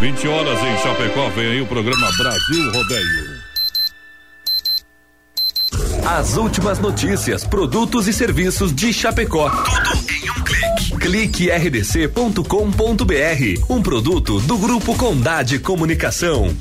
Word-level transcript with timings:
20 0.00 0.28
horas 0.28 0.58
em 0.58 0.78
Chapecó, 0.78 1.28
vem 1.28 1.46
aí 1.46 1.60
o 1.60 1.66
programa 1.66 2.10
Brasil 2.16 2.72
Rodeio. 2.72 3.40
As 6.06 6.38
últimas 6.38 6.78
notícias, 6.78 7.44
produtos 7.44 8.08
e 8.08 8.12
serviços 8.14 8.74
de 8.74 8.94
Chapecó. 8.94 9.50
Tudo 9.50 10.10
em 10.10 10.30
um 10.30 10.42
clique. 10.42 10.96
Clique 10.98 11.50
rdc.com.br. 11.50 12.42
Um 13.68 13.82
produto 13.82 14.40
do 14.40 14.56
Grupo 14.56 14.96
Condade 14.96 15.58
Comunicação. 15.58 16.56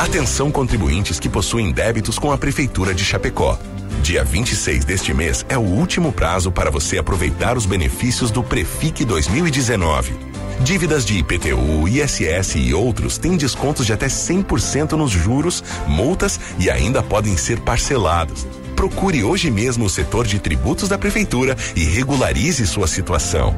Atenção 0.00 0.50
contribuintes 0.50 1.20
que 1.20 1.28
possuem 1.28 1.70
débitos 1.70 2.18
com 2.18 2.32
a 2.32 2.38
Prefeitura 2.38 2.94
de 2.94 3.04
Chapecó. 3.04 3.58
Dia 4.02 4.24
26 4.24 4.86
deste 4.86 5.12
mês 5.12 5.44
é 5.50 5.58
o 5.58 5.62
último 5.62 6.12
prazo 6.12 6.50
para 6.50 6.70
você 6.70 6.96
aproveitar 6.96 7.58
os 7.58 7.66
benefícios 7.66 8.30
do 8.30 8.42
Prefic 8.42 9.04
2019. 9.04 10.35
Dívidas 10.60 11.04
de 11.04 11.18
IPTU, 11.18 11.86
ISS 11.86 12.56
e 12.56 12.74
outros 12.74 13.18
têm 13.18 13.36
descontos 13.36 13.86
de 13.86 13.92
até 13.92 14.06
100% 14.06 14.92
nos 14.92 15.10
juros, 15.10 15.62
multas 15.86 16.40
e 16.58 16.70
ainda 16.70 17.02
podem 17.02 17.36
ser 17.36 17.60
parcelados. 17.60 18.46
Procure 18.74 19.22
hoje 19.22 19.50
mesmo 19.50 19.84
o 19.84 19.90
setor 19.90 20.26
de 20.26 20.38
tributos 20.38 20.88
da 20.88 20.98
Prefeitura 20.98 21.56
e 21.74 21.84
regularize 21.84 22.66
sua 22.66 22.86
situação. 22.86 23.54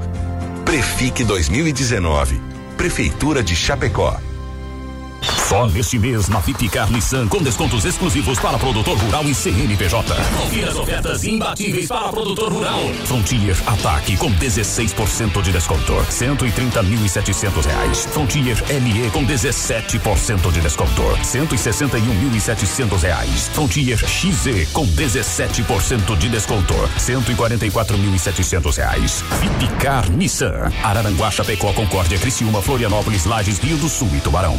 Prefic 0.64 1.24
2019. 1.24 2.40
Prefeitura 2.76 3.42
de 3.42 3.56
Chapecó. 3.56 4.27
Só 5.48 5.66
neste 5.66 5.98
mês 5.98 6.28
na 6.28 6.40
Viticar 6.40 6.90
Nissan 6.90 7.26
com 7.26 7.42
descontos 7.42 7.84
exclusivos 7.86 8.38
para 8.38 8.58
produtor 8.58 8.98
rural 8.98 9.24
e 9.24 9.34
CNPJ. 9.34 10.14
Confira 10.36 10.70
as 10.70 10.76
ofertas 10.76 11.24
imbatíveis 11.24 11.88
para 11.88 12.08
produtor 12.10 12.52
rural. 12.52 12.80
Frontier 13.06 13.56
Ataque 13.66 14.16
com 14.18 14.30
16% 14.30 15.40
de 15.40 15.50
desconto, 15.50 15.94
130.700 16.10 17.64
reais. 17.64 18.06
Frontier 18.12 18.62
LE 18.68 19.10
com 19.10 19.24
17% 19.24 20.52
de 20.52 20.60
desconto, 20.60 21.02
161.700 21.22 23.00
reais. 23.00 23.48
Frontier 23.54 23.98
XZ 23.98 24.70
com 24.72 24.86
17% 24.86 26.16
de 26.18 26.28
desconto, 26.28 26.74
144.700 26.98 28.76
reais. 28.76 29.24
Viticar 29.40 30.10
Nissan, 30.10 30.70
Araranguá, 30.82 31.30
Chapecó, 31.30 31.72
Concórdia, 31.72 32.18
Criciúma, 32.18 32.60
Florianópolis, 32.60 33.24
Lages, 33.24 33.58
Rio 33.58 33.78
do 33.78 33.88
Sul 33.88 34.10
e 34.14 34.20
Tubarão. 34.20 34.58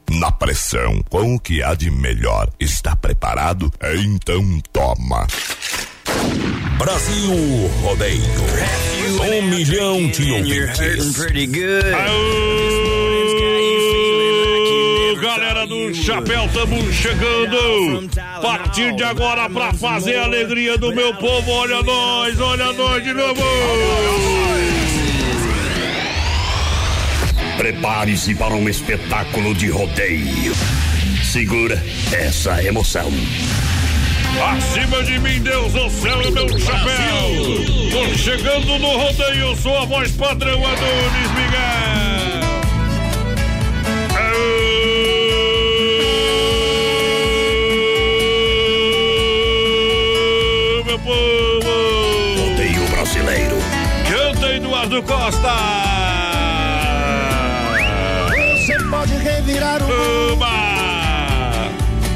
na 0.19 0.31
pressão, 0.31 1.01
com 1.09 1.35
o 1.35 1.39
que 1.39 1.63
há 1.63 1.73
de 1.73 1.89
melhor. 1.89 2.49
Está 2.59 2.95
preparado? 2.95 3.71
Então 4.03 4.61
toma. 4.71 5.27
Brasil 6.77 7.69
Rodeio. 7.81 8.21
Um 9.21 9.41
milhão 9.43 10.07
de 10.07 10.31
ouvintes. 10.31 11.19
Aô, 15.09 15.21
galera 15.21 15.67
do 15.67 15.93
Chapéu, 15.93 16.45
estamos 16.45 16.95
chegando. 16.95 18.09
A 18.17 18.39
partir 18.41 18.95
de 18.95 19.03
agora, 19.03 19.49
pra 19.49 19.73
fazer 19.73 20.17
a 20.17 20.23
alegria 20.23 20.77
do 20.77 20.93
meu 20.93 21.13
povo, 21.15 21.51
olha 21.51 21.81
nós, 21.83 22.39
olha 22.39 22.73
nós 22.73 23.03
de 23.03 23.13
novo. 23.13 23.41
Prepare-se 27.61 28.33
para 28.33 28.55
um 28.55 28.67
espetáculo 28.67 29.53
de 29.53 29.69
rodeio. 29.69 30.55
Segura 31.23 31.79
essa 32.11 32.63
emoção. 32.63 33.13
Acima 34.51 35.03
de 35.03 35.19
mim, 35.19 35.39
Deus, 35.43 35.71
o 35.75 35.87
céu 35.91 36.19
é 36.23 36.31
meu 36.31 36.49
chapéu. 36.57 37.29
Tô 37.91 38.17
chegando 38.17 38.79
no 38.79 38.97
rodeio, 38.97 39.55
sou 39.57 39.77
a 39.77 39.85
voz 39.85 40.11
padrão 40.13 40.59
Adonis 40.65 41.31
Miguel. 41.35 42.41
Aô, 50.79 50.83
meu 50.83 50.97
povo. 50.97 51.69
Rodeio 52.39 52.87
brasileiro. 52.87 53.57
Canta 54.09 54.47
Eduardo 54.47 55.03
Costa. 55.03 55.80
O 59.61 60.37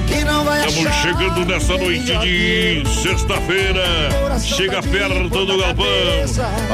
Que 0.08 0.24
não 0.24 0.44
vai 0.44 0.68
Estamos 0.68 0.96
chegando 0.96 1.46
nessa 1.46 1.78
noite 1.78 2.18
de 2.18 2.84
sexta-feira. 3.04 3.84
Chega 4.40 4.82
perto 4.82 5.46
do 5.46 5.58
galpão. 5.58 5.86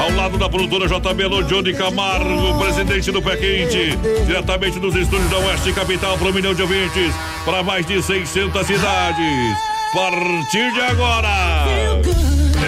Ao 0.02 0.12
lado 0.16 0.38
da 0.38 0.48
produtora 0.50 0.88
JB 0.88 1.44
Johnny 1.48 1.74
Camargo, 1.74 2.58
presidente 2.58 3.12
do 3.12 3.22
Pé 3.22 3.36
Quente. 3.36 3.98
Diretamente 4.26 4.80
dos 4.80 4.96
estúdios 4.96 5.30
da 5.30 5.38
Oeste 5.40 5.74
Capital 5.74 6.18
para 6.18 6.30
um 6.30 6.34
milhão 6.34 6.54
de 6.54 6.62
ouvintes. 6.62 7.14
Para 7.44 7.62
mais 7.64 7.86
de 7.86 8.02
600 8.02 8.66
cidades. 8.66 9.58
A 9.92 9.94
partir 9.94 10.72
de 10.74 10.82
agora. 10.82 12.02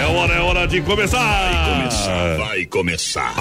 É 0.04 0.06
hora, 0.06 0.34
é 0.34 0.42
hora 0.42 0.68
de 0.68 0.82
começar. 0.82 1.18
Vai 1.18 1.78
começar, 1.78 2.38
vai 2.38 2.66
começar. 2.66 3.34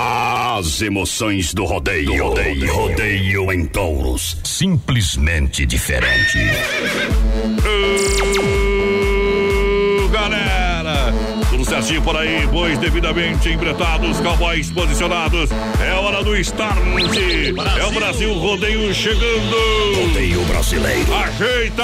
As 0.57 0.81
emoções 0.81 1.53
do 1.53 1.65
rodeio. 1.65 2.07
Do 2.07 2.23
rodeio, 2.23 2.73
rodeio 2.73 3.53
em 3.53 3.67
touros. 3.67 4.37
Simplesmente 4.45 5.67
diferente. 5.67 6.39
Uh, 8.39 10.09
galera, 10.11 11.13
tudo 11.51 11.65
certinho 11.65 12.01
por 12.01 12.17
aí, 12.17 12.47
bois 12.47 12.79
devidamente 12.79 13.49
embretados, 13.49 14.21
cowboys 14.21 14.71
posicionados. 14.71 15.51
É 15.85 15.93
hora 15.95 16.23
do 16.23 16.37
start. 16.37 16.79
É 17.77 17.85
o 17.85 17.91
Brasil 17.91 18.33
Rodeio 18.35 18.95
chegando. 18.95 19.57
Rodeio 19.97 20.45
brasileiro. 20.45 21.13
Ajeita! 21.13 21.83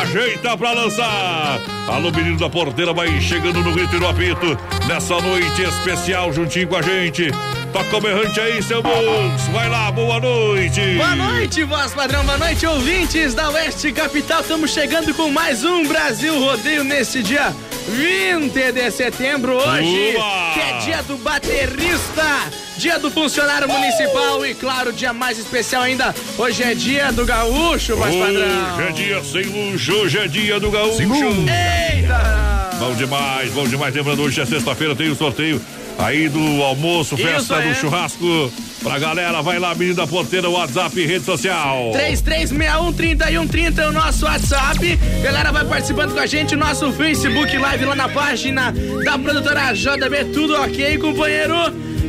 ajeita 0.00 0.56
pra 0.56 0.72
lançar. 0.72 1.60
Alô, 1.86 2.10
menino 2.10 2.38
da 2.38 2.48
porteira, 2.48 2.94
vai 2.94 3.20
chegando 3.20 3.62
no 3.62 3.72
grito 3.72 3.94
e 3.96 4.00
no 4.00 4.08
apito. 4.08 4.58
Nessa 4.88 5.20
noite 5.20 5.62
especial, 5.62 6.32
juntinho 6.32 6.66
com 6.66 6.76
a 6.76 6.82
gente. 6.82 7.30
Toca 7.72 7.96
o 7.96 8.00
berrante 8.00 8.40
aí, 8.40 8.62
seu 8.62 8.82
Bux. 8.82 9.48
Vai 9.52 9.68
lá, 9.68 9.92
boa 9.92 10.18
noite. 10.18 10.80
Boa 10.96 11.14
noite, 11.14 11.62
voz 11.64 11.92
padrão. 11.92 12.24
Boa 12.24 12.38
noite, 12.38 12.66
ouvintes 12.66 13.34
da 13.34 13.50
Oeste 13.50 13.92
Capital. 13.92 14.40
Estamos 14.40 14.70
chegando 14.70 15.12
com 15.14 15.30
mais 15.30 15.62
um 15.62 15.86
Brasil 15.86 16.38
Rodeio 16.40 16.84
nesse 16.84 17.22
dia 17.22 17.54
20 17.88 18.72
de 18.72 18.90
setembro. 18.90 19.56
Hoje, 19.56 20.16
que 20.54 20.60
é 20.60 20.78
dia 20.84 21.02
do 21.02 21.16
baterista, 21.18 22.50
dia 22.78 22.98
do 22.98 23.10
funcionário 23.10 23.68
municipal 23.68 24.44
e, 24.46 24.54
claro, 24.54 24.92
dia 24.92 25.12
mais 25.12 25.38
especial 25.38 25.82
ainda. 25.82 26.14
Hoje 26.38 26.62
é 26.62 26.74
dia 26.74 27.12
do 27.12 27.24
gaúcho, 27.26 27.96
voz 27.96 28.14
padrão. 28.14 28.76
Hoje 28.76 28.88
é 28.88 28.92
dia 28.92 29.24
sem 29.24 29.42
luxo, 29.44 29.92
hoje 29.92 30.18
é 30.18 30.28
dia 30.28 30.58
do 30.58 30.70
gaúcho. 30.70 31.02
Eita! 31.02 32.70
Bom 32.78 32.94
demais, 32.94 33.50
bom 33.52 33.66
demais. 33.66 33.94
Lembrando, 33.94 34.22
hoje 34.22 34.40
é 34.40 34.46
sexta-feira, 34.46 34.96
tem 34.96 35.10
o 35.10 35.14
sorteio 35.14 35.60
aí 35.98 36.28
do 36.28 36.62
almoço, 36.62 37.16
festa 37.16 37.60
do 37.60 37.74
churrasco. 37.74 38.52
Pra 38.84 38.98
galera, 38.98 39.40
vai 39.40 39.58
lá, 39.58 39.74
menina 39.74 40.06
porteira, 40.06 40.46
WhatsApp 40.50 41.00
e 41.00 41.06
rede 41.06 41.24
social. 41.24 41.90
3361-3130 41.94 43.78
é 43.78 43.86
o 43.88 43.92
nosso 43.92 44.26
WhatsApp. 44.26 44.96
Galera, 45.22 45.50
vai 45.50 45.64
participando 45.64 46.12
com 46.12 46.20
a 46.20 46.26
gente, 46.26 46.54
nosso 46.54 46.92
Facebook 46.92 47.56
Live 47.56 47.84
lá 47.86 47.96
na 47.96 48.10
página 48.10 48.74
da 49.02 49.18
produtora 49.18 49.72
JB, 49.72 50.26
tudo 50.34 50.60
ok, 50.60 50.98
companheiro? 50.98 51.54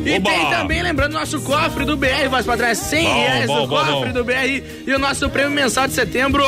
E 0.04 0.18
Oba. 0.18 0.30
tem 0.30 0.50
também, 0.50 0.82
lembrando, 0.82 1.14
nosso 1.14 1.40
cofre 1.40 1.86
do 1.86 1.96
BR, 1.96 2.28
vai 2.30 2.42
pra 2.42 2.58
trás, 2.58 2.76
100 2.76 3.04
bom, 3.04 3.14
reais 3.14 3.46
bom, 3.46 3.60
do 3.62 3.66
bom, 3.68 3.76
cofre 3.76 4.12
do 4.12 4.22
BR 4.22 4.62
e 4.86 4.92
o 4.92 4.98
nosso 4.98 5.30
prêmio 5.30 5.52
mensal 5.52 5.88
de 5.88 5.94
setembro. 5.94 6.44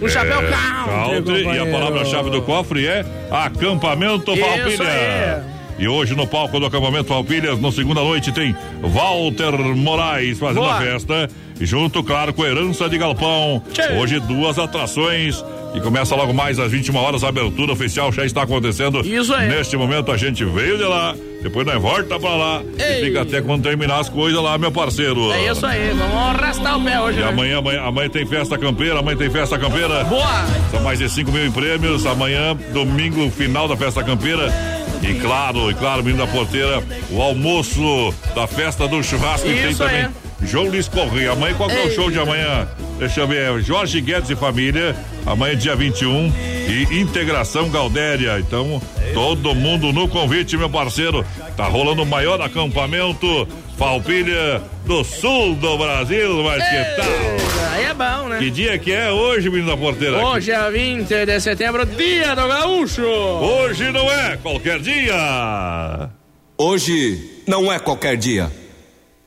Um 0.00 0.06
é, 0.06 0.08
chapéu 0.08 0.40
country. 0.40 1.22
country 1.22 1.54
e 1.54 1.58
a 1.58 1.66
palavra-chave 1.66 2.30
do 2.30 2.40
cofre 2.40 2.86
é 2.86 3.04
acampamento 3.30 4.34
Palpilha. 4.34 5.55
E 5.78 5.86
hoje 5.86 6.14
no 6.14 6.26
palco 6.26 6.58
do 6.58 6.66
acampamento 6.66 7.12
Alpilhas, 7.12 7.60
na 7.60 7.70
segunda 7.70 8.00
noite, 8.00 8.32
tem 8.32 8.56
Walter 8.80 9.52
Moraes 9.76 10.38
fazendo 10.38 10.62
Boa. 10.62 10.76
a 10.76 10.80
festa. 10.80 11.28
Junto, 11.60 12.02
claro, 12.02 12.32
com 12.32 12.44
Herança 12.44 12.88
de 12.88 12.98
Galpão. 12.98 13.62
Tchê. 13.72 13.94
Hoje 13.94 14.20
duas 14.20 14.58
atrações 14.58 15.42
e 15.74 15.80
começa 15.80 16.14
logo 16.14 16.32
mais 16.32 16.58
às 16.58 16.70
21 16.70 16.96
horas. 16.96 17.24
A 17.24 17.28
abertura 17.28 17.72
oficial 17.72 18.10
já 18.10 18.24
está 18.24 18.42
acontecendo. 18.42 19.00
Isso 19.00 19.34
aí. 19.34 19.48
Neste 19.48 19.76
momento 19.76 20.10
a 20.10 20.16
gente 20.16 20.44
veio 20.44 20.78
de 20.78 20.84
lá 20.84 21.14
Depois 21.42 21.66
nós 21.66 21.80
volta 21.80 22.18
pra 22.18 22.34
lá 22.34 22.62
Ei. 22.78 23.02
e 23.02 23.04
fica 23.06 23.22
até 23.22 23.40
quando 23.42 23.62
terminar 23.62 24.00
as 24.00 24.08
coisas 24.08 24.42
lá, 24.42 24.56
meu 24.58 24.72
parceiro. 24.72 25.30
É 25.32 25.50
isso 25.50 25.64
aí, 25.64 25.90
vamos 25.90 26.16
arrastar 26.16 26.78
o 26.78 26.82
pé 26.84 27.00
hoje. 27.00 27.18
E 27.18 27.22
né? 27.22 27.28
amanhã, 27.28 27.58
amanhã, 27.58 27.82
amanhã 27.82 28.08
tem 28.08 28.26
festa 28.26 28.58
campeira, 28.58 28.98
amanhã 28.98 29.16
tem 29.16 29.30
festa 29.30 29.58
campeira. 29.58 30.04
Boa! 30.04 30.46
São 30.70 30.82
mais 30.82 30.98
de 30.98 31.08
5 31.08 31.30
mil 31.30 31.46
em 31.46 31.52
prêmios. 31.52 32.04
Amanhã, 32.06 32.56
domingo, 32.72 33.30
final 33.30 33.68
da 33.68 33.76
festa 33.76 34.02
campeira. 34.02 34.75
E 35.02 35.14
claro, 35.20 35.70
e 35.70 35.74
claro, 35.74 36.02
menino 36.02 36.24
da 36.24 36.32
porteira, 36.32 36.82
o 37.10 37.20
almoço 37.20 38.14
da 38.34 38.46
festa 38.46 38.88
do 38.88 39.02
churrasco. 39.02 39.48
Isso 39.48 39.62
tem 39.62 39.74
também. 39.74 40.02
É. 40.02 40.10
João 40.42 40.66
Luiz 40.66 40.88
Correia. 40.88 41.32
Amanhã, 41.32 41.54
qual 41.54 41.68
que 41.68 41.76
é 41.76 41.86
o 41.86 41.90
show 41.94 42.10
de 42.10 42.18
amanhã? 42.18 42.68
Deixa 42.98 43.20
eu 43.20 43.28
ver. 43.28 43.60
Jorge 43.62 44.00
Guedes 44.00 44.30
e 44.30 44.36
família. 44.36 44.94
Amanhã, 45.24 45.56
dia 45.56 45.74
21. 45.74 46.32
E 46.68 47.00
Integração 47.00 47.70
Galdéria. 47.70 48.38
Então, 48.38 48.80
todo 49.14 49.54
mundo 49.54 49.92
no 49.92 50.08
convite, 50.08 50.56
meu 50.56 50.68
parceiro. 50.68 51.24
Tá 51.56 51.66
rolando 51.66 52.02
o 52.02 52.06
maior 52.06 52.40
acampamento 52.40 53.48
Falpilha 53.76 54.62
do 54.86 55.04
sul 55.04 55.54
do 55.56 55.76
Brasil, 55.76 56.42
mas 56.42 56.62
Ei, 56.62 56.68
que 56.68 56.96
tal? 56.96 57.72
Aí 57.72 57.84
é 57.84 57.94
bom, 57.94 58.28
né? 58.28 58.38
Que 58.38 58.50
dia 58.50 58.78
que 58.78 58.90
é 58.90 59.12
hoje, 59.12 59.50
menino 59.50 59.68
da 59.68 59.76
porteira? 59.76 60.24
Hoje 60.24 60.50
é 60.50 60.70
20 60.70 61.26
de 61.26 61.40
setembro, 61.40 61.84
dia 61.84 62.34
do 62.34 62.48
gaúcho. 62.48 63.02
Hoje 63.04 63.92
não 63.92 64.10
é 64.10 64.38
qualquer 64.38 64.80
dia. 64.80 66.10
Hoje 66.56 67.42
não 67.46 67.70
é 67.70 67.78
qualquer 67.78 68.16
dia. 68.16 68.50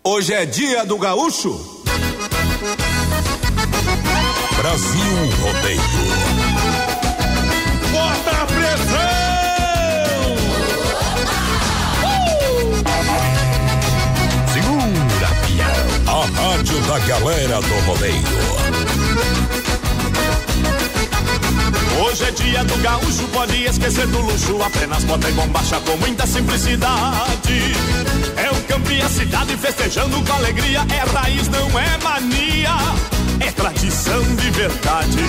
Hoje 0.04 0.34
é 0.34 0.46
dia 0.46 0.84
do 0.84 0.98
gaúcho. 0.98 1.84
Brasil 4.58 5.30
Rodeio. 5.42 6.29
Da 16.90 16.98
galera 16.98 17.62
do 17.62 17.80
rodeio. 17.86 18.59
Hoje 22.10 22.24
é 22.24 22.32
dia 22.32 22.64
do 22.64 22.76
gaúcho, 22.78 23.28
pode 23.28 23.64
esquecer 23.66 24.08
do 24.08 24.20
luxo. 24.20 24.60
Apenas 24.64 25.04
bota 25.04 25.30
e 25.30 25.32
bombacha 25.34 25.80
com 25.82 25.96
muita 25.98 26.26
simplicidade. 26.26 27.76
É 28.36 28.50
o 28.50 28.64
campo 28.64 28.92
e 28.92 29.00
a 29.00 29.08
cidade 29.08 29.56
festejando 29.56 30.20
com 30.24 30.34
alegria. 30.34 30.80
É 30.90 31.18
raiz, 31.18 31.48
não 31.50 31.68
é 31.80 31.98
mania. 32.04 32.72
É 33.40 33.52
tradição 33.52 34.24
de 34.24 34.50
verdade. 34.50 35.20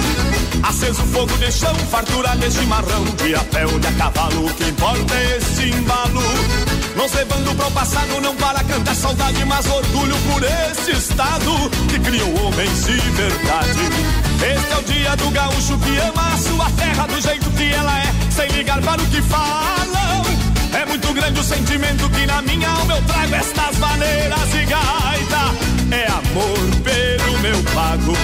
Aceso 0.62 1.02
fogo 1.02 1.36
de 1.36 1.52
chão, 1.52 1.74
fartura 1.90 2.34
de 2.36 2.50
chimarrão. 2.50 3.04
De 3.04 3.34
a 3.34 3.44
pé 3.44 3.66
ou 3.66 3.78
de 3.78 3.86
a 3.86 3.92
cavalo, 3.92 4.46
o 4.46 4.54
que 4.54 4.64
importa 4.64 5.14
é 5.14 5.36
esse 5.36 5.64
embalo. 5.64 6.22
Nos 6.96 7.12
levando 7.12 7.56
pro 7.56 7.70
passado, 7.72 8.20
não 8.22 8.34
para 8.36 8.64
cantar 8.64 8.94
saudade, 8.94 9.44
mas 9.44 9.66
orgulho 9.66 10.16
por 10.32 10.42
esse 10.42 10.92
estado 10.92 11.70
que 11.90 11.98
criou 12.00 12.46
homens 12.46 12.86
de 12.86 12.96
verdade. 13.10 14.29
Este 14.42 14.72
é 14.72 14.78
o 14.78 14.82
dia 14.82 15.16
do 15.16 15.30
gaúcho 15.30 15.78
que 15.78 15.98
ama 15.98 16.34
a 16.34 16.38
sua 16.38 16.70
terra 16.70 17.06
do 17.06 17.20
jeito 17.20 17.50
que 17.50 17.72
ela 17.72 17.98
é, 17.98 18.12
sem 18.30 18.48
ligar 18.48 18.80
para 18.80 19.02
o 19.02 19.06
que 19.06 19.20
falam. 19.22 20.22
É 20.72 20.86
muito 20.86 21.12
grande 21.12 21.40
o 21.40 21.44
sentimento 21.44 22.08
que 22.08 22.26
na 22.26 22.40
minha 22.42 22.68
alma 22.70 22.94
eu 22.94 23.02
trago 23.02 23.34
estas 23.34 23.76
maneiras 23.78 24.54
e 24.54 24.64
gaita. 24.64 25.54
É 25.90 26.06
amor 26.06 26.58
pelo 26.82 27.38
meu 27.40 27.62
pago. 27.74 28.14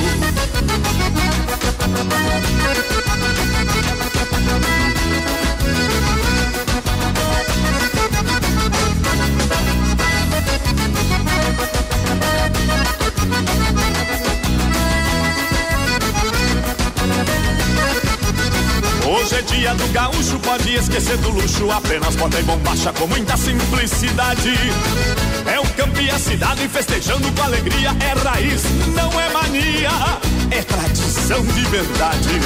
É 19.37 19.43
dia 19.43 19.75
do 19.75 19.87
gaúcho, 19.93 20.39
pode 20.41 20.75
esquecer 20.75 21.17
do 21.19 21.31
luxo. 21.31 21.71
Apenas 21.71 22.17
bota 22.17 22.41
e 22.41 22.43
bombacha 22.43 22.93
com 22.93 23.07
muita 23.07 23.37
simplicidade. 23.37 24.55
É 25.53 25.61
o 25.61 25.67
campo 25.75 26.01
e 26.01 26.11
a 26.11 26.19
cidade 26.19 26.67
festejando 26.69 27.31
com 27.33 27.43
alegria. 27.43 27.91
É 28.01 28.29
raiz, 28.29 28.63
não 28.95 29.21
é 29.21 29.29
mania. 29.31 29.91
É 30.51 30.63
tradição 30.63 31.45
de 31.45 31.61
verdade. 31.67 32.41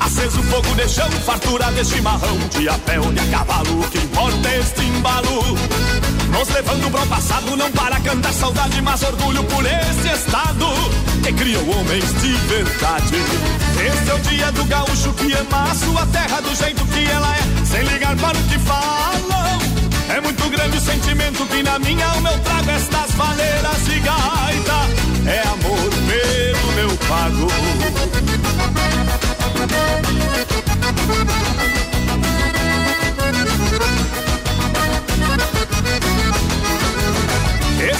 Aceso 0.00 0.42
fogo 0.44 0.74
de 0.74 0.88
chão, 0.88 1.10
fartura 1.24 1.70
de 1.72 1.84
chimarrão. 1.84 2.38
De 2.50 2.68
a 2.68 2.78
pé 2.78 2.98
ou 2.98 3.12
de 3.12 3.20
a 3.20 3.26
cavalo, 3.26 3.80
o 3.80 3.90
que 3.90 3.98
importa 3.98 4.48
é 4.48 4.58
este 4.60 4.80
embalo. 4.82 6.21
Nos 6.32 6.48
levando 6.48 6.90
pro 6.90 7.06
passado, 7.06 7.56
não 7.56 7.70
para 7.72 8.00
cantar 8.00 8.32
saudade, 8.32 8.80
mas 8.80 9.02
orgulho 9.02 9.44
por 9.44 9.64
esse 9.64 10.08
estado 10.08 10.66
que 11.22 11.32
criou 11.32 11.62
homens 11.70 12.04
de 12.20 12.32
verdade. 12.48 13.16
Este 13.76 14.10
é 14.10 14.14
o 14.14 14.18
dia 14.20 14.52
do 14.52 14.64
gaúcho 14.64 15.12
que 15.12 15.32
ama 15.34 15.70
a 15.70 15.74
sua 15.74 16.06
terra 16.06 16.40
do 16.40 16.54
jeito 16.54 16.84
que 16.86 17.04
ela 17.04 17.36
é, 17.36 17.64
sem 17.64 17.82
ligar 17.82 18.16
para 18.16 18.36
o 18.38 18.42
que 18.44 18.58
falam. 18.58 19.58
É 20.08 20.20
muito 20.20 20.48
grande 20.50 20.76
o 20.76 20.80
sentimento 20.80 21.46
que 21.46 21.62
na 21.62 21.78
minha 21.78 22.06
alma 22.06 22.30
eu 22.30 22.38
trago 22.40 22.70
estas 22.70 23.12
valeiras 23.12 23.88
e 23.88 24.00
gaita. 24.00 24.82
É 25.26 25.40
amor 25.48 25.90
pelo 26.08 26.72
meu 26.72 26.96
pago. 27.08 27.46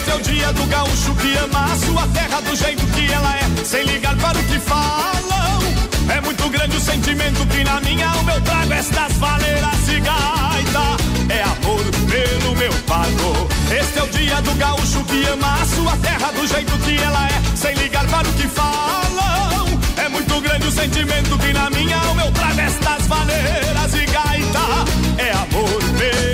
Este 0.02 0.10
é 0.10 0.14
o 0.16 0.20
dia 0.20 0.52
do 0.52 0.66
gaúcho 0.66 1.14
que 1.14 1.36
ama 1.36 1.64
a 1.72 1.76
sua 1.76 2.08
terra 2.08 2.40
do 2.40 2.56
jeito 2.56 2.84
que 2.88 3.12
ela 3.12 3.36
é, 3.36 3.64
sem 3.64 3.84
ligar 3.84 4.16
para 4.16 4.36
o 4.36 4.42
que 4.42 4.58
falam. 4.58 5.62
É 6.08 6.20
muito 6.20 6.48
grande 6.50 6.76
o 6.76 6.80
sentimento 6.80 7.46
que 7.46 7.62
na 7.62 7.80
minha 7.82 8.08
alma 8.08 8.32
eu 8.32 8.40
trago 8.40 8.72
estas 8.72 9.12
valeiras 9.12 9.88
e 9.88 10.00
gaita. 10.00 11.32
É 11.32 11.42
amor 11.44 11.84
pelo 12.10 12.56
meu 12.56 12.72
pago. 12.84 13.48
Este 13.70 14.00
é 14.00 14.02
o 14.02 14.08
dia 14.08 14.42
do 14.42 14.52
gaúcho 14.56 15.04
que 15.04 15.24
ama 15.28 15.62
a 15.62 15.66
sua 15.66 15.96
terra 15.98 16.32
do 16.32 16.48
jeito 16.48 16.76
que 16.78 16.98
ela 16.98 17.28
é, 17.28 17.56
sem 17.56 17.72
ligar 17.74 18.04
para 18.08 18.28
o 18.28 18.32
que 18.32 18.48
falam. 18.48 19.68
É 19.98 20.08
muito 20.08 20.40
grande 20.40 20.66
o 20.66 20.72
sentimento 20.72 21.38
que 21.38 21.52
na 21.52 21.70
minha 21.70 21.96
alma 21.96 22.22
eu 22.22 22.32
trago 22.32 22.60
estas 22.60 23.06
valeiras 23.06 23.94
e 23.94 24.04
gaita. 24.06 24.64
É 25.18 25.30
amor 25.30 25.80
pelo 25.96 26.31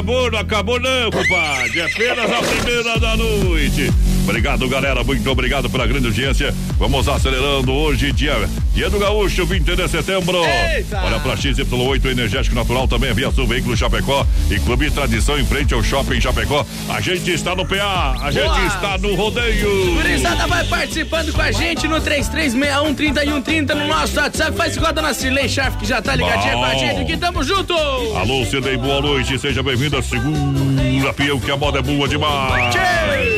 acabou, 0.00 0.30
não 0.30 0.38
acabou 0.38 0.80
não, 0.80 1.10
compadre. 1.10 1.80
É 1.80 1.86
apenas 1.86 2.30
a 2.30 2.42
primeira 2.42 2.98
da 2.98 3.16
noite. 3.16 3.90
Obrigado, 4.30 4.68
galera. 4.68 5.02
Muito 5.02 5.28
obrigado 5.28 5.68
pela 5.68 5.84
grande 5.88 6.06
audiência. 6.06 6.54
Vamos 6.78 7.08
acelerando 7.08 7.72
hoje, 7.72 8.12
dia, 8.12 8.48
dia 8.72 8.88
do 8.88 8.96
Gaúcho, 8.96 9.44
20 9.44 9.74
de 9.74 9.88
setembro. 9.88 10.38
Eita. 10.44 11.02
Olha 11.02 11.18
pra 11.18 11.34
XY8 11.34 12.04
Energético 12.12 12.54
Natural 12.54 12.86
também, 12.86 13.12
Via 13.12 13.32
Sul 13.32 13.48
Veículo 13.48 13.76
Chapecó 13.76 14.24
e 14.48 14.60
Clube 14.60 14.88
Tradição 14.92 15.36
em 15.36 15.44
frente 15.44 15.74
ao 15.74 15.82
Shopping 15.82 16.20
Chapecó. 16.20 16.64
A 16.88 17.00
gente 17.00 17.28
está 17.32 17.56
no 17.56 17.66
PA, 17.66 18.18
a 18.22 18.30
gente 18.30 18.44
Boa. 18.44 18.66
está 18.66 18.98
no 18.98 19.16
rodeio. 19.16 19.94
Gurizada 19.94 20.46
vai 20.46 20.64
participando 20.64 21.32
com 21.32 21.42
a 21.42 21.50
gente 21.50 21.88
no 21.88 22.00
3361 22.00 22.94
3130 22.94 23.74
no 23.74 23.88
nosso 23.88 24.16
WhatsApp. 24.16 24.56
Faz 24.56 24.76
igual 24.76 24.90
a 24.90 24.92
dona 24.92 25.12
Cirlei 25.12 25.48
Schaff 25.48 25.76
que 25.76 25.84
já 25.84 26.00
tá 26.00 26.14
ligadinha 26.14 26.52
Bom. 26.54 26.60
com 26.60 26.66
a 26.66 26.74
gente 26.76 27.00
aqui. 27.00 27.16
Tamo 27.16 27.42
junto. 27.42 27.74
Alô, 27.74 28.46
Cirlei, 28.46 28.76
boa 28.76 29.00
noite. 29.00 29.36
Seja 29.40 29.60
bem-vinda. 29.60 30.00
Segura, 30.00 31.12
Pião, 31.14 31.40
que 31.40 31.50
a 31.50 31.56
moda 31.56 31.80
é 31.80 31.82
boa 31.82 32.06
demais. 32.06 32.72
Tchê. 32.72 33.29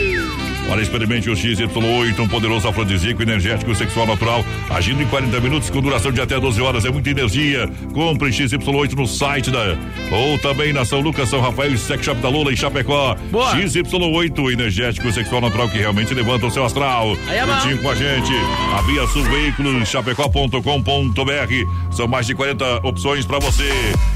Olha, 0.72 0.80
experimente 0.80 1.28
o 1.28 1.34
XY8, 1.34 2.18
um 2.18 2.26
poderoso 2.26 2.66
afrodisíaco 2.66 3.20
energético 3.20 3.74
sexual 3.74 4.06
natural, 4.06 4.42
agindo 4.70 5.02
em 5.02 5.06
40 5.06 5.38
minutos 5.38 5.68
com 5.68 5.82
duração 5.82 6.10
de 6.10 6.18
até 6.18 6.40
12 6.40 6.62
horas. 6.62 6.86
É 6.86 6.90
muita 6.90 7.10
energia. 7.10 7.68
Compre 7.92 8.30
XY8 8.30 8.94
no 8.94 9.06
site 9.06 9.50
da. 9.50 9.76
Ou 10.10 10.38
também 10.38 10.72
na 10.72 10.86
São 10.86 11.02
Lucas, 11.02 11.28
São 11.28 11.42
Rafael 11.42 11.74
e 11.74 11.76
Sex 11.76 12.02
Shop 12.02 12.18
da 12.22 12.30
Lula 12.30 12.50
em 12.50 12.56
Chapecó. 12.56 13.14
Boa. 13.30 13.54
XY8, 13.54 14.50
energético 14.50 15.12
sexual 15.12 15.42
natural 15.42 15.68
que 15.68 15.76
realmente 15.76 16.14
levanta 16.14 16.46
o 16.46 16.50
seu 16.50 16.64
astral. 16.64 17.18
Aí 17.28 17.36
é 17.36 17.46
Juntinho 17.46 17.82
com 17.82 17.90
a 17.90 17.94
gente. 17.94 18.32
A 18.74 18.80
Via 18.80 19.06
Sul 19.08 19.24
Veículos, 19.24 19.86
chapecó.com.br. 19.86 21.94
São 21.94 22.08
mais 22.08 22.26
de 22.26 22.34
40 22.34 22.86
opções 22.86 23.26
para 23.26 23.38
você. 23.40 23.70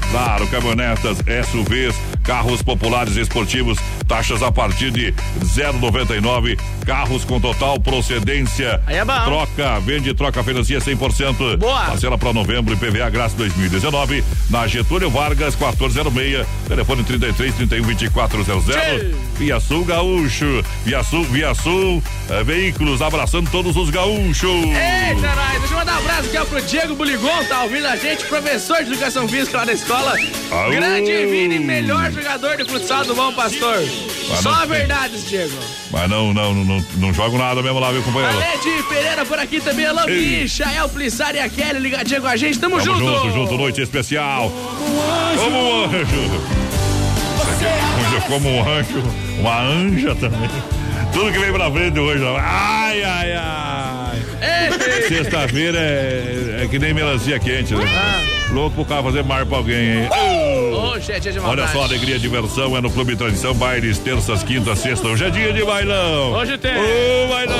Claro, 0.09 0.47
caminhonetas, 0.47 1.19
SUVs 1.19 2.16
carros 2.27 2.61
populares 2.61 3.15
esportivos, 3.15 3.79
taxas 4.05 4.43
a 4.43 4.51
partir 4.51 4.91
de 4.91 5.13
0,99, 5.39 6.59
carros 6.85 7.23
com 7.23 7.39
total 7.39 7.79
procedência. 7.79 8.81
Aí 8.85 8.97
é 8.97 9.05
bom. 9.05 9.23
Troca, 9.23 9.79
vende, 9.79 10.13
troca, 10.13 10.43
financia 10.43 10.79
100%. 10.79 11.55
Boa. 11.55 11.85
Parcela 11.85 12.17
para 12.17 12.33
novembro 12.33 12.73
e 12.73 12.77
PVA 12.77 13.09
Graça 13.09 13.37
2019, 13.37 14.23
na 14.49 14.67
Getúlio 14.67 15.09
Vargas 15.09 15.55
1406, 15.55 16.45
telefone 16.67 17.03
33 17.03 17.55
31 17.55 17.81
2400. 17.83 18.75
Tchê. 18.75 19.15
Via 19.37 19.59
Sul 19.59 19.85
Gaúcho, 19.85 20.65
Via 20.83 21.03
Sul, 21.03 21.23
Via 21.25 21.53
Sul, 21.53 22.03
eh, 22.29 22.43
veículos 22.43 23.01
abraçando 23.01 23.49
todos 23.49 23.77
os 23.77 23.89
gaúchos. 23.89 24.65
Eita, 24.65 25.35
nós. 25.35 25.59
Deixa 25.59 25.73
eu 25.73 25.77
mandar 25.77 25.95
um 25.95 25.99
abraço 25.99 26.27
aqui 26.27 26.37
ó, 26.37 26.45
pro 26.45 26.61
Diego 26.61 26.95
Buligon, 26.95 27.45
tá 27.47 27.63
ouvindo 27.63 27.85
a 27.85 27.95
gente, 27.95 28.25
professor 28.25 28.83
de 28.83 28.91
educação 28.91 29.29
física 29.29 29.59
lá 29.59 29.65
da 29.65 29.73
escola. 29.73 30.15
Aú. 30.51 30.71
Grande 30.71 31.25
Vini, 31.27 31.59
melhor 31.59 32.11
jogador 32.17 32.57
de 32.57 32.65
futsal 32.65 33.05
do 33.05 33.15
Bom 33.15 33.31
Pastor. 33.33 33.77
Mas 34.29 34.39
Só 34.39 34.51
não- 34.51 34.61
a 34.61 34.65
verdade, 34.65 35.21
Diego. 35.23 35.53
Mas 35.91 36.09
não, 36.09 36.33
não, 36.33 36.53
não, 36.53 36.63
não, 36.65 36.85
não 36.97 37.13
jogo 37.13 37.37
nada 37.37 37.61
mesmo 37.61 37.79
lá, 37.79 37.91
viu, 37.91 38.01
companheiro? 38.03 38.35
Alede 38.35 38.83
Pereira 38.89 39.25
por 39.25 39.39
aqui 39.39 39.61
também, 39.61 39.85
alô, 39.85 40.05
bicha, 40.05 40.65
El 40.75 40.89
Plissari 40.89 41.37
e 41.37 41.41
a 41.41 41.49
Kelly 41.49 41.79
ligadinha 41.79 42.19
com 42.19 42.27
a 42.27 42.35
gente, 42.35 42.59
tamo, 42.59 42.77
Tamo 42.81 42.85
junto. 42.99 43.05
junto, 43.05 43.31
junto, 43.33 43.57
noite 43.57 43.81
especial. 43.81 44.51
Como 45.37 45.57
um 45.57 45.83
anjo. 45.85 46.57
Hoje 47.59 48.21
como 48.27 48.49
um 48.49 48.61
anjo, 48.61 49.03
uma 49.39 49.61
anja 49.61 50.15
também. 50.15 50.49
Tudo 51.13 51.31
que 51.31 51.39
vem 51.39 51.51
pra 51.51 51.71
frente 51.71 51.99
hoje. 51.99 52.23
Ai, 52.39 53.01
ai, 53.03 53.31
ai. 53.33 54.21
Ei, 54.41 55.07
Sexta-feira 55.07 55.79
é, 55.79 56.61
é 56.63 56.67
que 56.67 56.77
nem 56.77 56.93
melancia 56.93 57.39
quente, 57.39 57.73
né? 57.73 57.83
Louco 58.51 58.75
pro 58.75 58.85
cara 58.85 59.03
fazer 59.03 59.23
mar 59.23 59.45
pra 59.45 59.57
alguém, 59.57 60.03
hein? 60.03 60.09
Hoje 60.73 61.11
é 61.11 61.19
dia 61.19 61.31
de 61.31 61.39
Olha 61.39 61.47
maldade. 61.47 61.71
só, 61.73 61.83
alegria 61.83 62.17
diversão 62.17 62.75
é 62.77 62.81
no 62.81 62.89
Clube 62.89 63.15
Tradição 63.15 63.53
Bailes, 63.53 63.97
terças, 63.99 64.41
quintas, 64.41 64.79
sexta. 64.79 65.07
Hoje 65.07 65.25
é 65.25 65.29
dia 65.29 65.51
de 65.51 65.63
bailão. 65.63 66.31
Hoje 66.33 66.57
tem. 66.57 66.71
Ô, 66.71 67.27
bailão. 67.27 67.57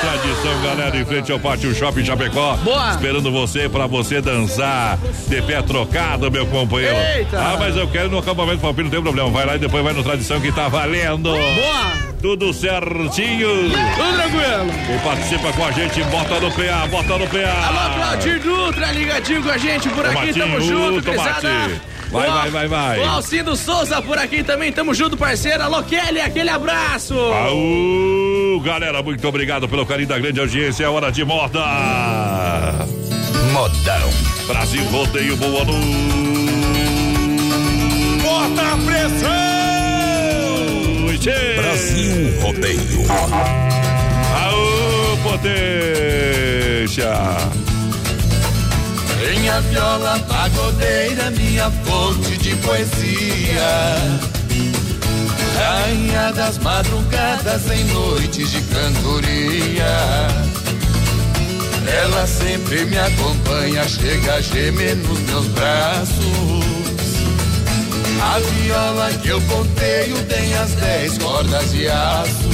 Tradição, 0.00 0.62
galera, 0.62 0.96
em 0.96 1.04
frente 1.04 1.32
ao 1.32 1.38
Pátio 1.38 1.74
Shopping 1.74 2.04
Chapecó. 2.04 2.56
Boa. 2.58 2.90
Esperando 2.90 3.30
você 3.30 3.68
pra 3.68 3.86
você 3.86 4.20
dançar 4.20 4.98
de 5.28 5.40
pé 5.42 5.62
trocado, 5.62 6.30
meu 6.30 6.46
companheiro. 6.46 6.96
Eita. 7.16 7.38
Ah, 7.38 7.56
mas 7.58 7.76
eu 7.76 7.86
quero 7.88 8.10
no 8.10 8.18
acampamento 8.18 8.58
palpito, 8.60 8.84
não 8.84 8.90
tem 8.90 9.02
problema. 9.02 9.30
Vai 9.30 9.46
lá 9.46 9.56
e 9.56 9.58
depois 9.58 9.82
vai 9.82 9.92
no 9.92 10.02
Tradição 10.02 10.40
que 10.40 10.52
tá 10.52 10.68
valendo. 10.68 11.30
Boa. 11.30 12.07
Tudo 12.20 12.52
certinho. 12.52 13.70
Tudo 13.70 14.16
tranquilo. 14.16 14.72
Quem 14.86 14.98
participa 14.98 15.52
com 15.52 15.64
a 15.64 15.70
gente, 15.72 16.02
bota 16.04 16.40
no 16.40 16.50
PA, 16.50 16.86
bota 16.90 17.18
no 17.18 17.26
PA. 17.28 17.66
Alô, 17.68 17.94
Claudir 17.94 18.40
Dutra, 18.40 18.92
ligadinho 18.92 19.42
com 19.42 19.50
a 19.50 19.58
gente 19.58 19.88
por 19.90 20.04
aqui, 20.04 20.14
Tomatinho, 20.14 20.34
tamo 20.34 20.60
junto, 20.60 21.02
tomate. 21.02 21.40
gurizada. 21.40 21.80
Vai, 22.10 22.26
vai, 22.30 22.50
vai, 22.50 22.68
vai. 22.68 22.98
O 23.00 23.04
Alcindo 23.04 23.54
Souza 23.54 24.00
por 24.00 24.18
aqui 24.18 24.42
também, 24.42 24.72
tamo 24.72 24.94
junto, 24.94 25.16
parceiro. 25.16 25.62
Alô, 25.62 25.82
Kelly, 25.82 26.20
aquele 26.20 26.48
abraço. 26.50 27.14
Aú, 27.14 28.60
galera, 28.64 29.02
muito 29.02 29.28
obrigado 29.28 29.68
pelo 29.68 29.84
carinho 29.86 30.08
da 30.08 30.18
grande 30.18 30.40
audiência. 30.40 30.84
É 30.84 30.88
hora 30.88 31.12
de 31.12 31.24
moda. 31.24 31.60
Modão. 33.52 34.10
Brasil 34.46 34.82
Rodeio, 34.86 35.36
boa 35.36 35.64
noite. 35.64 35.86
Bota 38.22 38.62
a 38.62 38.76
pressão! 38.78 39.47
Brasil 41.20 42.40
Rodeio. 42.40 43.04
Aô, 44.34 45.16
potência. 45.24 47.10
Minha 49.18 49.60
viola 49.62 50.20
pagodeira, 50.28 51.30
minha 51.32 51.70
fonte 51.84 52.36
de 52.38 52.54
poesia. 52.56 53.96
Rainha 55.56 56.32
das 56.34 56.56
madrugadas 56.58 57.68
em 57.68 57.84
noites 57.86 58.52
de 58.52 58.60
cantoria. 58.62 60.28
Ela 62.00 62.26
sempre 62.28 62.84
me 62.84 62.96
acompanha, 62.96 63.88
chega 63.88 64.34
a 64.34 64.40
gemer 64.40 64.94
nos 64.96 65.18
meus 65.18 65.46
braços. 65.48 66.77
A 68.20 68.38
viola 68.40 69.10
que 69.22 69.28
eu 69.28 69.40
ponteio 69.42 70.16
tem 70.24 70.54
as 70.54 70.70
dez 70.72 71.18
cordas 71.18 71.70
de 71.70 71.88
aço. 71.88 72.48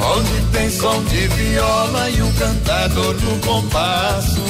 Onde 0.00 0.52
tem 0.52 0.70
som 0.70 1.02
de 1.04 1.26
viola 1.28 2.10
e 2.10 2.22
um 2.22 2.32
cantador 2.34 3.14
no 3.20 3.38
compasso. 3.40 4.49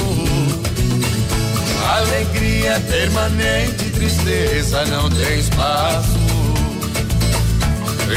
Alegria 1.97 2.81
permanente, 2.89 3.91
tristeza 3.91 4.85
não 4.87 5.11
tem 5.11 5.41
espaço. 5.41 6.19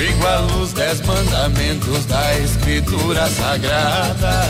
Igual 0.09 0.45
os 0.61 0.73
dez 0.73 1.01
mandamentos 1.01 2.05
da 2.05 2.39
escritura 2.39 3.27
sagrada. 3.29 4.43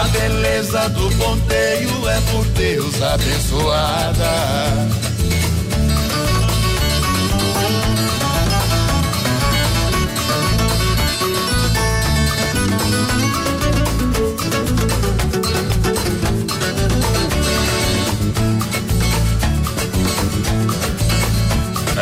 A 0.00 0.04
beleza 0.08 0.88
do 0.88 1.10
ponteio 1.16 2.08
é 2.08 2.20
por 2.32 2.44
Deus 2.46 3.02
abençoada. 3.02 4.96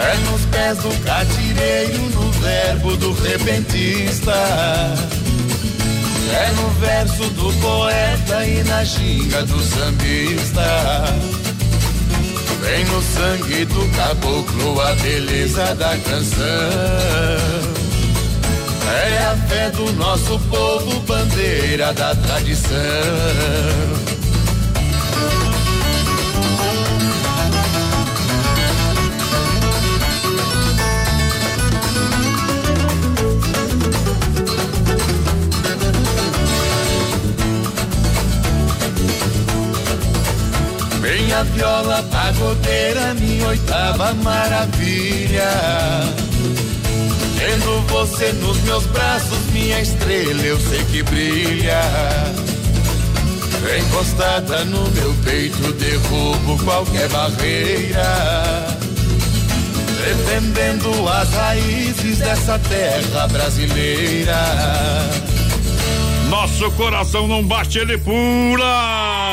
É 0.04 0.16
nos 0.30 0.44
pés 0.46 0.78
do 0.78 1.04
catireiro, 1.04 2.02
no 2.10 2.30
verbo 2.32 2.96
do 2.96 3.12
repentista. 3.22 4.34
É 6.32 6.50
no 6.52 6.68
verso 6.80 7.24
do 7.30 7.52
poeta 7.60 8.44
e 8.44 8.62
na 8.64 8.84
ginga 8.84 9.42
do 9.44 9.58
sambista. 9.62 10.62
Vem 12.60 12.84
no 12.86 13.02
sangue 13.02 13.64
do 13.64 13.88
caboclo 13.96 14.80
a 14.80 14.94
beleza 14.96 15.74
da 15.74 15.96
canção. 15.98 16.44
É 18.86 19.18
a 19.24 19.36
fé 19.48 19.70
do 19.70 19.92
nosso 19.94 20.38
povo, 20.50 21.00
bandeira 21.00 21.92
da 21.94 22.14
tradição. 22.14 22.74
Minha 41.34 41.44
viola 41.46 42.00
pagodeira, 42.12 43.12
minha 43.14 43.48
oitava 43.48 44.14
maravilha. 44.14 45.50
Tendo 47.36 47.80
você 47.88 48.30
nos 48.34 48.56
meus 48.62 48.86
braços, 48.86 49.38
minha 49.52 49.80
estrela, 49.80 50.40
eu 50.42 50.60
sei 50.60 50.84
que 50.84 51.02
brilha. 51.02 51.80
Encostada 53.80 54.64
no 54.66 54.88
meu 54.92 55.12
peito, 55.24 55.72
derrubo 55.72 56.56
qualquer 56.62 57.08
barreira. 57.08 58.78
Defendendo 60.06 61.08
as 61.08 61.30
raízes 61.30 62.18
dessa 62.18 62.60
terra 62.60 63.26
brasileira. 63.26 64.38
Nosso 66.28 66.70
coração 66.76 67.26
não 67.26 67.42
bate, 67.42 67.80
ele 67.80 67.98
pula. 67.98 69.23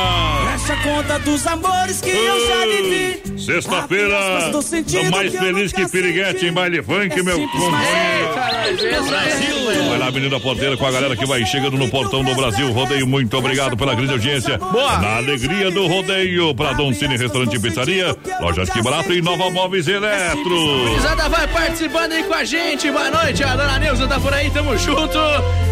Fecha 0.62 0.74
a 0.74 0.84
conta 0.84 1.18
dos 1.20 1.48
amores 1.48 2.02
que 2.02 2.10
eu 2.12 2.48
já 2.48 2.66
vivi. 2.68 3.42
Sexta-feira, 3.42 4.52
tô 4.52 5.10
mais 5.10 5.34
feliz 5.34 5.74
que 5.74 5.88
piriguete 5.90 6.34
senti. 6.34 6.46
em 6.48 6.54
baile 6.54 6.84
funk, 6.84 7.20
É 7.20 7.24
meu 7.24 7.48
companheiro. 7.48 8.34
Eita, 8.66 9.02
Brasil. 9.02 9.56
Vai 9.90 9.98
lá, 9.98 10.12
menina 10.12 10.40
porteira, 10.40 10.78
com 10.78 10.86
a 10.86 10.92
galera 10.92 11.16
que 11.16 11.26
vai 11.26 11.46
chegando 11.46 11.78
no 11.78 11.90
portão 11.90 12.24
do 12.24 12.34
Brasil. 12.36 12.72
Rodeio, 12.72 13.08
muito 13.08 13.36
obrigado 13.38 13.76
pela 13.76 13.94
grande 13.96 14.12
audiência. 14.14 14.58
Boa. 14.58 14.98
Na 15.00 15.18
alegria 15.18 15.72
do 15.72 15.88
rodeio, 15.88 16.54
pra 16.56 16.74
Dom 16.74 16.94
Cine 16.94 17.18
Restaurante 17.18 17.56
e 17.56 17.60
Pizzaria, 17.60 18.16
Lojas 18.40 18.70
Que 18.70 18.82
Barato 18.82 19.12
e 19.14 19.22
Nova 19.22 19.50
Móveis 19.50 19.88
Eletro. 19.88 20.50
Gurizada 20.88 21.30
vai 21.30 21.48
participando 21.48 22.12
aí 22.14 22.24
com 22.24 22.34
a 22.34 22.44
gente. 22.44 22.90
Boa 22.92 23.10
noite, 23.10 23.44
a 23.44 23.56
dona 23.56 23.80
Neuza 23.80 24.08
tá 24.08 24.20
por 24.20 24.34
aí, 24.34 24.50
tamo 24.52 24.78
junto. 24.78 25.18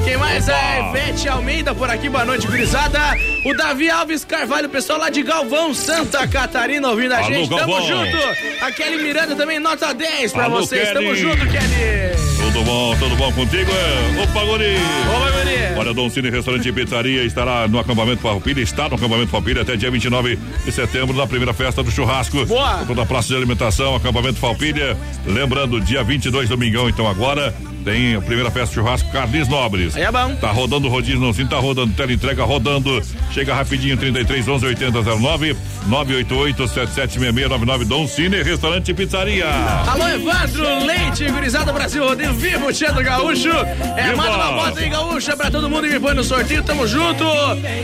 Quem 0.03 0.17
mais 0.17 0.48
Opa. 0.48 0.58
é? 0.58 0.89
Ivete 0.89 1.27
Almeida 1.29 1.75
por 1.75 1.89
aqui, 1.89 2.10
boa 2.10 2.25
noite, 2.25 2.48
gurizada. 2.48 3.00
O 3.46 3.55
Davi 3.55 3.89
Alves 3.89 4.25
Carvalho, 4.25 4.69
pessoal 4.69 5.00
lá 5.00 5.10
de 5.10 5.22
Galvão, 5.24 5.74
Santa 5.74 6.27
Catarina, 6.27 6.89
ouvindo 6.89 7.13
a 7.13 7.17
Alô, 7.17 7.27
gente. 7.27 7.50
Galvão. 7.50 7.75
Tamo 7.75 7.88
junto. 7.88 8.17
A 8.62 8.72
Kelly 8.72 9.03
Miranda 9.03 9.36
também, 9.36 9.60
nota 9.60 9.93
10 9.93 10.31
pra 10.34 10.46
Alô, 10.46 10.58
vocês. 10.58 10.88
Kelly. 10.89 11.05
Tamo 11.05 11.15
junto, 11.15 11.48
Kelly. 11.48 12.29
Tudo 12.51 12.63
bom, 12.63 12.96
tudo 12.98 13.15
bom 13.15 13.32
contigo? 13.32 13.70
É? 13.72 14.24
Opa, 14.24 14.44
Guri! 14.44 14.75
Opa, 15.15 15.32
Guri! 15.32 15.77
Olha, 15.77 15.94
Dom 15.94 16.10
Cine 16.10 16.32
Restaurante 16.32 16.68
e 16.68 16.72
Pizzaria 16.74 17.24
estará 17.24 17.68
no 17.68 17.77
acampamento 17.77 18.24
Farroupilha, 18.24 18.60
está 18.60 18.89
no 18.89 18.96
acampamento 18.96 19.27
Farroupilha 19.27 19.62
até 19.62 19.75
dia 19.75 19.91
29 19.91 20.36
de 20.65 20.72
setembro, 20.72 21.15
na 21.15 21.27
primeira 21.27 21.53
festa 21.53 21.84
do 21.84 21.91
churrasco. 21.91 22.44
Boa! 22.48 22.84
Toda 22.88 23.03
a 23.03 23.06
praça 23.06 23.27
de 23.27 23.36
alimentação, 23.36 23.96
acampamento 23.96 24.39
Farroupilha. 24.39 24.98
Lembrando, 25.27 25.79
dia 25.79 26.03
22, 26.03 26.50
domingão, 26.50 26.89
então 26.89 27.08
agora, 27.08 27.53
tem 27.84 28.16
a 28.16 28.22
primeira 28.22 28.52
festa 28.52 28.68
de 28.70 28.74
churrasco 28.76 29.12
Carnes 29.12 29.48
Nobres. 29.48 29.96
Aí 29.96 30.04
é 30.04 30.12
bom. 30.12 30.36
Tá 30.36 30.52
rodando 30.52 30.88
o 30.88 30.90
rodízio, 30.90 31.20
não 31.20 31.34
sim, 31.34 31.46
tá 31.46 31.58
rodando, 31.58 31.94
tela 31.94 32.12
entrega 32.12 32.44
rodando. 32.44 33.02
Chega 33.32 33.54
rapidinho, 33.54 33.98
33 33.98 34.48
11 34.48 34.66
80 34.66 35.02
09 35.02 35.56
988 35.88 36.68
776699 36.68 37.86
Dom 37.86 38.08
Cine, 38.08 38.42
restaurante 38.44 38.90
e 38.90 38.94
pizzaria. 38.94 39.48
Alô, 39.88 40.08
Evandro 40.08 40.86
Leite, 40.86 41.30
gurizada 41.32 41.72
Brasil 41.72 42.06
Rodeio 42.06 42.34
Vivo, 42.34 42.72
Tia 42.74 42.92
do 42.92 43.04
Gaúcho. 43.04 43.50
É, 43.98 44.16
manda 44.16 44.38
uma 44.38 44.64
foto 44.64 44.80
aí, 44.80 44.90
Gaúcha, 44.90 45.38
pra 45.38 45.50
todo 45.50 45.70
mundo 45.70 45.88
que 45.88 46.00
foi 46.00 46.14
no 46.14 46.24
sorteio, 46.24 46.64
tamo 46.64 46.88
junto. 46.88 47.24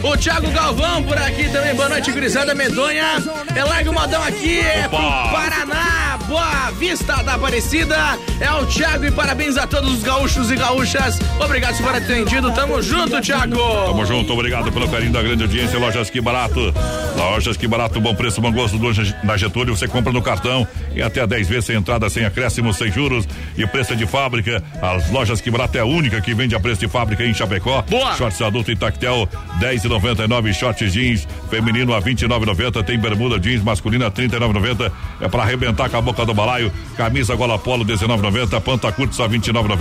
O 0.03 0.17
Thiago 0.17 0.49
Galvão 0.51 1.03
por 1.03 1.17
aqui 1.17 1.49
também, 1.49 1.73
boa 1.75 1.89
noite, 1.89 2.11
gurizada 2.11 2.53
medonha. 2.53 3.23
É 3.55 3.63
larga 3.63 3.89
o 3.89 3.93
modão 3.93 4.21
aqui, 4.23 4.59
é 4.59 4.87
pro 4.87 4.97
Paraná, 4.97 6.19
Boa 6.27 6.71
Vista 6.71 7.23
da 7.23 7.35
Aparecida. 7.35 7.95
É 8.39 8.51
o 8.51 8.65
Thiago 8.65 9.05
e 9.05 9.11
parabéns 9.11 9.57
a 9.57 9.65
todos 9.65 9.84
os 9.87 10.03
gaúchos 10.03 10.51
e 10.51 10.55
gaúchas. 10.55 11.19
Obrigado 11.39 11.77
por 11.77 11.91
ter 11.91 11.97
atendido. 11.97 12.51
Tamo 12.51 12.81
junto, 12.81 13.21
Thiago. 13.21 13.57
Tamo 13.85 14.05
junto, 14.05 14.33
obrigado 14.33 14.71
pelo 14.71 14.87
carinho 14.89 15.11
da 15.11 15.21
grande 15.21 15.43
audiência. 15.43 15.77
Lojas 15.79 16.09
Que 16.09 16.21
Barato. 16.21 16.73
Lojas 17.15 17.57
Que 17.57 17.67
Barato, 17.67 17.99
bom 18.01 18.15
preço, 18.15 18.41
bom 18.41 18.51
gosto. 18.51 18.75
Na 19.23 19.37
Getúlio, 19.37 19.75
você 19.75 19.87
compra 19.87 20.11
no 20.11 20.21
cartão 20.21 20.67
e 20.93 21.01
até 21.01 21.25
10 21.25 21.47
vezes 21.47 21.65
sem 21.65 21.75
entrada, 21.75 22.09
sem 22.09 22.25
acréscimo, 22.25 22.73
sem 22.73 22.91
juros 22.91 23.27
e 23.57 23.65
preço 23.67 23.95
de 23.95 24.05
fábrica. 24.05 24.63
As 24.81 25.09
lojas 25.11 25.41
Que 25.41 25.51
Barato 25.51 25.77
é 25.77 25.81
a 25.81 25.85
única 25.85 26.21
que 26.21 26.33
vende 26.33 26.55
a 26.55 26.59
preço 26.59 26.81
de 26.81 26.87
fábrica 26.87 27.23
em 27.23 27.33
Chapecó. 27.33 27.83
Boa. 27.83 28.15
Shorts 28.15 28.41
adulto 28.41 28.71
e 28.71 28.75
tactel, 28.75 29.27
10,99. 29.59 30.53
Shorts 30.53 30.91
jeans 30.91 31.27
feminino 31.49 31.93
a 31.93 32.01
29,90. 32.01 32.83
Tem 32.83 32.97
bermuda 32.97 33.39
jeans 33.39 33.63
masculina 33.63 34.09
39,90. 34.09 34.91
É 35.21 35.27
para 35.27 35.43
arrebentar 35.43 35.89
com 35.89 35.97
a 35.97 36.01
boca 36.01 36.25
do 36.25 36.33
balaio. 36.33 36.71
Camisa 36.97 37.35
gola 37.35 37.57
polo 37.59 37.85
19,90. 37.85 38.61
Panta 38.61 38.91
curta 38.91 39.13
só 39.13 39.27
29,90. 39.27 39.74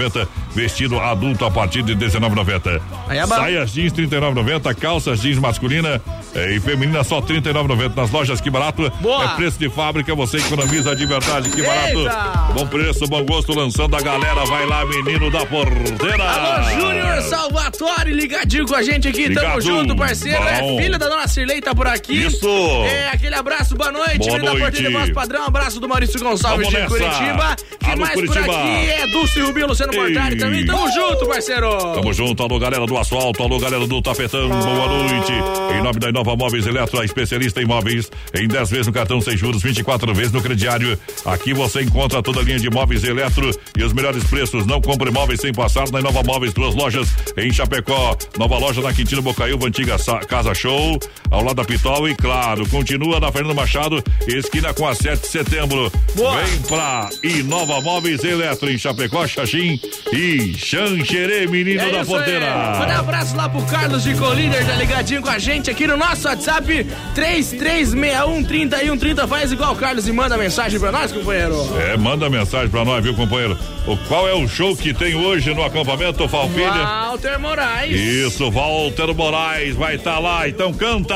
Vestido 0.55 1.01
adulto 1.01 1.45
a 1.45 1.51
partir 1.51 1.83
de 1.83 1.97
19,90. 1.97 2.81
É 3.09 3.27
Saias 3.27 3.73
jeans 3.73 3.93
39,90. 3.93 4.75
Calças 4.75 5.21
jeans 5.21 5.39
masculina 5.39 6.01
e 6.35 6.61
feminina 6.61 7.05
só 7.05 7.21
39,90. 7.21 7.97
Nas 7.97 8.11
lojas 8.11 8.41
que 8.41 8.51
barato. 8.51 8.91
Boa. 9.01 9.25
É 9.25 9.29
preço 9.37 9.59
de 9.59 9.69
fábrica, 9.71 10.15
você 10.15 10.39
economiza 10.39 10.95
de 10.95 11.07
verdade. 11.07 11.51
Que 11.51 11.63
barato. 11.63 11.99
Eita. 11.99 12.53
Bom 12.55 12.67
preço, 12.67 13.07
bom 13.07 13.25
gosto, 13.25 13.55
lançando 13.55 13.97
a 13.97 14.01
galera. 14.01 14.45
Vai 14.45 14.67
lá, 14.67 14.85
menino 14.85 15.31
da 15.31 15.47
porteira. 15.47 16.25
Alô, 16.25 16.71
Júnior 16.81 17.23
Salvatore, 17.23 18.13
ligadinho 18.13 18.67
com 18.67 18.75
a 18.75 18.83
gente 18.83 19.09
aqui. 19.09 19.29
Ligado. 19.29 19.45
Tamo 19.45 19.61
junto, 19.61 19.97
parceiro. 19.97 20.43
É 20.43 20.61
bom. 20.61 20.79
É 20.79 20.83
filha 20.83 20.99
da 20.99 21.09
dona 21.09 21.29
Cirlei, 21.29 21.61
tá 21.61 21.75
por 21.75 21.87
aqui. 21.87 22.25
Isso. 22.25 22.49
É, 22.85 23.09
aquele 23.09 23.35
abraço, 23.35 23.77
boa 23.77 23.93
noite. 23.93 24.19
Boa 24.19 24.39
noite. 24.39 24.45
da 24.45 24.57
porteira 24.59 24.89
de 24.89 24.95
voz 24.95 25.11
padrão. 25.13 25.45
Abraço 25.47 25.81
do 25.81 25.89
Maurício 25.89 26.19
Gonçalves 26.19 26.69
de 26.69 26.77
Curitiba. 26.87 27.57
Quem 27.79 27.97
mais 27.97 28.15
Curitiba. 28.15 28.45
por 28.45 28.55
aqui 28.55 28.91
é 28.91 29.07
Dulce 29.09 29.41
Rubinho, 29.41 29.67
Luciano 29.69 29.93
Mortari 29.95 30.37
também. 30.37 30.67
Tamo 30.67 30.91
junto, 30.91 31.27
parceiro. 31.27 31.79
Tamo 31.95 32.13
junto. 32.13 32.43
Alô, 32.43 32.59
galera 32.59 32.87
do 32.87 32.99
asfalto. 32.99 33.43
Alô, 33.43 33.59
galera 33.59 33.87
do 33.87 34.03
tapetão. 34.03 34.49
Boa 34.49 34.89
noite. 34.89 35.33
Em 35.73 35.83
nome 35.83 35.99
da 35.99 36.09
Inova 36.09 36.24
Móveis 36.25 36.67
Eletro, 36.67 37.01
a 37.01 37.05
especialista 37.05 37.61
em 37.61 37.67
móveis. 37.67 38.11
Em 38.35 38.49
10 38.49 38.71
vezes 38.71 38.87
no 38.87 38.93
cartão 38.93 39.21
sem 39.21 39.37
juros, 39.37 39.63
24 39.63 40.15
vezes 40.15 40.33
no 40.33 40.43
crediário. 40.43 40.99
Aqui 41.25 41.53
você 41.53 41.83
encontra 41.83 42.23
toda 42.23 42.41
a 42.41 42.43
linha 42.43 42.59
de 42.59 42.71
móveis 42.71 43.05
eletro 43.05 43.51
e 43.77 43.83
os 43.83 43.93
melhores 43.93 44.25
preços. 44.25 44.67
Não 44.67 44.81
compre 44.81 45.11
móveis 45.11 45.41
sem 45.41 45.53
passar 45.53 45.91
na 45.91 46.01
Inova 46.01 46.23
Móveis. 46.23 46.53
Duas 46.53 46.75
lojas 46.75 47.09
em 47.37 47.53
Chapecó. 47.53 48.17
Nova 48.39 48.59
loja 48.59 48.81
na 48.81 48.93
Quintino 48.93 49.23
Bocaiúva, 49.23 49.67
antiga 49.69 49.97
Casa 50.27 50.55
Show. 50.55 50.99
Ao 51.31 51.43
lado 51.43 51.57
da 51.57 51.65
Pitol 51.65 52.09
e, 52.09 52.15
claro, 52.15 52.67
continua 52.69 53.19
na 53.19 53.31
Fernando 53.33 53.57
Machado, 53.57 54.03
esquina 54.27 54.73
com 54.73 54.87
a 54.87 54.95
7 54.95 55.21
de 55.21 55.27
setembro. 55.27 55.91
Boa. 56.15 56.43
Vem 56.43 56.59
pra 56.63 57.11
Inova 57.23 57.81
Móveis 57.81 58.23
Eletro 58.23 58.71
em 58.71 58.79
Chapecó, 58.79 59.27
Xaxim 59.27 59.81
e 60.13 60.55
Xanxerê, 60.57 61.47
menino 61.47 61.81
é 61.81 61.91
da 61.91 62.05
porteira. 62.05 62.77
Manda 62.79 62.95
um 62.95 62.99
abraço 63.01 63.37
lá 63.37 63.49
pro 63.49 63.63
Carlos 63.63 64.05
de 64.05 64.15
Colíder, 64.15 64.65
tá 64.65 64.77
ligadinho 64.77 65.23
com 65.23 65.31
a 65.31 65.39
gente 65.39 65.71
aqui 65.71 65.87
no 65.87 65.97
nosso 65.97 66.14
WhatsApp 66.23 66.87
3361 67.15 68.45
3130. 68.45 69.27
Faz 69.27 69.53
igual 69.53 69.73
o 69.73 69.77
Carlos 69.77 70.07
e 70.07 70.13
manda 70.13 70.37
mensagem 70.37 70.79
pra 70.79 70.93
nós, 70.93 71.11
companheiro. 71.13 71.57
É, 71.79 71.97
manda 71.97 72.29
mensagem 72.29 72.69
pra 72.69 72.85
nós, 72.85 73.03
viu, 73.03 73.15
companheiro? 73.15 73.59
O, 73.87 73.97
qual 74.09 74.29
é 74.29 74.35
o 74.35 74.47
show 74.47 74.77
que 74.77 74.95
tem 74.95 75.15
hoje 75.15 75.53
no 75.55 75.65
acampamento 75.65 76.29
Falpilha? 76.29 76.71
Walter 76.71 77.39
Moraes. 77.39 77.97
Isso, 77.97 78.51
Walter 78.51 79.15
Moraes 79.15 79.75
vai 79.75 79.97
estar 79.97 80.15
tá 80.15 80.19
lá, 80.19 80.49
então 80.49 80.73
canta. 80.73 81.15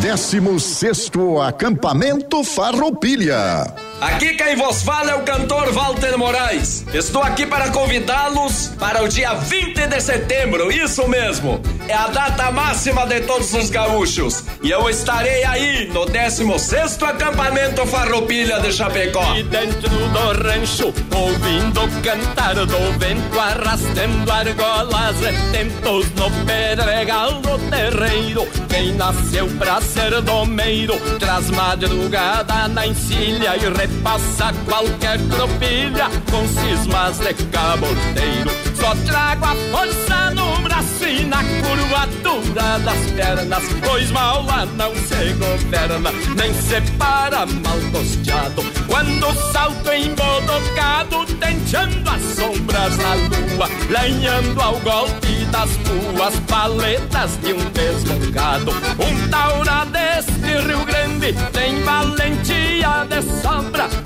Décimo 0.00 0.58
sexto 0.60 1.40
acampamento 1.40 2.42
Farroupilha. 2.44 3.66
Aqui 4.00 4.34
quem 4.34 4.56
vos 4.56 4.82
fala 4.82 5.12
é 5.12 5.14
o 5.14 5.22
cantor 5.22 5.72
Walter 5.72 6.16
Moraes. 6.18 6.84
Estou 6.92 7.22
aqui 7.22 7.46
para 7.46 7.70
convidá-los 7.70 8.68
para 8.78 9.02
o 9.02 9.08
dia 9.08 9.34
20 9.34 9.86
de 9.86 10.00
setembro, 10.00 10.70
isso 10.70 11.08
mesmo. 11.08 11.60
É 11.88 11.94
a 11.94 12.08
data 12.08 12.50
máxima 12.50 13.06
de 13.06 13.20
todos 13.22 13.52
os 13.54 13.70
gaúchos. 13.70 14.44
E 14.62 14.70
eu 14.70 14.88
estarei 14.88 15.44
aí 15.44 15.88
no 15.92 16.06
16 16.06 17.02
acampamento 17.02 17.86
Farroupilha 17.86 18.60
de 18.60 18.72
Chapecó. 18.72 19.34
E 19.36 19.42
dentro 19.42 19.88
do 19.88 20.42
rancho, 20.42 20.92
ouvindo 21.14 22.02
cantar 22.02 22.54
do 22.54 22.98
vento, 22.98 23.38
arrastando 23.38 24.30
argolas 24.30 25.16
tempos 25.52 26.06
no 26.12 26.30
pedregal 26.44 27.34
do 27.40 27.58
terreiro. 27.70 28.46
Quem 28.68 28.92
nasceu 28.94 29.46
pra 29.58 29.80
ser 29.80 30.20
domeiro, 30.22 30.98
traz 31.18 31.50
madrugada 31.50 32.68
na 32.68 32.86
encilha 32.86 33.56
e 33.56 33.68
repassa 33.86 34.52
qualquer 34.64 35.18
tropilha 35.28 36.08
com 36.30 36.48
cismas 36.48 37.18
de 37.18 37.34
cabordeiro. 37.46 38.50
Só 38.74 38.94
trago 39.06 39.44
a 39.44 39.54
força 39.70 40.30
no 40.30 40.62
braço 40.62 41.04
e 41.04 41.24
na 41.24 41.42
curvatura 41.44 42.78
das 42.78 43.10
pernas, 43.10 43.62
pois 43.84 44.10
mal 44.10 44.42
lá 44.44 44.64
não 44.66 44.94
se 44.94 45.32
governa, 45.34 46.10
nem 46.36 46.54
se 46.54 46.80
para 46.98 47.46
mal 47.46 47.78
costeado. 47.92 48.62
Quando 48.86 49.52
salto 49.52 49.92
embodocado, 49.92 51.26
tenteando 51.38 52.10
as 52.10 52.22
sombras 52.36 52.96
na 52.96 53.14
lua, 53.14 53.68
lenhando 53.90 54.60
ao 54.60 54.78
golpe 54.80 55.44
das 55.50 55.70
ruas 55.86 56.34
paletas 56.48 57.38
de 57.42 57.52
um 57.52 57.70
desbocado. 57.70 58.72
Um 58.98 59.28
taura 59.28 59.84
deste 59.86 60.66
Rio 60.66 60.84
Grande 60.84 61.34
tem 61.52 61.82
valentia 61.82 63.06
de 63.08 63.22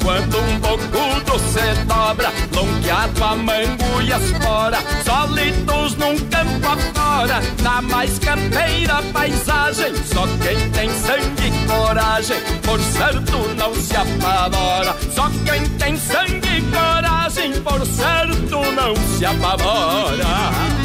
quando 0.03 0.39
um 0.39 0.59
bocudo 0.61 1.39
se 1.39 1.85
dobra, 1.85 2.33
longeado 2.55 3.25
a 3.25 3.37
mango 3.37 4.03
e 4.03 4.13
as 4.13 4.31
fora, 4.43 4.79
solitos 5.05 5.95
num 5.97 6.19
campo 6.29 6.67
afora, 6.67 7.41
na 7.63 7.83
mais 7.83 8.19
campeira 8.19 9.03
paisagem, 9.13 9.95
só 10.05 10.27
quem 10.43 10.71
tem 10.71 10.91
sangue 10.91 11.49
e 11.49 11.67
coragem, 11.67 12.41
por 12.63 12.81
certo 12.81 13.55
não 13.57 13.75
se 13.75 13.97
apavora, 13.97 14.97
só 15.15 15.31
quem 15.45 15.69
tem 15.77 15.97
sangue 15.99 16.59
e 16.59 16.63
coragem, 16.63 17.61
por 17.61 17.87
certo 17.87 18.73
não 18.73 18.97
se 18.97 19.27
apavora. 19.27 20.79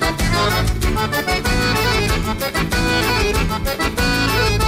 Thank 0.00 0.20
you. 4.54 4.59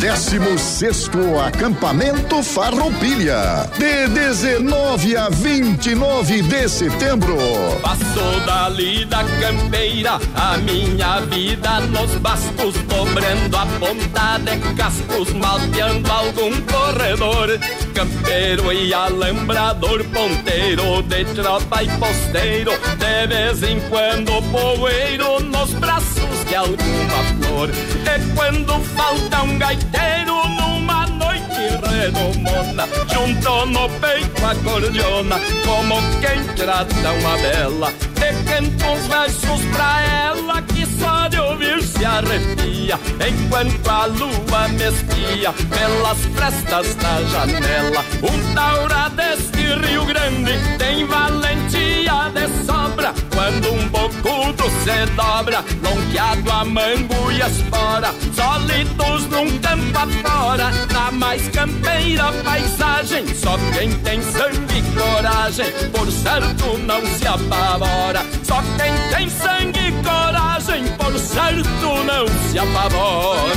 16 0.00 1.10
acampamento 1.46 2.42
Farroupilha, 2.42 3.68
de 3.76 4.08
19 4.08 5.14
a 5.14 5.28
29 5.28 6.40
de 6.40 6.68
setembro. 6.70 7.36
Passou 7.82 8.40
dali 8.46 9.04
da 9.04 9.22
campeira 9.22 10.18
a 10.34 10.56
minha 10.56 11.20
vida 11.20 11.80
nos 11.80 12.14
bastos, 12.14 12.74
dobrando 12.88 13.54
a 13.54 13.66
ponta 13.78 14.38
de 14.38 14.74
cascos, 14.74 15.34
malteando 15.34 16.10
algum 16.10 16.58
corredor. 16.62 17.58
Campeiro 17.94 18.72
e 18.72 18.94
alambrador, 18.94 20.02
ponteiro 20.04 21.02
de 21.02 21.26
tropa 21.26 21.82
e 21.82 21.88
posteiro, 21.98 22.72
de 22.96 23.26
vez 23.26 23.62
em 23.62 23.78
quando 23.90 24.40
poeiro 24.50 25.40
nos 25.40 25.74
braços 25.74 26.44
de 26.48 26.56
alguma 26.56 27.22
flor. 27.42 27.68
E 27.68 28.34
quando 28.34 28.80
falta 28.96 29.42
um 29.42 29.58
gaiteiro 29.90 30.48
numa 30.48 31.06
noite 31.06 31.60
redomona, 31.82 32.88
junto 33.12 33.66
no 33.66 33.88
peito 34.00 34.46
a 34.46 34.54
cordiona, 34.56 35.36
como 35.64 35.96
quem 36.20 36.42
trata 36.54 37.12
uma 37.12 37.36
bela. 37.38 37.92
E 38.16 38.44
canta 38.44 38.94
versos 39.08 39.64
pra 39.72 40.00
ela 40.02 40.62
que 40.62 40.86
só 40.86 41.28
de 41.28 41.38
ouvir 41.38 41.82
se 41.82 42.04
arrepia, 42.04 42.98
enquanto 43.26 43.88
a 43.88 44.06
lua 44.06 44.68
me 44.68 44.88
espia 44.88 45.52
pelas 45.52 46.18
frestas 46.34 46.94
da 46.96 47.22
janela. 47.24 48.04
Um 48.22 48.54
taura 48.54 49.08
deste 49.10 49.60
Rio 49.86 50.04
Grande 50.04 50.52
tem 50.78 51.06
valentia 51.06 52.30
de 52.34 52.64
sobra, 52.64 53.14
quando 53.40 53.72
um 53.72 53.88
bocudo 53.88 54.64
se 54.84 55.06
dobra, 55.16 55.64
lonqueado 55.82 56.52
a 56.52 56.62
mango 56.62 57.32
e 57.32 57.40
espora, 57.40 58.12
sólidos 58.34 59.24
num 59.30 59.58
campo 59.60 59.98
afora, 59.98 60.70
na 60.92 61.10
mais 61.10 61.48
campeira 61.48 62.30
paisagem, 62.44 63.26
só 63.34 63.56
quem 63.72 63.92
tem 64.00 64.20
sangue 64.20 64.78
e 64.78 64.82
coragem, 64.94 65.72
por 65.90 66.12
certo 66.12 66.76
não 66.80 67.00
se 67.16 67.26
apavora. 67.26 68.20
Só 68.42 68.62
quem 68.76 68.92
tem 69.16 69.30
sangue 69.30 69.88
e 69.88 69.92
coragem, 70.02 70.84
por 70.98 71.18
certo 71.18 72.04
não 72.04 72.28
se 72.50 72.58
apavora. 72.58 73.54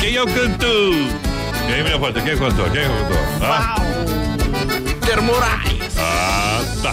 Quem 0.00 0.16
é 0.16 0.22
o 0.22 0.26
cantor? 0.26 0.94
Quem, 1.68 1.84
minha 1.84 1.98
porta? 1.98 2.20
Quem 2.20 2.36
cantou? 2.36 2.68
Quem 2.70 2.82
cantou? 2.82 3.18
Ah? 3.40 4.17
Ter 5.08 5.22
Moraes. 5.22 5.96
Ah, 5.96 6.62
tá. 6.82 6.92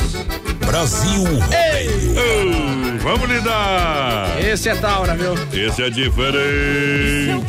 Brasil 0.65 1.21
Rodeio. 1.25 2.97
vamos 3.01 3.29
lidar. 3.29 4.37
Esse 4.39 4.69
é 4.69 4.75
Taura, 4.75 5.13
viu? 5.15 5.33
Esse 5.51 5.83
é 5.83 5.89
diferente. 5.89 7.43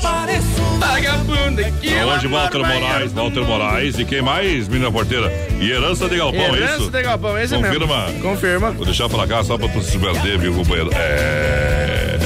Aqui. 1.65 1.95
Hoje, 1.95 2.27
Walter 2.27 2.59
Moraes, 2.59 3.13
Walter 3.13 3.45
Moraes. 3.45 3.97
E 3.97 4.05
quem 4.05 4.21
mais, 4.21 4.67
menina 4.67 4.91
porteira? 4.91 5.33
E 5.61 5.71
herança 5.71 6.09
de 6.09 6.17
galpão, 6.17 6.41
é 6.41 6.59
Herança 6.59 6.79
isso? 6.79 6.91
de 6.91 7.03
galpão, 7.03 7.39
esse 7.39 7.55
Confirma. 7.55 8.07
mesmo. 8.09 8.21
Confirma. 8.23 8.71
Vou 8.73 8.85
deixar 8.85 9.09
pra 9.09 9.25
cá 9.25 9.45
só 9.45 9.57
pra 9.57 9.69
tu 9.69 9.81
se 9.83 9.97
perder, 9.97 10.37
viu, 10.37 10.53
companheiro? 10.53 10.91
É. 10.95 12.19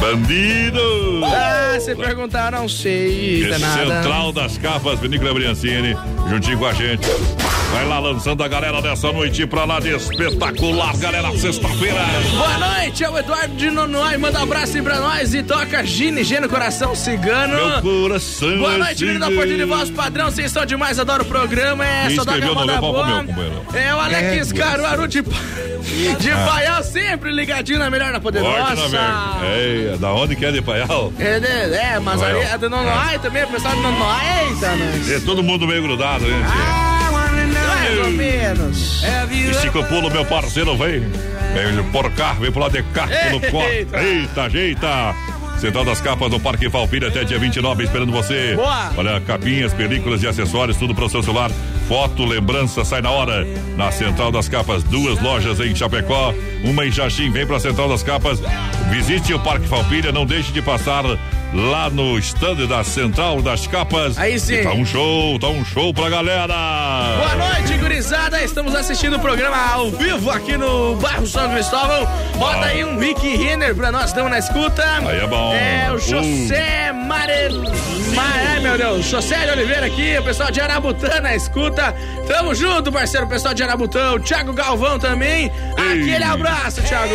Bandido! 0.00 1.20
Ah, 1.26 1.76
você 1.78 1.94
perguntar, 1.94 2.52
não 2.52 2.66
sei. 2.70 3.46
Tá 3.50 3.58
nada. 3.58 3.84
Central 3.96 4.32
das 4.32 4.56
Capas, 4.56 4.98
Vinícola 4.98 5.34
Briancini, 5.34 5.94
juntinho 6.30 6.58
com 6.58 6.66
a 6.66 6.72
gente. 6.72 7.06
Vai 7.72 7.86
lá 7.86 7.98
lançando 7.98 8.42
a 8.44 8.48
galera 8.48 8.82
dessa 8.82 9.10
noite 9.10 9.46
pra 9.46 9.64
lá 9.64 9.80
de 9.80 9.94
espetacular, 9.96 10.94
galera, 10.98 11.30
sexta-feira. 11.38 12.00
Boa 12.36 12.58
noite, 12.58 13.02
é 13.02 13.08
o 13.08 13.18
Eduardo 13.18 13.54
de 13.56 13.70
Nonoai. 13.70 14.18
Manda 14.18 14.40
um 14.40 14.42
abraço 14.42 14.76
aí 14.76 14.82
pra 14.82 15.00
nós 15.00 15.32
e 15.34 15.42
toca 15.42 15.82
Gine 15.84 16.22
G 16.22 16.38
no 16.38 16.48
coração 16.50 16.94
cigano. 16.94 17.54
Meu 17.54 17.80
coração 17.82 18.58
Boa 18.58 18.74
é 18.74 18.78
noite, 18.78 19.04
menino 19.04 19.20
da. 19.20 19.30
Porta 19.32 19.46
de 19.56 19.64
Voz 19.64 19.90
Padrão. 19.90 20.26
Vocês 20.30 20.48
estão 20.48 20.66
demais, 20.66 20.98
adoro 20.98 21.22
o 21.22 21.26
programa. 21.26 21.84
É 21.86 22.10
só 22.10 22.24
da 22.24 22.32
escreveu 22.32 22.54
no 22.54 22.66
Gamada 22.66 22.80
Boa. 22.80 23.06
meu, 23.06 23.26
companheiro? 23.26 23.62
É 23.74 23.94
o 23.94 23.98
Alex 23.98 24.52
É, 24.52 24.54
Caruaru 24.54 25.08
de, 25.08 25.22
de 25.22 26.30
Ah. 26.30 26.46
Paial, 26.52 26.82
sempre 26.82 27.30
ligadinho 27.32 27.78
na 27.78 27.88
melhor 27.88 28.08
da 28.08 28.12
na 28.12 28.20
Poderosa. 28.20 28.98
É, 29.42 29.96
da 29.98 30.12
onde 30.12 30.36
que 30.36 30.44
é 30.44 30.52
de 30.52 30.60
Paial? 30.60 31.10
É, 31.18 31.40
né, 31.40 31.94
é, 31.94 31.98
mas 31.98 32.20
Paial. 32.20 32.38
ali 32.40 32.50
é 32.50 32.58
do 32.58 32.68
Nonoai 32.68 33.18
também, 33.18 33.44
o 33.44 33.48
pessoal 33.48 33.74
do 33.74 33.80
Nonoai. 33.80 34.48
Eita, 34.50 34.76
nós. 34.76 35.10
É 35.10 35.20
todo 35.20 35.42
mundo 35.42 35.66
meio 35.66 35.82
grudado, 35.82 36.26
né? 36.26 36.91
Mais 37.82 37.98
ou 37.98 38.10
menos. 38.10 39.02
E 39.30 39.54
Chico 39.60 39.82
Pulo, 39.84 40.10
meu 40.10 40.24
parceiro, 40.24 40.76
vem. 40.76 41.00
Vem 41.00 41.82
por 41.90 42.10
cá, 42.12 42.32
vem 42.34 42.50
pro 42.50 42.60
lado 42.62 42.72
de 42.72 42.82
cá, 42.84 43.06
pelo 43.06 43.40
corte. 43.50 43.70
Eita. 43.70 44.02
Eita, 44.02 44.42
ajeita. 44.44 45.14
Central 45.58 45.84
das 45.84 46.00
Capas 46.00 46.28
no 46.28 46.40
Parque 46.40 46.68
Falpilha 46.68 47.06
até 47.06 47.22
dia 47.22 47.38
29, 47.38 47.84
esperando 47.84 48.10
você. 48.10 48.56
Boa. 48.56 48.90
Olha, 48.96 49.20
capinhas, 49.20 49.72
películas 49.72 50.20
e 50.22 50.26
acessórios, 50.26 50.76
tudo 50.76 50.92
para 50.92 51.04
o 51.04 51.08
seu 51.08 51.22
celular. 51.22 51.52
Foto, 51.86 52.24
lembrança, 52.24 52.84
sai 52.84 53.00
na 53.00 53.10
hora. 53.10 53.46
Na 53.76 53.92
Central 53.92 54.32
das 54.32 54.48
Capas, 54.48 54.82
duas 54.82 55.20
lojas 55.20 55.60
em 55.60 55.72
Chapecó, 55.74 56.34
uma 56.64 56.84
em 56.84 56.90
Jaxim. 56.90 57.30
Vem 57.30 57.46
pra 57.46 57.60
Central 57.60 57.88
das 57.88 58.02
Capas, 58.02 58.40
visite 58.90 59.32
o 59.32 59.38
Parque 59.38 59.68
Falpilha, 59.68 60.10
não 60.10 60.26
deixe 60.26 60.50
de 60.50 60.60
passar 60.60 61.04
lá 61.52 61.90
no 61.90 62.18
stand 62.18 62.66
da 62.66 62.82
Central 62.82 63.42
das 63.42 63.66
Capas. 63.66 64.16
Aí 64.18 64.38
sim. 64.38 64.54
E 64.54 64.62
Tá 64.62 64.72
um 64.72 64.84
show, 64.84 65.38
tá 65.38 65.48
um 65.48 65.64
show 65.64 65.92
pra 65.92 66.08
galera. 66.08 66.54
Boa 67.18 67.34
noite, 67.48 67.76
gurizada. 67.78 68.42
Estamos 68.42 68.74
assistindo 68.74 69.16
o 69.16 69.20
programa 69.20 69.56
ao 69.72 69.90
vivo 69.90 70.30
aqui 70.30 70.56
no 70.56 70.96
bairro 70.96 71.26
São 71.26 71.50
Cristóvão. 71.52 72.06
Bota 72.36 72.66
aí 72.66 72.84
um 72.84 72.98
Rick 72.98 73.36
Renner 73.36 73.74
pra 73.74 73.92
nós, 73.92 74.06
estamos 74.06 74.30
na 74.30 74.38
escuta. 74.38 74.82
Aí 75.06 75.20
é 75.20 75.26
bom. 75.26 75.52
É 75.54 75.90
o 75.90 75.96
Uh. 75.96 75.98
José 75.98 76.92
Mare... 76.92 77.50
Ma... 78.14 78.22
Ai, 78.52 78.60
meu 78.60 78.76
Deus. 78.76 79.06
José 79.06 79.44
de 79.46 79.50
Oliveira 79.52 79.86
aqui, 79.86 80.18
o 80.18 80.22
pessoal 80.22 80.50
de 80.50 80.60
Arabutã 80.60 81.20
na 81.20 81.34
escuta. 81.34 81.94
Tamo 82.26 82.54
junto, 82.54 82.90
parceiro, 82.92 83.26
o 83.26 83.28
pessoal 83.28 83.54
de 83.54 83.62
Arabutã. 83.62 84.12
O 84.12 84.20
Thiago 84.20 84.52
Galvão 84.52 84.98
também. 84.98 85.50
Aquele 85.76 86.24
abraço, 86.24 86.82
Thiago. 86.82 87.14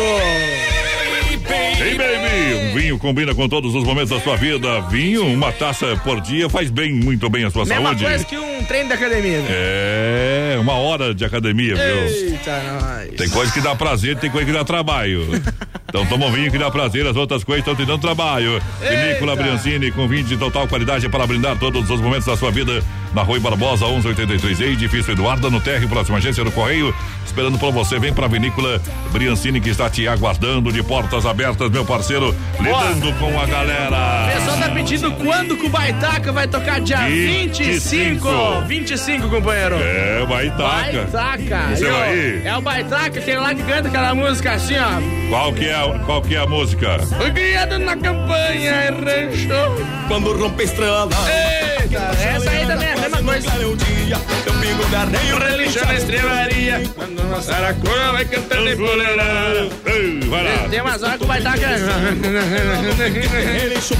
Hey 1.50 1.94
baby, 1.96 2.54
um 2.54 2.74
vinho 2.78 2.98
combina 2.98 3.34
com 3.34 3.48
todos 3.48 3.74
os 3.74 3.82
momentos 3.84 4.10
da 4.10 4.20
sua 4.20 4.36
vida. 4.36 4.80
Vinho, 4.82 5.24
uma 5.26 5.50
taça 5.52 5.96
por 6.04 6.20
dia 6.20 6.48
faz 6.50 6.70
bem, 6.70 6.92
muito 6.92 7.28
bem 7.30 7.44
à 7.44 7.50
sua 7.50 7.64
Mesma 7.64 7.84
saúde. 7.84 8.04
coisa 8.04 8.24
que 8.24 8.36
um 8.36 8.57
treino 8.64 8.88
da 8.88 8.94
academia. 8.94 9.42
É, 9.48 10.56
uma 10.60 10.74
hora 10.74 11.14
de 11.14 11.24
academia, 11.24 11.74
viu? 11.74 12.04
Eita, 12.06 12.62
nós. 12.80 13.08
Tem 13.16 13.28
coisa 13.28 13.52
que 13.52 13.60
dá 13.60 13.74
prazer, 13.74 14.16
tem 14.16 14.30
coisa 14.30 14.46
que 14.46 14.52
dá 14.52 14.64
trabalho. 14.64 15.26
Então 15.88 16.04
toma 16.06 16.26
um 16.26 16.32
vinho 16.32 16.50
que 16.50 16.58
dá 16.58 16.70
prazer, 16.70 17.06
as 17.06 17.16
outras 17.16 17.42
coisas 17.42 17.60
estão 17.66 17.74
te 17.74 17.86
dando 17.86 18.00
trabalho. 18.00 18.60
Vinícola 18.80 19.34
Briancini 19.36 19.90
com 19.90 20.06
vinho 20.06 20.24
de 20.24 20.36
total 20.36 20.68
qualidade 20.68 21.08
para 21.08 21.26
brindar 21.26 21.56
todos 21.58 21.88
os 21.88 22.00
momentos 22.00 22.26
da 22.26 22.36
sua 22.36 22.50
vida. 22.50 22.82
Na 23.14 23.22
Rua 23.22 23.40
Barbosa, 23.40 23.86
1183 23.86 24.60
edifício 24.60 25.12
Eduardo, 25.12 25.50
no 25.50 25.60
térreo, 25.60 25.88
próxima 25.88 26.18
agência 26.18 26.44
do 26.44 26.50
Correio. 26.52 26.94
Esperando 27.24 27.58
por 27.58 27.72
você, 27.72 27.98
vem 27.98 28.12
pra 28.12 28.26
Vinícola 28.28 28.82
Briancini 29.10 29.62
que 29.62 29.70
está 29.70 29.88
te 29.88 30.06
aguardando 30.06 30.70
de 30.70 30.82
portas 30.82 31.24
abertas, 31.24 31.70
meu 31.70 31.86
parceiro, 31.86 32.36
lidando 32.60 33.10
com 33.14 33.40
a 33.40 33.44
O 33.44 33.46
galera. 33.46 34.30
pessoal 34.34 34.58
tá 34.58 34.68
pedindo 34.68 35.10
quando 35.12 35.56
que 35.56 35.64
o 35.66 35.68
Baitaca 35.70 36.30
vai 36.32 36.46
tocar 36.46 36.80
dia 36.82 36.98
25. 37.08 37.72
25. 37.72 38.28
25, 38.66 39.28
companheiro. 39.28 39.76
É, 39.76 40.24
vai 40.26 40.50
taca. 40.50 41.06
Baitaca. 41.10 41.76
Você 41.76 41.88
Aí? 41.88 42.42
É 42.44 42.56
o 42.56 42.60
Baitaca, 42.60 43.18
aquele 43.18 43.38
lá 43.38 43.54
que 43.54 43.62
canta 43.62 43.88
aquela 43.88 44.14
música 44.14 44.52
assim, 44.52 44.76
ó. 44.78 45.28
Qual 45.28 45.52
que 45.52 45.68
é, 45.68 45.98
qual 46.06 46.22
que 46.22 46.34
é 46.34 46.38
a 46.38 46.46
música? 46.46 46.98
Criado 47.34 47.78
na 47.78 47.96
campanha, 47.96 48.70
é 48.70 48.90
rancho. 48.90 49.48
Quando 50.08 50.36
rompe 50.36 50.64
estrela. 50.64 51.08
Eita, 51.80 51.98
essa 51.98 52.50
aí 52.50 52.66
também 52.66 52.88
é 52.88 52.96
a 53.18 53.22
mesma 53.22 53.32
coisa. 53.32 53.48
É 53.62 53.66
o 53.66 53.76
dia, 53.76 54.16
eu 54.46 54.52
pingo 54.54 54.88
garreio, 54.90 55.38
Relincha 55.38 55.84
na 55.84 55.94
estrelaria. 55.94 56.82
Quando 56.94 58.12
vai 58.12 58.24
cantando 58.24 58.68
empoleirada. 58.70 59.68
Ei, 59.86 60.20
Vai 60.28 60.44
lá. 60.44 60.68
Tem 60.68 60.80
umas 60.80 61.02
horas 61.02 61.16
que 61.18 61.24
o 61.24 61.26
Baitaca. 61.26 61.66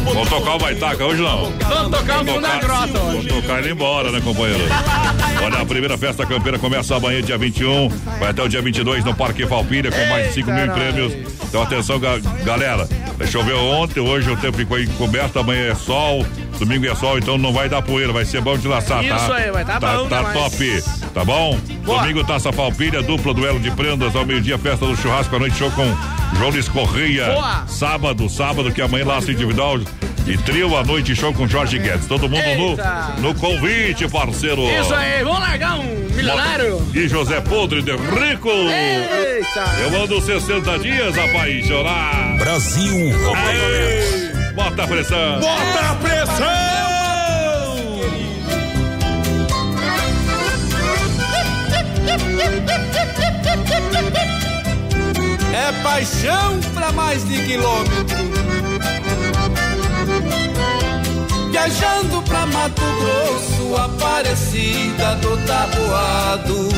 Vamos 0.05 0.29
tocar 0.29 0.55
o 0.55 0.59
Baitaca 0.59 1.05
hoje 1.05 1.23
não? 1.23 1.53
Vamos 1.69 1.99
tocar 1.99 2.23
o 2.23 2.25
fundo 2.25 2.41
da 2.41 2.57
grota 2.59 2.87
Vamos 2.99 3.15
hoje. 3.17 3.29
tocar 3.29 3.59
ele 3.61 3.71
embora, 3.73 4.11
né, 4.11 4.21
companheiro? 4.21 4.63
Olha, 5.45 5.59
a 5.63 5.67
primeira 5.67 5.97
festa 5.97 6.27
campeira 6.27 6.59
começa 6.59 6.97
amanhã, 6.97 7.23
dia 7.23 7.39
21. 7.39 7.89
Vai 8.19 8.31
até 8.31 8.43
o 8.43 8.49
dia 8.49 8.61
22 8.63 9.05
no 9.05 9.15
Parque 9.15 9.47
Falpilha, 9.47 9.91
com 9.91 10.07
mais 10.09 10.29
de 10.29 10.35
5 10.35 10.51
mil 10.53 10.73
prêmios. 10.73 11.13
Então, 11.49 11.63
atenção, 11.63 11.99
ga- 11.99 12.19
galera. 12.45 12.89
Choveu 13.31 13.59
ontem, 13.59 14.01
hoje 14.01 14.31
o 14.31 14.37
tempo 14.37 14.57
ficou 14.59 14.79
encoberto, 14.79 15.39
amanhã 15.39 15.73
é 15.73 15.75
sol. 15.75 16.25
Domingo 16.59 16.87
é 16.87 16.95
sol, 16.95 17.19
então 17.19 17.39
não 17.39 17.53
vai 17.53 17.69
dar 17.69 17.81
poeira, 17.83 18.13
vai 18.13 18.25
ser 18.25 18.41
bom 18.41 18.57
de 18.59 18.67
laçar, 18.67 19.05
tá? 19.05 19.17
Isso 19.17 19.33
aí, 19.33 19.51
vai 19.51 19.65
tá 19.65 19.79
tá, 19.79 19.97
bom 19.97 20.09
Tá 20.09 20.17
demais. 20.19 20.39
top, 20.39 20.83
tá 21.15 21.25
bom? 21.25 21.59
Boa. 21.85 22.01
Domingo, 22.03 22.25
Taça 22.25 22.53
Falpilha, 22.53 23.03
dupla 23.03 23.33
duelo 23.33 23.61
de 23.61 23.71
prendas 23.71 24.15
ao 24.17 24.27
meio-dia, 24.27 24.59
festa 24.59 24.85
do 24.85 24.97
churrasco 24.97 25.35
à 25.37 25.39
noite, 25.39 25.57
show 25.57 25.71
com 25.71 25.85
João 26.37 26.51
Luiz 26.51 26.69
Correia. 26.69 27.27
Boa. 27.27 27.65
Sábado, 27.67 28.29
sábado, 28.29 28.73
que 28.73 28.83
amanhã 28.83 29.07
laço 29.07 29.31
individual 29.31 29.79
e 30.27 30.37
trio 30.39 30.77
à 30.77 30.85
noite, 30.85 31.15
show 31.17 31.33
com 31.33 31.47
Jorge 31.49 31.79
Guedes. 31.79 32.07
Todo 32.07 32.29
mundo 32.29 32.43
Eita. 32.43 33.15
no, 33.19 33.29
no 33.29 33.35
convite, 33.35 34.07
parceiro. 34.09 34.63
Isso 34.69 34.93
aí, 34.95 35.23
vamos 35.25 35.41
largar 35.41 35.79
um 35.79 35.85
milionário? 36.13 36.83
E 36.93 37.09
José 37.09 37.41
Podre 37.41 37.81
de 37.83 37.93
Rico. 37.93 38.51
Eita. 38.51 39.65
Eu 39.81 39.91
mando 39.93 40.21
60 40.21 40.79
dias 40.81 41.17
apaixonar. 41.17 42.37
Brasil. 42.39 43.11
Aê, 43.35 44.28
Bota 44.59 44.83
a 44.83 44.89
pressão! 44.89 45.39
Bota 45.39 45.81
a 45.89 45.95
pressão! 45.95 46.45
É 55.55 55.73
paixão 55.85 56.59
pra 56.75 56.91
mais 56.91 57.25
de 57.29 57.41
quilômetro. 57.47 58.17
Viajando 61.53 62.21
pra 62.23 62.45
Mato 62.47 62.83
Grosso, 62.83 63.77
Aparecida 63.77 65.15
do 65.23 65.37
Tabuado. 65.47 66.69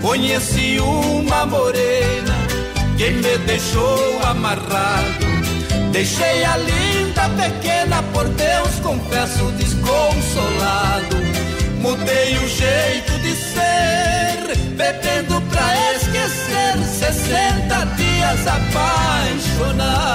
Conheci 0.00 0.78
uma 0.78 1.44
morena 1.46 2.36
que 2.96 3.10
me 3.10 3.38
deixou 3.38 4.20
amarrado 4.22 5.37
Deixei 5.92 6.44
a 6.44 6.56
linda 6.56 7.28
pequena, 7.30 8.02
por 8.12 8.28
Deus 8.28 8.80
confesso 8.82 9.50
desconsolado. 9.52 11.16
Mudei 11.80 12.36
o 12.36 12.48
jeito 12.48 13.18
de 13.20 13.34
ser, 13.34 14.56
bebendo 14.76 15.40
pra 15.50 15.74
esquecer. 15.96 16.78
60 16.98 17.84
dias 17.96 18.46
apaixonado. 18.46 20.08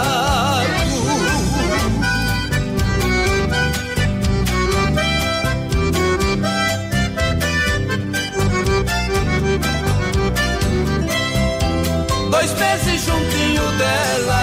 Dois 12.30 12.52
meses 12.54 13.06
juntinho 13.06 13.72
dela, 13.78 14.43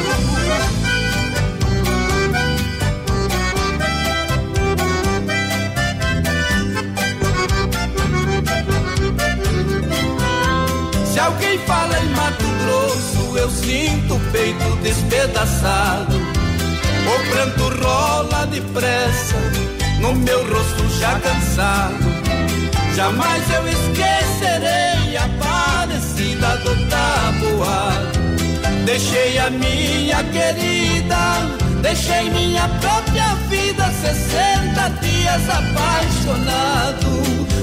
Alguém 11.21 11.57
fala 11.59 11.99
em 11.99 12.09
Mato 12.09 12.45
Grosso, 12.63 13.37
eu 13.37 13.49
sinto 13.49 14.15
o 14.15 14.19
peito 14.31 14.75
despedaçado. 14.83 16.15
O 16.17 17.31
pranto 17.31 17.69
rola 17.83 18.47
depressa, 18.47 19.35
no 19.99 20.15
meu 20.15 20.39
rosto 20.51 20.89
já 20.99 21.19
cansado. 21.19 22.11
Jamais 22.95 23.43
eu 23.51 23.67
esquecerei 23.67 25.17
a 25.17 25.29
parecida 25.43 26.57
do 26.57 26.75
tabuado. 26.89 28.21
Deixei 28.85 29.37
a 29.37 29.49
minha 29.49 30.23
querida, 30.25 31.57
deixei 31.81 32.29
minha 32.31 32.67
própria 32.67 33.35
vida, 33.49 33.85
60 34.01 34.89
dias 35.01 35.49
apaixonado. 35.49 37.21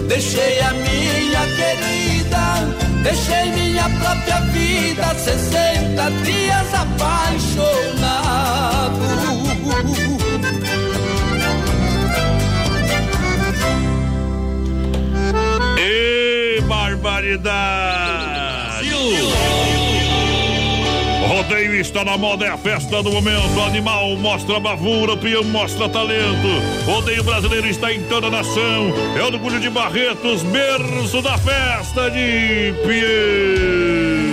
Deixei 0.09 0.61
a 0.61 0.71
minha 0.73 1.47
querida, 1.57 2.88
deixei 3.03 3.53
minha 3.53 3.89
própria 4.01 4.41
vida, 4.53 5.15
60 5.15 6.11
dias 6.25 6.75
apaixonado. 6.75 8.19
E 15.79 16.61
barbaridade! 16.63 18.18
Rodeio 21.49 21.81
está 21.81 22.05
na 22.05 22.19
moda, 22.19 22.45
é 22.45 22.51
a 22.51 22.59
festa 22.59 23.03
do 23.03 23.11
momento. 23.11 23.57
O 23.57 23.63
animal 23.63 24.15
mostra 24.17 24.61
bravura, 24.61 25.15
o 25.15 25.17
peão 25.17 25.43
mostra 25.45 25.89
talento. 25.89 26.47
Rodeio 26.85 27.25
brasileiro 27.25 27.67
está 27.67 27.91
em 27.91 28.03
toda 28.03 28.27
a 28.27 28.31
nação. 28.31 28.93
É 29.19 29.23
orgulho 29.23 29.59
de 29.59 29.71
Barretos, 29.71 30.43
berço 30.43 31.23
da 31.23 31.39
festa 31.39 32.11
de 32.11 32.75
Peão. 32.87 34.29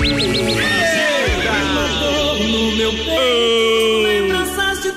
No 2.51 2.75
meu 2.75 2.91
peito, 2.91 4.24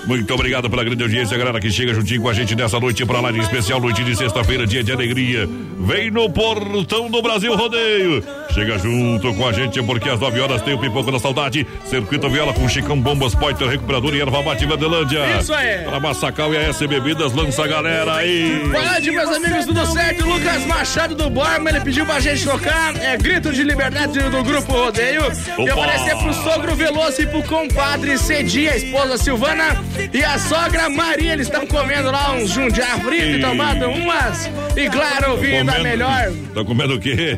Muito 0.08 0.32
obrigado 0.32 0.70
pela 0.70 0.82
grande 0.82 1.02
audiência, 1.02 1.36
galera 1.36 1.60
que 1.60 1.70
chega 1.70 1.92
juntinho 1.92 2.22
com 2.22 2.30
a 2.30 2.32
gente 2.32 2.54
nessa 2.54 2.80
noite 2.80 3.04
pra 3.04 3.20
lá 3.20 3.30
de 3.30 3.40
especial, 3.40 3.78
noite 3.78 4.02
de 4.02 4.16
sexta-feira, 4.16 4.66
dia 4.66 4.82
de 4.82 4.90
alegria. 4.90 5.46
Vem 5.80 6.10
no 6.10 6.30
portão 6.30 7.10
do 7.10 7.20
Brasil 7.20 7.54
Rodeio. 7.54 8.24
Chega 8.54 8.78
junto 8.78 9.34
com 9.34 9.46
a 9.46 9.52
gente 9.52 9.82
porque 9.82 10.08
às 10.08 10.18
9 10.18 10.40
horas 10.40 10.62
tem 10.62 10.72
o 10.72 10.78
Pipoco 10.78 11.12
da 11.12 11.18
Saudade, 11.18 11.66
Circuito 11.84 12.26
Viola 12.30 12.54
com 12.54 12.66
Chicão 12.66 12.98
Bombas, 12.98 13.34
Poiter 13.34 13.68
Recuperador 13.68 14.14
e 14.14 14.22
Erva 14.22 14.42
Mate 14.42 14.64
Verdelândia. 14.64 15.40
Isso 15.40 15.52
aí. 15.52 15.84
Pra 15.84 16.00
Massacal 16.00 16.54
e 16.54 16.56
a 16.56 16.62
S 16.62 16.86
Bebidas, 16.86 17.34
lança 17.34 17.64
a 17.64 17.68
galera 17.68 18.14
aí. 18.14 18.62
Pode, 18.72 19.10
meus 19.10 19.28
amigos, 19.28 19.66
tudo 19.66 19.86
certo? 19.92 20.24
Lucas 20.24 20.64
Machado 20.64 21.14
do 21.16 21.28
Borma, 21.28 21.68
ele 21.68 21.80
pediu 21.82 22.06
pra 22.06 22.18
gente 22.18 22.46
tocar 22.46 22.96
é, 22.96 23.14
Grito 23.18 23.52
de 23.52 23.62
Liberdade 23.62 24.18
do 24.18 24.42
Grupo 24.42 24.72
Rodeio. 24.72 25.24
E 25.58 25.70
Opa! 25.70 25.80
oferecer 25.80 26.16
pro 26.16 26.32
sogro 26.32 26.74
Veloso 26.74 27.20
e 27.20 27.26
pro 27.26 27.42
compadre 27.42 28.16
Cedi, 28.16 28.70
a 28.70 28.76
esposa 28.76 29.18
Silvana 29.18 29.76
e 30.12 30.24
a 30.24 30.38
sogra 30.38 30.88
Maria. 30.88 31.32
Eles 31.32 31.46
estão 31.46 31.66
comendo 31.66 32.10
lá 32.10 32.32
uns 32.32 32.50
jundiá 32.50 32.98
frito 32.98 33.24
e 33.26 33.38
E- 33.38 33.40
tomando 33.40 33.88
umas. 33.90 34.50
E 34.76 34.88
claro, 34.88 35.32
ouvindo 35.32 35.70
a 35.70 35.78
melhor. 35.80 36.32
Tá 36.54 36.64
comendo 36.64 36.94
o 36.94 37.00
quê? 37.00 37.36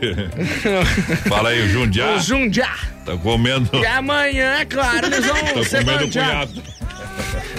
Fala 1.29 1.51
aí, 1.51 1.63
o 1.63 1.69
Jundiá. 1.69 2.15
O 2.15 2.21
jundiá. 2.21 2.75
Tá 3.05 3.17
comendo. 3.17 3.69
E 3.75 3.87
amanhã, 3.87 4.57
é 4.61 4.65
claro, 4.65 5.07
eles 5.07 5.25
vão 5.25 5.37
Tá 5.37 5.65
ser 5.65 5.85
comendo. 5.85 6.11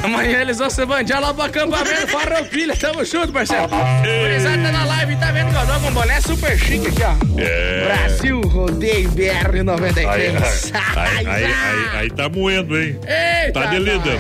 Amanhã 0.03 0.41
eles 0.41 0.57
vão 0.57 0.69
se 0.69 0.85
bandear 0.85 1.21
lá 1.21 1.33
pro 1.33 1.43
acampamento 1.43 2.07
Farroupilha. 2.07 2.75
Tamo 2.75 3.05
junto, 3.05 3.31
parceiro. 3.31 3.67
Gurizada 3.67 4.63
tá 4.63 4.71
na 4.71 4.85
live, 4.85 5.15
tá 5.17 5.31
vendo 5.31 5.49
que 5.51 5.55
eu 5.55 5.67
tô 5.67 5.79
com 5.79 5.91
boné 5.91 6.21
super 6.21 6.57
chique 6.57 6.87
aqui, 6.87 7.03
ó. 7.03 7.39
É. 7.39 7.85
Brasil 7.85 8.41
Rodeio 8.41 9.09
BR 9.11 9.63
93. 9.63 10.71
Aí, 10.95 11.17
aí, 11.17 11.27
aí, 11.27 11.45
aí, 11.45 11.97
aí 11.97 12.09
tá 12.09 12.27
moendo, 12.29 12.77
hein? 12.79 12.99
Eita, 13.45 13.61
tá 13.61 13.65
de 13.67 13.79
líder. 13.79 14.19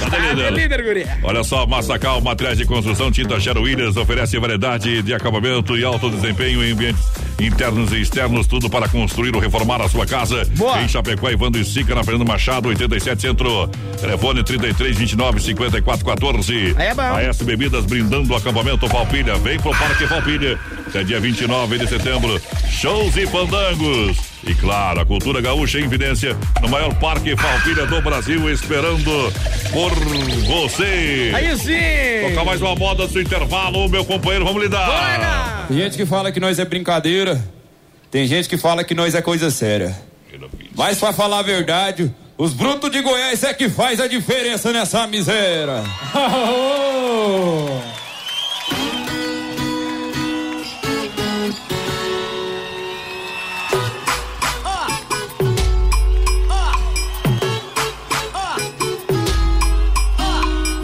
Tá 0.00 0.08
de 0.08 0.10
Tá 0.10 0.18
de 0.18 0.34
líder. 0.34 0.52
líder, 0.52 0.82
guri. 0.82 1.06
Olha 1.22 1.44
só, 1.44 1.66
Massacal, 1.66 2.20
materiais 2.20 2.58
de 2.58 2.64
construção, 2.64 3.10
tinta 3.10 3.38
Gero 3.38 3.62
Williams 3.62 3.96
oferece 3.96 4.38
variedade 4.38 5.02
de 5.02 5.14
acabamento 5.14 5.76
e 5.76 5.84
alto 5.84 6.10
desempenho 6.10 6.64
em 6.64 6.72
ambientes 6.72 7.04
internos 7.46 7.92
e 7.92 8.00
externos, 8.00 8.46
tudo 8.46 8.68
para 8.68 8.88
construir 8.88 9.34
ou 9.34 9.40
reformar 9.40 9.80
a 9.80 9.88
sua 9.88 10.06
casa. 10.06 10.44
Boa. 10.56 10.82
Em 10.82 10.88
Chapecó, 10.88 11.28
Evandro 11.30 11.60
e 11.60 11.64
Sica, 11.64 11.94
na 11.94 12.04
Fernando 12.04 12.26
Machado, 12.26 12.68
87 12.68 13.20
Centro. 13.20 13.68
Telefone 14.00 14.42
33 14.42 14.96
29 14.96 15.40
54 15.40 16.04
14. 16.04 16.74
Aí 16.76 16.86
é 16.86 16.94
bom. 16.94 17.02
A 17.02 17.22
S 17.22 17.44
Bebidas 17.44 17.84
brindando 17.84 18.32
o 18.32 18.36
acampamento 18.36 18.86
Valpilha. 18.86 19.36
Vem 19.36 19.58
pro 19.58 19.70
Parque 19.70 20.04
Valpilha. 20.06 20.58
Até 20.90 21.04
dia 21.04 21.20
29 21.20 21.78
de 21.78 21.86
setembro. 21.86 22.42
Shows 22.68 23.16
e 23.16 23.24
fandangos. 23.24 24.16
E 24.44 24.52
claro, 24.56 25.00
a 25.00 25.06
cultura 25.06 25.40
gaúcha 25.40 25.78
em 25.78 25.84
evidência 25.84 26.36
no 26.60 26.68
maior 26.68 26.92
parque 26.94 27.32
Valpilha 27.32 27.86
do 27.86 28.02
Brasil, 28.02 28.50
esperando 28.50 29.32
por 29.70 29.94
você. 30.46 31.30
Aí 31.32 31.56
sim. 31.56 32.28
Tocar 32.28 32.44
mais 32.44 32.60
uma 32.60 32.74
moda 32.74 33.06
do 33.06 33.20
intervalo, 33.20 33.88
meu 33.88 34.04
companheiro, 34.04 34.44
vamos 34.44 34.60
lidar. 34.60 35.66
Tem 35.68 35.76
gente 35.76 35.96
que 35.96 36.04
fala 36.04 36.32
que 36.32 36.40
nós 36.40 36.58
é 36.58 36.64
brincadeira. 36.64 37.40
Tem 38.10 38.26
gente 38.26 38.48
que 38.48 38.56
fala 38.56 38.82
que 38.82 38.92
nós 38.92 39.14
é 39.14 39.22
coisa 39.22 39.48
séria. 39.48 39.96
Mas 40.76 40.98
pra 40.98 41.12
falar 41.12 41.38
a 41.38 41.42
verdade, 41.42 42.12
os 42.36 42.52
brutos 42.52 42.90
de 42.90 43.00
Goiás 43.00 43.44
é 43.44 43.54
que 43.54 43.68
faz 43.68 44.00
a 44.00 44.08
diferença 44.08 44.72
nessa 44.72 45.06
miséria. 45.06 45.84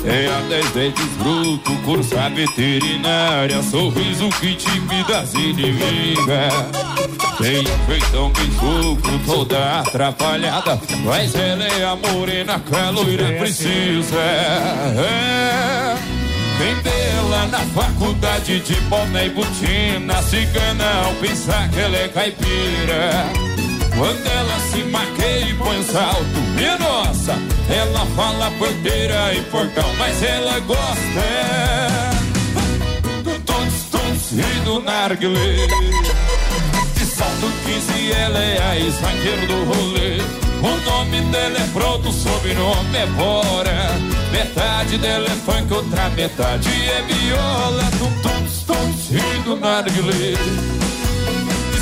É 0.06 0.28
a 0.28 0.40
dez 0.48 0.70
dentes 0.70 1.04
bruto, 1.18 1.74
cursa 1.84 2.28
veterinária, 2.30 3.60
sorriso 3.62 4.28
que 4.40 4.50
intimida 4.50 5.18
as 5.18 5.34
inimigas. 5.34 6.52
Tem 7.38 7.64
feitão 7.86 8.30
que 8.32 8.50
sofro 8.52 9.18
toda 9.26 9.80
atrapalhada, 9.80 10.80
mas 11.04 11.34
ela 11.34 11.64
é 11.64 11.84
a 11.84 11.96
morena 11.96 12.60
que 12.60 12.74
a 12.74 12.90
loira 12.90 13.32
precisa. 13.32 14.16
É. 14.16 15.96
Dela 16.82 17.46
na 17.46 17.58
faculdade 17.58 18.60
de 18.60 18.74
boné 18.82 19.26
e 19.26 19.30
botina, 19.30 20.22
cigana 20.22 21.04
ao 21.04 21.12
pensar 21.14 21.68
que 21.70 21.78
ela 21.78 21.96
é 21.96 22.08
caipira. 22.08 23.65
Quando 23.96 24.26
ela 24.26 24.60
se 24.70 24.82
maqueia 24.84 25.48
e 25.48 25.54
põe 25.54 25.82
salto, 25.84 26.40
minha 26.54 26.76
nossa, 26.76 27.32
ela 27.70 28.04
fala 28.14 28.50
porteira 28.58 29.32
e 29.32 29.40
portão, 29.44 29.90
mas 29.98 30.22
ela 30.22 30.60
gosta 30.60 31.18
é, 31.18 32.10
do 33.22 33.40
tons, 33.40 33.72
tons 33.90 34.32
e 34.32 34.60
do 34.66 34.80
narguilé. 34.82 35.66
De 36.94 37.06
salto 37.06 37.50
15 37.64 38.12
ela 38.12 38.38
é 38.38 38.62
a 38.70 38.78
esmaqueira 38.78 39.46
do 39.46 39.64
rolê. 39.64 40.20
O 40.62 40.90
nome 40.90 41.20
dela 41.32 41.58
é 41.58 41.68
pronto, 41.72 42.10
o 42.10 42.12
sobrenome 42.12 42.98
é 42.98 43.06
Bora. 43.06 43.92
Metade 44.30 44.98
dela 44.98 45.26
é 45.26 45.36
funk, 45.36 45.72
outra 45.72 46.10
metade 46.10 46.68
é 46.68 47.02
viola. 47.02 47.84
Do 47.92 48.22
tons, 48.22 48.62
tons 48.66 49.10
e 49.10 49.38
do 49.40 49.56
narguilé. 49.56 50.85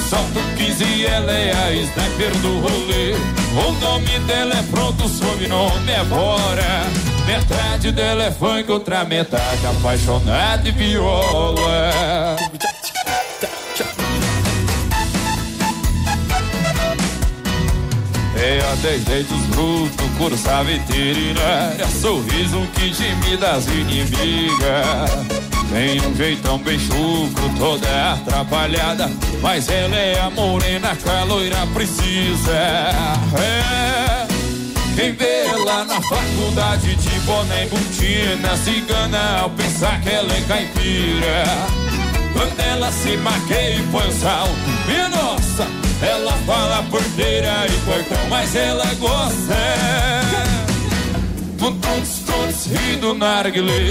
Salto 0.09 0.41
15, 0.57 1.07
ela 1.07 1.33
é 1.33 1.53
a 1.53 1.73
sniper 1.73 2.31
do 2.43 2.61
rolê. 2.61 3.15
O 3.57 3.73
nome 3.81 4.19
dela 4.21 4.55
é 4.55 4.63
pronto, 4.71 5.05
o 5.05 5.09
sobrenome 5.09 5.91
é 5.91 6.05
Bora. 6.05 6.85
Metade 7.27 7.91
dela 7.93 8.25
é 8.25 8.31
funk, 8.31 8.71
outra 8.71 9.05
metade 9.05 9.67
apaixonada 9.67 10.69
e 10.69 10.73
viola. 10.73 12.37
É 18.37 18.61
a 18.61 18.75
dez 18.83 19.05
dentes 19.05 19.47
bruto, 19.47 20.05
cursa 20.19 20.63
veterinária, 20.65 21.87
sorriso 21.89 22.61
que 22.75 22.91
timida 22.91 23.53
as 23.53 23.67
inimigas. 23.69 25.34
Tem 25.73 26.01
um 26.01 26.15
jeitão 26.15 26.59
bem 26.59 26.79
chucro, 26.79 27.51
toda 27.59 28.13
atrapalhada. 28.13 29.11
Mas 29.41 29.69
ela 29.69 29.97
é 29.97 30.21
a 30.21 30.31
morena 30.31 30.95
que 30.97 31.09
a 31.09 31.25
loira 31.25 31.67
precisa. 31.73 32.53
É. 32.53 34.27
Quem 34.95 35.13
vê 35.13 35.45
lá 35.65 35.85
na 35.85 36.01
faculdade 36.01 36.95
de 36.95 37.21
boné 37.21 37.65
e 37.65 37.69
botina 37.69 38.57
cigana 38.57 39.41
ao 39.41 39.51
pensar 39.51 40.01
que 40.01 40.09
ela 40.09 40.33
é 40.33 40.41
caipira. 40.43 41.45
Quando 42.33 42.61
ela 42.61 42.93
se 42.93 43.17
maqueia 43.17 43.77
e 43.77 43.83
põe 43.91 44.09
o 44.09 44.13
salto, 44.13 44.55
minha 44.87 45.09
nossa, 45.09 45.67
ela 46.01 46.33
fala 46.47 46.83
porteira 46.85 47.67
e 47.67 47.73
portão, 47.85 48.29
mas 48.29 48.55
ela 48.55 48.87
gosta. 48.95 49.57
Do 51.59 51.73
tuntos, 51.73 52.19
tuntos 52.27 52.67
e 52.67 52.97
do 52.97 53.15
narguilé. 53.15 53.91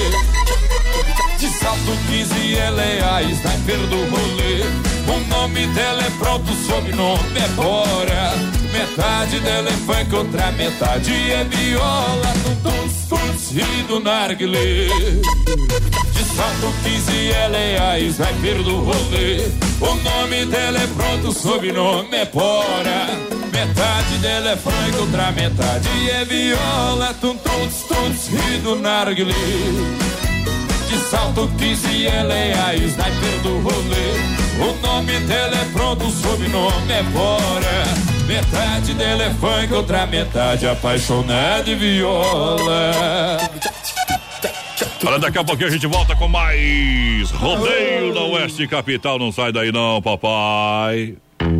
De 1.43 1.49
salto 1.49 1.91
15 2.07 2.55
ela 2.55 2.81
é 2.81 3.03
a 3.03 3.21
sniper 3.23 3.77
do 3.87 3.97
rolê. 4.05 4.63
O 5.13 5.27
nome 5.27 5.67
dela 5.73 6.01
é 6.01 6.09
pronto, 6.11 6.49
o 6.49 6.55
sobrenome 6.55 7.37
é 7.37 7.47
Bora. 7.49 8.31
Metade 8.71 9.41
dela 9.41 9.67
é 9.67 9.73
funk, 9.73 10.15
outra 10.15 10.53
metade 10.53 11.11
é 11.11 11.43
viola. 11.43 12.33
Do 12.45 12.63
tons, 12.63 13.09
tons 13.09 13.51
e 13.51 13.83
do 13.89 13.99
narguilé. 13.99 14.87
De 16.13 16.23
salto 16.33 16.73
15 16.81 17.31
ela 17.31 17.57
é 17.57 17.77
a 17.77 17.99
sniper 17.99 18.63
do 18.63 18.77
rolê. 18.77 19.41
O 19.81 19.95
nome 19.95 20.45
dela 20.45 20.79
é 20.79 20.87
pronto, 20.95 21.27
o 21.27 21.33
sobrenome 21.33 22.15
é 22.15 22.25
Bora. 22.25 23.19
Metade 23.51 24.17
dela 24.19 24.51
é 24.51 24.55
funk, 24.55 24.97
outra 24.97 25.29
metade 25.33 26.09
é 26.09 26.23
viola. 26.23 27.13
Tum, 27.19 27.35
tons 27.35 28.29
e 28.29 28.59
do 28.59 28.77
narguilé 28.77 30.22
de 30.93 30.99
salto 30.99 31.49
15, 31.57 32.07
ela 32.07 32.33
é 32.33 32.53
a 32.53 32.75
sniper 32.75 33.39
do 33.41 33.59
rolê. 33.61 34.13
O 34.59 34.87
nome 34.87 35.19
dela 35.21 35.55
é 35.55 35.65
pronto, 35.73 36.05
o 36.05 36.11
sobrenome 36.11 36.91
é 36.91 37.01
Bora. 37.03 37.83
Metade 38.27 38.93
dela 38.93 39.23
é 39.23 39.29
funk, 39.31 39.73
outra 39.73 40.05
metade 40.05 40.67
apaixonada 40.67 41.63
de 41.63 41.75
viola. 41.75 42.91
Olha, 45.05 45.19
daqui 45.19 45.37
a 45.37 45.43
pouquinho 45.43 45.67
a 45.67 45.71
gente 45.71 45.87
volta 45.87 46.15
com 46.15 46.27
mais 46.27 47.31
Rodeio 47.31 48.13
da 48.13 48.21
Oeste 48.21 48.67
Capital. 48.67 49.17
Não 49.17 49.31
sai 49.31 49.51
daí 49.51 49.71
não, 49.71 50.01
papai. 50.01 51.15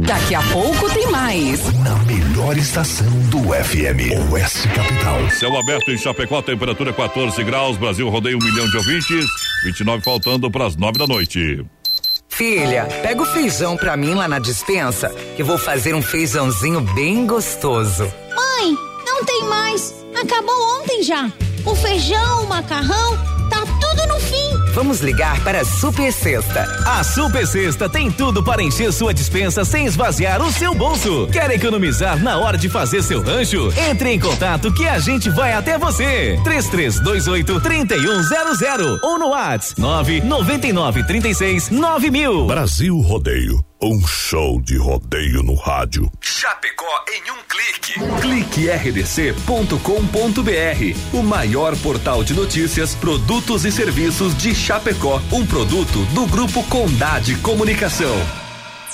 Daqui 0.05 0.33
a 0.33 0.41
pouco 0.43 0.89
tem 0.93 1.09
mais. 1.11 1.61
Na 1.79 1.95
melhor 2.05 2.57
estação 2.57 3.07
do 3.29 3.39
FM, 3.39 4.31
Oeste 4.31 4.67
Capital. 4.69 5.29
Céu 5.31 5.57
aberto 5.57 5.91
em 5.91 5.97
Chapecó, 5.97 6.41
temperatura 6.41 6.93
14 6.93 7.43
graus. 7.43 7.77
Brasil 7.77 8.07
rodeia 8.09 8.35
um 8.35 8.43
milhão 8.43 8.65
de 8.69 8.77
ouvintes. 8.77 9.25
29 9.65 10.03
faltando 10.03 10.49
para 10.49 10.67
as 10.67 10.75
9 10.75 10.97
da 10.97 11.07
noite. 11.07 11.65
Filha, 12.29 12.85
pega 13.01 13.21
o 13.21 13.25
feijão 13.25 13.75
pra 13.75 13.95
mim 13.97 14.13
lá 14.13 14.27
na 14.27 14.39
dispensa, 14.39 15.09
que 15.35 15.43
vou 15.43 15.57
fazer 15.57 15.93
um 15.93 16.01
feijãozinho 16.01 16.81
bem 16.81 17.27
gostoso. 17.27 18.11
Mãe, 18.35 18.75
não 19.05 19.23
tem 19.25 19.43
mais. 19.43 19.93
Acabou 20.19 20.79
ontem 20.79 21.03
já. 21.03 21.31
O 21.65 21.75
feijão, 21.75 22.43
o 22.45 22.47
macarrão, 22.47 23.17
tá 23.49 23.63
tudo 23.79 24.07
no 24.07 24.19
fim. 24.19 24.72
Vamos 24.73 25.01
ligar 25.01 25.39
para 25.43 25.61
a 25.61 25.65
Super 25.65 26.11
Sexta. 26.11 26.63
A 26.85 27.03
Super 27.03 27.45
Sexta 27.45 27.87
tem 27.87 28.11
tudo 28.11 28.43
para 28.43 28.63
encher 28.63 28.91
sua 28.91 29.13
dispensa 29.13 29.63
sem 29.63 29.85
esvaziar 29.85 30.41
o 30.41 30.51
seu 30.51 30.73
bolso. 30.73 31.27
Quer 31.31 31.51
economizar 31.51 32.21
na 32.21 32.37
hora 32.37 32.57
de 32.57 32.67
fazer 32.69 33.03
seu 33.03 33.21
rancho? 33.21 33.71
Entre 33.89 34.09
em 34.09 34.19
contato 34.19 34.73
que 34.73 34.87
a 34.87 34.97
gente 34.97 35.29
vai 35.29 35.53
até 35.53 35.77
você. 35.77 36.39
3328 36.43 37.61
3100 37.61 38.99
ou 39.03 39.19
no 39.19 39.29
WhatsApp 39.29 39.79
999 39.79 41.03
36 41.03 41.69
9000. 41.69 42.47
Brasil 42.47 42.99
Rodeio. 42.99 43.63
Um 43.85 43.99
show 44.07 44.61
de 44.61 44.77
rodeio 44.77 45.43
no 45.43 45.55
rádio. 45.55 46.09
Chapecó 46.21 46.85
em 47.09 47.29
um 47.29 47.35
clique. 47.49 47.99
Clique 48.21 48.69
rdc.com.br. 48.69 49.77
O 51.11 51.21
maior 51.21 51.75
portal 51.79 52.23
de 52.23 52.33
notícias, 52.33 52.95
produtos 52.95 53.65
e 53.65 53.71
serviços 53.73 54.37
de 54.37 54.55
Chapecó. 54.63 55.21
Um 55.29 55.45
produto 55.45 56.05
do 56.13 56.25
Grupo 56.25 56.63
Condade 56.63 57.35
Comunicação. 57.35 58.42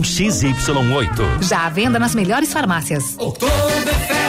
XY8. 0.00 1.42
Já 1.42 1.66
à 1.66 1.68
venda 1.68 1.98
nas 1.98 2.14
melhores 2.14 2.52
farmácias. 2.52 3.14
Oktoberfest 3.18 4.10
em 4.10 4.21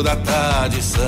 da 0.00 0.14
tradição. 0.14 1.02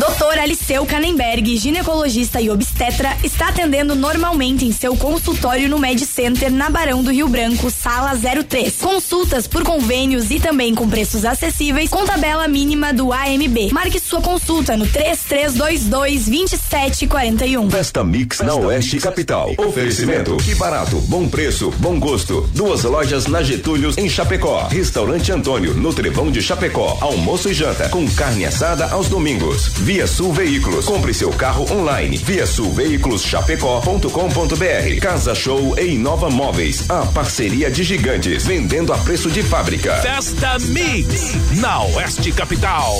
Doutor 0.00 0.38
Aliceu 0.38 0.86
Canenberg, 0.86 1.58
ginecologista 1.58 2.40
e 2.40 2.48
obstetra, 2.48 3.14
está 3.22 3.48
atendendo 3.48 3.94
normalmente 3.94 4.64
em 4.64 4.72
seu 4.72 4.96
consultório 4.96 5.68
no 5.68 5.78
Med 5.78 6.06
Center, 6.06 6.50
na 6.50 6.70
Barão 6.70 7.02
do 7.02 7.12
Rio 7.12 7.28
Branco, 7.28 7.70
sala 7.70 8.12
03. 8.16 8.76
Consultas 8.78 9.46
por 9.46 9.62
convênios 9.62 10.30
e 10.30 10.40
também 10.40 10.74
com 10.74 10.88
preços 10.88 11.26
acessíveis, 11.26 11.90
com 11.90 12.06
tabela 12.06 12.48
mínima 12.48 12.94
do 12.94 13.12
AMB. 13.12 13.70
Marque 13.72 14.00
sua 14.00 14.22
consulta 14.22 14.74
no 14.74 14.86
3322 14.86 15.84
2741. 16.30 17.70
Festa 17.70 18.02
Mix 18.02 18.40
na 18.40 18.54
Oeste 18.54 18.98
Capital. 18.98 19.52
Oferecimento. 19.58 20.34
Que 20.38 20.54
barato, 20.54 20.96
bom 21.08 21.28
preço, 21.28 21.70
bom 21.76 22.00
gosto. 22.00 22.48
Duas 22.54 22.84
lojas 22.84 23.26
na 23.26 23.42
Getúlio, 23.42 23.92
em 23.98 24.08
Chapecó. 24.08 24.66
Restaurante 24.68 25.30
Antônio, 25.30 25.74
no 25.74 25.92
Trevão 25.92 26.30
de 26.32 26.40
Chapecó. 26.40 26.96
Almoço 27.02 27.50
e 27.50 27.52
janta, 27.52 27.90
com 27.90 28.08
carne 28.12 28.46
assada 28.46 28.86
aos 28.86 29.06
domingos. 29.06 29.68
Via 29.90 30.06
Sul 30.06 30.32
Veículos. 30.32 30.86
Compre 30.86 31.12
seu 31.12 31.30
carro 31.30 31.66
online. 31.72 32.16
Via 32.18 32.46
Sul 32.46 32.72
Veículos 32.72 33.24
Chapecó.com.br. 33.24 35.00
Casa 35.02 35.34
Show 35.34 35.76
e 35.76 35.94
Inova 35.94 36.30
Móveis. 36.30 36.88
A 36.88 37.04
parceria 37.06 37.68
de 37.68 37.82
gigantes. 37.82 38.46
Vendendo 38.46 38.92
a 38.92 38.98
preço 38.98 39.28
de 39.28 39.42
fábrica. 39.42 39.96
Festa 39.96 40.60
Mix, 40.60 41.34
na 41.56 41.82
Oeste 41.82 42.30
Capital. 42.30 42.94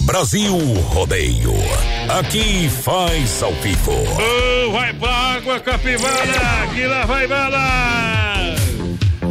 Brasil 0.00 0.56
Rodeio. 0.94 1.52
Aqui 2.08 2.70
faz 2.70 3.42
ao 3.42 3.52
vivo. 3.56 3.92
Oh, 3.92 4.72
vai 4.72 4.94
pra 4.94 5.10
água, 5.10 5.60
capivara, 5.60 6.68
que 6.74 6.86
lá 6.86 7.04
vai 7.04 7.26
bala. 7.26 8.31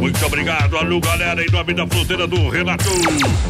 Muito 0.02 0.26
obrigado, 0.26 0.76
alô 0.76 0.98
galera, 0.98 1.40
em 1.40 1.48
nome 1.48 1.74
da 1.74 1.86
fruteira 1.86 2.26
do 2.26 2.48
Renato. 2.48 2.90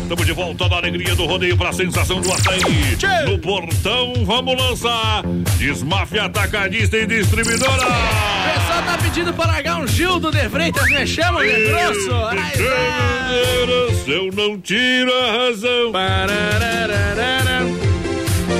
Estamos 0.02 0.26
de 0.26 0.32
volta 0.32 0.68
na 0.68 0.76
alegria 0.76 1.14
do 1.16 1.24
rodeio 1.24 1.56
para 1.56 1.70
a 1.70 1.72
sensação 1.72 2.20
do 2.20 2.30
açaí. 2.30 2.94
No 3.26 3.38
portão, 3.38 4.12
vamos 4.26 4.54
lançar 4.60 5.22
Desmafia 5.56 6.24
Atacadista 6.24 6.98
e 6.98 7.06
Distribuidora. 7.06 7.72
O 7.72 7.78
pessoal 7.78 8.82
tá 8.84 8.98
pedindo 9.02 9.32
para 9.32 9.46
largar 9.46 9.80
um 9.80 9.86
Gildo 9.86 10.30
de 10.30 10.46
Freitas, 10.50 10.86
me 10.90 11.06
chama 11.06 11.40
de 11.40 11.68
grosso. 11.68 12.14
Ai, 12.26 13.94
Se 14.04 14.10
eu 14.10 14.30
não 14.30 14.60
tiro 14.60 15.10
a 15.10 15.46
razão. 15.46 15.90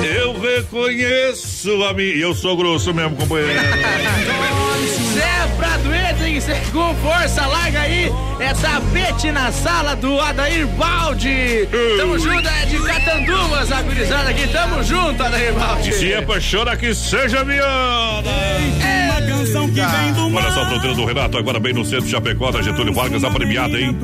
Eu 0.03 0.39
reconheço 0.39 1.83
a 1.83 1.93
mim. 1.93 2.05
Eu 2.05 2.33
sou 2.33 2.57
grosso 2.57 2.91
mesmo, 2.91 3.15
companheiro. 3.17 3.53
Ser 6.41 6.59
com 6.71 6.93
força, 6.95 7.45
larga 7.45 7.81
aí. 7.81 8.11
É 8.39 8.53
tapete 8.53 9.31
na 9.31 9.51
sala 9.51 9.95
do 9.95 10.19
Adair 10.19 10.67
Balde. 10.67 11.67
Tamo 11.97 12.17
junto, 12.19 12.47
é 12.47 12.65
de 12.65 12.77
Catanduvas, 12.79 13.71
a 13.71 13.81
gurizada 13.81 14.29
aqui. 14.29 14.47
Tamo 14.47 14.83
junto, 14.83 15.23
Adair 15.23 15.53
Balde. 15.53 15.93
Se 15.93 16.11
é 16.11 16.21
pra 16.21 16.39
chorar, 16.39 16.75
que 16.77 16.93
seja 16.93 17.43
viola. 17.43 18.23
Uma 19.05 19.21
canção 19.21 19.67
que 19.67 19.81
vem 19.81 20.13
do 20.13 20.35
Olha 20.35 20.51
só, 20.51 20.65
fruteira 20.65 20.95
do 20.95 21.05
Renato, 21.05 21.37
agora 21.37 21.59
bem 21.59 21.73
no 21.73 21.85
centro 21.85 22.05
de 22.05 22.11
Chapecó, 22.11 22.51
da 22.51 22.61
Getúlio 22.61 22.93
Vargas, 22.93 23.23
a 23.23 23.29
premiada, 23.29 23.79
hein? 23.79 23.95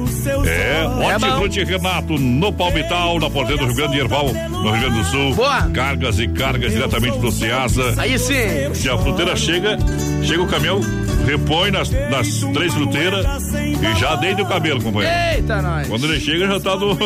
É, 0.46 0.86
Hortifruti 0.86 1.64
Renato, 1.64 2.18
no 2.18 2.54
Palmital, 2.54 3.20
na 3.20 3.30
porteira 3.30 3.60
do 3.60 3.68
Rio 3.68 3.76
Grande, 3.76 4.00
Erval, 4.00 4.28
no 4.50 4.72
Rio 4.72 4.82
Grande 4.82 5.00
do 5.00 5.06
Sul. 5.06 5.34
Boa. 5.36 5.64
Cargas 5.74 6.20
e 6.20 6.28
cargas 6.28 6.72
diretamente 6.72 7.18
do 7.18 7.32
Ceasa. 7.32 7.96
Aí 7.98 8.18
sim. 8.20 8.74
Se 8.74 8.90
a 8.90 8.98
fruteira 8.98 9.36
chega, 9.36 9.78
chega 10.24 10.44
o 10.44 10.48
caminhão, 10.48 10.80
repõe 11.30 11.72
nas, 11.72 11.90
nas 11.90 12.40
três 12.54 12.74
fruteiras 12.74 13.26
e 13.54 14.00
já 14.00 14.16
deita 14.16 14.42
o 14.42 14.46
cabelo, 14.46 14.82
companheiro. 14.82 15.16
Eita, 15.36 15.62
nós. 15.62 15.88
Quando 15.88 16.06
ele 16.06 16.20
chega, 16.20 16.48
já 16.48 16.60
tá 16.60 16.76
do. 16.76 16.98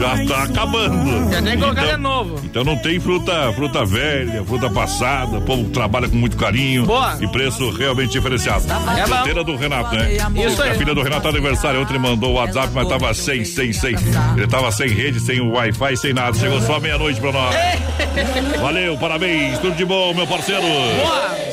Já 0.00 0.24
tá 0.26 0.42
acabando. 0.44 1.30
Já 1.30 1.40
nem 1.40 1.58
colocar 1.58 1.82
Então- 1.82 1.96
de 1.96 2.02
novo. 2.02 2.40
Então 2.44 2.64
não 2.64 2.76
tem 2.76 2.98
fruta, 2.98 3.52
fruta 3.54 3.84
velha, 3.84 4.42
fruta 4.44 4.70
passada, 4.70 5.38
o 5.38 5.42
povo 5.42 5.68
trabalha 5.70 6.08
com 6.08 6.16
muito 6.16 6.36
carinho 6.36 6.86
Boa. 6.86 7.16
e 7.20 7.28
preço 7.28 7.70
realmente 7.70 8.12
diferenciado. 8.12 8.64
É. 8.98 9.06
Fruteira 9.06 9.44
do 9.44 9.56
Renato, 9.56 9.94
né? 9.94 10.14
Isso 10.46 10.62
aí. 10.62 10.70
A 10.70 10.74
filha 10.74 10.94
do 10.94 11.02
Renato 11.02 11.22
tá 11.22 11.28
aniversário, 11.28 11.80
ontem 11.82 11.98
mandou 11.98 12.30
o 12.30 12.34
WhatsApp, 12.34 12.70
mas 12.74 12.88
tava 12.88 13.12
sem, 13.14 13.44
sem, 13.44 13.72
sem. 13.72 13.94
Ele 14.36 14.46
tava 14.46 14.72
sem 14.72 14.88
rede, 14.88 15.20
sem 15.20 15.40
o 15.40 15.52
Wi-Fi, 15.52 15.96
sem 15.96 16.12
nada. 16.14 16.36
Chegou 16.38 16.60
só 16.62 16.80
meia-noite 16.80 17.20
pra 17.20 17.32
nós. 17.32 17.54
Valeu, 18.60 18.96
parabéns, 18.96 19.58
tudo 19.58 19.76
de 19.76 19.84
bom, 19.84 20.14
meu 20.14 20.26
parceiro. 20.26 20.62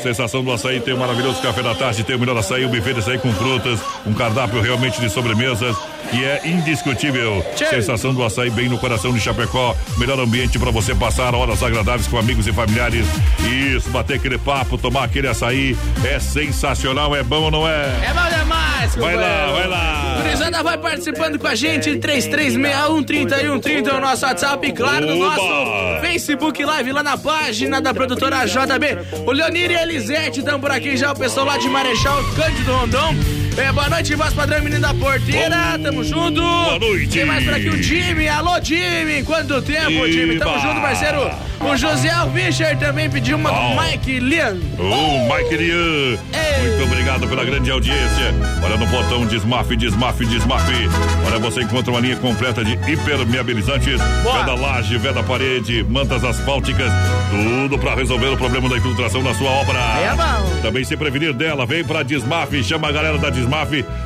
Sensação 0.02 0.42
do 0.44 0.52
açaí, 0.52 0.80
tem 0.80 0.94
um 0.94 0.98
maravilhoso 0.98 1.40
café 1.42 1.62
da 1.62 1.74
tarde, 1.74 1.97
tem 2.04 2.16
o 2.16 2.18
melhor 2.18 2.36
açaí, 2.36 2.64
um 2.64 2.70
buffet 2.70 2.94
de 2.94 3.00
açaí 3.00 3.18
com 3.18 3.32
frutas, 3.32 3.80
um 4.06 4.12
cardápio 4.12 4.60
realmente 4.60 5.00
de 5.00 5.08
sobremesas 5.10 5.76
que 6.10 6.24
é 6.24 6.40
indiscutível. 6.44 7.44
Sensação 7.56 8.14
do 8.14 8.24
açaí 8.24 8.50
bem 8.50 8.68
no 8.68 8.78
coração 8.78 9.12
de 9.12 9.20
Chapecó, 9.20 9.76
melhor 9.96 10.18
ambiente 10.18 10.58
para 10.58 10.70
você 10.70 10.94
passar 10.94 11.34
horas 11.34 11.62
agradáveis 11.62 12.06
com 12.06 12.18
amigos 12.18 12.46
e 12.46 12.52
familiares. 12.52 13.06
Isso, 13.40 13.90
bater 13.90 14.16
aquele 14.16 14.38
papo, 14.38 14.78
tomar 14.78 15.04
aquele 15.04 15.28
açaí 15.28 15.76
é 16.04 16.18
sensacional, 16.18 17.14
é 17.14 17.22
bom 17.22 17.42
ou 17.44 17.50
não 17.50 17.68
é? 17.68 17.84
É 18.02 18.12
bom 18.14 18.38
demais, 18.38 18.94
Vai 18.96 19.16
lá, 19.16 19.52
vai 19.52 19.68
lá. 19.68 20.20
Gurizada 20.22 20.62
vai 20.62 20.78
participando 20.78 21.38
com 21.38 21.46
a 21.46 21.54
gente, 21.54 21.90
3361-3130 21.90 23.88
é 23.88 23.94
o 23.94 24.00
nosso 24.00 24.24
WhatsApp 24.24 24.66
e 24.66 24.72
claro, 24.72 25.06
no 25.06 25.24
Oba! 25.24 25.36
nosso 25.36 26.00
Facebook 26.00 26.64
Live 26.64 26.92
lá 26.92 27.02
na 27.02 27.18
página 27.18 27.80
da 27.80 27.92
produtora 27.92 28.46
JB. 28.46 29.24
O 29.26 29.32
Leonir 29.32 29.70
e 29.70 29.76
a 29.76 29.82
Elisete 29.82 30.40
estão 30.40 30.60
por 30.60 30.70
aqui 30.70 30.96
já, 30.96 31.12
o 31.12 31.16
pessoal 31.16 31.46
lá 31.46 31.58
de 31.58 31.68
Marechal 31.68 32.22
Cândido 32.34 32.72
Rondon. 32.72 33.47
É, 33.58 33.72
boa 33.72 33.88
noite, 33.88 34.14
voz 34.14 34.32
padrão, 34.32 34.62
menino 34.62 34.80
da 34.80 34.94
porteira, 34.94 35.76
tamo 35.82 36.04
junto. 36.04 36.40
Boa 36.40 36.78
noite. 36.78 37.08
Tem 37.08 37.24
mais 37.24 37.44
por 37.44 37.54
aqui 37.54 37.68
o 37.68 37.82
Jimmy, 37.82 38.28
alô 38.28 38.52
Jimmy, 38.62 39.24
quanto 39.24 39.60
tempo, 39.60 40.06
Jimmy? 40.06 40.38
Tamo 40.38 40.52
Iba. 40.52 40.60
junto, 40.60 40.80
parceiro. 40.80 41.28
O 41.60 41.76
José 41.76 42.08
Alvischer 42.08 42.78
também 42.78 43.10
pediu 43.10 43.36
uma 43.36 43.50
Bom. 43.50 43.74
do 43.74 43.82
Mike 43.82 44.20
Lian. 44.20 44.56
Ô, 44.78 45.34
Mike 45.34 45.56
Lian, 45.56 46.16
muito 46.60 46.84
obrigado 46.84 47.26
pela 47.26 47.44
grande 47.44 47.68
audiência. 47.68 48.32
Olha 48.62 48.76
no 48.76 48.86
botão 48.86 49.26
Desmaf, 49.26 49.74
Desmaf, 49.74 50.24
Desmaf. 50.24 50.62
Olha, 51.26 51.38
você 51.40 51.62
encontra 51.62 51.90
uma 51.90 51.98
linha 51.98 52.14
completa 52.16 52.64
de 52.64 52.74
hipermeabilizantes, 52.88 54.00
veda 54.00 54.54
laje, 54.54 54.96
veda 54.98 55.20
parede, 55.24 55.82
mantas 55.82 56.22
asfálticas, 56.22 56.92
tudo 57.28 57.76
para 57.76 57.96
resolver 57.96 58.28
o 58.28 58.36
problema 58.36 58.68
da 58.68 58.76
infiltração 58.76 59.20
na 59.20 59.34
sua 59.34 59.50
obra. 59.50 59.78
É 59.78 60.14
bom. 60.14 60.60
Também 60.62 60.84
se 60.84 60.96
prevenir 60.96 61.32
dela, 61.32 61.66
vem 61.66 61.82
pra 61.82 62.04
Desmaf, 62.04 62.52
chama 62.62 62.88
a 62.88 62.92
galera 62.92 63.18
da 63.18 63.30
Desmaf, 63.30 63.47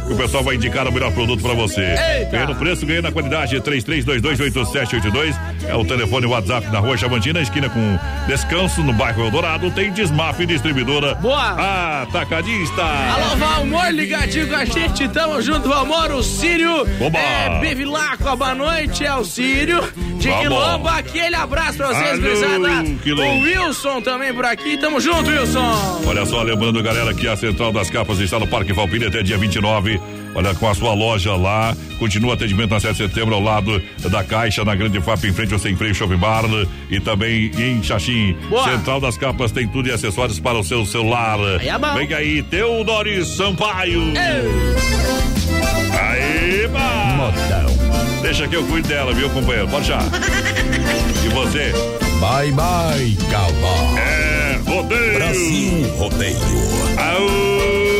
que 0.07 0.13
o 0.13 0.17
pessoal 0.17 0.43
vai 0.43 0.57
indicar 0.57 0.87
o 0.87 0.93
melhor 0.93 1.13
produto 1.13 1.43
pra 1.43 1.55
você. 1.55 1.81
Eita. 1.81 2.31
Ganha 2.33 2.47
no 2.47 2.55
preço, 2.55 2.87
ganha 2.87 3.03
na 3.03 3.13
qualidade, 3.13 3.57
33228782. 3.61 5.35
É 5.69 5.75
o 5.75 5.85
telefone 5.85 6.27
WhatsApp 6.27 6.69
na 6.71 6.79
rua 6.79 6.97
Chavantina, 6.97 7.41
esquina 7.41 7.69
com 7.69 7.99
Descanso, 8.27 8.83
no 8.83 8.93
bairro 8.93 9.25
Eldorado, 9.25 9.71
tem 9.71 9.93
Desmaf 9.93 10.45
Distribuidora. 10.45 11.15
Boa. 11.17 12.03
Atacadista. 12.03 12.83
Alô, 12.83 13.37
Valmor, 13.37 13.91
ligadinho 13.91 14.49
com 14.49 14.57
a 14.57 14.65
gente, 14.65 15.09
tamo 15.09 15.41
junto, 15.41 15.69
Valmor, 15.69 16.13
o 16.13 16.23
Sírio. 16.23 16.87
Oba. 17.01 17.19
É, 17.19 17.61
Bevilacqua, 17.61 18.37
boa 18.37 18.55
noite, 18.55 19.05
é 19.05 19.15
o 19.15 19.25
Sírio. 19.25 19.83
De 20.19 20.29
Vamos. 20.29 20.43
Quilombo, 20.43 20.89
aquele 20.89 21.35
abraço 21.35 21.79
pra 21.79 21.89
vocês, 21.89 22.19
gurizada. 22.21 22.85
O 23.23 23.41
Wilson 23.43 24.01
também 24.03 24.33
por 24.33 24.45
aqui, 24.45 24.77
tamo 24.79 25.01
junto, 25.01 25.31
Wilson. 25.31 26.03
Olha 26.07 26.25
só, 26.25 26.43
lembrando, 26.43 26.81
galera, 26.83 27.13
que 27.13 27.27
a 27.27 27.37
Central 27.37 27.73
das 27.73 27.91
Capas 27.91 28.21
está 28.21 28.39
no 28.39 28.47
Parque 28.47 28.73
Valpina 28.73 29.09
até 29.09 29.23
dia 29.23 29.32
29. 29.37 30.01
Olha, 30.35 30.55
com 30.55 30.69
a 30.69 30.75
sua 30.75 30.95
loja 30.95 31.35
lá. 31.35 31.77
Continua 31.99 32.35
atendimento 32.35 32.71
na 32.71 32.81
7 32.81 32.93
de 32.93 33.09
setembro, 33.09 33.35
ao 33.35 33.41
lado 33.41 33.81
da 34.11 34.25
Caixa, 34.25 34.65
na 34.65 34.75
Grande 34.75 35.01
FAP, 35.01 35.25
em 35.25 35.33
frente 35.33 35.53
ao 35.53 35.59
Sem 35.59 35.77
Freio 35.77 35.95
Shopping 35.95 36.17
Bar. 36.17 36.45
E 36.91 36.99
também 37.01 37.51
em 37.59 37.83
Xaxim. 37.83 38.35
Boa. 38.49 38.65
Central 38.65 39.01
das 39.01 39.17
Capas 39.17 39.53
tem 39.53 39.69
tudo 39.69 39.89
e 39.89 39.93
acessórios 39.93 40.41
para 40.41 40.59
o 40.59 40.65
seu 40.65 40.85
celular. 40.87 41.39
Aí 41.61 41.69
é 41.69 41.79
bom. 41.79 41.95
Vem 41.95 42.13
aí, 42.15 42.43
Teodoro 42.43 43.25
Sampaio. 43.25 44.03
Aí, 46.01 46.69
Modão. 46.69 48.23
Deixa 48.23 48.49
que 48.49 48.57
eu 48.57 48.65
cuido 48.65 48.89
dela, 48.89 49.13
viu, 49.13 49.29
companheiro? 49.31 49.69
Pode 49.69 49.89
já. 49.89 49.99
E 51.25 51.29
você? 51.29 51.73
Bye, 52.21 52.53
bye, 52.53 53.17
cavalo. 53.31 53.99
É, 53.99 54.61
rodeio. 54.65 55.15
Brasil 55.15 55.95
Rodeio. 55.99 56.37
Aô, 56.97 57.92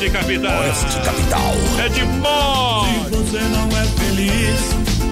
Oeste 0.00 0.16
Capital. 0.16 0.60
Oeste 0.60 1.00
Capital. 1.04 1.54
É 1.84 1.88
de 1.90 2.02
mó. 2.20 2.86
Se 2.86 3.10
você 3.10 3.38
não 3.38 3.68
é 3.68 3.84
feliz 3.84 4.60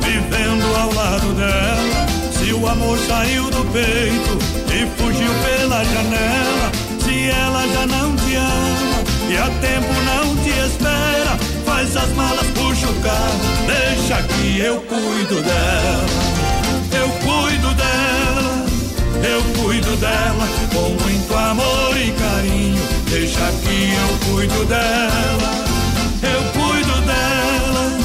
vivendo 0.00 0.76
ao 0.78 0.94
lado 0.94 1.34
dela, 1.34 2.06
se 2.32 2.54
o 2.54 2.66
amor 2.66 2.98
saiu 3.06 3.50
do 3.50 3.70
peito 3.70 4.38
e 4.72 4.86
fugiu 4.96 5.30
pela 5.44 5.84
janela, 5.84 6.72
se 7.00 7.28
ela 7.28 7.68
já 7.68 7.86
não 7.86 8.16
te 8.16 8.34
ama 8.34 9.04
e 9.28 9.36
a 9.36 9.50
tempo 9.60 9.92
não 10.06 10.36
te 10.36 10.48
espera, 10.48 11.36
faz 11.66 11.94
as 11.94 12.08
malas, 12.14 12.46
puxa 12.54 12.88
o 12.88 12.94
carro, 13.02 13.40
deixa 13.66 14.22
que 14.22 14.58
eu 14.58 14.80
cuido 14.80 15.42
dela. 15.42 16.06
Eu 16.98 17.08
cuido 17.26 17.74
dela, 17.74 18.57
eu 19.22 19.62
cuido 19.62 19.96
dela 19.96 20.48
com 20.72 20.90
muito 21.02 21.34
amor 21.34 21.96
e 21.96 22.12
carinho. 22.12 22.82
Deixa 23.10 23.52
que 23.62 23.92
eu 23.92 24.32
cuido 24.32 24.64
dela, 24.66 25.54
eu 26.22 26.42
cuido 26.52 27.00
dela, 27.02 27.98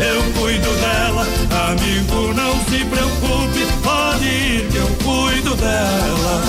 eu 0.00 0.40
cuido 0.40 0.70
dela. 0.80 1.26
Amigo, 1.70 2.32
não 2.34 2.52
se 2.64 2.84
preocupe, 2.84 3.66
pode 3.82 4.24
ir 4.24 4.68
que 4.70 4.76
eu 4.76 4.88
cuido 5.04 5.54
dela. 5.56 6.42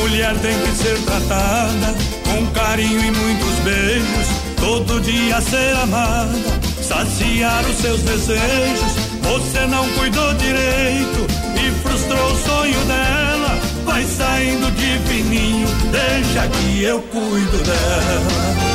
Mulher 0.00 0.34
tem 0.38 0.58
que 0.58 0.70
ser 0.76 0.98
tratada 1.04 1.94
com 2.24 2.46
carinho 2.52 3.00
e 3.00 3.10
muitos 3.10 3.58
beijos 3.64 4.39
todo 4.60 5.00
dia 5.00 5.40
ser 5.40 5.74
amada, 5.82 6.38
saciar 6.82 7.64
os 7.64 7.76
seus 7.76 8.00
desejos. 8.02 8.92
Você 9.22 9.66
não 9.66 9.88
cuidou 9.90 10.34
direito 10.34 11.26
e 11.56 11.70
frustrou 11.82 12.32
o 12.32 12.38
sonho 12.38 12.84
dela. 12.86 13.58
Vai 13.84 14.04
saindo 14.04 14.70
de 14.72 14.98
fininho, 15.08 15.68
deixa 15.90 16.46
que 16.48 16.82
eu 16.82 17.00
cuido 17.02 17.58
dela. 17.58 18.70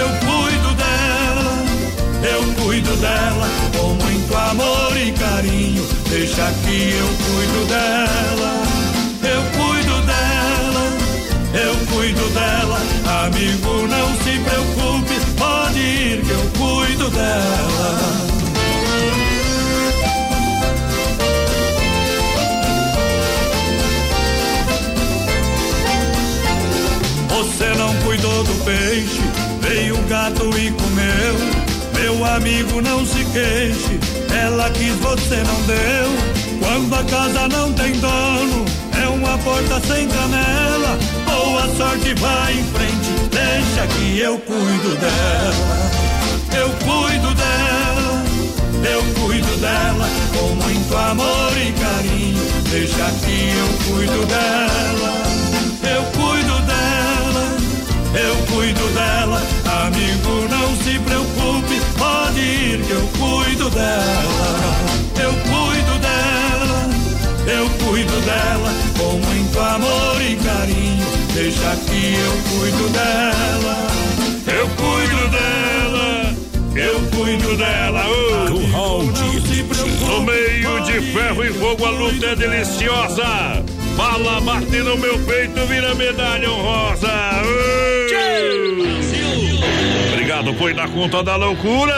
Eu 0.00 0.08
cuido 0.26 0.74
dela, 0.74 1.64
eu 2.32 2.64
cuido 2.64 2.96
dela 2.96 3.48
com 3.76 3.94
muito 3.94 4.36
amor 4.36 4.96
e 4.96 5.12
carinho. 5.12 5.86
Deixa 6.08 6.52
que 6.64 6.92
eu 6.92 7.08
cuido 7.24 7.66
dela. 7.68 8.68
Eu 9.20 9.42
cuido 9.56 10.00
dela, 10.06 10.84
eu 11.54 11.74
cuido 11.92 12.28
dela. 12.30 12.78
Amigo, 13.26 13.86
não 13.88 14.08
se 14.22 14.38
preocupe, 14.38 15.17
pode 15.68 15.80
ir 15.80 16.22
que 16.22 16.30
eu 16.30 16.50
cuido 16.58 17.10
dela. 17.10 17.98
Você 27.28 27.66
não 27.76 27.94
cuidou 28.04 28.44
do 28.44 28.64
peixe, 28.64 29.20
veio 29.60 29.98
o 29.98 30.02
gato 30.04 30.44
e 30.58 30.70
comeu. 30.70 31.34
Meu 31.94 32.24
amigo, 32.24 32.80
não 32.80 33.04
se 33.04 33.24
queixe, 33.26 34.00
ela 34.32 34.70
quis, 34.70 34.94
você 34.96 35.36
não 35.36 35.62
deu. 35.66 36.58
Quando 36.60 36.94
a 36.94 37.04
casa 37.04 37.48
não 37.48 37.72
tem 37.72 37.92
dono, 37.92 38.64
é 39.02 39.08
uma 39.08 39.36
porta 39.38 39.80
sem 39.80 40.08
janela. 40.08 41.17
Boa 41.48 41.66
sorte, 41.78 42.12
vai 42.20 42.52
em 42.52 42.64
frente, 42.64 43.08
deixa 43.30 43.86
que 43.86 44.18
eu 44.18 44.38
cuido 44.40 44.94
dela. 44.96 45.90
Eu 46.54 46.68
cuido 46.84 47.34
dela, 47.34 48.22
eu 48.84 49.02
cuido 49.14 49.56
dela, 49.56 50.06
com 50.36 50.48
muito 50.62 50.94
amor 50.94 51.52
e 51.56 51.72
carinho. 51.72 52.42
Deixa 52.70 53.10
que 53.24 53.48
eu 53.56 53.94
cuido 53.94 54.26
dela, 54.26 55.12
eu 55.84 56.02
cuido 56.20 56.60
dela, 56.66 57.56
eu 58.12 58.36
cuido 58.54 58.86
dela. 58.92 59.42
Amigo, 59.86 60.46
não 60.50 60.76
se 60.76 60.98
preocupe, 60.98 61.80
pode 61.96 62.40
ir 62.40 62.84
que 62.84 62.90
eu 62.90 63.08
cuido 63.18 63.70
dela. 63.70 64.76
Eu 65.18 65.32
cuido 65.32 65.98
dela, 65.98 66.90
eu 67.46 67.70
cuido 67.86 68.20
dela, 68.20 68.70
com 68.98 69.16
muito 69.26 69.58
amor 69.58 70.20
e 70.20 70.36
carinho. 70.36 71.17
Deixa 71.38 71.76
que 71.86 72.14
eu 72.16 72.32
cuido 72.50 72.88
dela, 72.88 73.86
eu 74.48 74.68
cuido 74.70 75.28
dela, 75.28 76.34
eu 76.74 77.00
cuido 77.16 77.56
dela. 77.56 78.02
Oh, 78.08 78.50
Curral 78.50 79.02
de 79.12 79.62
No 80.04 80.22
meio 80.22 80.80
de 80.80 81.00
ferro 81.12 81.44
e 81.44 81.52
fogo, 81.52 81.86
a 81.86 81.90
luta 81.90 82.26
é 82.26 82.34
deliciosa. 82.34 83.62
Bala 83.96 84.40
bate 84.40 84.78
no 84.78 84.96
meu 84.98 85.16
peito, 85.20 85.64
vira 85.68 85.94
medalha 85.94 86.50
honrosa. 86.50 87.06
Oh. 87.44 87.68
Obrigado, 90.12 90.52
foi 90.54 90.74
na 90.74 90.88
conta 90.88 91.22
da 91.22 91.36
loucura. 91.36 91.94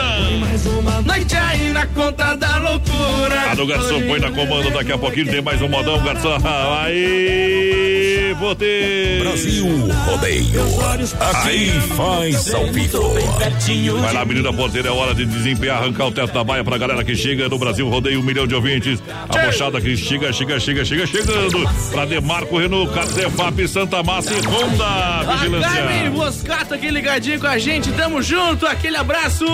Noite 1.03 1.35
aí 1.35 1.71
na 1.71 1.87
conta 1.87 2.35
da 2.35 2.57
loucura. 2.59 3.49
Ah, 3.49 3.55
do 3.55 3.65
garçom, 3.65 4.01
põe 4.07 4.19
na 4.19 4.29
comanda, 4.29 4.69
daqui 4.69 4.91
a 4.91 4.99
pouquinho 4.99 5.31
tem 5.31 5.41
mais 5.41 5.59
um 5.63 5.67
modão, 5.67 5.99
garçom. 6.03 6.37
Aí, 6.79 8.00
botei. 8.41 9.19
Brasil 9.19 9.67
Rodeio. 10.05 10.61
Aqui 11.19 11.69
faz 11.95 12.53
ao 12.53 12.65
vivo. 12.71 14.01
Vai 14.01 14.13
lá, 14.13 14.25
menina 14.25 14.51
porteira, 14.51 14.89
é 14.89 14.91
hora 14.91 15.13
de 15.13 15.25
desempenhar, 15.25 15.77
arrancar 15.77 16.07
o 16.07 16.11
teto 16.11 16.33
da 16.33 16.43
baia 16.43 16.63
pra 16.63 16.77
galera 16.77 17.03
que 17.03 17.15
chega 17.15 17.47
no 17.47 17.59
Brasil 17.59 17.87
Rodeio, 17.87 18.19
um 18.19 18.23
milhão 18.23 18.47
de 18.47 18.55
ouvintes. 18.55 19.01
A 19.29 19.45
mochada 19.45 19.79
que 19.79 19.95
chega, 19.95 20.33
chega, 20.33 20.59
chega, 20.59 20.83
chega, 20.83 21.05
chegando. 21.05 21.69
Pra 21.91 22.05
Demarco, 22.05 22.57
Renault, 22.57 22.91
Catefap, 22.91 23.67
Santa 23.67 24.01
Massa 24.01 24.33
e 24.33 24.39
Honda. 24.39 24.85
A 24.85 25.23
Carmen 25.25 25.61
Vigilância. 25.61 26.11
Moscato 26.11 26.73
aqui 26.73 26.89
ligadinho 26.89 27.39
com 27.39 27.47
a 27.47 27.57
gente, 27.59 27.91
tamo 27.91 28.21
junto, 28.23 28.65
aquele 28.65 28.97
abraço. 28.97 29.45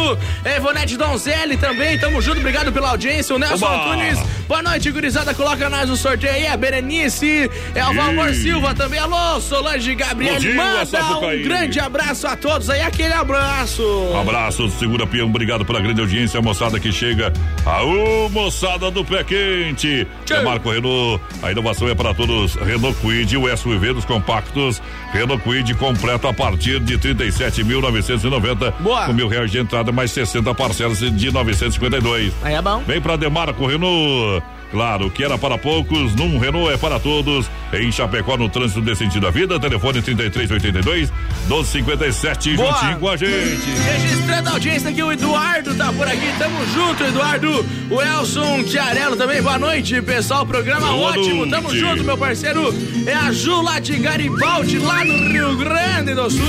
É, 0.45 0.57
Ivonete 0.57 0.95
Donzelli 0.95 1.57
também, 1.57 1.99
tamo 1.99 2.21
junto, 2.21 2.39
obrigado 2.39 2.71
pela 2.71 2.91
audiência. 2.91 3.35
O 3.35 3.39
Nelson 3.39 3.65
Oba! 3.65 3.93
Antunes, 3.93 4.19
boa 4.47 4.61
noite, 4.61 4.89
gurizada, 4.91 5.33
coloca 5.33 5.69
nós 5.69 5.89
no 5.89 5.97
sorteio 5.97 6.33
aí. 6.33 6.47
A 6.47 6.55
Berenice, 6.55 7.51
é 7.75 7.85
o 7.85 7.93
Valmor 7.93 8.33
Silva 8.33 8.76
também, 8.78 8.99
alô, 8.99 9.41
Solange 9.41 9.95
Gabriel, 9.95 10.39
dia, 10.39 10.53
manda 10.53 11.17
um 11.17 11.43
grande 11.43 11.80
abraço 11.80 12.28
a 12.28 12.38
todos 12.38 12.69
aí, 12.69 12.82
aquele 12.82 13.13
abraço. 13.13 13.84
Abraço, 14.19 14.69
segura 14.69 15.07
peão, 15.07 15.28
obrigado 15.28 15.65
pela 15.65 15.82
grande 15.82 15.99
audiência, 15.99 16.39
a 16.39 16.41
moçada 16.41 16.80
que 16.80 16.91
chega. 16.91 17.34
Aô, 17.65 18.30
moçada 18.30 18.91
do 18.91 19.03
pé 19.03 19.23
quente. 19.23 20.07
É 20.30 20.43
Marco 20.43 20.69
Renault, 20.69 21.21
a 21.41 21.51
inovação 21.51 21.89
é 21.89 21.95
para 21.95 22.13
todos. 22.13 22.55
Renault 22.55 22.95
Quid, 23.01 23.36
o 23.36 23.57
SUV 23.57 23.93
dos 23.93 24.05
compactos. 24.05 24.82
Renault 25.11 25.43
Quid 25.43 25.73
completo 25.75 26.28
a 26.28 26.34
partir 26.34 26.80
de 26.80 26.97
37.990. 26.99 28.73
Boa. 28.80 29.05
Com 29.07 29.13
mil 29.13 29.28
reais 29.28 29.49
de 29.51 29.57
entrada, 29.57 29.91
mais 29.91 30.11
60 30.11 30.53
parcelas 30.53 30.99
de 30.99 31.32
952. 31.32 32.34
Aí 32.43 32.53
é 32.53 32.61
bom. 32.61 32.84
Vem 32.86 33.01
pra 33.01 33.15
Demarco 33.15 33.65
Renault. 33.65 34.43
Claro, 34.72 35.09
que 35.09 35.24
era 35.24 35.38
para 35.38 35.57
poucos, 35.57 36.13
num 36.15 36.38
Renault 36.38 36.74
é 36.74 36.78
para 36.78 36.99
todos. 36.99 37.49
Em 37.74 37.91
Chapecó, 37.91 38.38
no 38.38 38.49
trânsito 38.49 38.82
desse 38.82 39.03
sentido 39.03 39.24
da 39.24 39.30
vida, 39.32 39.59
telefone 39.59 40.01
3382 40.01 41.11
1257, 41.47 42.55
Boa. 42.55 42.72
juntinho 42.74 42.99
com 42.99 43.09
a 43.09 43.18
gente. 43.18 43.70
Registrando 43.91 44.49
a 44.49 44.51
audiência 44.53 44.89
aqui, 44.89 45.01
o 45.03 45.11
Eduardo 45.11 45.74
tá 45.76 45.91
por 45.91 46.07
aqui. 46.07 46.28
Tamo 46.38 46.65
junto, 46.74 47.03
Eduardo. 47.03 47.65
O 47.89 48.01
Elson 48.01 48.63
Chiarello 48.65 49.15
também. 49.15 49.41
Boa 49.41 49.57
noite, 49.57 50.01
pessoal. 50.01 50.45
Programa 50.45 50.88
Boa 50.88 51.11
ótimo. 51.11 51.49
Tamo 51.49 51.70
noite. 51.70 51.80
junto, 51.80 52.03
meu 52.03 52.18
parceiro. 52.18 52.74
É 53.05 53.13
a 53.13 53.32
Ju 53.32 53.61
lá 53.61 53.80
de 53.80 53.97
Garibaldi, 53.97 54.80
lá 54.80 55.03
no 55.03 55.30
Rio 55.32 55.55
Grande 55.57 56.13
do 56.13 56.30
Sul. 56.30 56.47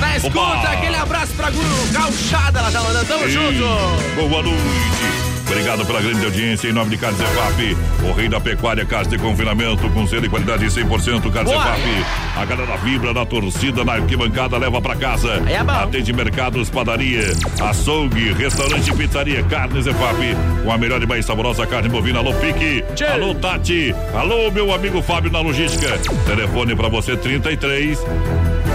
Na 0.00 0.16
escuta, 0.16 0.38
Opa. 0.40 0.72
aquele 0.72 0.96
abraço 0.96 1.32
pra 1.34 1.50
Guru 1.50 1.88
Gauchada. 1.92 2.58
Ela 2.60 2.70
tá 2.70 2.80
mandando. 2.82 3.06
Tamo 3.06 3.24
Sim. 3.24 3.30
junto. 3.30 4.28
Boa 4.28 4.42
noite. 4.42 5.31
Obrigado 5.52 5.84
pela 5.84 6.00
grande 6.00 6.24
audiência 6.24 6.68
em 6.68 6.72
nome 6.72 6.88
de 6.88 6.96
Carnes 6.96 7.20
EFAP, 7.20 7.76
o 8.08 8.12
rei 8.12 8.26
da 8.26 8.40
pecuária, 8.40 8.86
casa 8.86 9.10
de 9.10 9.18
confinamento 9.18 9.86
com 9.90 10.06
selo 10.06 10.24
e 10.24 10.28
qualidade 10.30 10.64
100% 10.64 11.30
Carnes 11.30 11.52
Boa. 11.52 11.62
EFAP. 11.62 12.06
A 12.38 12.44
galera 12.46 12.76
vibra 12.78 13.12
na 13.12 13.26
torcida, 13.26 13.84
na 13.84 13.92
arquibancada, 13.92 14.56
leva 14.56 14.80
pra 14.80 14.96
casa. 14.96 15.28
É. 15.46 15.58
Atende 15.58 16.10
mercados, 16.14 16.70
padaria, 16.70 17.34
açougue, 17.60 18.32
restaurante 18.32 18.90
e 18.90 18.96
pizzaria 18.96 19.42
Carnes 19.42 19.86
EFAP, 19.86 20.34
com 20.64 20.72
a 20.72 20.78
melhor 20.78 21.02
e 21.02 21.06
mais 21.06 21.26
saborosa 21.26 21.66
carne 21.66 21.90
bovina. 21.90 22.20
Alô, 22.20 22.32
Pique. 22.32 22.82
Alô, 23.12 23.34
Tati. 23.34 23.94
Alô, 24.14 24.50
meu 24.50 24.72
amigo 24.72 25.02
Fábio 25.02 25.30
na 25.30 25.40
logística. 25.40 25.98
Telefone 26.24 26.74
pra 26.74 26.88
você 26.88 27.14
33 27.14 27.98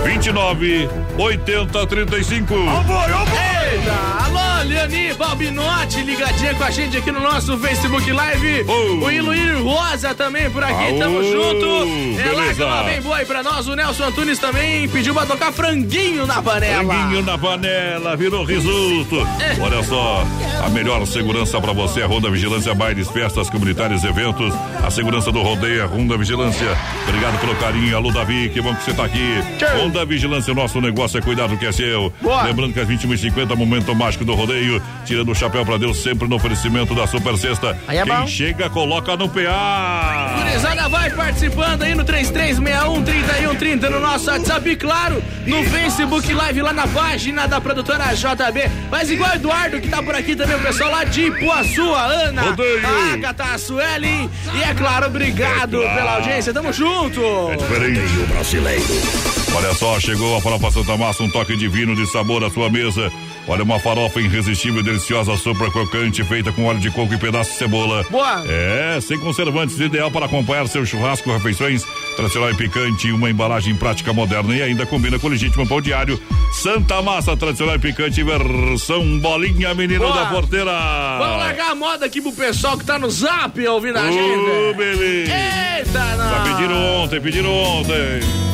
29 0.07 0.89
80 1.17 1.85
35. 1.85 2.53
Eita! 2.53 3.91
Alô, 4.23 4.63
Leoni 4.63 5.13
Balbinotti, 5.13 6.01
ligadinha 6.01 6.55
com 6.55 6.63
a 6.63 6.71
gente 6.71 6.95
aqui 6.95 7.11
no 7.11 7.19
nosso 7.19 7.57
Facebook 7.57 8.09
Live. 8.09 8.65
O 9.01 9.11
Iluir 9.11 9.61
Rosa 9.61 10.15
também 10.15 10.49
por 10.49 10.63
aqui, 10.63 10.73
Aô, 10.73 10.99
tamo 10.99 11.21
junto. 11.21 12.19
É 12.21 12.31
lá 12.31 12.83
que 12.83 12.89
bem 12.89 13.01
boa 13.01 13.17
aí 13.17 13.25
pra 13.25 13.43
nós. 13.43 13.67
O 13.67 13.75
Nelson 13.75 14.05
Antunes 14.05 14.39
também 14.39 14.87
pediu 14.87 15.13
pra 15.13 15.25
tocar 15.25 15.51
franguinho 15.51 16.25
na 16.25 16.41
panela. 16.41 16.93
Franguinho 16.93 17.23
na 17.23 17.37
panela, 17.37 18.15
virou 18.15 18.45
risoto. 18.45 19.27
É. 19.41 19.61
Olha 19.61 19.83
só, 19.83 20.25
a 20.63 20.69
melhor 20.69 21.05
segurança 21.05 21.59
pra 21.59 21.73
você 21.73 21.99
é 21.99 22.03
a 22.03 22.07
Ronda 22.07 22.29
Vigilância, 22.29 22.73
bailes, 22.73 23.09
festas 23.09 23.49
comunitárias, 23.49 24.05
eventos. 24.05 24.53
A 24.81 24.89
segurança 24.89 25.31
do 25.31 25.41
rodeio 25.41 25.81
é 25.81 25.85
Ronda 25.85 26.17
Vigilância. 26.17 26.67
Obrigado 27.07 27.39
pelo 27.39 27.55
carinho. 27.55 27.97
Alô, 27.97 28.11
Davi, 28.11 28.49
que 28.49 28.61
bom 28.61 28.73
que 28.73 28.83
você 28.83 28.93
tá 28.93 29.03
aqui. 29.03 29.43
Ronda 29.81 29.96
Vigilância, 30.05 30.53
nosso 30.53 30.79
negócio 30.81 31.17
é 31.17 31.21
cuidar 31.21 31.47
do 31.47 31.57
que 31.57 31.65
é 31.65 31.71
seu. 31.71 32.11
Lembrando 32.45 32.73
que 32.73 32.79
às 32.79 32.87
21h50, 32.87 33.55
momento 33.55 33.93
mágico 33.95 34.23
do 34.25 34.33
rodeio. 34.35 34.81
Tirando 35.05 35.31
o 35.31 35.35
chapéu 35.35 35.65
pra 35.65 35.77
Deus, 35.77 35.97
sempre 36.03 36.27
no 36.27 36.35
oferecimento 36.35 36.93
da 36.95 37.07
Super 37.07 37.37
Sexta. 37.37 37.77
Aí 37.87 37.97
é 37.97 38.03
Quem 38.03 38.13
bom. 38.13 38.27
chega, 38.27 38.69
coloca 38.69 39.15
no 39.15 39.27
PA. 39.29 40.35
Gurizada 40.37 40.87
vai 40.89 41.09
participando 41.11 41.83
aí 41.83 41.95
no 41.95 42.03
3361-3130 42.05 43.89
no 43.89 43.99
nosso 43.99 44.29
WhatsApp 44.29 44.69
e 44.69 44.75
claro, 44.75 45.23
no 45.45 45.63
Facebook 45.63 46.33
Live 46.33 46.61
lá 46.61 46.73
na 46.73 46.87
página 46.87 47.47
da 47.47 47.59
produtora 47.61 48.05
JB. 48.13 48.69
Mas 48.91 49.09
igual 49.09 49.31
o 49.31 49.35
Eduardo 49.35 49.79
que 49.81 49.87
tá 49.89 50.01
por 50.03 50.15
aqui 50.15 50.35
também, 50.35 50.55
o 50.55 50.59
pessoal 50.61 50.91
lá 50.91 51.03
de 51.03 51.27
Ipuaçu, 51.27 51.93
a 51.93 52.03
Ana, 52.05 52.41
Rodeio. 52.41 52.81
a 52.85 53.13
Agatha, 53.13 53.43
a 53.53 53.57
Suelen 53.57 54.29
e 54.55 54.61
é 54.63 54.73
claro, 54.73 55.07
obrigado 55.07 55.77
É 55.77 55.81
claro. 55.83 55.97
pela 55.97 56.15
audiência, 56.15 56.53
tamo 56.53 56.71
junto. 56.73 57.21
É 57.51 57.55
diferente. 57.55 57.99
brasileiro. 58.31 59.36
Olha 59.57 59.73
só, 59.73 59.99
chegou 59.99 60.37
a 60.37 60.41
farofa 60.41 60.69
Santa 60.69 60.95
Massa, 60.95 61.23
um 61.23 61.29
toque 61.31 61.57
divino 61.57 61.95
de 61.95 62.05
sabor 62.05 62.43
à 62.43 62.49
sua 62.49 62.69
mesa. 62.69 63.11
Olha, 63.47 63.63
uma 63.63 63.79
farofa 63.79 64.19
irresistível 64.19 64.81
e 64.81 64.83
deliciosa, 64.83 65.35
sopa 65.35 65.71
crocante, 65.71 66.23
feita 66.23 66.51
com 66.51 66.65
óleo 66.65 66.79
de 66.79 66.91
coco 66.91 67.11
e 67.11 67.17
pedaço 67.17 67.51
de 67.53 67.57
cebola. 67.57 68.05
Boa! 68.11 68.43
É, 68.47 68.99
sem 69.01 69.17
conservantes, 69.17 69.79
ideal 69.79 70.11
para 70.11 70.27
acompanhar 70.27 70.67
seu 70.67 70.85
churrasco, 70.85 71.31
refeições 71.31 71.83
tradicional 72.15 72.51
e 72.51 72.53
picante, 72.53 73.11
uma 73.11 73.31
embalagem 73.31 73.75
prática 73.75 74.13
moderna 74.13 74.55
e 74.55 74.61
ainda 74.61 74.85
combina 74.85 75.17
com 75.17 75.25
o 75.25 75.29
legítimo 75.31 75.67
pão 75.67 75.81
diário. 75.81 76.21
Santa 76.53 77.01
Massa, 77.01 77.35
tradicional 77.35 77.77
e 77.77 77.79
picante, 77.79 78.21
versão 78.21 79.17
bolinha 79.19 79.73
menino 79.73 80.01
Boa! 80.01 80.13
da 80.13 80.25
porteira. 80.27 80.71
Vamos 81.17 81.37
largar 81.37 81.71
a 81.71 81.75
moda 81.75 82.05
aqui 82.05 82.21
pro 82.21 82.31
pessoal 82.31 82.77
que 82.77 82.85
tá 82.85 82.99
no 82.99 83.09
zap 83.09 83.59
ouvindo 83.67 83.97
a 83.97 84.11
gente. 84.11 84.77
beleza. 84.77 85.33
Eita, 85.79 86.15
não. 86.15 86.29
Já 86.29 86.43
pediram 86.43 87.01
ontem, 87.01 87.21
pediram 87.21 87.51
ontem. 87.51 88.46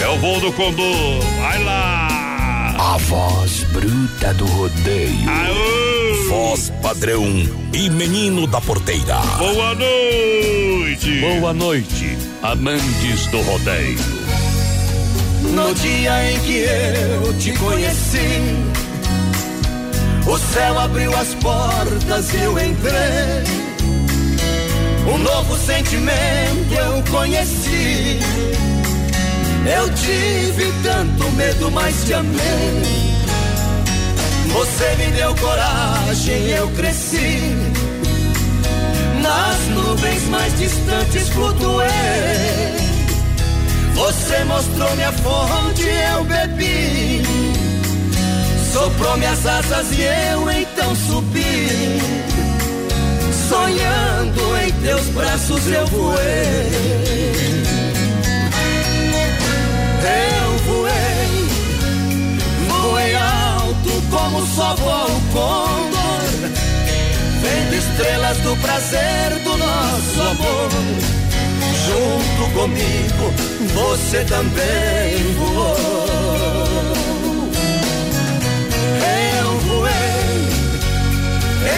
É 0.00 0.08
o 0.08 0.18
voo 0.18 0.40
do 0.40 0.52
Condor. 0.52 1.20
Vai 1.40 1.62
lá. 1.64 2.08
A 2.78 2.98
voz 2.98 3.64
bruta 3.72 4.34
do 4.34 4.46
rodeio. 4.46 5.30
Voz 6.28 6.72
padrão 6.82 7.24
e 7.72 7.88
menino 7.90 8.46
da 8.46 8.60
porteira. 8.60 9.18
Boa 9.38 9.74
noite. 9.74 11.20
Boa 11.20 11.52
noite, 11.52 12.18
amantes 12.42 13.26
do 13.28 13.40
rodeio. 13.42 13.98
No 15.42 15.74
dia 15.74 16.32
em 16.32 16.40
que 16.40 16.56
eu 16.58 17.38
te 17.38 17.52
conheci, 17.52 18.40
o 20.26 20.38
céu 20.38 20.78
abriu 20.78 21.16
as 21.16 21.34
portas 21.36 22.34
e 22.34 22.42
eu 22.42 22.58
entrei. 22.58 23.44
Um 25.06 25.18
novo 25.18 25.56
sentimento 25.56 26.74
eu 26.74 27.02
conheci. 27.10 28.18
Eu 29.66 29.92
tive 29.94 30.72
tanto 30.84 31.30
medo, 31.32 31.70
mas 31.72 32.04
te 32.04 32.14
amei. 32.14 33.16
Você 34.52 34.94
me 34.96 35.06
deu 35.16 35.34
coragem, 35.34 36.48
eu 36.50 36.68
cresci. 36.70 37.40
Nas 39.20 39.58
nuvens 39.74 40.22
mais 40.28 40.56
distantes 40.56 41.28
flutuei. 41.30 41.88
Você 43.94 44.44
mostrou 44.44 44.94
minha 44.94 45.12
fonte, 45.12 45.82
eu 46.14 46.24
bebi. 46.24 47.22
Soprou 48.72 49.16
minhas 49.16 49.44
asas 49.44 49.86
e 49.92 50.02
eu 50.02 50.48
então 50.48 50.94
subi. 50.94 51.98
Sonhando 53.48 54.58
em 54.64 54.72
teus 54.80 55.06
braços 55.08 55.66
eu 55.66 55.86
voei. 55.88 57.65
Eu 60.06 60.58
voei, 60.58 61.48
voei 62.68 63.14
alto 63.16 64.02
como 64.10 64.46
só 64.46 64.74
voa 64.76 65.06
o 65.06 65.20
condor. 65.32 65.96
Vendo 67.42 67.74
estrelas 67.74 68.38
do 68.38 68.56
prazer 68.58 69.38
do 69.42 69.56
nosso 69.56 70.20
amor. 70.20 70.70
Junto 71.86 72.52
comigo, 72.52 73.32
você 73.74 74.24
também 74.24 75.34
voou. 75.38 75.76
Eu 79.42 79.58
voei 79.60 80.48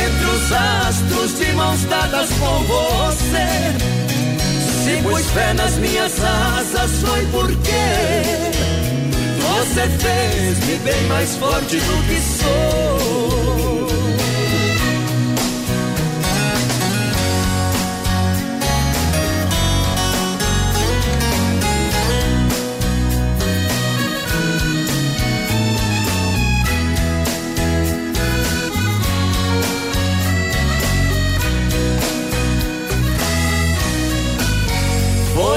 entre 0.05 0.27
os 0.27 0.53
astros 0.53 1.39
de 1.39 1.53
mãos 1.53 1.83
dadas 1.85 2.29
com 2.31 2.65
você. 2.65 4.08
Se 4.89 5.03
pus 5.03 5.27
fé 5.33 5.53
nas 5.53 5.77
minhas 5.77 6.13
asas, 6.25 6.91
foi 7.03 7.27
porque 7.27 7.71
você 9.43 9.87
fez-me 9.99 10.77
bem 10.79 11.03
mais 11.09 11.37
forte 11.37 11.77
do 11.77 12.09
que 12.09 12.19
sou. 12.23 13.98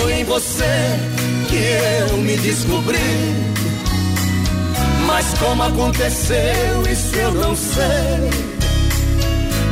Foi 0.01 0.13
em 0.13 0.23
você 0.23 0.99
que 1.47 2.09
eu 2.09 2.17
me 2.17 2.35
descobri. 2.37 2.97
Mas 5.05 5.27
como 5.37 5.61
aconteceu, 5.61 6.81
isso 6.91 7.15
eu 7.15 7.31
não 7.33 7.55
sei. 7.55 8.31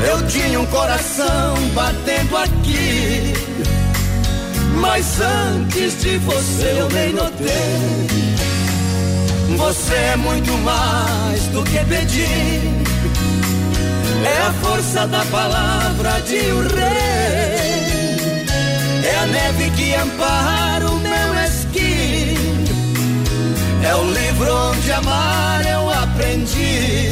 Eu 0.07 0.27
tinha 0.27 0.59
um 0.59 0.67
coração 0.67 1.55
batendo 1.73 2.37
aqui. 2.37 3.33
Mas 4.79 5.19
antes 5.19 5.99
de 5.99 6.17
você 6.19 6.75
eu 6.77 6.89
nem 6.89 7.11
notei. 7.13 8.07
Você 9.57 9.95
é 9.95 10.15
muito 10.15 10.51
mais 10.59 11.41
do 11.47 11.63
que 11.63 11.79
pedir. 11.85 12.61
É 14.23 14.41
a 14.47 14.53
força 14.61 15.07
da 15.07 15.25
palavra 15.25 16.21
de 16.21 16.51
um 16.53 16.61
rei. 16.67 17.18
É 19.11 19.15
a 19.15 19.25
neve 19.25 19.71
que 19.71 19.95
ampara 19.95 20.87
o 20.87 20.99
meu 20.99 21.29
esqui. 21.45 22.35
É 23.83 23.95
o 23.95 24.03
livro 24.11 24.55
onde 24.69 24.91
amar 24.91 25.65
eu 25.65 25.89
aprendi. 25.89 27.09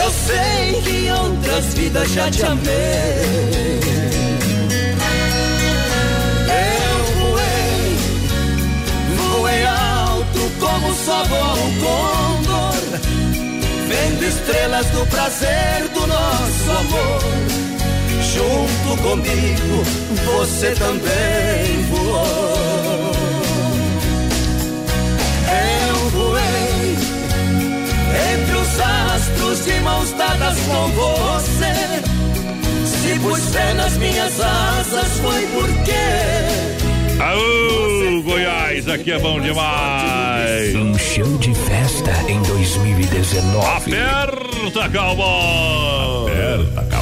Eu 0.00 0.10
sei 0.10 0.82
que 0.82 0.90
em 0.90 1.12
outras 1.12 1.64
vidas 1.74 2.08
já 2.12 2.30
te 2.30 2.44
amei. 2.44 3.80
Eu 6.68 6.96
voei, 7.18 7.96
voei 9.16 9.66
alto 9.66 10.40
como 10.60 10.94
só 10.94 11.24
voa 11.24 11.54
o 11.54 11.72
condor. 11.82 13.00
Vendo 13.88 14.24
estrelas 14.24 14.86
do 14.90 15.06
prazer 15.06 15.88
do 15.94 16.06
nosso 16.06 16.70
amor. 16.70 17.75
Junto 18.36 19.02
comigo, 19.02 19.82
você 20.24 20.70
também 20.72 21.82
voou. 21.90 23.12
Eu 25.48 26.10
voei 26.10 26.96
entre 28.32 28.56
os 28.56 28.80
astros 28.80 29.64
de 29.64 29.80
mãos 29.80 30.12
dadas 30.12 30.58
com 30.60 30.88
você. 30.88 32.02
Se 32.84 33.18
pus 33.20 33.40
fé 33.52 33.72
nas 33.74 33.96
minhas 33.96 34.40
asas, 34.40 35.12
foi 35.20 35.46
porque 35.46 36.76
Aô, 37.18 38.22
Goiás, 38.22 38.86
aqui 38.88 39.12
é 39.12 39.18
bom 39.18 39.40
demais. 39.40 40.74
Um 40.74 40.98
show 40.98 41.38
de 41.38 41.54
festa 41.54 42.12
em 42.28 42.42
2019. 42.42 43.66
Aperta, 43.66 44.90
cowboy. 44.90 46.30
Aperta, 46.30 46.82
cowboy. 46.82 46.95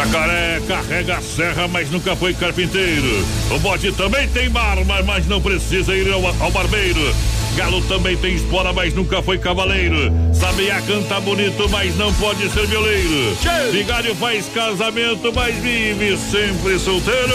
Jacaré 0.00 0.62
carrega 0.66 1.18
a 1.18 1.20
serra, 1.20 1.68
mas 1.68 1.90
nunca 1.90 2.16
foi 2.16 2.32
carpinteiro. 2.32 3.22
O 3.50 3.58
bode 3.58 3.92
também 3.92 4.26
tem 4.28 4.48
barba, 4.48 5.02
mas 5.02 5.26
não 5.26 5.42
precisa 5.42 5.94
ir 5.94 6.10
ao, 6.10 6.26
ao 6.26 6.50
barbeiro. 6.50 7.14
Galo 7.54 7.82
também 7.82 8.16
tem 8.16 8.34
espora, 8.34 8.72
mas 8.72 8.94
nunca 8.94 9.20
foi 9.20 9.36
cavaleiro. 9.36 10.10
Sabiá 10.32 10.80
canta 10.80 11.20
bonito, 11.20 11.68
mas 11.68 11.94
não 11.98 12.14
pode 12.14 12.48
ser 12.48 12.66
violeiro. 12.66 13.36
Vigário 13.72 14.14
faz 14.14 14.46
casamento, 14.46 15.30
mas 15.34 15.54
vive 15.56 16.16
sempre 16.16 16.78
solteiro. 16.78 17.34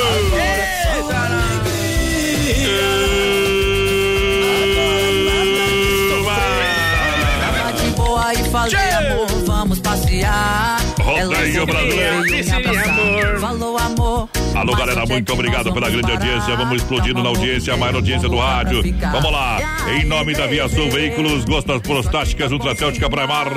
Tava 7.40 7.74
de 7.74 7.90
boa 7.92 8.34
e 8.34 8.50
falei, 8.50 8.92
amor, 8.92 9.45
vamos 9.66 9.80
passear. 9.80 10.78
Sorriu, 11.04 11.66
me 11.66 12.52
abraçou, 12.52 13.40
Falou 13.40 13.78
amor. 13.78 14.30
Alô, 14.56 14.74
galera, 14.74 15.06
muito 15.06 15.34
obrigado 15.34 15.74
pela 15.74 15.90
grande 15.90 16.10
audiência. 16.12 16.56
Vamos 16.56 16.78
explodindo 16.82 17.22
na 17.22 17.28
audiência, 17.30 17.74
a 17.74 17.78
maior 17.78 17.96
audiência 17.96 18.30
do 18.30 18.38
rádio. 18.38 18.82
Vamos 19.12 19.32
lá. 19.32 19.60
Em 19.94 20.06
nome 20.06 20.34
da 20.34 20.48
Via 20.48 20.68
Sul 20.70 20.90
Veículos, 20.90 21.44
Gostas 21.44 21.82
Prostáticas, 21.82 22.52
Ultracéltica 22.52 23.10
Primar, 23.10 23.48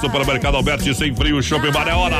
Supermercado 0.00 0.56
Alberti, 0.56 0.92
Sem 0.94 1.14
Frio, 1.14 1.40
Shopping 1.42 1.70
Bar 1.70 1.86
é 1.88 1.94
hora. 1.94 2.16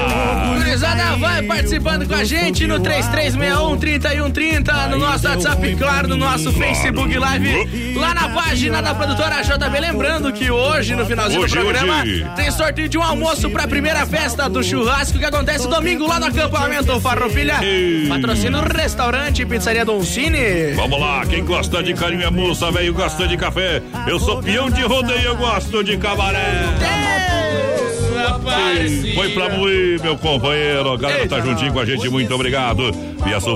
Gurizada, 0.57 1.17
vai 1.17 1.43
participando 1.43 2.07
com 2.07 2.15
a 2.15 2.23
gente 2.25 2.67
no 2.69 2.79
3361-3130, 2.81 4.89
no 4.91 4.99
nosso 4.99 5.27
WhatsApp, 5.29 5.75
claro, 5.77 6.07
no 6.09 6.17
nosso 6.17 6.53
Facebook 6.53 7.19
Live, 7.19 7.95
lá 7.97 8.15
na 8.15 8.29
página 8.29 8.81
da 8.81 8.95
produtora 8.95 9.43
JB. 9.43 9.81
Lembrando 9.81 10.33
que 10.33 10.49
hoje, 10.51 10.95
no 10.95 11.05
finalzinho 11.05 11.43
Hoje, 11.43 11.57
do 11.57 11.61
programa, 11.63 12.03
hoje. 12.03 12.25
tem 12.37 12.51
sorteio 12.53 12.89
de 12.89 12.97
um 12.97 13.03
almoço 13.03 13.51
pra 13.51 13.67
primeira 13.67 14.07
festa 14.07 14.49
do 14.49 14.63
churrasco 14.63 15.19
que 15.19 15.25
acontece 15.25 15.67
domingo 15.69 16.07
lá 16.07 16.21
no 16.21 16.27
acampamento 16.27 16.99
Farroupilha. 17.01 17.57
Pra 18.09 18.20
patrocínio 18.21 18.63
do 18.63 18.77
restaurante 18.77 19.47
Pizzaria 19.47 19.85
Don 19.85 20.03
Cine. 20.03 20.73
Vamos 20.75 21.01
lá, 21.01 21.25
quem 21.27 21.45
gosta 21.45 21.83
de 21.83 21.95
carinho 21.95 22.23
é 22.23 22.31
moça, 22.31 22.71
velho, 22.71 22.93
gosta 22.93 23.27
de 23.27 23.37
café. 23.37 23.83
Eu 24.07 24.19
sou 24.19 24.43
peão 24.43 24.71
de 24.71 24.83
rodeio, 24.83 25.23
eu 25.23 25.37
gosto 25.37 25.83
de 25.83 25.97
cabaré. 25.97 27.10
Foi 29.15 29.31
pra 29.31 29.49
Mui, 29.51 29.99
meu 30.03 30.17
companheiro. 30.17 30.93
A 30.93 30.97
galera 30.97 31.29
tá 31.29 31.41
juntinho 31.41 31.73
com 31.73 31.81
a 31.81 31.85
gente, 31.85 32.09
muito 32.09 32.35
obrigado. 32.35 32.91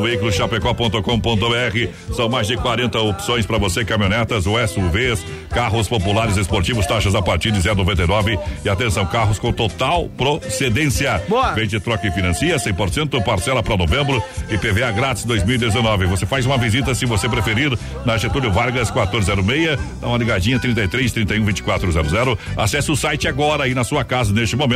Veículos 0.03 0.35
Chapecó.com.br. 0.35 2.14
São 2.14 2.28
mais 2.28 2.47
de 2.47 2.57
40 2.57 3.01
opções 3.01 3.47
para 3.47 3.59
você: 3.59 3.85
caminhonetas, 3.85 4.45
SUVs, 4.45 5.24
carros 5.51 5.89
populares 5.89 6.37
esportivos, 6.37 6.87
taxas 6.87 7.14
a 7.14 7.22
partir 7.22 7.51
de 7.51 7.61
0,99. 7.61 8.39
E 8.64 8.68
atenção, 8.68 9.07
carros 9.07 9.39
com 9.39 9.53
total 9.53 10.09
procedência. 10.16 11.22
Boa. 11.28 11.53
Vende, 11.53 11.78
troca 11.80 12.07
e 12.07 12.11
financia, 12.11 12.57
100% 12.57 13.22
parcela 13.24 13.62
para 13.62 13.76
novembro 13.76 14.22
e 14.51 14.59
PVA 14.59 14.91
grátis 14.93 15.24
2019. 15.24 16.07
Você 16.07 16.26
faz 16.26 16.45
uma 16.45 16.59
visita, 16.59 16.95
se 16.95 17.07
você 17.07 17.28
preferir, 17.28 17.76
na 18.05 18.16
Getúlio 18.16 18.53
Vargas 18.53 18.91
1406. 18.91 19.78
Dá 20.01 20.07
uma 20.07 20.18
ligadinha 20.18 20.59
33 20.59 21.12
31 21.12 21.45
2400. 21.45 22.39
Acesse 22.57 22.91
o 22.91 22.97
site 22.97 23.26
agora 23.26 23.64
aí 23.64 23.74
na 23.74 23.85
sua 23.85 24.05
casa 24.05 24.32
neste 24.32 24.57
momento. 24.57 24.74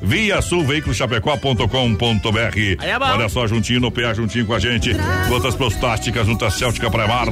Via 0.00 0.40
Sul 0.42 0.64
Veículos 0.64 0.96
Chapecó.com.br. 0.96 2.82
é. 2.82 2.98
Olha 2.98 3.28
só, 3.28 3.46
juntinho 3.46 3.80
no 3.80 3.90
PA, 3.90 4.14
juntinho 4.14 4.46
com 4.46 4.54
a 4.54 4.58
gente. 4.58 4.92
Gotas 5.28 5.54
prostáticas, 5.54 6.26
junta 6.26 6.50
Céltica 6.50 6.90
para 6.90 7.06
Mar. 7.06 7.26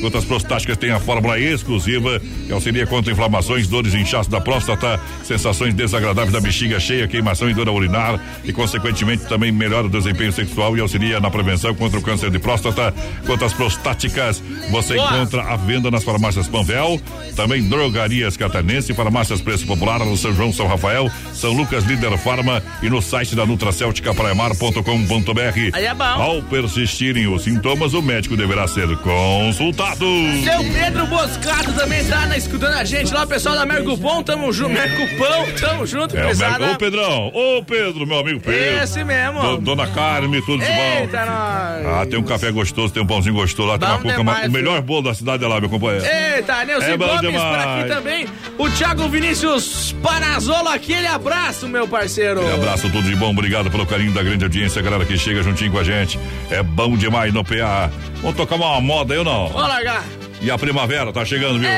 Gotas 0.00 0.24
prostáticas 0.24 0.76
tem 0.76 0.90
a 0.90 1.00
fórmula 1.00 1.38
exclusiva 1.38 2.20
que 2.46 2.52
auxilia 2.52 2.86
contra 2.86 3.12
inflamações, 3.12 3.66
dores 3.66 3.94
e 3.94 3.98
inchaço 3.98 4.30
da 4.30 4.40
próstata, 4.40 5.00
sensações 5.24 5.74
desagradáveis 5.74 6.32
da 6.32 6.40
bexiga 6.40 6.78
cheia, 6.80 7.08
queimação 7.08 7.50
e 7.50 7.54
dor 7.54 7.68
urinar 7.68 8.20
e, 8.44 8.52
consequentemente, 8.52 9.26
também 9.26 9.52
melhora 9.52 9.86
o 9.86 9.90
desempenho 9.90 10.32
sexual 10.32 10.76
e 10.76 10.80
auxilia 10.80 11.20
na 11.20 11.30
prevenção 11.30 11.74
contra 11.74 11.98
o 11.98 12.02
câncer 12.02 12.30
de 12.30 12.38
próstata. 12.38 12.94
Gotas 13.26 13.52
prostáticas 13.52 14.42
você 14.70 14.94
Boa. 14.94 15.08
encontra 15.08 15.42
à 15.42 15.56
venda 15.56 15.90
nas 15.90 16.04
farmácias 16.04 16.48
Panvel, 16.48 17.00
também 17.34 17.68
drogarias 17.68 18.36
catarinense, 18.36 18.94
farmácias 18.94 19.40
Preço 19.40 19.66
Popular, 19.66 20.00
São 20.16 20.34
João, 20.34 20.52
São 20.52 20.66
Rafael, 20.66 21.10
São 21.32 21.51
Lucas, 21.52 21.84
Líder 21.84 22.16
Farma 22.18 22.62
e 22.82 22.88
no 22.88 23.00
site 23.02 23.34
da 23.34 23.44
Nutracéltica 23.46 24.12
Praiamar.com.br. 24.14 25.70
Aí 25.72 25.84
é 25.86 25.94
bom. 25.94 26.04
Ao 26.04 26.42
persistirem 26.42 27.26
os 27.26 27.42
sintomas, 27.44 27.94
o 27.94 28.02
médico 28.02 28.36
deverá 28.36 28.66
ser 28.66 28.88
consultado. 28.98 30.04
Seu 30.44 30.58
Pedro 30.72 31.06
Boscato 31.06 31.72
também 31.74 32.04
tá 32.04 32.26
na, 32.26 32.36
escutando 32.36 32.74
a 32.74 32.84
gente 32.84 33.12
lá, 33.12 33.24
o 33.24 33.26
pessoal 33.26 33.54
da 33.54 33.66
Mercupom, 33.66 34.22
tamo 34.22 34.52
junto, 34.52 34.70
Mercupão, 34.70 35.46
tamo 35.60 35.86
junto, 35.86 36.16
É 36.16 36.26
pesada. 36.28 36.72
Ô, 36.72 36.76
Pedrão, 36.76 37.28
ô, 37.34 37.62
Pedro, 37.64 38.06
meu 38.06 38.18
amigo 38.18 38.40
Pedro. 38.40 38.82
Esse 38.82 39.04
mesmo. 39.04 39.40
Do- 39.40 39.58
Dona 39.58 39.86
Carme, 39.86 40.40
tudo 40.42 40.62
de 40.64 40.70
bom. 40.70 40.98
Eita, 41.00 41.24
nós. 41.24 41.86
Ah, 41.86 42.06
tem 42.08 42.18
um 42.18 42.22
café 42.22 42.50
gostoso, 42.50 42.92
tem 42.92 43.02
um 43.02 43.06
pãozinho 43.06 43.34
gostoso 43.34 43.68
lá, 43.68 43.78
tem 43.78 43.88
Bom 43.88 43.94
uma 43.94 44.02
cuca, 44.02 44.16
demais, 44.16 44.48
o 44.48 44.52
melhor 44.52 44.80
bolo 44.82 45.02
da 45.02 45.14
cidade 45.14 45.44
é 45.44 45.48
lá, 45.48 45.60
meu 45.60 45.68
companheiro. 45.70 46.04
Eita, 46.04 46.64
Nilson 46.64 46.84
É 46.86 46.96
Gomes 46.96 47.40
por 47.42 47.58
aqui 47.58 47.88
também. 47.88 48.26
O 48.58 48.70
Thiago 48.70 49.08
Vinícius 49.08 49.94
Panazolo, 50.02 50.68
aquele 50.68 51.06
abraço, 51.06 51.41
meu 51.68 51.88
parceiro. 51.88 52.42
Um 52.44 52.54
abraço, 52.54 52.90
tudo 52.90 53.02
de 53.02 53.16
bom, 53.16 53.30
obrigado 53.30 53.70
pelo 53.70 53.86
carinho 53.86 54.12
da 54.12 54.22
grande 54.22 54.44
audiência, 54.44 54.80
a 54.80 54.82
galera 54.82 55.04
que 55.04 55.16
chega 55.18 55.42
juntinho 55.42 55.72
com 55.72 55.78
a 55.78 55.84
gente. 55.84 56.18
É 56.50 56.62
bom 56.62 56.96
demais 56.96 57.32
no 57.32 57.44
PA. 57.44 57.90
Vamos 58.20 58.36
tocar 58.36 58.56
uma 58.56 58.80
moda 58.80 59.14
aí 59.14 59.18
ou 59.18 59.24
não? 59.24 59.48
Vamos 59.48 59.68
largar. 59.68 60.04
E 60.40 60.50
a 60.50 60.58
primavera 60.58 61.12
tá 61.12 61.24
chegando, 61.24 61.58
viu? 61.58 61.70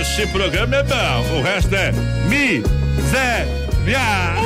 Esse 0.00 0.26
programa 0.28 0.76
é 0.76 0.82
bom, 0.82 1.38
o 1.38 1.42
resto 1.42 1.74
é 1.74 1.92
miséria. 2.28 3.66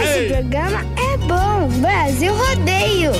Esse 0.03 0.19
Ei. 0.19 0.29
programa 0.29 0.85
é 0.97 1.17
bom. 1.17 1.69
Brasil 1.81 2.35
Rodeio. 2.35 3.13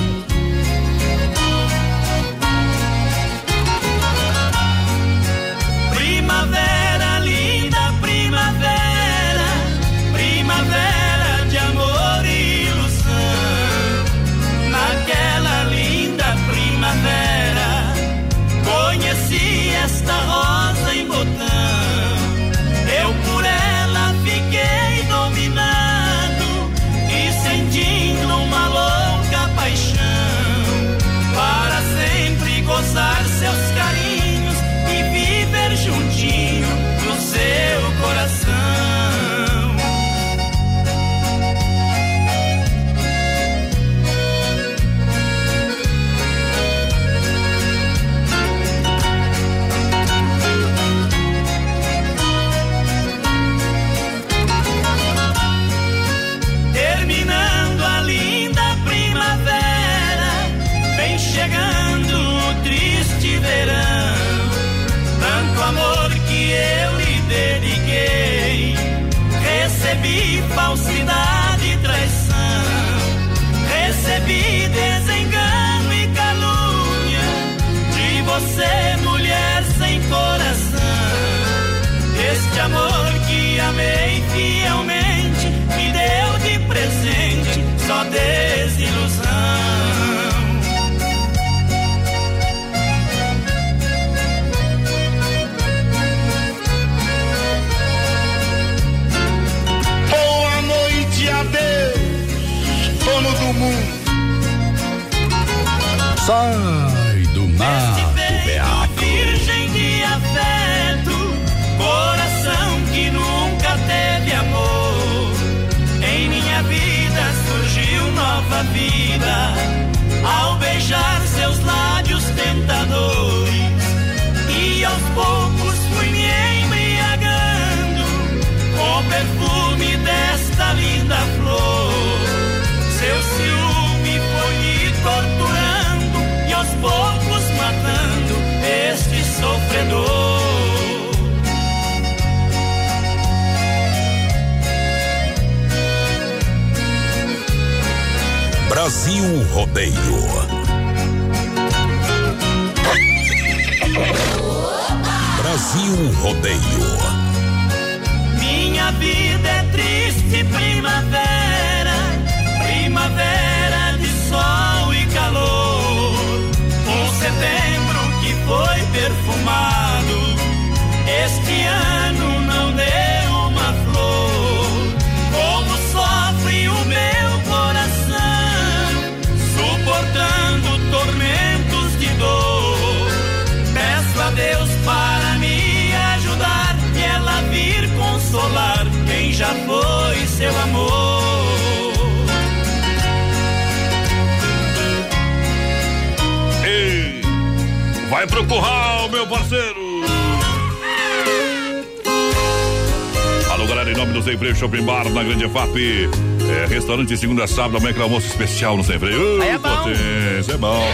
Segunda 207.41 207.43
a 207.43 207.47
sábado, 207.47 207.77
amanhã 207.77 207.89
aquele 207.91 208.03
almoço 208.03 208.27
especial 208.27 208.77
no 208.77 208.83
Sem 208.83 208.99
Freio. 208.99 209.39
Uh, 209.39 209.43
é 209.43 209.57
bom. 209.57 209.75
potência, 209.77 210.53
é 210.53 210.57
bom. 210.57 210.87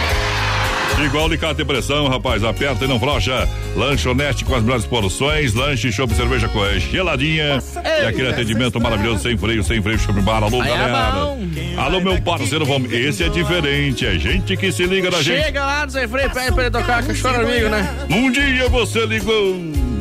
Igual 1.04 1.28
Licate 1.28 1.64
Pressão, 1.64 2.08
rapaz, 2.08 2.42
aperta 2.42 2.84
e 2.84 2.88
não 2.88 2.98
frouxa. 2.98 3.48
Lanchonete 3.76 4.44
com 4.44 4.54
as 4.54 4.62
melhores 4.62 4.84
porções, 4.84 5.54
lanche, 5.54 5.92
chopp, 5.92 6.12
cerveja 6.12 6.48
com 6.48 6.64
geladinha. 6.80 7.62
e 8.02 8.06
aquele 8.06 8.28
atendimento 8.28 8.80
maravilhoso, 8.80 9.22
sem 9.22 9.38
freio, 9.38 9.62
sem 9.62 9.80
freio, 9.80 9.98
chopp 9.98 10.20
bar. 10.22 10.42
Alô, 10.42 10.60
Aí 10.60 10.70
é 10.72 10.76
galera. 10.76 11.12
bom. 11.12 11.38
Alô, 11.76 12.00
meu 12.00 12.20
parceiro, 12.20 12.64
vamos. 12.64 12.92
Esse 12.92 13.22
é 13.22 13.28
diferente, 13.28 14.06
é 14.06 14.18
gente 14.18 14.56
que 14.56 14.72
se 14.72 14.84
liga 14.84 15.08
na 15.10 15.22
gente. 15.22 15.44
Chega 15.44 15.64
lá 15.64 15.84
do 15.84 15.92
Sem 15.92 16.08
Freio, 16.08 16.30
pede 16.30 16.52
pra 16.52 16.62
ele 16.64 16.70
tocar 16.72 17.06
cachorro 17.06 17.42
amigo, 17.42 17.68
né? 17.68 17.96
Um 18.10 18.32
dia 18.32 18.68
você 18.68 19.06
ligou 19.06 19.54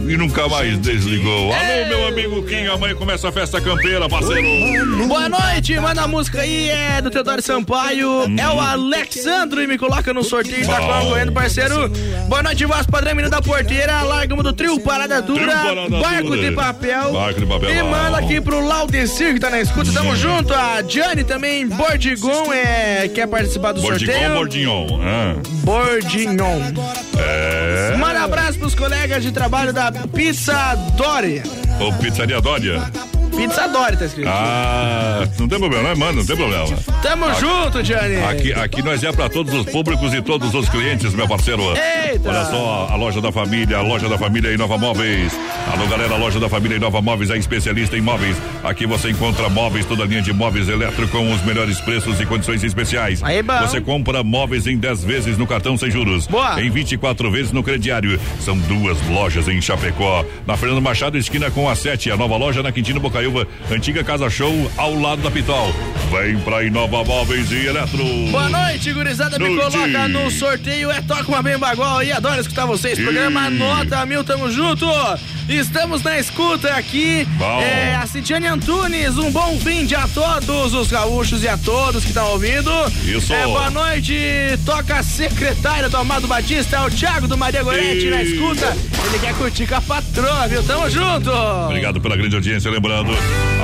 e 0.08 0.18
nunca 0.18 0.48
mais 0.48 0.78
desligou. 0.80 1.54
Alô, 1.54 1.88
meu 1.88 2.08
amigo 2.08 2.44
Kim, 2.44 2.66
amanhã 2.68 2.96
começa 2.96 3.28
a 3.28 3.32
festa 3.32 3.60
campeira, 3.60 4.08
parceiro. 4.08 5.08
Boa 5.08 5.28
noite, 5.30 5.78
manda 5.80 6.02
a 6.04 6.08
música 6.08 6.42
aí, 6.42 6.70
é 6.70 7.02
do 7.02 7.10
Teodoro 7.10 7.42
Sampaio, 7.42 8.24
é 8.38 8.50
o 8.50 8.60
Alexandro 8.60 9.62
e 9.62 9.68
me 9.68 9.78
coloca 9.78 10.14
no 10.14 10.24
sorteio 10.24 10.66
da 10.66 10.80
Bom. 10.80 10.88
concorrendo, 11.02 11.32
parceiro. 11.32 11.90
Boa 12.28 12.42
noite, 12.44 12.66
voz 12.66 12.86
padrão, 12.86 13.12
menino 13.16 13.30
da 13.30 13.42
porteira, 13.42 14.02
largamos 14.04 14.44
do 14.44 14.54
trio 14.54 14.80
Parada 14.80 15.22
Dura, 15.22 15.40
Trio 15.42 15.76
Parada 15.76 15.90
barco 16.00 16.30
Dura. 16.30 16.42
de 16.50 16.52
papel. 16.56 17.14
Barco 17.14 17.40
de 17.40 17.46
papel, 17.46 17.70
E 17.70 17.84
manda 17.84 18.18
aqui 18.18 18.40
pro 18.40 18.66
Laudecir 18.66 19.34
que 19.34 19.40
tá 19.40 19.50
na 19.50 19.60
escuta, 19.60 19.92
tamo 19.92 20.16
junto. 20.16 20.54
A 20.54 20.82
Diane 20.82 21.24
também, 21.24 21.68
Bordigon, 21.68 22.54
é, 22.54 23.08
quer 23.14 23.28
participar 23.28 23.74
do 23.74 23.82
Bordigão, 23.82 24.14
sorteio. 24.16 24.38
Bordignon. 24.38 25.00
Ah. 25.04 25.36
Bordignon. 25.64 26.62
É. 27.20 27.96
Manda 27.98 28.22
abraço 28.24 28.58
pros 28.60 28.76
colegas 28.76 29.24
de 29.24 29.32
trabalho 29.32 29.74
da 29.74 29.92
Pizza 30.14 30.76
Dória. 30.96 31.44
Ô, 31.80 31.94
Pizzaria 31.94 32.40
Dória. 32.42 32.82
Pizza 33.38 33.68
Dória 33.68 33.96
tá 33.98 34.06
escrito. 34.06 34.28
Ah, 34.30 35.28
não 35.40 35.48
tem 35.48 35.60
problema, 35.60 35.90
né, 35.90 35.96
mano? 35.96 36.20
Não 36.20 36.26
tem 36.26 36.36
problema. 36.36 36.66
Tamo 37.04 37.26
Aqui- 37.26 37.40
junto, 37.42 37.84
Diane. 37.84 38.16
Aqui, 38.24 38.54
aqui 38.54 38.82
nós 38.82 39.04
é 39.04 39.12
para 39.12 39.30
todos 39.30 39.54
os 39.54 39.66
públicos 39.72 40.12
e 40.14 40.22
todos 40.24 40.54
os 40.56 40.68
clientes, 40.70 41.14
meu 41.14 41.28
parceiro. 41.28 41.62
Eita! 41.72 42.30
Olha 42.30 42.46
só, 42.46 42.88
a 42.92 42.96
loja 42.96 43.22
da 43.22 43.32
família, 43.32 43.78
a 43.78 43.82
loja 43.82 44.10
da 44.10 44.18
família 44.18 44.52
Inova 44.52 44.78
Móveis. 44.78 45.32
Alô, 45.72 45.86
galera, 45.88 46.16
a 46.16 46.18
loja 46.18 46.40
da 46.40 46.50
família 46.50 46.78
Inova 46.78 47.00
Móveis 47.02 47.30
é 47.30 47.38
especialista 47.38 47.96
em 47.96 48.02
móveis. 48.02 48.36
Aqui 48.64 48.88
você 48.88 49.12
encontra 49.12 49.48
móveis, 49.50 49.86
toda 49.86 50.04
linha 50.06 50.22
de 50.22 50.34
móveis 50.34 50.68
elétricos 50.68 51.12
com 51.12 51.32
os 51.32 51.42
melhores 51.44 51.80
preços 51.80 52.20
e 52.20 52.26
condições 52.26 52.64
especiais. 52.64 53.22
Aí, 53.24 53.44
bom. 53.44 53.60
Você 53.60 53.80
compra 53.80 54.24
móveis 54.24 54.66
em 54.66 54.78
10 54.78 55.04
vezes 55.04 55.38
no 55.38 55.46
cartão 55.46 55.78
sem 55.78 55.92
juros. 55.92 56.26
Boa. 56.26 56.60
Em 56.60 56.70
24 56.72 57.30
vezes 57.30 57.52
no 57.52 57.62
crediário. 57.62 58.20
São 58.40 58.58
duas 58.58 58.98
lojas 59.10 59.48
em 59.48 59.62
Chapecó. 59.62 60.26
Na 60.48 60.58
Fernando 60.58 60.82
Machado, 60.82 61.18
esquina 61.18 61.52
com 61.52 61.70
a 61.70 61.76
7. 61.76 62.10
A 62.10 62.18
nova 62.18 62.36
loja 62.38 62.64
na 62.64 62.72
Quintino 62.72 63.00
Antiga 63.72 64.04
Casa 64.04 64.30
Show, 64.30 64.72
ao 64.78 64.94
lado 64.96 65.22
da 65.22 65.32
Pitol. 65.32 65.74
Vem 66.12 66.38
pra 66.40 66.64
Inova 66.64 67.04
Móveis 67.04 67.52
e 67.52 67.66
Eletro. 67.68 68.04
Boa 68.32 68.48
noite, 68.50 68.94
gurizada. 68.94 69.38
Me 69.38 69.50
Noite. 69.50 69.72
coloca 69.78 70.08
no 70.08 70.32
sorteio. 70.32 70.90
É 70.90 71.02
Toca 71.02 71.28
uma 71.28 71.42
Bem 71.44 71.58
Bagual 71.58 71.98
aí. 71.98 72.12
Adoro 72.12 72.40
escutar 72.40 72.66
vocês. 72.66 72.98
Programa 72.98 73.50
Nota 73.50 74.06
Mil, 74.06 74.24
tamo 74.24 74.50
junto. 74.50 74.86
Estamos 75.50 76.02
na 76.04 76.18
escuta 76.20 76.74
aqui. 76.74 77.26
Bom. 77.38 77.62
É, 77.62 77.96
a 77.96 78.06
Cintiane 78.06 78.48
Antunes. 78.48 79.18
Um 79.18 79.32
bom 79.32 79.58
fim 79.60 79.86
de 79.86 79.96
a 79.96 80.08
todos 80.08 80.74
os 80.74 80.88
gaúchos 80.90 81.44
e 81.44 81.48
a 81.48 81.58
todos 81.58 82.04
que 82.04 82.10
estão 82.10 82.28
ouvindo. 82.32 82.72
Isso. 83.06 83.34
É, 83.34 83.44
boa 83.46 83.70
noite. 83.70 84.14
Toca 84.66 84.96
a 84.98 85.04
secretária 85.04 85.90
do 85.90 85.98
Amado 85.98 86.28
Batista. 86.28 86.78
É 86.78 86.82
o 86.82 86.90
Thiago 86.90 87.28
do 87.28 87.38
Maria 87.38 87.64
Gorete 87.64 88.10
na 88.10 88.24
escuta. 88.24 88.76
Ele 89.08 89.20
quer 89.20 89.34
curtir 89.36 89.68
com 89.68 89.76
a 89.76 89.82
patroa, 89.82 90.48
viu? 90.48 90.64
Tamo 90.64 90.90
junto. 90.90 91.32
Obrigado 91.32 92.00
pela 92.02 92.16
grande 92.18 92.36
audiência. 92.36 92.70
Lembrando, 92.70 93.12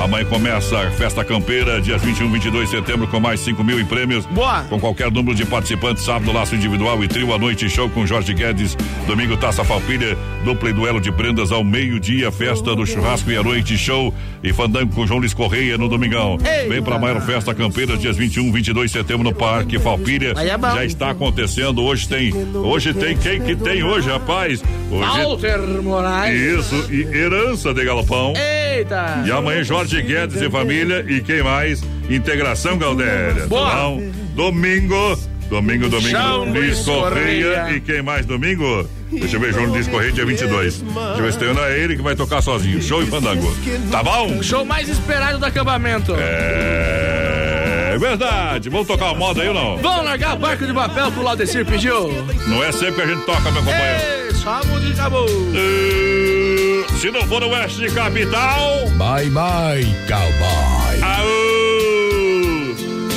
amanhã 0.04 0.24
começa 0.26 0.78
a 0.78 0.90
festa 0.90 1.24
campeira, 1.24 1.80
dias 1.80 2.02
21 2.02 2.26
e 2.26 2.32
22 2.32 2.70
de 2.70 2.76
setembro, 2.76 3.08
com 3.08 3.18
mais 3.18 3.40
5 3.40 3.64
mil 3.64 3.80
em 3.80 3.86
prêmios. 3.86 4.26
Boa. 4.26 4.62
Com 4.64 4.78
qualquer 4.78 5.10
número 5.10 5.34
de 5.34 5.46
participantes, 5.46 6.04
sábado, 6.04 6.30
laço 6.30 6.54
individual 6.54 7.02
e 7.02 7.08
trio 7.08 7.32
à 7.32 7.38
noite, 7.38 7.68
show 7.70 7.88
com 7.88 8.06
Jorge 8.06 8.34
Guedes. 8.34 8.76
Domingo, 9.06 9.36
taça 9.36 9.64
Falpilha, 9.64 10.16
dupla 10.44 10.70
e 10.70 10.72
duelo 10.72 11.00
de 11.00 11.10
prendas 11.10 11.50
ao 11.50 11.64
meio-dia, 11.64 12.30
festa 12.30 12.76
do 12.76 12.86
churrasco 12.86 13.30
e 13.30 13.36
à 13.36 13.42
noite, 13.42 13.78
show 13.78 14.12
e 14.44 14.52
fandango 14.52 14.94
com 14.94 15.06
João 15.06 15.18
Luiz 15.18 15.32
Correia 15.32 15.78
no 15.78 15.88
domingão. 15.88 16.32
Eita. 16.44 16.68
Vem 16.68 16.82
pra 16.82 16.98
maior 16.98 17.20
festa 17.22 17.54
campeira, 17.54 17.96
dias 17.96 18.14
21 18.14 18.48
e 18.48 18.52
22 18.52 18.90
de 18.92 18.98
setembro, 18.98 19.24
no 19.24 19.34
Parque 19.34 19.78
Falpilha. 19.78 20.34
É. 20.36 20.74
Já 20.74 20.84
está 20.84 21.10
acontecendo. 21.10 21.82
Hoje 21.82 22.06
tem. 22.06 22.32
Hoje 22.54 22.92
tem 22.92 23.16
quem 23.16 23.40
que 23.40 23.56
tem 23.56 23.82
hoje, 23.82 24.08
rapaz? 24.08 24.62
Hoje. 24.90 25.22
Walter 25.22 25.58
Moraes. 25.82 26.38
Isso, 26.38 26.92
e 26.92 27.02
herança 27.02 27.72
de 27.72 27.82
galopão. 27.84 28.34
Eita. 28.36 29.24
E 29.26 29.32
amanhã 29.32 29.64
Jorge 29.64 30.02
Guedes 30.02 30.40
e 30.40 30.50
família 30.50 31.04
e 31.08 31.22
quem 31.22 31.42
mais? 31.42 31.82
Integração 32.10 32.76
Galdéria. 32.76 33.46
Boa. 33.46 33.98
Domingo, 34.34 35.18
domingo, 35.48 35.88
domingo, 35.88 36.44
Luiz 36.52 36.80
Correia. 36.80 37.54
Correia. 37.54 37.76
E 37.76 37.80
quem 37.80 38.02
mais 38.02 38.26
domingo? 38.26 38.86
Deixa 39.20 39.36
eu 39.36 39.40
ver, 39.40 39.52
João 39.52 39.66
Luiz 39.66 39.86
Correia, 39.88 40.12
dia 40.12 40.26
22. 40.26 40.80
Deixa 40.80 41.00
eu 41.00 41.22
ver 41.22 41.32
se 41.32 41.38
tem 41.38 41.48
é 41.48 41.78
ele 41.78 41.96
que 41.96 42.02
vai 42.02 42.14
tocar 42.16 42.42
sozinho. 42.42 42.82
Show 42.82 43.02
e 43.02 43.06
fandango. 43.06 43.54
Tá 43.90 44.02
bom? 44.02 44.42
Show 44.42 44.64
mais 44.64 44.88
esperado 44.88 45.38
do 45.38 45.46
acampamento. 45.46 46.14
É 46.18 47.96
verdade. 47.98 48.68
Vamos 48.68 48.86
tocar 48.86 49.06
uma 49.06 49.14
moda 49.14 49.42
aí 49.42 49.48
ou 49.48 49.54
não? 49.54 49.76
Vamos 49.78 50.04
largar 50.04 50.36
barco 50.36 50.66
de 50.66 50.72
papel 50.74 51.12
pro 51.12 51.22
Laudecir 51.22 51.64
pediu. 51.64 52.10
Não 52.46 52.62
é 52.62 52.72
sempre 52.72 52.94
que 52.94 53.02
a 53.02 53.06
gente 53.06 53.24
toca, 53.24 53.50
meu 53.50 53.62
companheiro. 53.62 54.02
Ei, 54.26 54.34
só 54.34 54.60
a 54.60 54.64
música 54.64 54.92
acabou. 54.92 55.26
Uh, 55.26 56.84
Se 56.98 57.10
não 57.10 57.22
for 57.22 57.42
o 57.42 57.48
Oeste 57.50 57.90
Capital. 57.92 58.88
Bye 58.96 59.30
bye, 59.30 59.86
cowboy. 60.08 61.02
Aô! 61.02 61.54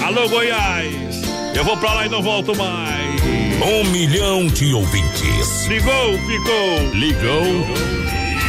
Alô, 0.05 0.29
Goiás! 0.29 1.21
Eu 1.55 1.63
vou 1.63 1.75
pra 1.77 1.93
lá 1.93 2.05
e 2.05 2.09
não 2.09 2.21
volto 2.21 2.55
mais. 2.55 3.06
Um 3.61 3.83
milhão 3.85 4.47
de 4.47 4.73
ouvintes. 4.73 5.65
Ligou, 5.67 6.17
ficou. 6.19 6.79
Ligou. 6.93 7.65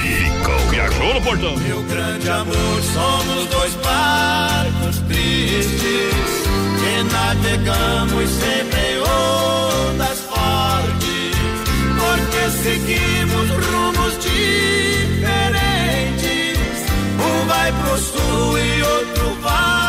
Ficou. 0.02 0.58
Viajou 0.70 1.14
no 1.14 1.20
portão. 1.22 1.56
Meu 1.56 1.82
grande 1.82 2.28
amor, 2.28 2.82
somos 2.94 3.46
dois 3.48 3.74
barcos 3.76 4.98
tristes 5.08 6.48
que 6.78 7.02
navegamos 7.12 8.30
sempre 8.30 8.80
em 8.80 8.98
ondas 9.00 10.20
fortes, 10.20 11.36
porque 11.98 12.50
seguimos 12.62 13.50
rumos 13.66 14.12
diferentes. 14.18 15.38
Um 17.18 17.46
vai 17.46 17.72
pro 17.72 17.98
sul 17.98 18.58
e 18.58 18.82
outro 18.82 19.34
vai 19.42 19.87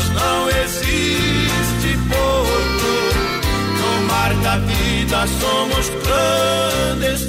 vamos 0.00 0.08
não 0.10 0.48
existe 0.48 1.98
porto. 2.08 2.90
No 3.78 4.02
mar 4.06 4.34
da 4.42 4.56
vida 4.58 5.26
somos 5.40 5.90
clandestinos, 6.04 7.28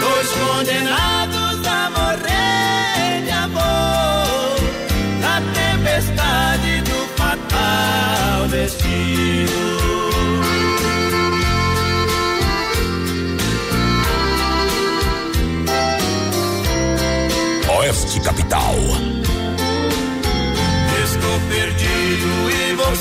dois 0.00 0.28
condenados 0.32 1.11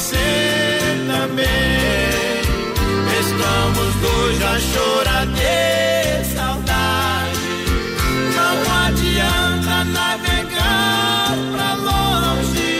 você 0.02 0.18
também. 1.06 1.45
Estamos 3.20 3.93
dois 4.02 4.41
a 4.41 4.60
chorar 4.60 5.28
de 5.28 6.26
saudade. 6.34 7.39
Não 8.36 8.56
adianta 8.88 9.84
navegar 9.86 11.36
pra 11.54 11.70
longe. 11.76 12.72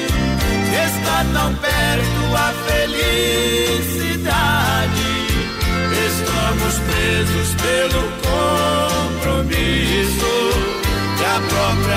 Está 0.88 1.18
tão 1.32 1.50
perto 1.56 2.22
a 2.36 2.48
felicidade. 2.68 3.92
Estamos 6.08 6.74
presos 6.90 7.50
pelo 7.62 8.02
compromisso 9.22 10.34
que 11.18 11.26
a 11.26 11.40
própria 11.50 11.91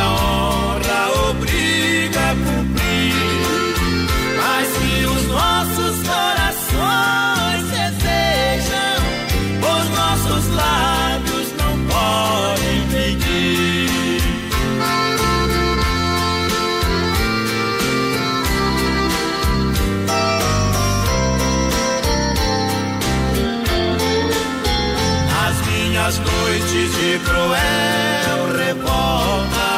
cruel 27.25 28.39
revolta. 28.57 29.71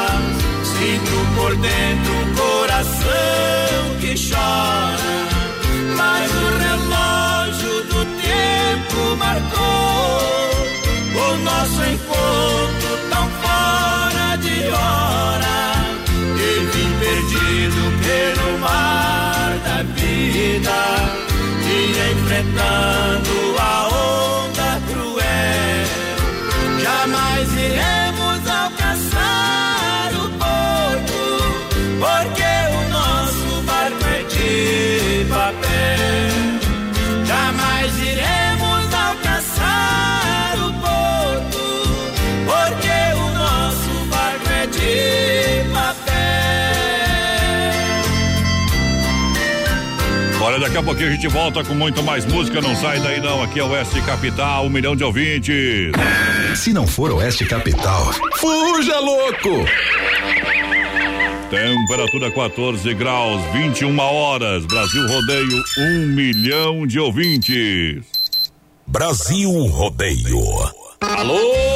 Sinto 0.64 1.16
por 1.36 1.56
dentro 1.56 2.12
um 2.12 2.34
coração 2.34 3.80
que 4.00 4.14
chora, 4.14 5.14
mas 5.96 6.30
o 6.30 6.46
relógio 6.64 7.74
do 7.84 8.00
tempo 8.20 9.16
marcou 9.16 10.56
o 11.14 11.36
nosso 11.44 11.80
encontro 11.94 12.92
tão 13.10 13.26
fora 13.42 14.36
de 14.36 14.58
hora. 14.68 15.58
E 16.36 16.50
vim 16.72 16.90
perdido 16.98 17.82
pelo 18.04 18.58
mar 18.58 19.50
da 19.64 19.82
vida, 19.94 20.78
e 21.64 22.12
enfrentando. 22.12 23.25
Daqui 50.76 50.78
a 50.78 50.82
pouquinho 50.82 51.08
a 51.08 51.12
gente 51.12 51.28
volta 51.28 51.64
com 51.64 51.74
muito 51.74 52.02
mais 52.02 52.26
música. 52.26 52.60
Não 52.60 52.76
sai 52.76 53.00
daí 53.00 53.20
não. 53.20 53.42
Aqui 53.42 53.60
é 53.60 53.64
o 53.64 53.68
Oeste 53.68 54.00
Capital, 54.02 54.66
um 54.66 54.68
milhão 54.68 54.94
de 54.94 55.04
ouvintes. 55.04 55.92
Se 56.54 56.72
não 56.72 56.86
for 56.86 57.10
Oeste 57.12 57.46
Capital, 57.46 58.12
fuja 58.36 58.98
louco! 58.98 59.64
Temperatura 61.48 62.30
14 62.30 62.92
graus, 62.94 63.42
21 63.52 63.98
horas. 63.98 64.66
Brasil 64.66 65.06
Rodeio, 65.06 65.62
um 65.78 66.06
milhão 66.08 66.86
de 66.86 66.98
ouvintes. 66.98 68.04
Brasil 68.86 69.50
Rodeio. 69.50 70.42
Alô! 71.00 71.75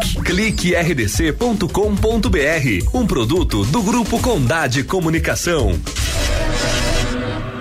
Clique. 0.31 0.73
Um 2.93 3.05
produto 3.05 3.65
do 3.65 3.83
Grupo 3.83 4.17
Condade 4.21 4.81
Comunicação. 4.81 5.77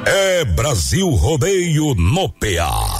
É 0.06 0.44
Brasil 0.44 1.08
Rodeio 1.08 1.96
no 1.96 2.28
PA. 2.28 2.99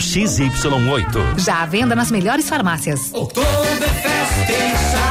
XY8. 0.01 1.39
Já 1.39 1.61
à 1.61 1.65
venda 1.67 1.95
nas 1.95 2.09
melhores 2.09 2.49
farmácias. 2.49 3.11
Oktoberfest 3.13 4.49
em 4.49 5.10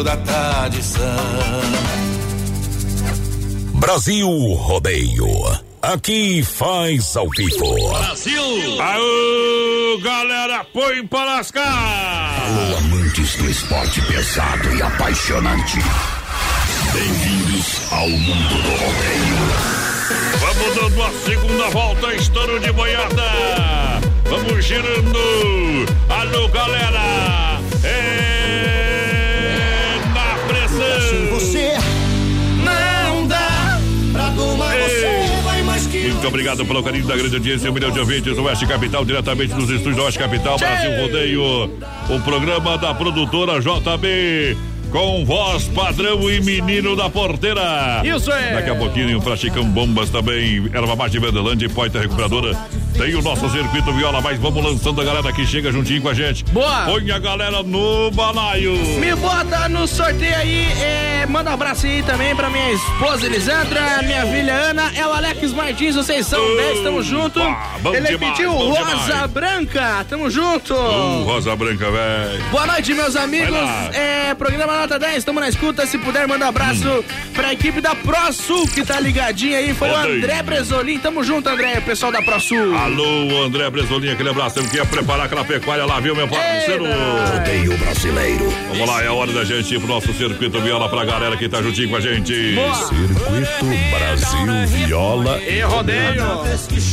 da 0.00 0.16
tradição. 0.16 1.02
Brasil 3.74 4.28
Rodeio. 4.54 5.26
Aqui 5.82 6.42
faz 6.42 7.16
ao 7.16 7.28
vivo. 7.36 7.88
Brasil! 7.90 8.80
Aô, 8.80 9.98
galera, 10.00 10.64
põe 10.72 11.04
pra 11.06 11.24
lascar! 11.24 12.42
Alô, 12.46 12.76
amantes 12.78 13.34
do 13.36 13.50
esporte 13.50 14.00
pesado 14.02 14.74
e 14.76 14.80
apaixonante. 14.80 15.78
Bem-vindos 16.92 17.92
ao 17.92 18.08
mundo 18.08 18.62
do 18.62 18.70
rodeio. 18.70 19.82
Vamos 20.38 20.74
dando 20.76 21.02
a 21.02 21.12
segunda 21.24 21.70
volta, 21.70 22.14
estouro 22.14 22.60
de 22.60 22.72
boiada. 22.72 23.30
Vamos 24.30 24.64
girando. 24.64 25.18
Alô, 26.08 26.48
galera. 26.48 27.60
É 27.84 28.31
Você 31.32 31.72
não 32.62 33.26
dá 33.26 33.80
pra 34.12 34.30
tomar 34.32 34.76
você 34.76 35.40
vai 35.42 35.62
mais 35.62 35.86
que 35.86 36.08
Muito 36.08 36.28
obrigado 36.28 36.66
pelo 36.66 36.82
carinho 36.82 37.06
da 37.06 37.16
grande 37.16 37.36
audiência, 37.36 37.70
um 37.70 37.72
milhão 37.72 37.90
de 37.90 37.98
ouvintes 37.98 38.36
do 38.36 38.42
Oeste 38.42 38.66
Capital, 38.66 39.02
diretamente 39.02 39.54
dos 39.54 39.70
estúdios 39.70 39.96
do 39.96 40.02
Oeste 40.02 40.18
Capital, 40.18 40.58
Brasil 40.58 40.90
Rodeio, 41.00 41.70
o 42.10 42.20
programa 42.22 42.76
da 42.76 42.92
produtora 42.92 43.60
JB. 43.60 44.56
Com 44.90 45.24
voz 45.24 45.64
padrão 45.68 46.30
e 46.30 46.42
menino 46.42 46.94
da 46.94 47.08
porteira. 47.08 48.02
Isso 48.04 48.30
é. 48.30 48.52
Daqui 48.52 48.68
a 48.68 48.74
pouquinho, 48.74 49.22
pra 49.22 49.34
Chicão 49.34 49.64
Bombas 49.64 50.10
também, 50.10 50.68
erva 50.70 50.94
mate 50.94 51.18
Verdelândia 51.18 51.64
e 51.64 51.68
Poita 51.70 51.98
Recuperadora. 51.98 52.54
Tem 52.96 53.14
o 53.14 53.22
nosso 53.22 53.48
circuito 53.50 53.92
viola, 53.92 54.20
mas 54.20 54.38
vamos 54.38 54.62
lançando 54.64 55.00
a 55.00 55.04
galera 55.04 55.32
que 55.32 55.46
chega 55.46 55.72
juntinho 55.72 56.00
com 56.02 56.08
a 56.08 56.14
gente. 56.14 56.44
Boa. 56.46 56.84
Põe 56.84 57.10
a 57.10 57.18
galera 57.18 57.62
no 57.62 58.10
balaio. 58.10 58.72
Me 58.98 59.14
bota 59.16 59.68
no 59.68 59.86
sorteio 59.88 60.34
aí, 60.36 60.66
é, 60.80 61.26
manda 61.28 61.50
um 61.50 61.54
abraço 61.54 61.86
aí 61.86 62.02
também 62.02 62.34
pra 62.36 62.48
minha 62.50 62.72
esposa 62.72 63.26
Elisandra, 63.26 64.02
minha 64.04 64.26
filha 64.26 64.54
Ana, 64.54 64.92
é 64.94 65.06
o 65.06 65.12
Alex 65.12 65.52
Martins, 65.52 65.94
vocês 65.96 66.26
são 66.26 66.40
10, 66.56 66.80
tamo 66.80 67.02
junto. 67.02 67.40
bom 67.80 67.94
Ele 67.94 68.06
demais, 68.08 68.32
pediu 68.36 68.52
bom 68.52 68.70
Rosa 68.72 69.02
demais. 69.04 69.30
Branca, 69.30 70.06
tamo 70.08 70.30
junto. 70.30 70.74
Uh, 70.74 71.24
Rosa 71.24 71.56
Branca, 71.56 71.90
velho. 71.90 72.44
Boa 72.50 72.66
noite, 72.66 72.94
meus 72.94 73.16
amigos. 73.16 73.56
É, 73.92 74.34
programa 74.34 74.76
Nota 74.78 74.98
10, 74.98 75.16
estamos 75.18 75.40
na 75.42 75.48
escuta. 75.48 75.86
Se 75.86 75.98
puder, 75.98 76.26
manda 76.28 76.44
um 76.44 76.48
abraço 76.48 76.82
Hum. 76.88 77.02
pra 77.34 77.52
equipe 77.52 77.80
da 77.80 77.94
ProSul 77.94 78.66
que 78.68 78.84
tá 78.84 78.98
ligadinha 79.00 79.58
aí. 79.58 79.74
Foi 79.74 79.88
o 79.90 79.94
Rodeio. 79.94 80.16
André 80.18 80.42
Bresolim. 80.42 80.98
Tamo 80.98 81.22
junto, 81.24 81.48
André, 81.48 81.78
o 81.78 81.82
pessoal 81.82 82.10
da 82.12 82.20
ProSul. 82.22 82.74
Alô, 82.82 83.44
André 83.44 83.70
Bresolinha, 83.70 84.14
aquele 84.14 84.30
abraço. 84.30 84.56
Temos 84.56 84.68
que 84.68 84.76
ia 84.76 84.84
preparar 84.84 85.26
aquela 85.26 85.44
pecuária 85.44 85.84
lá, 85.84 86.00
viu, 86.00 86.16
meu 86.16 86.26
parceiro? 86.26 86.84
Rodeio 86.84 87.78
brasileiro. 87.78 88.44
Vamos 88.70 88.88
lá, 88.88 89.04
é 89.04 89.08
hora 89.08 89.32
da 89.32 89.44
gente 89.44 89.72
ir 89.72 89.78
pro 89.78 89.86
nosso 89.86 90.12
circuito 90.12 90.60
viola 90.60 90.88
pra 90.88 91.04
galera 91.04 91.36
que 91.36 91.48
tá 91.48 91.62
juntinho 91.62 91.90
com 91.90 91.96
a 91.96 92.00
gente. 92.00 92.34
Circuito 92.34 93.66
Brasil 93.96 94.66
Viola 94.66 95.40
E 95.42 95.60
rodeio. 95.60 96.24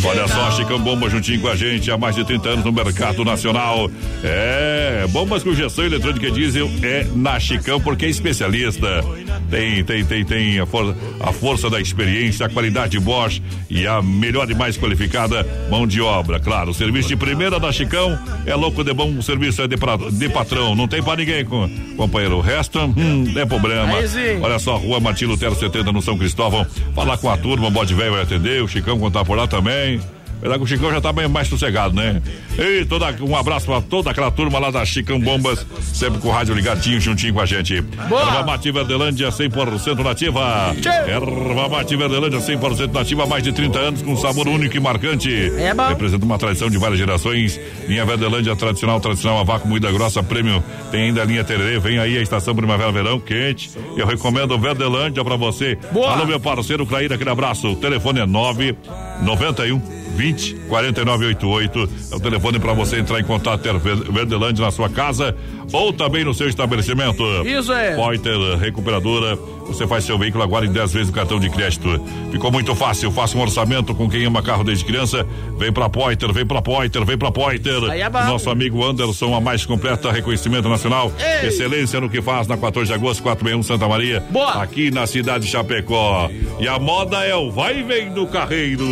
Olha 0.03 0.27
só, 0.27 0.51
Chicão 0.51 0.79
Bomba 0.79 1.09
juntinho 1.09 1.41
com 1.41 1.47
a 1.47 1.55
gente 1.55 1.89
há 1.89 1.97
mais 1.97 2.15
de 2.15 2.23
30 2.23 2.49
anos 2.49 2.65
no 2.65 2.71
mercado 2.71 3.25
nacional. 3.25 3.89
É, 4.23 5.07
bombas 5.09 5.41
com 5.41 5.49
injeção 5.49 5.85
eletrônica 5.85 6.27
e 6.27 6.31
diesel 6.31 6.69
é 6.83 7.07
na 7.15 7.39
Chicão 7.39 7.81
porque 7.81 8.05
é 8.05 8.09
especialista. 8.09 9.03
Tem, 9.49 9.83
tem, 9.83 10.05
tem, 10.05 10.23
tem 10.23 10.59
a, 10.59 10.67
for, 10.67 10.95
a 11.19 11.33
força 11.33 11.67
da 11.67 11.81
experiência, 11.81 12.45
a 12.45 12.49
qualidade 12.49 12.99
Bosch 12.99 13.41
e 13.67 13.87
a 13.87 14.03
melhor 14.03 14.49
e 14.51 14.53
mais 14.53 14.77
qualificada 14.77 15.43
mão 15.79 15.87
de 15.87 16.01
obra. 16.01 16.39
Claro, 16.39 16.71
o 16.71 16.73
serviço 16.73 17.07
de 17.07 17.15
primeira 17.15 17.59
da 17.59 17.71
Chicão 17.71 18.17
é 18.45 18.53
louco 18.55 18.83
de 18.83 18.93
bom, 18.93 19.17
o 19.17 19.23
serviço 19.23 19.61
é 19.61 19.67
de, 19.67 19.77
pra, 19.77 19.95
de 19.95 20.29
patrão. 20.29 20.75
Não 20.75 20.87
tem 20.87 21.01
pra 21.01 21.15
ninguém, 21.15 21.45
com, 21.45 21.69
companheiro. 21.95 22.37
O 22.37 22.41
resto, 22.41 22.79
hum, 22.79 23.33
é 23.35 23.45
problema. 23.45 23.93
Olha 24.41 24.59
só, 24.59 24.75
Rua 24.77 24.99
Martins 24.99 25.29
Lutero 25.29 25.55
70 25.55 25.91
no 25.91 26.01
São 26.01 26.17
Cristóvão. 26.17 26.65
Falar 26.93 27.17
com 27.17 27.29
a 27.29 27.37
turma, 27.37 27.67
o 27.67 27.71
bode 27.71 27.93
velho 27.93 28.11
vai 28.11 28.21
atender, 28.21 28.61
o 28.61 28.67
Chicão 28.67 29.09
tá 29.09 29.23
por 29.23 29.37
lá 29.37 29.47
também. 29.47 30.01
Verdade 30.41 30.59
que 30.59 30.65
o 30.65 30.67
Chicão 30.67 30.91
já 30.91 31.01
tá 31.01 31.11
bem 31.11 31.27
mais 31.27 31.47
sossegado, 31.47 31.95
né? 31.95 32.21
E 32.57 32.85
toda, 32.85 33.13
um 33.21 33.35
abraço 33.35 33.65
pra 33.65 33.81
toda 33.81 34.09
aquela 34.11 34.31
turma 34.31 34.57
lá 34.57 34.71
da 34.71 34.85
Chicão 34.85 35.19
Bombas, 35.19 35.65
sempre 35.93 36.19
com 36.19 36.29
o 36.29 36.31
rádio 36.31 36.55
ligadinho, 36.55 36.99
juntinho 36.99 37.33
com 37.33 37.41
a 37.41 37.45
gente. 37.45 37.81
Boa. 37.81 38.21
Erva 38.21 38.43
Mate 38.43 38.71
Verdelândia, 38.71 39.29
100% 39.29 40.03
nativa. 40.03 40.75
Erva 41.07 41.69
Mate 41.69 41.95
Verdelândia, 41.95 42.39
100% 42.39 42.93
nativa, 42.93 43.23
há 43.23 43.27
mais 43.27 43.43
de 43.43 43.51
30 43.51 43.79
anos, 43.79 44.01
com 44.01 44.15
sabor 44.15 44.47
único 44.47 44.75
e 44.75 44.79
marcante. 44.79 45.29
É 45.57 45.73
bom. 45.73 45.87
Representa 45.87 46.25
uma 46.25 46.37
tradição 46.37 46.69
de 46.69 46.77
várias 46.77 46.99
gerações. 46.99 47.59
Linha 47.87 48.05
Verdelândia, 48.05 48.55
tradicional, 48.55 48.99
tradicional, 48.99 49.39
a 49.39 49.43
vácuo, 49.43 49.67
moída 49.67 49.91
grossa, 49.91 50.23
prêmio. 50.23 50.63
Tem 50.91 51.03
ainda 51.03 51.21
a 51.21 51.25
linha 51.25 51.43
Tererê, 51.43 51.79
vem 51.79 51.99
aí 51.99 52.17
a 52.17 52.21
estação 52.21 52.55
primavera-verão, 52.55 53.19
quente. 53.19 53.69
Eu 53.95 54.05
recomendo 54.07 54.57
Verdelândia 54.57 55.23
pra 55.23 55.35
você. 55.35 55.77
Boa. 55.91 56.11
Alô, 56.11 56.25
meu 56.25 56.39
parceiro 56.39 56.85
Claíra, 56.85 57.15
aquele 57.15 57.29
abraço. 57.29 57.69
O 57.69 57.75
telefone 57.75 58.19
é 58.19 58.25
991 58.25 60.08
20 60.19 60.55
4988. 60.67 61.89
É 62.11 62.15
o 62.15 62.19
telefone 62.19 62.59
para 62.59 62.73
você 62.73 62.99
entrar 62.99 63.21
em 63.21 63.23
contato 63.23 63.61
ter 63.61 63.73
Verdelândia 63.79 64.65
na 64.65 64.71
sua 64.71 64.89
casa 64.89 65.33
ou 65.71 65.93
também 65.93 66.25
no 66.25 66.33
seu 66.33 66.49
estabelecimento. 66.49 67.23
Isso 67.45 67.71
é. 67.71 67.95
Poiter 67.95 68.37
Recuperadora. 68.57 69.37
Você 69.67 69.85
faz 69.85 70.03
seu 70.03 70.17
veículo 70.17 70.43
agora 70.43 70.65
em 70.65 70.71
10 70.71 70.93
vezes 70.93 71.09
o 71.09 71.13
cartão 71.13 71.39
de 71.39 71.47
crédito. 71.47 72.03
Ficou 72.31 72.51
muito 72.51 72.75
fácil. 72.75 73.11
Faça 73.11 73.37
um 73.37 73.41
orçamento 73.41 73.93
com 73.93 74.09
quem 74.09 74.25
ama 74.25 74.41
carro 74.41 74.63
desde 74.63 74.83
criança. 74.83 75.25
Vem 75.57 75.71
pra 75.71 75.87
Poiter, 75.87 76.33
vem 76.33 76.45
pra 76.45 76.61
Poiter, 76.61 77.05
vem 77.05 77.17
pra 77.17 77.31
Poiter. 77.31 77.83
Aí 77.89 78.01
é. 78.01 78.09
Nosso 78.09 78.49
amigo 78.49 78.83
Anderson, 78.83 79.33
a 79.35 79.39
mais 79.39 79.65
completa 79.65 80.11
reconhecimento 80.11 80.67
nacional. 80.67 81.13
Ei. 81.19 81.47
Excelência 81.47 82.01
no 82.01 82.09
que 82.09 82.21
faz 82.21 82.47
na 82.47 82.57
14 82.57 82.87
de 82.87 82.93
agosto, 82.93 83.21
461 83.21 83.63
Santa 83.63 83.87
Maria. 83.87 84.23
Boa. 84.31 84.63
Aqui 84.63 84.89
na 84.89 85.05
cidade 85.05 85.45
de 85.45 85.51
Chapecó. 85.51 86.29
E 86.59 86.67
a 86.67 86.79
moda 86.79 87.23
é 87.23 87.35
o 87.35 87.51
vai 87.51 87.79
e 87.79 87.83
vem 87.83 88.11
do 88.11 88.25
carreiro. 88.25 88.83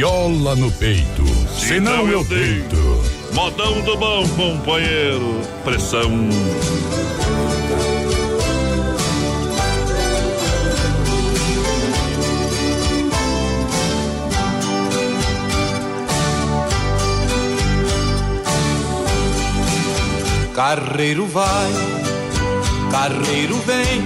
Viola 0.00 0.56
no 0.56 0.72
peito, 0.72 1.26
senão 1.58 2.08
eu 2.08 2.24
deito. 2.24 2.74
Modão 3.34 3.82
do 3.82 3.98
bom, 3.98 4.26
companheiro. 4.28 5.42
Pressão. 5.62 6.10
Carreiro 20.54 21.26
vai, 21.26 21.72
carreiro 22.90 23.56
vem, 23.66 24.00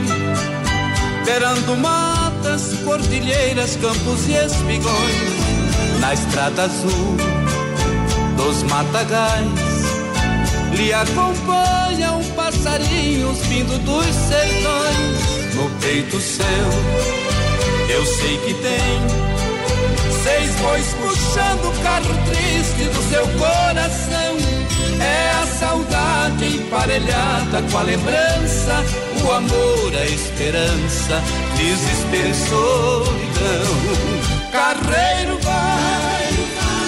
beirando 1.24 1.76
matas, 1.76 2.74
cordilheiras, 2.84 3.76
campos 3.76 4.28
e 4.28 4.32
espigões, 4.32 5.43
na 6.04 6.12
estrada 6.12 6.64
azul 6.64 7.16
dos 8.36 8.62
matagais, 8.64 9.60
lhe 10.76 10.92
acompanham 10.92 12.22
passarinhos 12.36 13.38
vindo 13.46 13.78
dos 13.84 14.04
sertões, 14.04 15.54
no 15.54 15.70
peito 15.80 16.20
seu, 16.20 16.44
eu 17.88 18.04
sei 18.04 18.36
que 18.36 18.52
tem 18.52 19.24
seis 20.22 20.54
bois 20.56 20.94
puxando 21.00 21.68
o 21.70 21.82
carro 21.82 22.14
triste 22.26 22.84
do 22.84 23.02
seu 23.08 23.26
coração. 23.38 24.64
É 25.00 25.30
a 25.42 25.46
saudade 25.46 26.56
emparelhada 26.56 27.62
com 27.70 27.78
a 27.78 27.82
lembrança, 27.82 28.84
o 29.24 29.32
amor, 29.32 29.92
a 29.98 30.04
esperança, 30.06 31.22
desespero 31.56 32.34
solidão. 32.34 34.23
Carreiro 34.54 35.36
vai, 35.42 36.30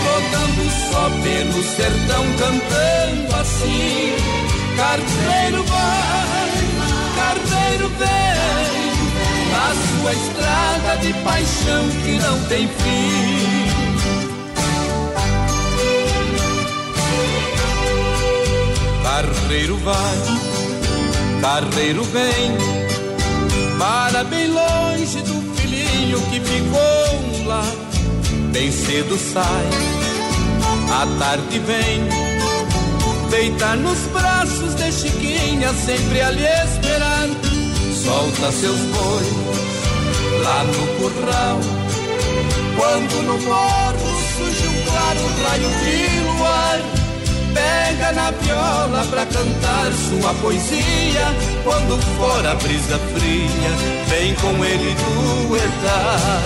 rodando 0.02 0.64
só 0.90 1.08
pelo 1.22 1.62
sertão 1.62 2.24
cantando 2.36 3.36
assim. 3.36 4.16
Carreiro 4.76 5.62
vai, 5.62 6.50
carreiro 7.14 7.88
vem, 7.90 8.90
na 9.52 9.68
sua 9.86 10.12
estrada 10.14 10.96
de 11.00 11.12
paixão 11.22 11.88
que 12.02 12.18
não 12.18 12.36
tem 12.48 12.66
fim. 12.66 13.70
Carreiro 19.04 19.76
vai, 19.76 20.18
carreiro 21.40 22.02
vem, 22.02 22.79
para 23.80 24.22
bem 24.24 24.46
longe 24.48 25.22
do 25.22 25.56
filhinho 25.56 26.20
que 26.30 26.38
ficou 26.38 27.46
lá. 27.46 27.64
Bem 28.52 28.70
cedo 28.70 29.16
sai, 29.16 29.66
à 30.92 31.06
tarde 31.18 31.58
vem, 31.60 32.02
deitar 33.30 33.78
nos 33.78 33.98
braços 34.12 34.74
de 34.74 34.92
Chiquinha, 34.92 35.72
sempre 35.72 36.20
ali 36.20 36.44
esperar. 36.44 37.28
Solta 38.04 38.52
seus 38.52 38.80
bois 38.80 39.26
lá 40.44 40.64
no 40.64 40.86
curral, 40.98 41.60
quando 42.76 43.22
no 43.22 43.38
morro 43.38 44.20
surge 44.36 44.66
um 44.66 44.84
claro 44.84 45.20
raio 45.42 45.70
de 45.80 46.20
luar 46.20 46.99
pega 47.54 48.12
na 48.12 48.30
viola 48.30 49.04
pra 49.10 49.26
cantar 49.26 49.92
sua 49.92 50.34
poesia. 50.34 51.26
Quando 51.64 52.00
for 52.16 52.46
a 52.46 52.54
brisa 52.54 52.98
fria, 53.12 53.72
vem 54.08 54.34
com 54.36 54.64
ele 54.64 54.94
duetar. 55.48 56.42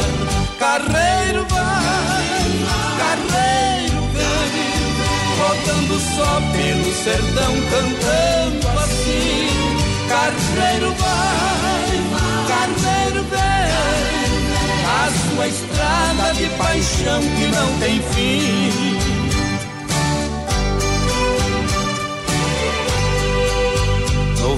Carreiro 0.59 1.45
vai, 1.51 2.35
carreiro 2.99 4.01
vem, 4.15 4.65
rodando 5.39 6.01
só 6.01 6.41
pelo 6.53 6.95
sertão 6.95 7.55
cantando 7.71 8.69
assim. 8.81 9.49
Carreiro 10.09 10.95
vai, 10.99 11.99
carreiro 12.49 13.25
vem, 13.31 13.65
a 14.87 15.11
sua 15.11 15.47
estrada 15.49 16.35
de 16.35 16.49
paixão 16.57 17.21
que 17.21 17.47
não 17.49 17.79
tem 17.79 18.01
fim. 18.13 19.04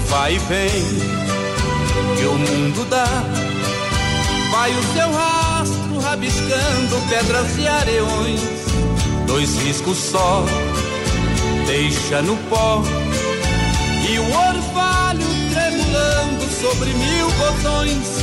Vai 0.08 0.34
e 0.34 0.38
vem 0.38 1.16
que 2.16 2.24
o 2.26 2.34
mundo 2.34 2.84
dá. 2.88 3.06
Vai 4.50 4.70
o 4.72 4.82
seu 4.94 5.12
rastro 5.12 5.98
rabiscando 6.00 7.08
pedras 7.08 7.58
e 7.58 7.66
areões, 7.66 8.40
dois 9.26 9.56
riscos 9.62 9.98
só, 9.98 10.44
deixa 11.66 12.22
no 12.22 12.36
pó. 12.48 12.82
E 14.08 14.18
o 14.18 14.24
orvalho 14.24 15.26
tremulando 15.52 16.44
sobre 16.60 16.90
mil 16.90 17.28
botões, 17.32 18.18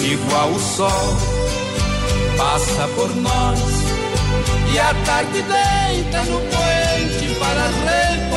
igual 0.00 0.50
o 0.50 0.58
sol, 0.58 1.16
passa 2.36 2.88
por 2.96 3.14
nós. 3.16 3.60
E 4.72 4.78
a 4.78 4.94
tarde 5.04 5.42
deita 5.42 6.22
no 6.24 6.40
poente 6.40 7.38
para 7.38 7.68
repousar 7.84 8.27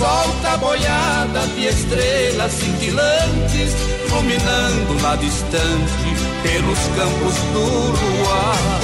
solta 0.00 0.56
boiada 0.56 1.46
de 1.54 1.66
estrelas 1.66 2.52
cintilantes, 2.52 3.70
iluminando 4.06 5.02
lá 5.02 5.14
distante 5.16 6.08
pelos 6.42 6.78
campos 6.96 7.34
do 7.52 7.66
luar. 8.00 8.80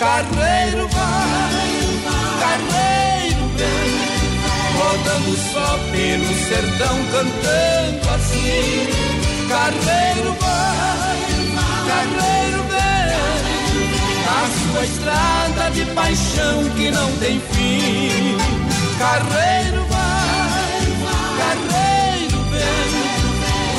Carreiro 0.00 0.88
vai, 0.88 1.68
carreiro 2.42 3.44
vem, 3.56 3.90
rodando 4.74 5.36
só 5.52 5.78
pelo 5.92 6.34
sertão 6.48 6.96
cantando 7.12 8.08
assim. 8.16 8.88
Carreiro 9.48 10.34
vai, 10.40 11.18
carreiro 11.86 12.62
vem, 12.74 13.14
a 14.26 14.42
sua 14.58 14.84
estrada 14.84 15.70
de 15.70 15.84
paixão 15.94 16.64
que 16.76 16.90
não 16.90 17.12
tem 17.18 17.40
fim. 17.52 18.36
Carreiro 18.98 19.77
carreiro 21.48 22.38
vem, 22.50 22.90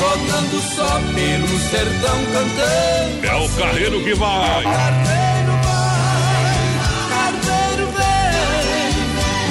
rodando 0.00 0.60
só 0.74 1.00
pelo 1.14 1.58
sertão 1.70 2.18
cantando. 2.32 3.26
É 3.26 3.34
o 3.36 3.48
carreiro 3.50 4.02
que 4.02 4.14
vai. 4.14 4.62
Carreiro 4.62 5.52
vai, 5.62 7.32
carreiro 7.42 7.86
vem, 7.96 8.94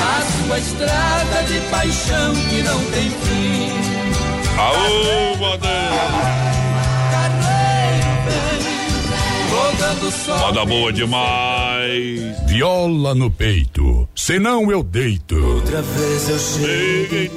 a 0.01 0.53
a 0.53 0.59
estrada 0.59 1.43
de 1.47 1.59
paixão 1.69 2.33
que 2.49 2.63
não 2.63 2.83
tem 2.91 3.09
fim. 3.09 3.69
Aô, 4.57 5.35
Bandeira! 5.37 6.39
Moda 10.39 10.65
boa 10.65 10.91
demais. 10.91 11.68
Viola 12.47 13.15
no 13.15 13.31
peito, 13.31 14.07
senão 14.15 14.71
eu 14.71 14.83
deito. 14.83 15.35
Outra 15.35 15.81
vez 15.81 16.29
eu 16.29 16.39
cheguei 16.39 17.31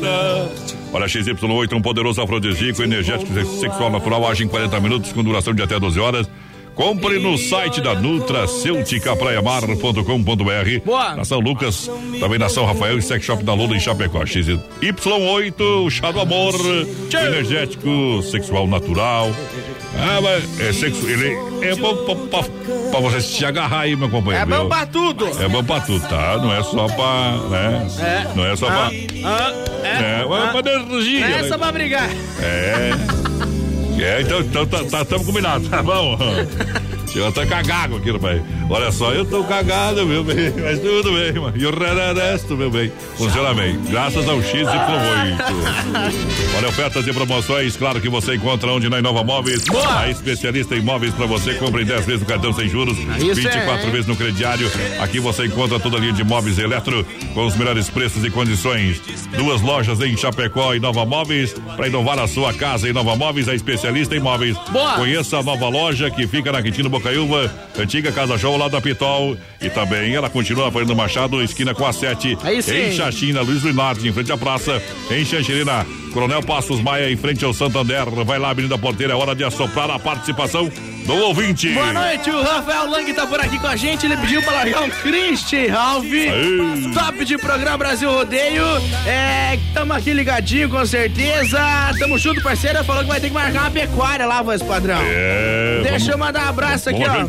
Olha, 0.93 1.07
XY8, 1.07 1.73
um 1.73 1.81
poderoso 1.81 2.21
afrodisíaco, 2.21 2.83
energético 2.83 3.33
sexual 3.59 3.91
natural, 3.91 4.27
age 4.29 4.45
em 4.45 4.49
40 4.49 4.79
minutos 4.81 5.13
com 5.13 5.23
duração 5.23 5.55
de 5.55 5.63
até 5.63 5.79
12 5.81 5.99
horas. 5.99 6.29
Compre 6.75 7.19
no 7.19 7.37
site 7.37 7.81
da 7.81 7.95
Nutracêutica 7.95 9.15
praiamar.com.br. 9.15 10.81
Boa. 10.85 11.15
Na 11.17 11.25
São 11.25 11.39
Lucas, 11.39 11.91
também 12.19 12.39
na 12.39 12.49
São 12.49 12.65
Rafael 12.65 12.99
e 12.99 13.03
Sex 13.03 13.25
Shop 13.25 13.43
da 13.45 13.53
Lula 13.55 13.77
em 13.77 13.81
Chapecó. 13.81 14.21
XY8, 14.21 15.61
o 15.85 15.91
chá 15.91 16.11
do 16.11 16.21
amor, 16.21 16.55
energético, 17.13 18.23
sexual 18.23 18.67
natural. 18.67 19.31
Ah, 19.99 20.21
mas 20.23 20.61
é 20.61 20.73
sexo, 20.73 21.07
ele 21.07 21.37
é 21.67 21.75
bom 21.77 21.95
pra, 22.07 22.15
pra, 22.43 22.49
pra 22.91 23.01
você 23.01 23.21
se 23.21 23.45
agarrar 23.45 23.81
aí, 23.81 23.95
meu 23.95 24.09
companheiro. 24.09 24.43
É 24.43 24.47
bom 24.57 24.61
viu? 24.61 24.69
pra 24.69 24.87
tudo. 24.87 25.27
É 25.43 25.49
bom 25.49 25.63
pra 25.63 25.81
tudo, 25.81 26.09
tá? 26.09 26.39
Não 26.39 26.53
é 26.55 26.63
só 26.63 26.87
pra, 26.89 27.33
né? 27.51 27.87
É. 28.01 28.35
Não 28.35 28.47
é 28.47 28.57
só 28.57 28.67
Ah, 28.69 28.71
pra... 28.71 29.29
ah, 29.29 29.53
É, 29.85 30.25
mas 30.27 30.45
ah. 30.57 30.63
pra 30.63 30.73
energia. 30.73 31.21
Não 31.29 31.37
é 31.37 31.43
né? 31.43 31.49
só 31.49 31.59
pra 31.59 31.71
brigar. 31.73 32.09
É. 32.41 32.91
É, 34.03 34.21
então, 34.23 34.41
então 34.41 34.67
tá, 34.67 34.85
tá, 34.85 35.05
tamo 35.05 35.25
combinado, 35.25 35.69
tá 35.69 35.83
bom? 35.83 36.19
Eu 37.15 37.31
tô 37.33 37.47
cagado 37.47 37.97
aqui, 37.97 38.11
rapaz. 38.11 38.43
Olha 38.71 38.91
só, 38.91 39.13
eu 39.13 39.25
tô 39.25 39.45
cagado, 39.45 40.07
meu 40.07 40.25
bem. 40.25 40.51
Mas 40.61 40.79
tudo 40.79 41.13
bem, 41.13 41.33
mano. 41.35 41.53
E 41.57 41.67
o 41.67 41.71
resto, 41.71 42.57
meu 42.57 42.71
bem, 42.71 42.91
funciona 43.17 43.53
bem. 43.55 43.79
Graças 43.91 44.29
ao 44.29 44.39
XY8. 44.39 45.39
Olha, 46.57 46.69
ofertas 46.69 47.07
e 47.07 47.13
promoções, 47.13 47.77
claro 47.77 48.01
que 48.01 48.09
você 48.09 48.35
encontra 48.35 48.71
onde 48.73 48.89
na 48.89 48.99
Inova 48.99 49.23
Móveis. 49.23 49.65
A 49.89 50.09
especialista 50.09 50.75
em 50.75 50.81
móveis 50.81 51.13
pra 51.15 51.27
você. 51.27 51.55
Compre 51.55 51.83
em 51.83 51.87
10 51.87 52.07
vezes 52.07 52.21
no 52.21 52.27
cartão 52.27 52.53
sem 52.53 52.69
juros, 52.69 52.97
Isso 52.99 53.35
24 53.35 53.89
é. 53.89 53.91
vezes 53.91 54.07
no 54.07 54.17
crediário. 54.17 54.71
Aqui 55.01 55.21
você 55.21 55.47
encontra 55.47 55.79
toda 55.79 55.97
a 55.97 56.01
linha 56.01 56.13
de 56.13 56.25
móveis 56.25 56.59
eletro 56.59 57.07
com 57.35 57.47
os 57.47 57.57
melhores 57.57 57.89
preços 57.91 58.25
e 58.25 58.31
condições. 58.31 59.01
Duas 59.37 59.61
lojas 59.61 60.01
em 60.01 60.17
Chapecó 60.17 60.75
e 60.75 60.81
Nova 60.81 61.05
Móveis. 61.05 61.55
Para 61.77 61.89
inovar 61.89 62.19
a 62.19 62.27
sua 62.27 62.53
casa 62.53 62.89
em 62.89 62.93
Nova 62.93 63.17
Móveis, 63.17 63.49
a 63.49 63.55
especialista 63.55 64.17
em 64.17 64.21
móveis. 64.21 64.57
Boa. 64.71 64.95
Conheça 64.95 65.39
a 65.39 65.43
nova 65.43 65.69
loja 65.69 66.11
que 66.11 66.27
fica 66.27 66.53
na 66.53 66.63
Quintino 66.63 66.91
Bocaiúva, 67.03 67.53
antiga 67.77 68.13
Casa 68.13 68.39
Show 68.39 68.57
lá 68.57 68.69
da 68.69 68.81
Pitol. 68.81 69.37
E 69.61 69.69
também 69.69 70.15
ela 70.15 70.31
continua 70.31 70.67
na 70.67 70.71
Fernando 70.71 70.95
Machado, 70.95 71.43
esquina 71.43 71.75
com 71.75 71.85
a 71.85 71.93
7. 71.93 72.39
Aí 72.45 72.63
sim. 72.63 72.77
Em 72.77 72.93
Xaxim, 72.93 73.33
na 73.33 73.41
Luiz 73.41 73.65
Lunarte, 73.65 74.07
em 74.07 74.13
frente 74.13 74.31
à 74.31 74.39
praça. 74.39 74.81
Em 75.11 75.25
Xanxerina, 75.25 75.85
Coronel 76.13 76.43
Passos 76.43 76.81
Maia, 76.81 77.11
em 77.11 77.17
frente 77.17 77.45
ao 77.45 77.53
Santander. 77.55 78.05
Vai 78.25 78.39
lá, 78.39 78.51
Avenida 78.51 78.77
Porteira, 78.79 79.13
é 79.13 79.17
hora 79.17 79.35
de 79.35 79.43
assoprar 79.45 79.91
a 79.91 79.99
participação 79.99 80.71
do 81.07 81.15
ouvinte. 81.17 81.69
Boa 81.71 81.93
noite, 81.93 82.31
o 82.31 82.43
Rafael 82.43 82.89
Lang 82.89 83.13
tá 83.13 83.27
por 83.27 83.41
aqui 83.41 83.59
com 83.59 83.67
a 83.67 83.75
gente. 83.77 84.07
Ele 84.07 84.17
pediu 84.19 84.43
pra 84.43 84.53
largar 84.53 84.83
um 84.83 84.91
Christian 84.91 85.73
Ralph. 85.73 86.05
Top 86.95 87.25
de 87.25 87.37
programa 87.39 87.79
Brasil 87.79 88.11
Rodeio. 88.13 88.65
É, 89.07 89.59
tamo 89.75 89.93
aqui 89.95 90.13
ligadinho 90.13 90.69
com 90.69 90.85
certeza. 90.87 91.59
Tamo 91.99 92.19
junto, 92.19 92.41
parceiro. 92.43 92.85
Falou 92.85 93.03
que 93.03 93.09
vai 93.09 93.21
ter 93.21 93.29
que 93.29 93.35
marcar 93.35 93.63
uma 93.63 93.71
pecuária 93.71 94.27
lá, 94.27 94.43
voz 94.43 94.63
padrão. 94.63 95.01
É. 95.03 95.81
Deixa 95.83 95.91
vamos- 95.99 96.09
eu 96.09 96.19
mandar 96.19 96.47
um 96.47 96.49
abraço 96.51 96.89
aqui, 96.91 97.03
ó. 97.05 97.25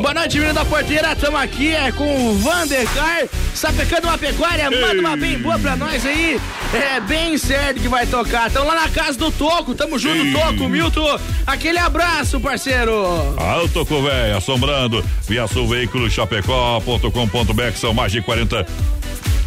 Boa 0.00 0.14
noite, 0.14 0.38
menino 0.38 0.54
da 0.54 0.64
porteira. 0.64 1.14
Tamo 1.16 1.36
aqui 1.36 1.74
é 1.74 1.92
com 1.92 2.30
o 2.30 2.38
Vandercar, 2.38 3.24
sapecando 3.54 4.06
uma 4.06 4.16
pecuária. 4.16 4.70
Manda 4.70 5.00
uma 5.00 5.16
bem 5.16 5.38
boa 5.38 5.58
pra 5.58 5.76
nós 5.76 6.06
aí. 6.06 6.40
É 6.72 7.00
bem 7.00 7.36
certo 7.36 7.80
que 7.80 7.88
vai 7.88 8.06
tocar. 8.12 8.50
Tamo 8.50 8.68
lá 8.68 8.74
na 8.74 8.88
casa 8.88 9.18
do 9.18 9.32
Toco. 9.32 9.74
Tamo 9.74 9.98
junto, 9.98 10.22
Ei. 10.22 10.32
Toco, 10.32 10.68
Milton. 10.68 11.18
Aquele 11.46 11.78
abraço, 11.78 12.38
parceiro. 12.38 12.94
Alto 13.38 13.84
véia, 14.02 14.36
assombrando. 14.36 15.02
Via 15.26 15.46
Sul 15.46 15.66
Veículos 15.66 16.12
Chapecó.com.br 16.12 17.72
são 17.74 17.94
mais 17.94 18.12
de 18.12 18.20
40 18.20 18.66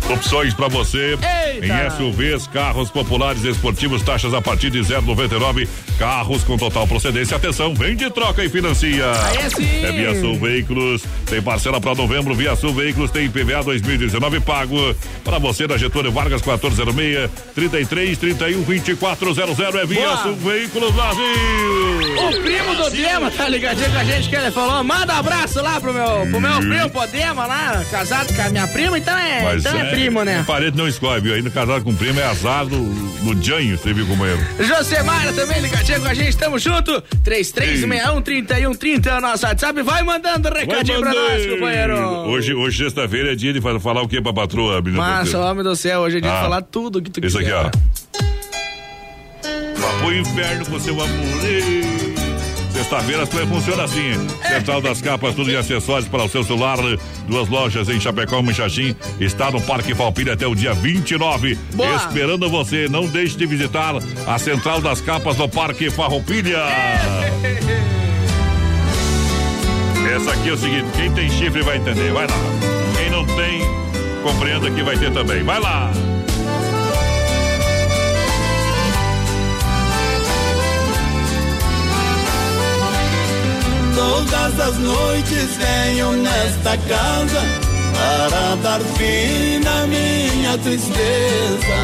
opções 0.10 0.53
para 0.53 0.68
você. 0.68 1.18
Eita. 1.53 1.65
Em 1.65 1.90
SUVs, 1.91 2.48
carros 2.48 2.90
populares 2.90 3.44
esportivos, 3.44 4.02
taxas 4.02 4.34
a 4.34 4.41
partir 4.41 4.69
de 4.69 4.80
0,99. 4.80 5.68
Carros 5.98 6.44
com 6.44 6.57
total 6.57 6.88
procedência. 6.88 7.38
Atenção, 7.38 7.73
vende, 7.73 8.10
troca 8.10 8.44
e 8.44 8.49
financia. 8.49 9.06
Aí 9.23 9.49
sim. 9.49 9.86
É 9.86 9.91
Via 9.91 10.19
Sul 10.19 10.40
Veículos. 10.40 11.03
Tem 11.26 11.41
parcela 11.41 11.80
para 11.80 11.95
novembro. 11.95 12.36
Via 12.36 12.56
Sul 12.56 12.73
Veículos 12.73 13.11
tem 13.11 13.26
IPVA 13.26 13.64
2019 13.64 14.40
pago. 14.41 14.95
Para 15.23 15.40
você 15.40 15.68
da 15.68 15.77
Getúlio 15.77 16.11
Vargas 16.11 16.41
1406 16.41 17.30
33 17.53 18.18
31 18.18 18.61
2400 18.64 19.60
é 19.60 19.86
Via 19.86 20.02
Boa. 20.02 20.18
Sul 20.18 20.36
Veículos 20.36 20.94
Brasil. 20.94 21.26
O 22.15 22.41
primo 22.41 22.76
do 22.76 22.90
Dema 22.90 23.32
tá 23.32 23.48
ligadinho 23.48 23.91
com 23.91 23.98
a 23.98 24.03
gente 24.03 24.30
que 24.30 24.36
ele 24.36 24.52
falou. 24.52 24.84
Manda 24.84 25.14
um 25.14 25.18
abraço 25.18 25.61
lá 25.61 25.80
pro 25.80 25.94
meu, 25.94 26.27
pro 26.30 26.41
meu 26.41 26.60
primo, 26.60 26.90
pro 26.90 27.07
Dema 27.07 27.45
lá, 27.45 27.84
casado 27.90 28.34
com 28.34 28.41
a 28.41 28.49
minha 28.49 28.68
prima, 28.68 28.98
então 28.98 29.18
é, 29.18 29.44
Mas 29.44 29.65
então 29.65 29.80
é, 29.80 29.94
primo, 29.95 30.23
né? 30.23 30.43
Parede 30.45 30.77
não 30.77 30.88
escolhe, 30.88 31.22
viu? 31.22 31.34
Ainda 31.35 31.49
casado 31.49 31.84
com 31.84 31.95
primo 31.95 32.19
é 32.19 32.23
azar 32.23 32.65
do, 32.65 32.77
do 32.77 33.41
Janho, 33.43 33.77
você 33.77 33.93
viu 33.93 34.05
como 34.05 34.26
é? 34.26 34.35
Josemara 34.59 35.34
também 35.34 35.59
ligadinho 35.61 36.01
com 36.01 36.07
a 36.07 36.13
gente, 36.13 36.38
tamo 36.38 36.59
junto. 36.59 37.01
3361-3130 37.23 39.05
é 39.07 39.17
o 39.17 39.22
nosso 39.22 39.45
WhatsApp. 39.45 39.81
Vai 39.81 40.03
mandando 40.03 40.49
recadinho 40.49 40.99
pra 40.99 41.13
nós, 41.13 41.45
companheiro. 41.45 41.97
Hoje, 42.27 42.53
hoje 42.53 42.84
sexta-feira, 42.84 43.31
é 43.34 43.35
dia 43.35 43.53
de 43.53 43.61
fa- 43.61 43.80
falar 43.80 44.01
o 44.01 44.07
que 44.07 44.22
pra 44.22 44.34
patroa, 44.34 44.81
menina? 44.81 45.01
Massa, 45.03 45.39
homem 45.39 45.63
do 45.63 45.76
céu, 45.76 46.01
hoje 46.01 46.17
é 46.17 46.22
dia 46.22 46.31
Ah. 46.31 46.35
de 46.35 46.41
falar 46.41 46.61
tudo 46.61 47.01
que 47.01 47.09
tu 47.09 47.26
Isso 47.26 47.38
aqui, 47.38 47.45
quiser. 47.47 47.65
ó. 47.65 47.72
Vá 49.77 49.89
pro 49.99 50.13
inferno 50.15 50.65
com 50.65 50.80
seu 50.80 50.93
amor. 50.93 51.45
Ei. 51.45 52.05
Sexta-feira 52.85 53.25
funcionam 53.25 53.83
assim. 53.83 54.13
Central 54.47 54.79
das 54.79 55.01
Capas, 55.01 55.33
tudo 55.33 55.49
em 55.49 55.55
acessórios 55.55 56.07
para 56.07 56.23
o 56.23 56.29
seu 56.29 56.43
celular. 56.43 56.77
Duas 57.27 57.49
lojas 57.49 57.89
em 57.89 57.99
Chapecó, 57.99 58.39
e 58.41 58.53
Xaxim. 58.53 58.95
Está 59.19 59.49
no 59.49 59.59
Parque 59.59 59.95
Falpilha 59.95 60.33
até 60.33 60.45
o 60.45 60.53
dia 60.53 60.71
29. 60.75 61.57
Boa. 61.73 61.95
Esperando 61.95 62.47
você. 62.47 62.87
Não 62.87 63.07
deixe 63.07 63.35
de 63.37 63.47
visitar 63.47 63.95
a 64.27 64.37
Central 64.37 64.81
das 64.81 65.01
Capas 65.01 65.35
no 65.37 65.49
Parque 65.49 65.89
Farroupilha. 65.89 66.59
Essa 70.15 70.33
aqui 70.33 70.49
é 70.49 70.53
o 70.53 70.57
seguinte: 70.57 70.85
quem 70.95 71.11
tem 71.11 71.27
chifre 71.27 71.63
vai 71.63 71.77
entender. 71.77 72.13
Vai 72.13 72.27
lá. 72.27 72.37
Quem 72.95 73.09
não 73.09 73.25
tem, 73.25 73.61
compreenda 74.21 74.69
que 74.69 74.83
vai 74.83 74.95
ter 74.95 75.11
também. 75.11 75.41
Vai 75.43 75.59
lá. 75.59 75.91
Todas 83.95 84.59
as 84.59 84.77
noites 84.77 85.55
venho 85.57 86.11
nesta 86.11 86.77
casa 86.77 87.41
para 87.93 88.55
dar 88.61 88.80
fim 88.97 89.59
na 89.63 89.88
minha 89.88 90.57
tristeza. 90.57 91.77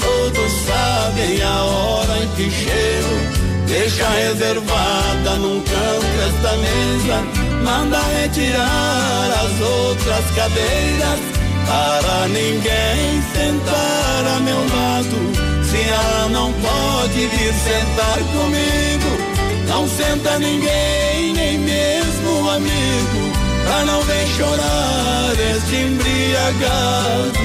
Todos 0.00 0.52
sabem 0.66 1.42
a 1.42 1.62
hora 1.64 2.18
em 2.22 2.28
que 2.36 2.50
chego. 2.50 3.38
Deixa 3.66 4.08
reservada 4.08 5.36
num 5.36 5.60
canto 5.60 6.06
esta 6.26 6.56
mesa. 6.56 7.22
Manda 7.62 8.00
retirar 8.22 9.30
as 9.44 9.60
outras 9.60 10.24
cadeiras 10.34 11.20
para 11.66 12.28
ninguém 12.28 13.22
sentar 13.34 14.36
a 14.36 14.40
meu 14.40 14.56
lado. 14.56 15.68
Se 15.70 15.82
ela 15.82 16.28
não 16.30 16.50
pode 16.50 17.26
vir 17.26 17.52
sentar 17.52 18.18
comigo, 18.32 19.37
não 19.78 19.86
senta 19.86 20.40
ninguém, 20.40 21.32
nem 21.34 21.56
mesmo 21.58 22.50
amigo, 22.50 23.32
pra 23.64 23.84
não 23.84 24.02
ver 24.02 24.26
chorar 24.36 25.32
este 25.54 25.76
embriagado. 25.76 27.38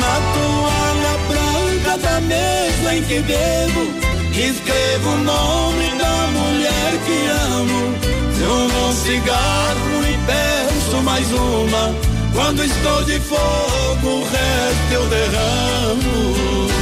Na 0.00 0.16
toalha 0.34 1.18
branca 1.26 1.98
da 1.98 2.20
mesa 2.20 2.94
em 2.94 3.02
que 3.02 3.20
bebo, 3.22 3.90
escrevo 4.30 5.08
o 5.08 5.18
nome 5.18 5.88
da 5.98 6.28
mulher 6.28 6.92
que 7.04 7.26
amo. 7.52 7.94
Fumo 8.38 8.88
um 8.88 8.92
cigarro 8.92 10.04
e 10.08 10.16
peço 10.26 11.02
mais 11.02 11.26
uma. 11.32 11.92
Quando 12.32 12.62
estou 12.62 13.02
de 13.02 13.18
fogo, 13.18 14.08
o 14.08 14.22
resto 14.22 14.92
eu 14.92 15.06
derramo. 15.06 16.75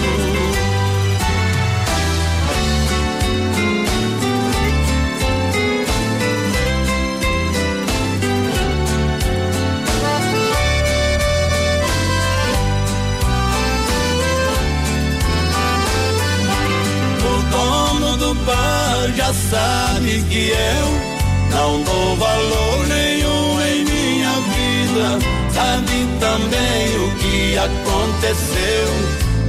Sabe 19.50 20.22
que 20.30 20.50
eu 20.50 21.14
não 21.50 21.82
dou 21.82 22.16
valor 22.16 22.86
nenhum 22.86 23.60
em 23.60 23.84
minha 23.84 24.32
vida. 24.54 25.18
Sabe 25.52 26.08
também 26.20 26.96
o 26.96 27.10
que 27.18 27.58
aconteceu. 27.58 28.88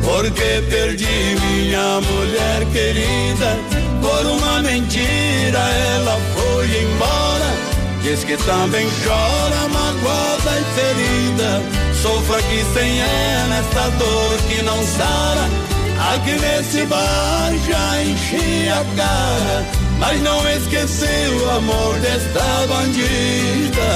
Porque 0.04 0.64
perdi 0.70 1.36
minha 1.42 2.00
mulher 2.02 2.66
querida. 2.72 3.58
Por 4.02 4.26
uma 4.26 4.62
mentira 4.62 5.60
ela 5.60 6.20
foi 6.36 6.68
embora. 6.84 7.76
Diz 8.04 8.24
que 8.24 8.38
também 8.38 8.88
chora, 9.04 9.68
magoada 9.70 10.60
e 10.60 10.66
ferida. 10.76 11.62
Sofra 12.02 12.38
aqui 12.38 12.64
sem 12.74 13.00
ela 13.00 13.56
esta 13.58 13.90
dor 13.98 14.38
que 14.48 14.62
não 14.62 14.84
sara. 14.84 15.66
Aqui 16.14 16.34
nesse 16.34 16.86
bar 16.86 17.52
já 17.68 18.04
enchi 18.04 18.70
a 18.70 18.84
cara, 18.96 19.66
mas 20.00 20.22
não 20.22 20.48
esqueci 20.50 21.30
o 21.42 21.50
amor 21.52 22.00
desta 22.00 22.68
bandida. 22.68 23.92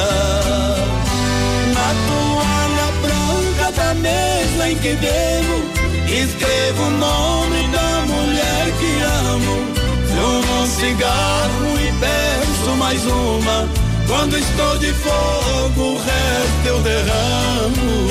Na 1.74 1.90
toalha 2.08 2.92
branca 3.02 3.72
da 3.72 3.94
mesa 3.96 4.70
em 4.70 4.76
que 4.78 4.94
bebo, 4.96 5.64
escrevo 6.08 6.84
o 6.84 6.92
nome 6.92 7.68
da 7.70 8.06
mulher 8.08 8.72
que 8.80 9.02
amo. 9.32 9.80
Fumo 10.08 10.62
um 10.62 10.68
cigarro 10.68 11.80
e 11.80 11.92
peço 12.00 12.76
mais 12.78 13.06
uma. 13.06 13.68
Quando 14.08 14.38
estou 14.38 14.78
de 14.80 14.92
fogo, 14.94 15.82
o 15.82 15.98
resto 15.98 16.66
eu 16.66 16.80
derramo. 16.82 18.10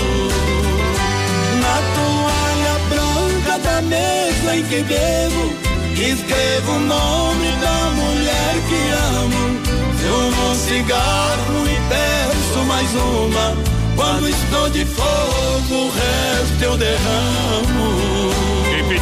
Na 1.60 1.76
toalha 1.96 2.78
branca 2.88 3.58
da 3.58 3.82
mesa 3.82 4.56
em 4.56 4.62
que 4.62 4.82
bebo, 4.82 5.67
escrevo 6.02 6.72
o 6.72 6.80
nome 6.80 7.52
da 7.60 7.90
mulher 7.90 8.54
que 8.68 8.90
amo. 9.16 9.60
Fumo 9.98 10.50
um 10.50 10.54
cigarro 10.54 11.66
e 11.66 11.76
peço 11.88 12.64
mais 12.64 12.94
uma. 12.94 13.56
Quando 13.96 14.28
estou 14.28 14.70
de 14.70 14.84
fogo, 14.84 15.74
o 15.74 15.90
resto 15.90 16.62
eu 16.62 16.76
derramo. 16.76 18.57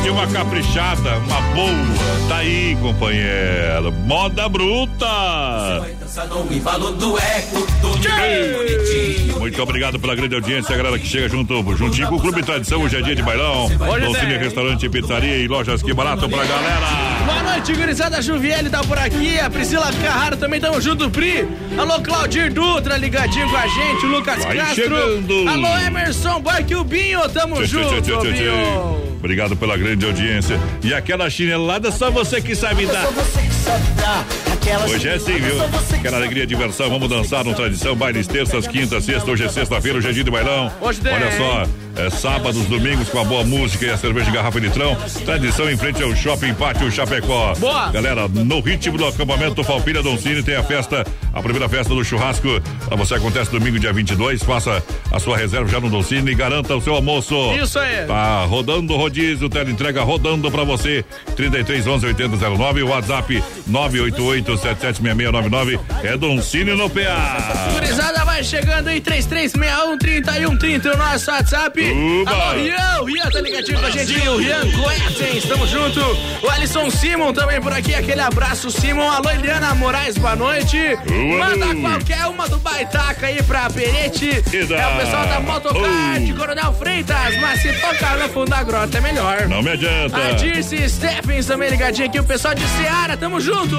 Pediu 0.06 0.20
uma 0.20 0.26
caprichada, 0.28 1.18
uma 1.18 1.40
boa, 1.52 2.28
tá 2.28 2.36
aí, 2.36 2.78
companheiro. 2.80 3.90
Moda 4.06 4.48
bruta. 4.48 5.04
Muito 9.40 9.62
obrigado 9.64 9.98
pela 9.98 10.14
grande 10.14 10.36
audiência, 10.36 10.72
a 10.72 10.78
galera 10.78 10.96
que 10.96 11.08
chega 11.08 11.28
junto, 11.28 11.76
juntinho 11.76 12.06
com 12.06 12.14
o 12.14 12.20
Clube 12.20 12.40
Tradição, 12.44 12.82
hoje 12.82 12.98
é 12.98 13.02
dia 13.02 13.16
de 13.16 13.22
bailão. 13.24 13.68
Tem. 13.68 14.38
Restaurante, 14.38 14.88
Pizzaria 14.88 15.38
e 15.38 15.48
Lojas 15.48 15.82
Que 15.82 15.92
Barato 15.92 16.28
pra 16.28 16.44
galera. 16.44 16.86
Boa 17.26 17.42
noite, 17.42 17.72
gurizada 17.72 18.22
Juviele 18.22 18.70
tá 18.70 18.84
por 18.84 18.98
aqui, 18.98 19.40
a 19.40 19.50
Priscila 19.50 19.92
Carraro 19.92 20.36
também 20.36 20.60
tamo 20.60 20.80
junto, 20.80 21.10
Pri. 21.10 21.48
Alô, 21.76 22.00
Claudir 22.00 22.52
Dutra 22.52 22.96
ligadinho 22.96 23.50
com 23.50 23.56
a 23.56 23.66
gente, 23.66 24.06
o 24.06 24.08
Lucas 24.10 24.44
Vai 24.44 24.56
Castro. 24.56 24.84
chegando. 24.84 25.48
Alô, 25.48 25.78
Emerson 25.84 26.40
Barque 26.40 26.76
o 26.76 26.84
Binho, 26.84 27.28
tamo 27.30 27.56
Tchê, 27.56 27.66
junto, 27.66 28.00
tchê, 28.00 28.16
tchê, 28.16 28.32
tchê. 28.32 28.44
Binho. 28.44 29.15
Obrigado 29.26 29.56
pela 29.56 29.76
grande 29.76 30.06
audiência. 30.06 30.56
E 30.84 30.94
aquela 30.94 31.28
chinelada 31.28 31.90
só 31.90 32.12
você 32.12 32.40
que 32.40 32.54
sabe 32.54 32.86
dar. 32.86 33.08
Hoje 34.88 35.08
é 35.08 35.14
assim, 35.14 35.34
viu? 35.34 35.56
Aquela 35.98 36.18
alegria 36.18 36.44
e 36.44 36.46
diversão. 36.46 36.88
Vamos 36.88 37.08
dançar 37.08 37.44
no 37.44 37.52
Tradição. 37.52 37.96
Bailes 37.96 38.28
terças, 38.28 38.68
quintas, 38.68 39.02
sexta. 39.02 39.28
Hoje 39.28 39.42
é 39.42 39.48
sexta-feira, 39.48 39.98
hoje 39.98 40.10
é 40.10 40.12
dia 40.12 40.22
de 40.22 40.30
bailão. 40.30 40.72
Olha 40.80 41.32
só, 41.36 41.66
é 41.96 42.10
sábados, 42.10 42.66
domingos 42.66 43.08
com 43.08 43.18
a 43.18 43.24
boa 43.24 43.42
música 43.42 43.86
e 43.86 43.90
a 43.90 43.96
cerveja 43.96 44.26
de 44.26 44.32
garrafa 44.32 44.60
de 44.60 44.66
litrão. 44.66 44.96
Tradição 45.24 45.70
em 45.70 45.76
frente 45.76 46.02
ao 46.02 46.14
Shopping 46.14 46.52
Pátio 46.54 46.90
Chapecó. 46.90 47.54
Boa. 47.54 47.90
Galera, 47.90 48.28
no 48.28 48.60
ritmo 48.60 48.98
do 48.98 49.06
acampamento 49.06 49.64
Falpilha 49.64 50.02
Doncini 50.02 50.42
tem 50.42 50.56
a 50.56 50.62
festa, 50.62 51.06
a 51.32 51.42
primeira 51.42 51.68
festa 51.68 51.94
do 51.94 52.04
churrasco. 52.04 52.60
Pra 52.86 52.96
você 52.96 53.14
acontece 53.14 53.50
domingo, 53.50 53.78
dia 53.78 53.92
22. 53.92 54.42
Faça 54.42 54.82
a 55.10 55.18
sua 55.18 55.36
reserva 55.38 55.68
já 55.68 55.80
no 55.80 55.88
Doncini 55.88 56.32
e 56.32 56.34
garanta 56.34 56.76
o 56.76 56.80
seu 56.80 56.94
almoço. 56.94 57.34
Isso 57.54 57.78
aí. 57.78 58.06
Tá 58.06 58.44
rodando 58.44 58.92
o 58.92 58.96
rodízio, 58.96 59.48
tela 59.48 59.70
entrega 59.70 60.02
rodando 60.02 60.50
pra 60.50 60.64
você. 60.64 61.04
33 61.34 61.86
11 61.86 62.06
8009, 62.06 62.82
WhatsApp 62.82 63.42
988 63.66 64.58
776699. 64.58 65.80
É 66.02 66.16
Doncini 66.16 66.74
no 66.74 66.90
PA. 66.90 67.70
Gurizada 67.72 68.24
vai 68.24 68.44
chegando 68.44 68.88
aí, 68.88 69.00
3361 69.00 69.98
3130, 69.98 70.92
o 70.92 70.96
nosso 70.96 71.30
WhatsApp. 71.30 71.85
Uba. 71.92 72.30
Alô, 72.30 72.52
Rian, 72.60 73.00
o 73.00 73.04
Rian 73.04 73.30
tá 73.30 73.40
ligadinho 73.40 73.78
com 73.80 73.86
a 73.86 73.90
gente, 73.90 74.28
o 74.28 74.36
Rian 74.38 74.60
Cletzen, 74.72 75.36
estamos 75.38 75.70
junto. 75.70 76.00
O 76.42 76.50
Alisson 76.50 76.90
Simon 76.90 77.32
também 77.32 77.60
por 77.60 77.72
aqui, 77.72 77.94
aquele 77.94 78.20
abraço, 78.20 78.70
Simon. 78.70 79.08
Alô, 79.10 79.30
Eliana 79.30 79.74
Moraes, 79.74 80.16
boa 80.18 80.34
noite. 80.36 80.76
Manda 81.38 81.74
qualquer 81.76 82.26
uma 82.26 82.48
do 82.48 82.58
Baitaca 82.58 83.26
aí 83.26 83.42
pra 83.42 83.68
Perete. 83.70 84.42
E 84.52 84.64
da- 84.64 84.76
É 84.76 84.86
o 84.94 84.96
pessoal 85.04 85.26
da 85.26 85.40
Motocard, 85.40 86.32
Coronel 86.34 86.72
Freitas, 86.74 87.36
mas 87.40 87.60
se 87.62 87.72
tocar 87.74 88.18
no 88.18 88.28
fundo 88.28 88.50
da 88.50 88.62
grota 88.62 88.98
é 88.98 89.00
melhor. 89.00 89.48
Não 89.48 89.62
me 89.62 89.70
adianta. 89.70 90.16
A 90.16 90.32
Dirce 90.32 90.88
Stephens 90.88 91.46
também 91.46 91.70
ligadinho 91.70 92.08
aqui, 92.08 92.18
o 92.20 92.24
pessoal 92.24 92.54
de 92.54 92.62
Seara, 92.68 93.16
tamo 93.16 93.40
junto. 93.40 93.76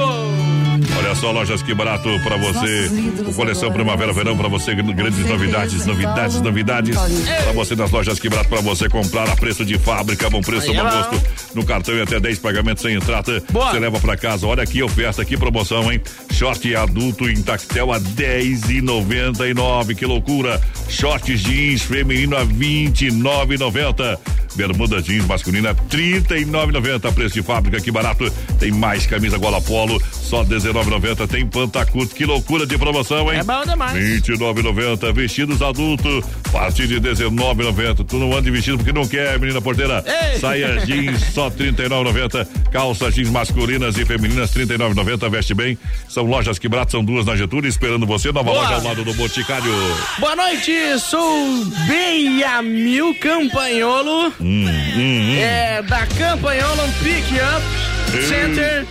Olha 0.97 1.13
só, 1.15 1.31
lojas 1.31 1.61
que 1.61 1.73
barato 1.73 2.09
pra 2.23 2.37
você. 2.37 2.89
O 3.27 3.33
coleção 3.33 3.71
Primavera 3.71 4.11
Verão 4.13 4.35
pra 4.35 4.47
você, 4.47 4.73
grandes 4.73 5.25
novidades, 5.25 5.85
novidades, 5.85 6.41
novidades. 6.41 6.97
Pra 7.43 7.51
você 7.53 7.75
nas 7.75 7.91
lojas 7.91 8.19
que 8.19 8.29
barato 8.29 8.49
pra 8.49 8.61
você 8.61 8.89
comprar 8.89 9.29
a 9.29 9.35
preço 9.35 9.63
de 9.63 9.77
fábrica, 9.77 10.29
bom 10.29 10.41
preço, 10.41 10.73
bom 10.73 10.81
gosto. 10.81 11.21
No 11.53 11.63
cartão 11.65 11.95
e 11.95 12.01
até 12.01 12.19
10 12.19 12.39
pagamentos 12.39 12.81
sem 12.81 12.95
entrada. 12.95 13.43
Você 13.49 13.79
leva 13.79 13.99
pra 13.99 14.17
casa. 14.17 14.47
Olha 14.47 14.63
aqui, 14.63 14.81
oferta, 14.81 15.23
que 15.23 15.37
promoção, 15.37 15.91
hein? 15.91 16.01
Short 16.31 16.75
adulto 16.75 17.29
em 17.29 17.41
tactel 17.41 17.91
a 17.91 17.99
10,99. 17.99 19.95
Que 19.95 20.05
loucura! 20.05 20.59
Short 20.89 21.35
jeans 21.37 21.83
feminino 21.83 22.35
a 22.35 22.45
29,90. 22.45 24.17
Bermuda 24.55 25.01
jeans 25.01 25.25
masculina 25.25 25.75
39,90. 25.75 27.13
Preço 27.13 27.35
de 27.35 27.43
fábrica, 27.43 27.79
que 27.79 27.91
barato. 27.91 28.31
Tem 28.59 28.71
mais 28.71 29.05
camisa 29.05 29.37
gola 29.37 29.61
polo, 29.61 30.01
só 30.11 30.43
19,90. 30.87 31.27
Tem 31.27 31.45
pantacut, 31.45 32.13
que 32.13 32.25
loucura 32.25 32.65
de 32.65 32.77
promoção, 32.77 33.31
hein? 33.31 33.39
É 33.39 33.43
bom 33.43 33.63
demais. 33.63 33.93
29,90. 34.23 35.13
Vestidos 35.13 35.61
adulto, 35.61 36.23
a 36.45 36.49
partir 36.49 36.87
de 36.87 36.99
19,90. 36.99 38.05
Tu 38.05 38.17
não 38.17 38.31
anda 38.31 38.43
de 38.43 38.51
vestido 38.51 38.77
porque 38.77 38.93
não 38.93 39.07
quer, 39.07 39.39
menina 39.39 39.61
porteira. 39.61 40.03
Ei. 40.05 40.39
Saia 40.39 40.85
jeans, 40.85 41.21
só 41.33 41.49
39,90. 41.49 42.47
Calça 42.71 43.11
jeans 43.11 43.29
masculinas 43.29 43.97
e 43.97 44.05
femininas, 44.05 44.51
39,90. 44.51 45.29
Veste 45.29 45.53
bem. 45.53 45.77
São 46.07 46.23
lojas 46.23 46.57
que 46.57 46.69
barato, 46.69 46.91
são 46.93 47.03
duas 47.03 47.25
na 47.25 47.35
Getúlio, 47.35 47.67
esperando 47.67 48.05
você. 48.05 48.31
Nova 48.31 48.51
Boa. 48.51 48.63
loja 48.63 48.75
ao 48.75 48.83
lado 48.83 49.03
do 49.03 49.13
Boticário. 49.13 49.73
Boa 50.19 50.35
noite, 50.35 50.71
sou 50.99 51.65
Beiamil 51.87 53.15
Campanholo. 53.15 54.27
Hum, 54.39 54.65
hum, 54.65 54.95
hum. 54.95 55.35
É, 55.37 55.81
da 55.81 56.05
Campanholo 56.05 56.83
Pick 57.03 57.25
Up 57.33 57.96
Center. 58.11 58.85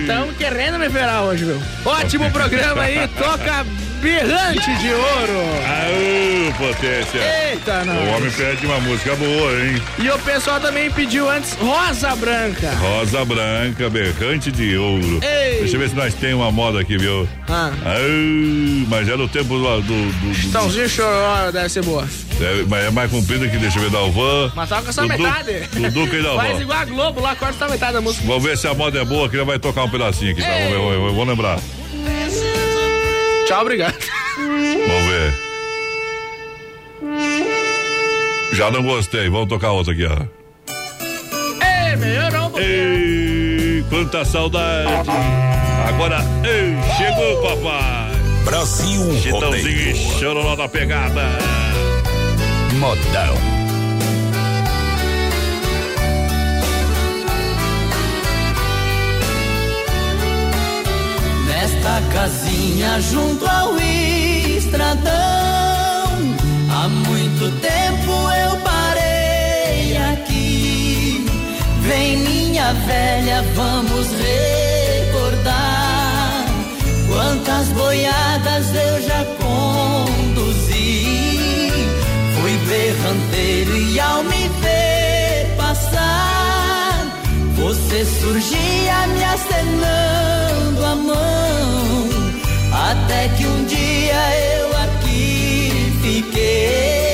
Estamos 0.00 0.36
querendo 0.36 0.78
me 0.78 0.88
ferrar 0.90 1.22
hoje, 1.24 1.44
meu. 1.44 1.60
Ótimo 1.84 2.30
programa 2.30 2.82
aí, 2.82 3.08
toca 3.18 3.64
berrante 3.98 4.74
de 4.78 4.88
ouro. 4.92 5.40
Aô, 5.66 6.52
potência. 6.58 7.20
Eita, 7.50 7.84
não. 7.84 7.94
O 7.96 8.16
homem 8.16 8.30
pede 8.30 8.66
uma 8.66 8.80
música 8.80 9.14
boa, 9.16 9.52
hein? 9.52 9.82
E 9.98 10.08
o 10.10 10.18
pessoal 10.20 10.60
também 10.60 10.90
pediu 10.90 11.28
antes 11.28 11.54
Rosa 11.54 12.14
Branca. 12.16 12.70
Rosa 12.74 13.24
branca, 13.24 13.88
berrante 13.90 14.50
de 14.52 14.76
ouro. 14.76 15.20
Ei. 15.22 15.58
Deixa 15.60 15.76
eu 15.76 15.80
ver 15.80 15.88
se 15.90 15.94
nós 15.96 16.14
temos 16.14 16.42
uma 16.42 16.50
moda 16.52 16.80
aqui, 16.80 16.96
viu? 16.96 17.28
Ah. 17.48 17.70
Aô, 17.84 18.86
mas 18.88 19.08
é 19.08 19.16
no 19.16 19.28
tempo 19.28 19.48
do. 19.58 19.80
do, 19.80 19.82
do, 19.82 20.12
do 20.20 20.30
Estãozinho 20.32 20.88
choró 20.88 21.50
deve 21.50 21.68
ser 21.68 21.82
boa. 21.82 22.06
é, 22.40 22.64
mas 22.68 22.84
é 22.86 22.90
mais 22.90 23.10
comprido 23.10 23.48
que 23.50 23.56
deixa 23.58 23.78
eu 23.78 23.82
ver 23.82 23.90
da 23.90 23.98
Alvan. 23.98 24.52
Mas 24.54 24.68
toca 24.68 24.92
só 24.92 25.02
do 25.02 25.08
metade. 25.08 25.60
Du- 25.72 25.80
do 25.80 25.90
Duca 25.90 26.16
e 26.16 26.22
da 26.22 26.34
Faz 26.34 26.50
Alvan. 26.50 26.62
igual 26.62 26.78
a 26.78 26.84
Globo 26.84 27.20
lá, 27.20 27.34
corta 27.36 27.58
só 27.58 27.68
metade 27.70 27.92
da 27.94 28.00
música. 28.00 28.24
Vamos 28.26 28.44
ver 28.44 28.56
se 28.56 28.66
a 28.68 28.74
moda 28.74 29.00
é 29.00 29.04
boa, 29.04 29.28
que 29.28 29.36
ele 29.36 29.44
vai 29.44 29.58
tocar 29.58 29.84
um 29.84 29.90
pedacinho 29.90 30.32
aqui, 30.32 30.40
tá? 30.42 30.48
Vamos 30.48 30.68
ver, 30.68 30.76
vamos 30.78 30.92
ver, 30.92 31.10
vamos 31.12 31.28
lembrar. 31.28 31.58
Tchau, 33.48 33.62
obrigado. 33.62 33.96
Vamos 34.36 35.06
ver. 35.06 35.32
Já 38.52 38.70
não 38.70 38.82
gostei, 38.82 39.30
vamos 39.30 39.48
tocar 39.48 39.72
outra 39.72 39.94
aqui, 39.94 40.04
ó. 40.04 40.18
Ei, 41.64 41.96
melhorou 41.96 42.48
um 42.48 42.50
pouquinho. 42.50 42.68
Ei, 42.68 43.84
quanta 43.88 44.22
saudade. 44.26 45.08
Agora, 45.88 46.18
ei, 46.44 46.76
chegou, 46.98 47.40
papai. 47.42 48.12
Brasil 48.44 49.14
Chitãozinho 49.18 49.92
e 49.92 49.94
chororó 50.20 50.54
da 50.54 50.68
pegada. 50.68 51.24
Modão. 52.74 53.57
Casinha 62.12 63.00
junto 63.00 63.44
ao 63.46 63.78
estradão, 63.78 65.12
há 66.70 66.88
muito 66.88 67.50
tempo 67.60 68.12
eu 68.12 68.56
parei 68.58 69.96
aqui. 69.96 71.26
Vem 71.80 72.18
minha 72.18 72.72
velha, 72.72 73.42
vamos 73.54 74.06
recordar 75.10 75.58
quantas 77.08 77.68
boiadas 77.68 78.66
eu 78.74 79.02
já 79.02 79.24
conduzi. 79.40 81.06
Fui 82.40 82.56
berranteiro 82.68 83.76
você 87.78 88.04
surgia 88.04 89.06
me 89.08 89.24
acenando 89.24 90.84
a 90.84 90.94
mão. 90.96 92.08
Até 92.90 93.28
que 93.28 93.46
um 93.46 93.64
dia 93.64 94.36
eu 94.60 94.76
aqui 94.76 95.92
fiquei 96.02 97.07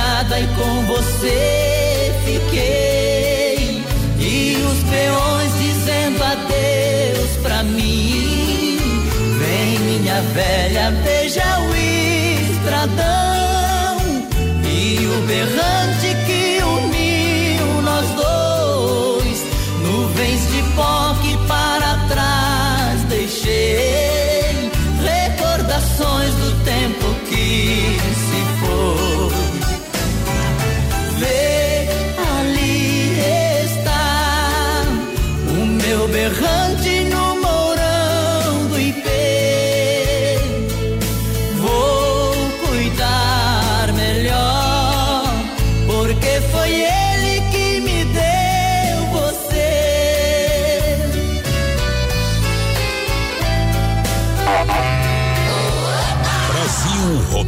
a 0.00 0.24
boiada 0.24 0.40
e 0.40 0.46
com 0.48 0.86
você 0.86 1.59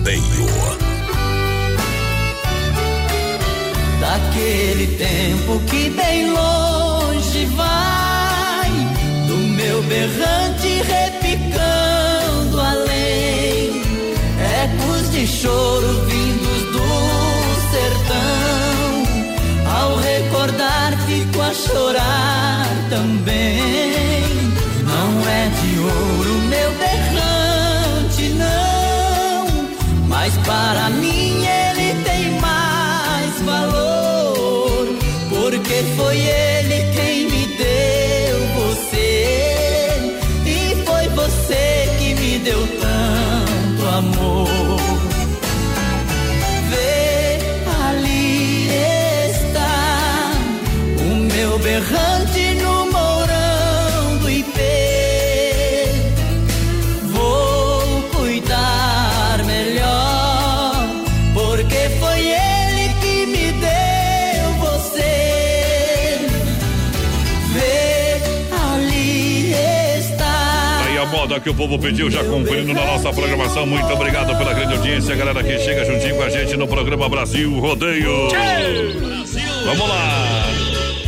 Rodeio. 0.02 0.52
daquele 4.00 4.88
tempo 4.96 5.60
que 5.70 5.90
bem 5.90 6.28
longe 6.32 7.46
vai, 7.54 8.68
do 9.28 9.36
meu 9.36 9.80
berrante 9.84 10.82
repicando 10.82 12.60
além, 12.60 13.80
ecos 14.64 15.12
de 15.12 15.24
choro 15.24 16.01
que 71.42 71.50
o 71.50 71.54
povo 71.54 71.78
pediu, 71.78 72.08
já 72.10 72.22
cumprindo 72.22 72.72
na 72.72 72.84
nossa 72.86 73.12
programação. 73.12 73.66
Muito 73.66 73.92
obrigado 73.92 74.36
pela 74.38 74.54
grande 74.54 74.74
audiência, 74.74 75.14
galera 75.16 75.42
que 75.42 75.58
chega 75.58 75.84
juntinho 75.84 76.16
com 76.16 76.22
a 76.22 76.30
gente 76.30 76.56
no 76.56 76.68
programa 76.68 77.08
Brasil 77.08 77.58
Rodeio. 77.58 78.28
Vamos 79.64 79.88
lá! 79.88 80.46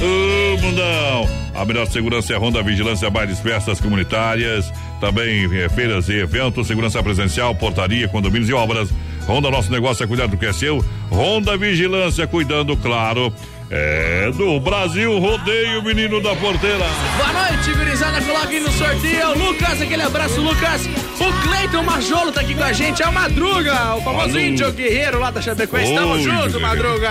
Ô, 0.00 0.60
mundão! 0.60 1.28
A 1.54 1.64
melhor 1.64 1.86
segurança 1.86 2.32
é 2.32 2.36
a 2.36 2.38
Ronda 2.38 2.62
Vigilância, 2.64 3.08
bailes, 3.08 3.38
festas 3.38 3.80
comunitárias, 3.80 4.72
também 5.00 5.44
eh, 5.54 5.68
feiras 5.68 6.08
e 6.08 6.14
eventos, 6.14 6.66
segurança 6.66 7.00
presencial, 7.00 7.54
portaria, 7.54 8.08
condomínios 8.08 8.50
e 8.50 8.52
obras. 8.52 8.90
Ronda, 9.26 9.50
nosso 9.50 9.70
negócio 9.70 10.02
é 10.02 10.06
cuidar 10.06 10.26
do 10.26 10.36
que 10.36 10.46
é 10.46 10.52
seu. 10.52 10.84
Ronda 11.10 11.56
Vigilância, 11.56 12.26
cuidando, 12.26 12.76
claro, 12.76 13.32
é 13.76 14.30
do 14.30 14.60
Brasil 14.60 15.18
Rodeio, 15.18 15.82
menino 15.82 16.20
da 16.22 16.34
porteira. 16.36 16.84
Boa 17.16 17.32
noite, 17.32 17.72
gurizada. 17.72 18.22
Coloque 18.22 18.60
no 18.60 18.70
sorteio. 18.70 19.30
O 19.30 19.38
Lucas, 19.38 19.82
aquele 19.82 20.02
abraço, 20.02 20.40
Lucas. 20.40 20.86
O 21.18 21.42
Cleiton 21.42 21.82
Majolo 21.82 22.30
tá 22.30 22.40
aqui 22.40 22.54
com 22.54 22.62
a 22.62 22.72
gente. 22.72 23.02
É 23.02 23.08
o 23.08 23.12
Madruga, 23.12 23.96
o 23.96 24.02
famoso 24.02 24.30
Alô. 24.30 24.38
índio 24.38 24.72
guerreiro 24.72 25.18
lá 25.18 25.32
da 25.32 25.42
Chapecoense. 25.42 25.92
Tamo 25.92 26.20
junto, 26.20 26.60
Madruga. 26.60 27.10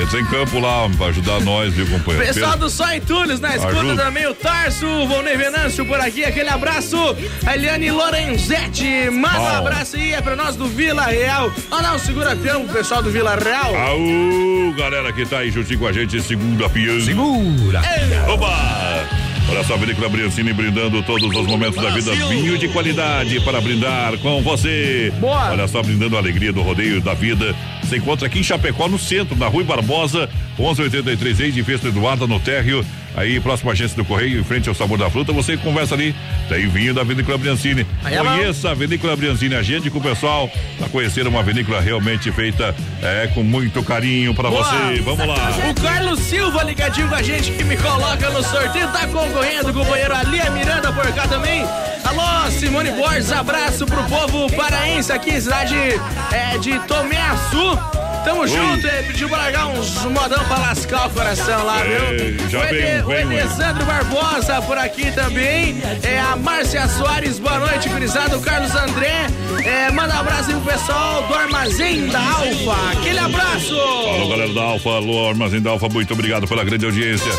Entra 0.00 0.20
em 0.20 0.24
campo 0.26 0.60
lá 0.60 0.88
pra 0.96 1.06
ajudar 1.06 1.40
nós, 1.40 1.74
viu, 1.74 1.84
companheiro? 1.86 2.24
Pessoal 2.32 2.56
do 2.56 2.70
Só 2.70 2.94
Entulhos 2.94 3.40
na 3.40 3.56
escuta 3.56 3.80
Ajuda. 3.80 4.04
também, 4.04 4.26
o 4.28 4.34
Tarso, 4.34 4.86
o 4.86 5.08
Volney 5.08 5.36
Venâncio 5.36 5.84
por 5.84 5.98
aqui, 6.00 6.24
aquele 6.24 6.48
abraço. 6.48 6.96
A 7.44 7.54
Eliane 7.56 7.90
Lorenzetti, 7.90 9.10
manda 9.10 9.40
um 9.40 9.56
abraço 9.56 9.96
aí, 9.96 10.12
é 10.12 10.20
pra 10.20 10.36
nós 10.36 10.54
do 10.54 10.68
Vila 10.68 11.06
Real. 11.06 11.52
Ah 11.70 11.82
não, 11.82 11.98
segura 11.98 12.36
pro 12.36 12.60
pessoal 12.72 13.02
do 13.02 13.10
Vila 13.10 13.36
Real. 13.36 13.74
Aú, 13.74 14.72
galera 14.76 15.12
que 15.12 15.26
tá 15.26 15.38
aí 15.38 15.50
juntinho 15.50 15.80
com 15.80 15.88
a 15.88 15.92
gente, 15.92 16.20
segura 16.22 16.68
piano. 16.68 17.00
Segura. 17.00 17.82
Oba! 18.28 19.28
Olha 19.50 19.64
só, 19.64 19.74
a 19.74 19.76
Vinícola 19.78 20.10
Briancini 20.10 20.52
brindando 20.52 21.02
todos 21.02 21.34
os 21.34 21.46
momentos 21.46 21.82
da 21.82 21.90
vida. 21.90 22.12
Vinho 22.12 22.58
de 22.58 22.68
qualidade 22.68 23.40
para 23.40 23.60
brindar 23.60 24.16
com 24.18 24.42
você. 24.42 25.12
Boa! 25.18 25.50
Olha 25.50 25.66
só, 25.66 25.82
brindando 25.82 26.16
a 26.16 26.18
alegria 26.20 26.52
do 26.52 26.60
rodeio 26.60 27.00
da 27.00 27.14
vida. 27.14 27.56
Você 27.88 27.96
encontra 27.96 28.26
aqui 28.26 28.38
em 28.38 28.42
Chapecó, 28.42 28.86
no 28.86 28.98
centro, 28.98 29.34
na 29.34 29.48
Rui 29.48 29.64
Barbosa, 29.64 30.28
1183, 30.58 31.40
ex 31.40 31.54
de 31.54 31.88
Eduarda, 31.88 32.26
no 32.26 32.38
térreo. 32.38 32.84
Aí, 33.18 33.40
próxima 33.40 33.72
agência 33.72 33.96
do 33.96 34.04
Correio, 34.04 34.38
em 34.38 34.44
frente 34.44 34.68
ao 34.68 34.74
Sabor 34.76 34.96
da 34.96 35.10
Fruta, 35.10 35.32
você 35.32 35.56
conversa 35.56 35.96
ali. 35.96 36.14
Tem 36.48 36.68
vinho 36.68 36.94
da 36.94 37.02
Vinícola 37.02 37.36
Briancini. 37.36 37.84
É. 38.04 38.16
Conheça 38.16 38.70
a 38.70 38.74
Vinícola 38.74 39.16
Briancini, 39.16 39.56
agende 39.56 39.90
com 39.90 39.98
o 39.98 40.02
pessoal 40.02 40.48
para 40.78 40.88
conhecer 40.88 41.26
uma 41.26 41.42
vinícola 41.42 41.80
realmente 41.80 42.30
feita 42.30 42.72
é, 43.02 43.26
com 43.34 43.42
muito 43.42 43.82
carinho 43.82 44.32
para 44.32 44.48
você. 44.50 45.00
Vamos 45.02 45.26
lá. 45.26 45.34
O 45.68 45.82
Carlos 45.82 46.20
Silva 46.20 46.62
ligadinho 46.62 47.08
com 47.08 47.16
a 47.16 47.22
gente 47.22 47.50
que 47.50 47.64
me 47.64 47.76
coloca 47.76 48.30
no 48.30 48.40
sorteio, 48.40 48.86
tá 48.92 49.08
concorrendo, 49.08 49.74
companheiro 49.74 50.14
Alia 50.14 50.48
Miranda 50.50 50.92
por 50.92 51.12
cá 51.12 51.26
também. 51.26 51.64
Alô, 52.04 52.48
Simone 52.52 52.92
Borges, 52.92 53.32
abraço 53.32 53.84
pro 53.84 54.04
povo 54.04 54.50
paraense 54.54 55.12
aqui, 55.12 55.40
cidade 55.40 55.74
é, 55.74 56.56
de 56.58 56.78
Tomé 56.86 57.20
Açu. 57.20 57.97
Tamo 58.24 58.46
junto, 58.46 58.86
ele 58.86 59.02
pediu 59.08 59.28
pra 59.28 59.38
largar 59.38 59.66
uns 59.68 60.04
modão 60.04 60.44
pra 60.44 60.58
lascar 60.58 61.06
o 61.06 61.10
coração 61.10 61.64
lá, 61.64 61.82
viu? 61.82 62.48
já 62.50 62.60
o, 62.60 62.64
Ede- 62.64 63.02
o. 63.04 63.10
Alessandro 63.12 63.84
Barbosa 63.86 64.60
por 64.62 64.76
aqui 64.76 65.10
também. 65.12 65.80
É 66.02 66.18
a 66.20 66.36
Márcia 66.36 66.86
Soares, 66.88 67.38
boa 67.38 67.58
noite, 67.58 67.88
gurizada. 67.88 68.36
O 68.36 68.40
Carlos 68.42 68.74
André. 68.74 69.26
É, 69.64 69.90
manda 69.90 70.14
um 70.14 70.20
abraço 70.20 70.50
aí 70.50 70.60
pro 70.60 70.72
pessoal 70.72 71.22
do 71.26 71.34
Armazém 71.34 72.06
da 72.08 72.20
Alfa. 72.20 72.92
Aquele 72.92 73.18
abraço! 73.18 73.74
Alô, 73.80 74.28
galera 74.28 74.52
da 74.52 74.62
Alfa, 74.62 74.90
alô, 74.90 75.28
Armazém 75.28 75.60
da 75.60 75.70
Alfa, 75.70 75.88
muito 75.88 76.12
obrigado 76.12 76.46
pela 76.46 76.62
grande 76.64 76.84
audiência. 76.84 77.32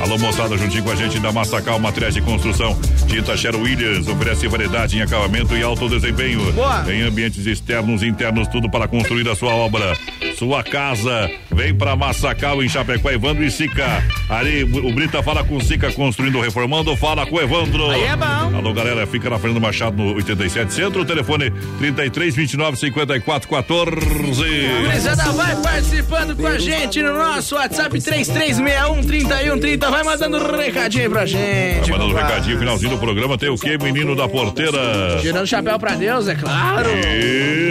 Alô, 0.00 0.18
moçada, 0.18 0.56
juntinho 0.58 0.84
com 0.84 0.90
a 0.90 0.94
gente 0.96 1.18
da 1.18 1.32
Massacal 1.32 1.78
Materiais 1.78 2.14
de 2.14 2.20
Construção. 2.20 2.78
Tinta 3.08 3.36
Sherwin 3.36 3.62
Williams 3.62 4.06
oferece 4.08 4.46
variedade 4.46 4.98
em 4.98 5.02
acabamento 5.02 5.56
e 5.56 5.62
alto 5.62 5.88
desempenho. 5.88 6.52
Boa. 6.52 6.84
Em 6.92 7.02
ambientes 7.02 7.46
externos 7.46 8.02
e 8.02 8.06
internos, 8.06 8.46
tudo 8.48 8.68
para 8.70 8.86
construir 8.86 9.28
a 9.28 9.34
sua 9.34 9.54
obra. 9.54 9.96
Sua 10.36 10.62
casa. 10.62 11.30
Vem 11.56 11.74
pra 11.74 11.96
Massacal 11.96 12.62
em 12.62 12.68
Chapecó, 12.68 13.10
Evandro 13.10 13.42
e 13.42 13.50
Sica. 13.50 14.04
Ali, 14.28 14.62
o 14.62 14.92
Brita 14.92 15.22
fala 15.22 15.42
com 15.42 15.58
Sica 15.58 15.90
construindo, 15.90 16.38
reformando, 16.38 16.94
fala 16.94 17.24
com 17.24 17.40
Evandro. 17.40 17.88
Aí 17.88 18.02
é 18.02 18.14
bom. 18.14 18.58
Alô, 18.58 18.74
galera, 18.74 19.06
fica 19.06 19.30
na 19.30 19.38
Fernando 19.38 19.62
Machado 19.62 19.96
no 19.96 20.14
87 20.16 20.74
Centro, 20.74 21.02
telefone 21.06 21.50
33 21.78 22.36
29 22.36 22.76
54 22.76 23.48
14. 23.48 24.42
Gurizada, 24.82 25.32
vai 25.32 25.56
participando 25.56 26.36
com 26.36 26.46
a 26.46 26.58
gente 26.58 27.02
no 27.02 27.14
nosso 27.14 27.54
WhatsApp 27.54 28.02
3361 28.02 29.06
3130. 29.06 29.90
Vai 29.90 30.04
mandando 30.04 30.36
um 30.36 30.56
recadinho 30.58 31.10
pra 31.10 31.24
gente. 31.24 31.88
Vai 31.88 31.98
mandando 31.98 32.12
um 32.12 32.16
recadinho, 32.18 32.58
finalzinho 32.58 32.90
do 32.90 32.98
programa. 32.98 33.38
Tem 33.38 33.48
o 33.48 33.56
que, 33.56 33.78
menino 33.78 34.14
da 34.14 34.28
porteira? 34.28 35.16
Tirando 35.22 35.46
chapéu 35.46 35.78
pra 35.78 35.94
Deus, 35.94 36.28
é 36.28 36.34
claro. 36.34 36.90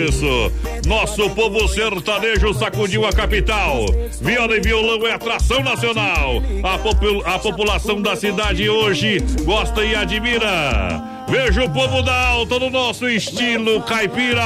Isso! 0.08 0.52
Nosso 0.88 1.30
povo 1.30 1.68
sertanejo 1.68 2.52
sacudiu 2.56 3.06
a 3.06 3.14
capital. 3.14 3.75
Viola 4.22 4.56
e 4.58 4.62
violão 4.62 5.06
é 5.08 5.14
atração 5.14 5.62
nacional. 5.64 6.42
A, 6.64 6.78
popu- 6.78 7.24
a 7.26 7.40
população 7.40 8.02
da 8.02 8.16
cidade 8.16 8.70
hoje 8.70 9.20
gosta 9.44 9.84
e 9.84 9.96
admira. 9.96 11.02
Veja 11.28 11.64
o 11.64 11.70
povo 11.70 12.02
da 12.04 12.28
alta 12.28 12.60
no 12.60 12.70
nosso 12.70 13.08
estilo 13.10 13.82
caipira. 13.82 14.44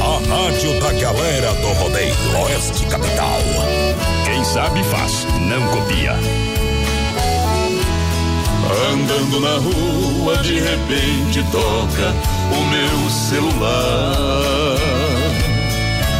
A 0.00 0.44
rádio 0.46 0.80
da 0.80 0.92
galera 0.92 1.52
do 1.54 1.68
rodeio. 1.74 2.14
Oeste 2.44 2.86
Capital. 2.86 3.38
Quem 4.24 4.42
sabe 4.44 4.82
faz, 4.84 5.26
não 5.48 5.66
copia. 5.68 6.14
Andando 8.88 9.40
na 9.40 9.58
rua, 9.58 10.38
de 10.38 10.54
repente 10.54 11.44
toca 11.52 12.14
o 12.50 12.64
meu 12.64 13.10
celular. 13.10 14.76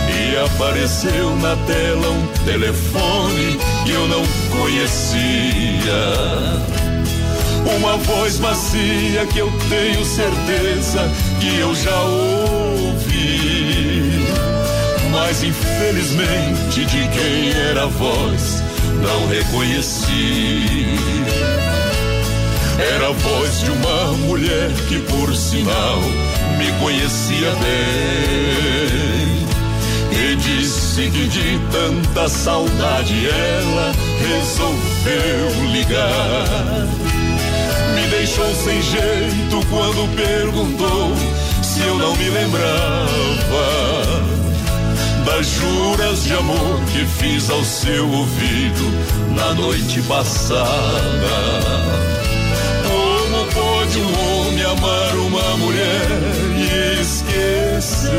E 0.09 0.37
apareceu 0.45 1.37
na 1.37 1.57
tela 1.67 2.11
um 2.11 2.27
telefone 2.45 3.59
que 3.85 3.93
eu 3.93 4.07
não 4.07 4.23
conhecia. 4.51 5.21
Uma 7.77 7.97
voz 7.97 8.39
macia 8.39 9.27
que 9.33 9.39
eu 9.39 9.51
tenho 9.69 10.05
certeza 10.05 11.11
que 11.41 11.59
eu 11.59 11.75
já 11.75 11.99
ouvi. 12.03 13.31
Mas 15.11 15.43
infelizmente 15.43 16.85
de 16.85 17.09
quem 17.09 17.53
era 17.71 17.85
a 17.85 17.87
voz 17.87 18.63
não 19.03 19.29
reconheci. 19.29 20.91
Era 22.81 23.09
a 23.09 23.13
voz 23.13 23.61
de 23.61 23.71
uma 23.71 24.13
mulher 24.27 24.71
que, 24.89 24.99
por 25.01 25.37
sinal, 25.37 26.01
me 26.57 26.73
conhecia 26.81 27.51
bem. 27.57 29.11
E 30.11 30.37
disse 30.37 31.11
que 31.11 31.29
de 31.29 31.61
tanta 31.71 32.29
saudade 32.29 33.29
ela 33.29 33.93
resolveu 34.19 35.73
ligar. 35.73 36.89
Me 37.95 38.07
deixou 38.09 38.55
sem 38.55 38.81
jeito 38.81 39.67
quando 39.69 40.09
perguntou 40.17 41.15
se 41.63 41.81
eu 41.81 41.97
não 41.99 42.17
me 42.17 42.29
lembrava 42.31 43.11
das 45.25 45.47
juras 45.47 46.25
de 46.25 46.33
amor 46.33 46.81
que 46.93 47.05
fiz 47.05 47.51
ao 47.51 47.65
seu 47.65 48.11
ouvido 48.11 49.35
na 49.35 49.55
noite 49.55 50.03
passada. 50.03 51.90
Mulher 55.57 56.07
e 56.57 57.01
esquecer? 57.01 58.11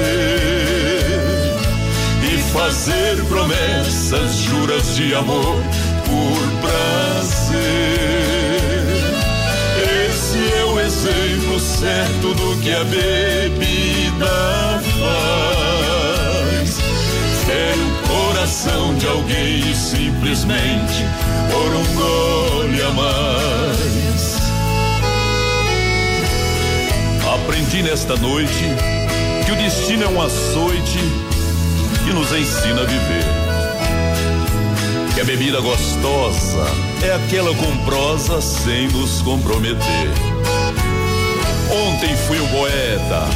E 2.24 2.38
fazer 2.54 3.24
promessas, 3.26 4.36
juras 4.36 4.96
de 4.96 5.14
amor 5.14 5.62
por 6.06 6.40
prazer. 6.62 7.62
Esse 10.08 10.54
é 10.54 10.66
o 10.66 10.80
exemplo 10.80 11.60
certo 11.60 12.34
do 12.34 12.62
que 12.62 12.72
a 12.72 12.84
bebida 12.84 14.82
faz. 15.00 16.80
Fere 17.46 17.82
o 17.82 17.92
coração 18.08 18.96
de 18.96 19.08
alguém 19.08 19.60
e 19.72 19.76
simplesmente 19.76 21.06
por 21.52 21.76
um 21.76 21.86
gole 21.96 22.82
a 22.82 22.90
mais. 22.92 24.21
Aprendi 27.52 27.84
nesta 27.84 28.16
noite 28.16 28.64
que 29.46 29.52
o 29.52 29.56
destino 29.58 30.06
é 30.06 30.08
um 30.08 30.22
açoite 30.22 31.00
que 32.02 32.14
nos 32.14 32.32
ensina 32.32 32.82
a 32.82 32.86
viver. 32.86 33.26
Que 35.14 35.20
a 35.20 35.26
bebida 35.26 35.60
gostosa 35.60 36.66
é 37.04 37.14
aquela 37.14 37.54
com 37.54 37.78
prosa 37.84 38.40
sem 38.42 38.88
nos 38.92 39.22
comprometer. 39.22 40.10
Ontem 41.90 42.16
fui 42.26 42.40
o 42.40 42.48
poeta, 42.48 43.28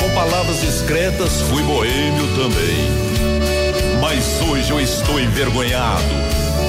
com 0.00 0.14
palavras 0.14 0.60
discretas 0.60 1.40
fui 1.48 1.62
boêmio 1.62 2.26
também. 2.36 4.00
Mas 4.02 4.38
hoje 4.50 4.70
eu 4.70 4.78
estou 4.78 5.18
envergonhado 5.18 6.04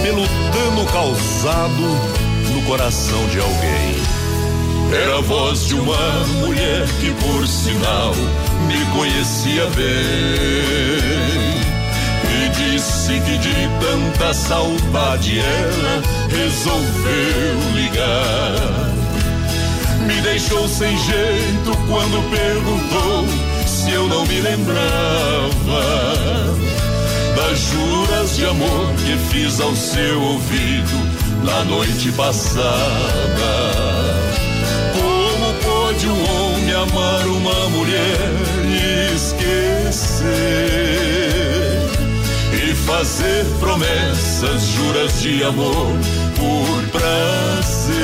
pelo 0.03 0.26
dano 0.53 0.85
causado 0.85 1.81
no 2.53 2.61
coração 2.61 3.27
de 3.27 3.41
alguém. 3.41 4.16
Era 4.91 5.18
a 5.18 5.22
voz 5.22 5.65
de 5.65 5.76
uma 5.76 6.26
mulher 6.39 6.85
que, 6.99 7.11
por 7.11 7.47
sinal, 7.47 8.14
me 8.68 8.85
conhecia 8.97 9.65
bem. 9.76 9.88
E 12.30 12.49
disse 12.49 13.19
que 13.19 13.38
de 13.38 13.69
tanta 13.80 14.34
saudade 14.34 15.39
ela 15.39 16.01
resolveu 16.30 17.59
ligar. 17.76 18.88
Me 20.05 20.22
deixou 20.22 20.68
sem 20.69 20.97
jeito 20.97 21.77
quando 21.88 22.30
perguntou 22.31 23.26
se 23.68 23.91
eu 23.91 24.07
não 24.07 24.26
me 24.26 24.39
lembrava 24.39 25.77
das 27.35 27.59
juras 27.59 28.35
de 28.35 28.45
amor 28.45 28.93
que 29.05 29.18
fiz 29.30 29.59
ao 29.59 29.76
seu 29.76 30.22
ouvido 30.22 31.18
na 31.43 31.64
noite 31.65 32.11
passada. 32.14 33.86
Pode 35.98 36.10
um 36.10 36.30
homem 36.30 36.72
amar 36.74 37.26
uma 37.26 37.69
mulher 37.69 38.19
e 38.68 39.15
esquecer? 39.15 40.30
E 42.53 42.76
fazer 42.86 43.44
promessas, 43.60 44.61
juras 44.61 45.19
de 45.19 45.44
amor 45.44 45.91
por 46.36 46.84
prazer. 46.91 47.95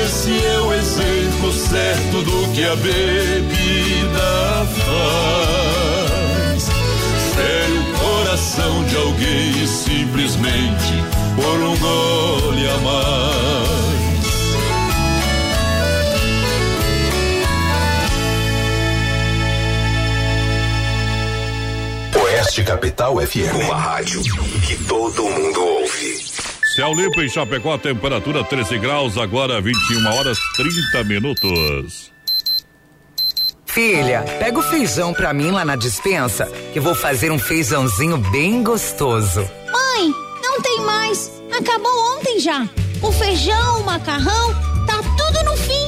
Esse 0.00 0.46
é 0.46 0.60
o 0.60 0.72
exemplo 0.72 1.52
certo 1.52 2.22
do 2.22 2.52
que 2.54 2.64
a 2.64 2.76
bebida 2.76 4.64
faz. 4.86 6.68
Fere 7.34 7.78
o 7.78 7.84
coração 7.98 8.84
de 8.84 8.96
alguém 8.96 9.64
e 9.64 9.66
simplesmente 9.66 11.02
por 11.34 11.60
um 11.60 11.76
gole 11.78 12.68
a 12.68 12.78
mais. 12.78 13.97
Oeste 22.48 22.64
Capital 22.64 23.14
FM. 23.18 23.66
Uma 23.66 23.76
rádio 23.76 24.22
que 24.66 24.74
todo 24.84 25.22
mundo 25.22 25.62
ouve. 25.62 26.24
Céu 26.74 26.94
limpo 26.94 27.20
em 27.20 27.28
Chapecó, 27.28 27.76
temperatura 27.76 28.42
13 28.42 28.78
graus, 28.78 29.18
agora 29.18 29.60
21 29.60 30.06
horas 30.06 30.38
30 30.56 31.04
minutos. 31.04 32.10
Filha, 33.66 34.22
pega 34.38 34.58
o 34.58 34.62
feijão 34.62 35.12
pra 35.12 35.34
mim 35.34 35.50
lá 35.50 35.62
na 35.62 35.76
dispensa, 35.76 36.46
que 36.72 36.78
eu 36.78 36.82
vou 36.82 36.94
fazer 36.94 37.30
um 37.30 37.38
feijãozinho 37.38 38.16
bem 38.16 38.62
gostoso. 38.62 39.40
Mãe, 39.70 40.14
não 40.42 40.62
tem 40.62 40.80
mais. 40.80 41.30
Acabou 41.52 42.16
ontem 42.16 42.40
já. 42.40 42.66
O 43.02 43.12
feijão, 43.12 43.82
o 43.82 43.84
macarrão, 43.84 44.54
tá 44.86 45.02
tudo 45.18 45.44
no 45.44 45.54
fim. 45.54 45.87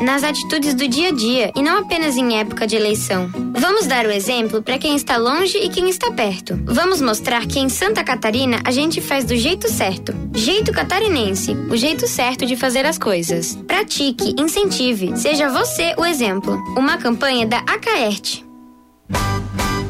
nas 0.00 0.24
atitudes 0.24 0.74
do 0.74 0.88
dia 0.88 1.08
a 1.08 1.12
dia 1.12 1.52
e 1.54 1.62
não 1.62 1.78
apenas 1.78 2.16
em 2.16 2.38
época 2.38 2.66
de 2.66 2.76
eleição. 2.76 3.30
Vamos 3.52 3.86
dar 3.86 4.06
o 4.06 4.10
exemplo 4.10 4.62
para 4.62 4.78
quem 4.78 4.96
está 4.96 5.16
longe 5.16 5.58
e 5.58 5.68
quem 5.68 5.88
está 5.88 6.10
perto. 6.10 6.58
Vamos 6.64 7.00
mostrar 7.00 7.46
que 7.46 7.58
em 7.58 7.68
Santa 7.68 8.02
Catarina 8.02 8.60
a 8.64 8.70
gente 8.70 9.00
faz 9.00 9.24
do 9.24 9.36
jeito 9.36 9.70
certo. 9.70 10.14
Jeito 10.34 10.72
catarinense, 10.72 11.52
o 11.70 11.76
jeito 11.76 12.06
certo 12.06 12.46
de 12.46 12.56
fazer 12.56 12.86
as 12.86 12.98
coisas. 12.98 13.56
Pratique, 13.66 14.34
incentive, 14.38 15.16
seja 15.16 15.48
você 15.48 15.94
o 15.96 16.04
exemplo. 16.04 16.54
Uma 16.76 16.96
campanha 16.96 17.46
da 17.46 17.58
Acaerte. 17.58 18.47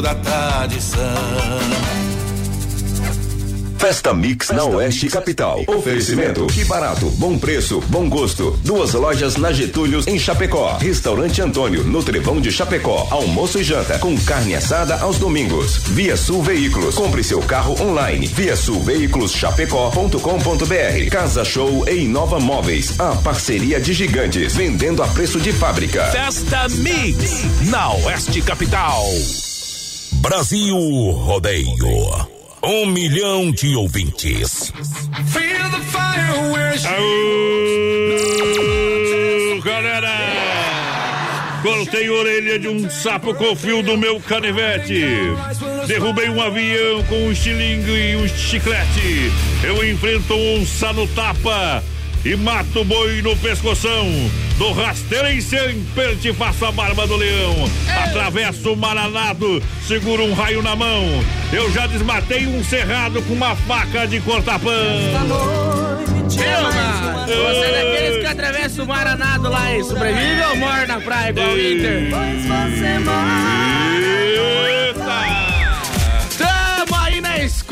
da 0.00 0.14
tradição. 0.14 1.02
Festa 3.82 4.14
Mix 4.14 4.50
na 4.50 4.64
Oeste 4.64 5.08
Capital. 5.08 5.64
Oferecimento. 5.66 6.46
Que 6.46 6.64
barato, 6.64 7.10
bom 7.18 7.36
preço, 7.36 7.80
bom 7.88 8.08
gosto. 8.08 8.56
Duas 8.64 8.94
lojas 8.94 9.34
na 9.36 9.50
Getúlio 9.50 10.00
em 10.06 10.20
Chapecó. 10.20 10.76
Restaurante 10.76 11.42
Antônio, 11.42 11.82
no 11.82 12.00
Trevão 12.00 12.40
de 12.40 12.52
Chapecó. 12.52 13.08
Almoço 13.10 13.58
e 13.58 13.64
janta 13.64 13.98
com 13.98 14.16
carne 14.18 14.54
assada 14.54 15.00
aos 15.00 15.18
domingos. 15.18 15.78
Via 15.78 16.16
Sul 16.16 16.44
Veículos. 16.44 16.94
Compre 16.94 17.24
seu 17.24 17.40
carro 17.40 17.74
online. 17.82 18.28
Via 18.28 18.54
Sul 18.54 18.80
Veículos 18.84 19.32
Chapecó.com.br. 19.32 21.10
Casa 21.10 21.44
Show 21.44 21.84
e 21.88 22.04
Inova 22.04 22.38
Móveis. 22.38 23.00
A 23.00 23.16
parceria 23.16 23.80
de 23.80 23.92
gigantes. 23.92 24.54
Vendendo 24.54 25.02
a 25.02 25.08
preço 25.08 25.40
de 25.40 25.52
fábrica. 25.52 26.04
Festa 26.04 26.68
Mix 26.68 27.42
na 27.68 27.92
Oeste 27.94 28.40
Capital. 28.42 29.02
Brasil 30.22 30.78
Rodeio. 31.10 32.28
Um 32.62 32.86
milhão 32.86 33.50
de 33.50 33.74
ouvintes. 33.74 34.72
Feel 35.26 35.68
the 35.68 35.80
fireworks. 35.90 36.86
Aô, 36.86 36.94
galera! 39.64 41.58
Cortei 41.60 42.06
a 42.06 42.12
orelha 42.12 42.56
de 42.60 42.68
um 42.68 42.88
sapo 42.88 43.34
com 43.34 43.56
fio 43.56 43.82
do 43.82 43.98
meu 43.98 44.20
canivete. 44.20 45.02
Derrubei 45.88 46.28
um 46.28 46.40
avião 46.40 47.02
com 47.08 47.16
um 47.16 47.32
estilingue 47.32 47.90
e 47.90 48.14
um 48.14 48.28
chiclete. 48.28 49.32
Eu 49.64 49.84
enfrento 49.84 50.34
um 50.34 50.62
onça 50.62 50.92
no 50.92 51.08
tapa 51.08 51.82
e 52.24 52.36
mato 52.36 52.80
o 52.80 52.84
boi 52.84 53.20
no 53.22 53.36
pescoção. 53.36 54.06
Do 54.58 54.72
rasteiro 54.72 55.28
em 55.28 55.40
sempre 55.40 56.16
te 56.16 56.32
faço 56.32 56.64
a 56.64 56.72
barba 56.72 57.06
do 57.06 57.16
leão. 57.16 57.54
Atravesso 58.04 58.72
o 58.72 58.76
maranado, 58.76 59.62
seguro 59.86 60.24
um 60.24 60.34
raio 60.34 60.62
na 60.62 60.76
mão. 60.76 61.04
Eu 61.52 61.70
já 61.72 61.86
desmatei 61.86 62.46
um 62.46 62.62
cerrado 62.62 63.20
com 63.22 63.32
uma 63.34 63.56
faca 63.56 64.06
de 64.06 64.20
cortar 64.20 64.58
pão. 64.60 64.72
Vilma, 66.28 67.26
você 67.26 67.66
é 67.66 67.84
daqueles 67.84 68.20
que 68.20 68.26
atravessa 68.26 68.82
o 68.82 68.86
maranado 68.86 69.48
lá 69.50 69.74
e 69.76 69.82
sobrevive 69.84 70.42
ou 70.50 70.56
morre 70.56 70.86
na 70.86 71.00
praia 71.00 71.30
igual 71.30 71.48
o 71.48 71.58
Inter? 71.58 72.10
Tamo 72.10 72.42
aí 74.56 74.94
na 74.96 75.01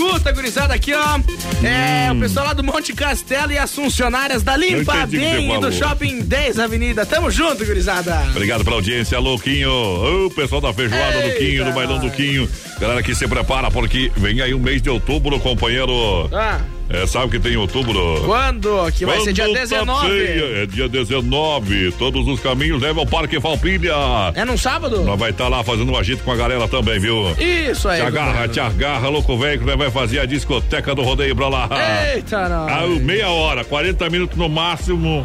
escuta, 0.00 0.32
gurizada, 0.32 0.74
aqui, 0.74 0.94
ó. 0.94 1.20
É, 1.64 2.10
o 2.10 2.18
pessoal 2.18 2.46
lá 2.46 2.52
do 2.54 2.64
Monte 2.64 2.92
Castelo 2.94 3.52
e 3.52 3.58
as 3.58 3.74
funcionárias 3.74 4.42
da 4.42 4.56
Limpa 4.56 5.06
Bem 5.06 5.54
e 5.54 5.60
do. 5.60 5.70
Shopping 5.70 6.20
10 6.20 6.58
Avenida. 6.58 7.04
Tamo 7.04 7.30
junto, 7.30 7.64
gurizada. 7.64 8.22
Obrigado 8.30 8.64
pela 8.64 8.76
audiência, 8.76 9.18
Louquinho. 9.18 9.70
O 10.26 10.30
pessoal 10.30 10.60
da 10.60 10.72
feijoada 10.72 11.22
do 11.22 11.36
Quinho, 11.36 11.64
do 11.64 11.72
bailão 11.72 11.98
do 11.98 12.10
Quinho. 12.10 12.48
Galera 12.80 13.02
que 13.02 13.14
se 13.14 13.28
prepara 13.28 13.70
porque 13.70 14.10
vem 14.16 14.40
aí 14.40 14.54
o 14.54 14.58
mês 14.58 14.80
de 14.80 14.88
outubro, 14.88 15.38
companheiro. 15.38 16.28
Ah. 16.32 16.60
É, 16.92 17.06
sabe 17.06 17.30
que 17.30 17.38
tem 17.38 17.56
outubro? 17.56 18.20
Quando? 18.26 18.90
Que 18.90 19.06
vai 19.06 19.20
ser 19.20 19.32
dia 19.32 19.44
Quando 19.44 19.54
tá 19.54 19.60
19. 19.60 20.08
ceia, 20.08 20.62
é 20.62 20.66
dia 20.66 20.88
19. 20.88 21.92
Todos 21.92 22.26
os 22.26 22.40
caminhos 22.40 22.82
levam 22.82 23.02
ao 23.02 23.06
Parque 23.06 23.40
Falpilha. 23.40 23.94
É 24.34 24.44
num 24.44 24.58
sábado? 24.58 25.02
Nós 25.02 25.18
vai 25.18 25.30
estar 25.30 25.46
lá 25.46 25.62
fazendo 25.62 25.92
um 25.92 25.96
agito 25.96 26.24
com 26.24 26.32
a 26.32 26.36
galera 26.36 26.66
também, 26.66 26.98
viu? 26.98 27.30
Isso 27.38 27.88
aí. 27.88 28.00
Te 28.00 28.06
agarra, 28.06 28.48
te 28.48 28.58
agarra, 28.58 29.08
louco 29.08 29.38
velho, 29.38 29.60
que 29.60 29.66
nós 29.66 29.78
vai 29.78 29.88
fazer 29.88 30.18
a 30.18 30.26
discoteca 30.26 30.92
do 30.92 31.02
rodeio 31.02 31.36
pra 31.36 31.48
lá. 31.48 31.68
Eita, 32.12 32.48
nós. 32.48 32.72
Ah, 32.72 32.86
meia 33.00 33.28
hora, 33.28 33.64
40 33.64 34.10
minutos 34.10 34.36
no 34.36 34.48
máximo. 34.48 35.24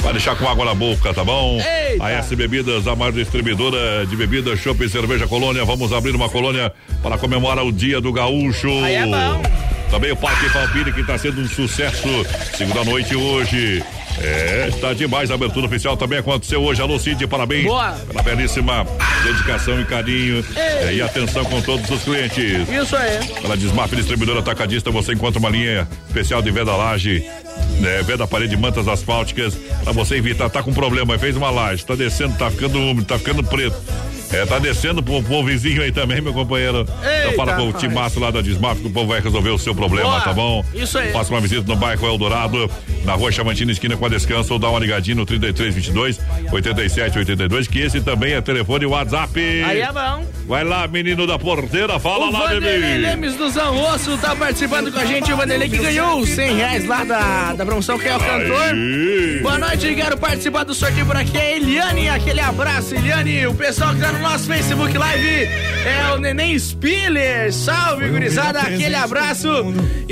Vai 0.00 0.12
deixar 0.12 0.36
com 0.36 0.46
água 0.46 0.66
na 0.66 0.74
boca, 0.74 1.14
tá 1.14 1.24
bom? 1.24 1.58
Eita. 1.58 2.04
A 2.04 2.10
S 2.10 2.36
Bebidas, 2.36 2.86
a 2.86 2.94
maior 2.94 3.12
distribuidora 3.12 4.04
de 4.04 4.14
bebidas, 4.14 4.58
chopp 4.58 4.84
e 4.84 4.88
cerveja 4.90 5.26
colônia. 5.26 5.64
Vamos 5.64 5.94
abrir 5.94 6.14
uma 6.14 6.28
colônia 6.28 6.70
para 7.02 7.16
comemorar 7.16 7.64
o 7.64 7.72
dia 7.72 8.02
do 8.02 8.12
gaúcho. 8.12 8.68
Aí 8.84 8.96
é 8.96 9.06
bom. 9.06 9.42
Também 9.90 10.12
o 10.12 10.16
Parque 10.16 10.50
Palpine, 10.50 10.92
que 10.92 11.00
está 11.00 11.16
sendo 11.16 11.40
um 11.40 11.48
sucesso. 11.48 12.08
Segunda 12.56 12.84
noite 12.84 13.14
hoje. 13.14 13.82
É, 14.18 14.68
está 14.68 14.92
demais. 14.92 15.30
A 15.30 15.34
abertura 15.34 15.66
oficial 15.66 15.96
também 15.96 16.18
aconteceu 16.18 16.62
hoje. 16.62 16.80
Alô, 16.80 16.98
Cid, 16.98 17.26
parabéns. 17.26 17.64
Boa. 17.64 17.92
Pela 17.92 18.22
belíssima 18.22 18.86
dedicação 19.22 19.80
e 19.80 19.84
carinho. 19.84 20.44
É, 20.54 20.94
e 20.94 21.02
atenção 21.02 21.44
com 21.44 21.60
todos 21.60 21.88
os 21.90 22.02
clientes. 22.02 22.68
Isso 22.68 22.96
aí. 22.96 23.26
Pela 23.40 23.56
Desmaf 23.56 23.94
Distribuidora 23.94 24.40
Atacadista, 24.40 24.90
você 24.90 25.12
encontra 25.12 25.38
uma 25.38 25.50
linha 25.50 25.86
especial 26.06 26.40
de 26.40 26.50
venda 26.50 26.74
laje, 26.74 27.24
né, 27.80 28.02
venda 28.02 28.26
parede, 28.26 28.56
mantas 28.56 28.88
asfálticas, 28.88 29.54
pra 29.84 29.92
você 29.92 30.16
evitar, 30.16 30.48
tá 30.48 30.62
com 30.62 30.72
problema, 30.72 31.18
fez 31.18 31.36
uma 31.36 31.50
laje, 31.50 31.84
tá 31.84 31.94
descendo, 31.94 32.36
tá 32.36 32.50
ficando 32.50 32.78
úmido, 32.78 33.04
tá 33.04 33.18
ficando 33.18 33.42
preto. 33.44 33.76
É, 34.32 34.44
tá 34.44 34.58
descendo 34.58 35.02
pro, 35.02 35.22
pro 35.22 35.44
vizinho 35.44 35.82
aí 35.82 35.92
também, 35.92 36.20
meu 36.20 36.32
companheiro. 36.32 36.86
então 37.20 37.32
fala 37.36 37.54
com 37.54 37.68
o 37.68 37.72
timaço 37.72 38.18
lá 38.18 38.30
da 38.30 38.40
Desmaf 38.40 38.80
que 38.80 38.88
o 38.88 38.90
povo 38.90 39.08
vai 39.08 39.20
resolver 39.20 39.50
o 39.50 39.58
seu 39.58 39.74
problema, 39.74 40.10
Boa. 40.10 40.20
tá 40.20 40.32
bom? 40.32 40.64
Isso 40.74 40.98
aí. 40.98 41.12
Faça 41.12 41.32
uma 41.32 41.40
visita 41.40 41.62
no 41.66 41.76
bairro 41.76 42.06
Eldorado, 42.06 42.70
na 43.04 43.14
rua 43.14 43.30
Chamantina, 43.30 43.70
esquina 43.72 43.96
com 43.96 44.04
a 44.04 44.08
Descanso, 44.08 44.52
ou 44.52 44.58
dá 44.58 44.68
uma 44.68 44.80
ligadinha 44.80 45.14
no 45.14 45.24
3322 45.24 46.18
8782, 46.52 47.68
que 47.68 47.80
esse 47.80 48.00
também 48.00 48.34
é 48.34 48.40
telefone 48.40 48.84
e 48.84 48.86
WhatsApp. 48.86 49.40
Aí 49.64 49.80
é 49.80 49.92
bom. 49.92 50.24
Vai 50.46 50.64
lá, 50.64 50.86
menino 50.86 51.26
da 51.26 51.38
porteira, 51.38 51.98
fala 51.98 52.26
o 52.26 52.32
lá, 52.32 52.40
Vanderlei 52.40 52.80
bebê. 52.80 52.98
Lemes 52.98 53.34
do 53.36 53.48
Zanrosso 53.48 54.16
tá 54.18 54.34
participando 54.36 54.92
com 54.92 54.98
a 54.98 55.04
gente. 55.04 55.32
O 55.32 55.36
Vanderlei 55.36 55.68
que 55.68 55.78
ganhou 55.78 56.20
os 56.20 56.28
100 56.30 56.54
reais 56.56 56.86
lá 56.86 57.04
da, 57.04 57.52
da 57.54 57.66
promoção 57.66 57.98
que 57.98 58.06
é 58.08 58.16
o 58.16 58.20
cantor. 58.20 58.74
Boa 59.42 59.58
noite, 59.58 59.94
quero 59.94 60.16
participar 60.16 60.64
do 60.64 60.74
sorteio 60.74 61.06
por 61.06 61.16
aqui. 61.16 61.36
É 61.36 61.56
Eliane, 61.56 62.08
aquele 62.08 62.40
abraço, 62.40 62.94
Eliane. 62.94 63.46
O 63.46 63.54
pessoal 63.54 63.94
que 63.94 64.00
tá 64.00 64.12
no 64.16 64.22
nosso 64.22 64.46
Facebook 64.46 64.96
Live 64.96 65.48
é 65.86 66.12
o 66.12 66.18
Neném 66.18 66.58
Spiller. 66.58 67.52
Salve, 67.52 68.08
gurizada, 68.08 68.60
aquele 68.60 68.94
abraço. 68.94 69.48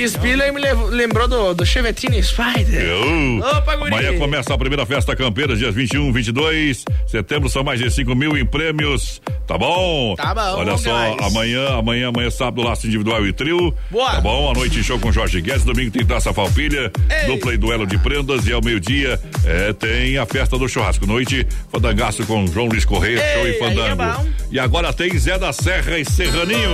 Spiller 0.07 0.53
me 0.53 0.61
lembrou 0.91 1.27
do, 1.27 1.55
do 1.55 1.67
Chevetine 1.67 2.23
Spider. 2.23 2.83
Eu. 2.83 3.39
Opa, 3.39 3.77
guri. 3.77 3.93
Amanhã 3.93 4.19
começa 4.19 4.55
a 4.55 4.59
primeira 4.59 4.87
festa 4.87 5.17
campeira, 5.17 5.57
dias 5.57 5.75
21, 5.75 6.13
22. 6.13 6.85
Setembro 7.07 7.49
são 7.49 7.65
mais 7.65 7.81
de 7.81 7.91
5 7.91 8.15
mil 8.15 8.37
em 8.37 8.45
prêmios. 8.45 9.21
Tá 9.47 9.59
bom? 9.59 10.15
Tá 10.17 10.35
bom, 10.35 10.59
Olha 10.59 10.77
só, 10.79 11.17
guys. 11.17 11.27
amanhã, 11.27 11.69
amanhã, 11.79 12.09
amanhã, 12.09 12.31
sábado, 12.31 12.63
laço 12.63 12.87
individual 12.87 13.27
e 13.27 13.33
trio. 13.33 13.75
Boa. 13.91 14.13
Tá 14.13 14.21
bom? 14.21 14.51
A 14.51 14.55
noite 14.55 14.83
show 14.83 14.99
com 14.99 15.13
Jorge 15.13 15.41
Guedes. 15.41 15.65
Domingo 15.65 15.91
tem 15.91 16.05
taça 16.05 16.33
falpilha. 16.33 16.91
Dupla 17.27 17.55
e 17.55 17.57
duelo 17.57 17.87
de 17.87 17.99
prendas. 17.99 18.47
E 18.47 18.53
ao 18.53 18.63
meio-dia 18.63 19.21
é, 19.45 19.73
tem 19.73 20.19
a 20.19 20.27
festa 20.27 20.59
do 20.59 20.69
churrasco. 20.69 21.07
Noite, 21.07 21.47
fandangaço 21.71 22.25
com 22.27 22.47
João 22.47 22.67
Luiz 22.67 22.85
Correia, 22.85 23.21
Ei, 23.21 23.35
show 23.35 23.47
e 23.47 23.51
aí 23.51 23.59
bom. 23.95 24.27
e 24.51 24.59
agora 24.59 24.93
tem 24.93 25.17
Zé 25.19 25.39
da 25.39 25.53
Serra 25.53 25.99
e 25.99 26.05
Serraninho. 26.05 26.71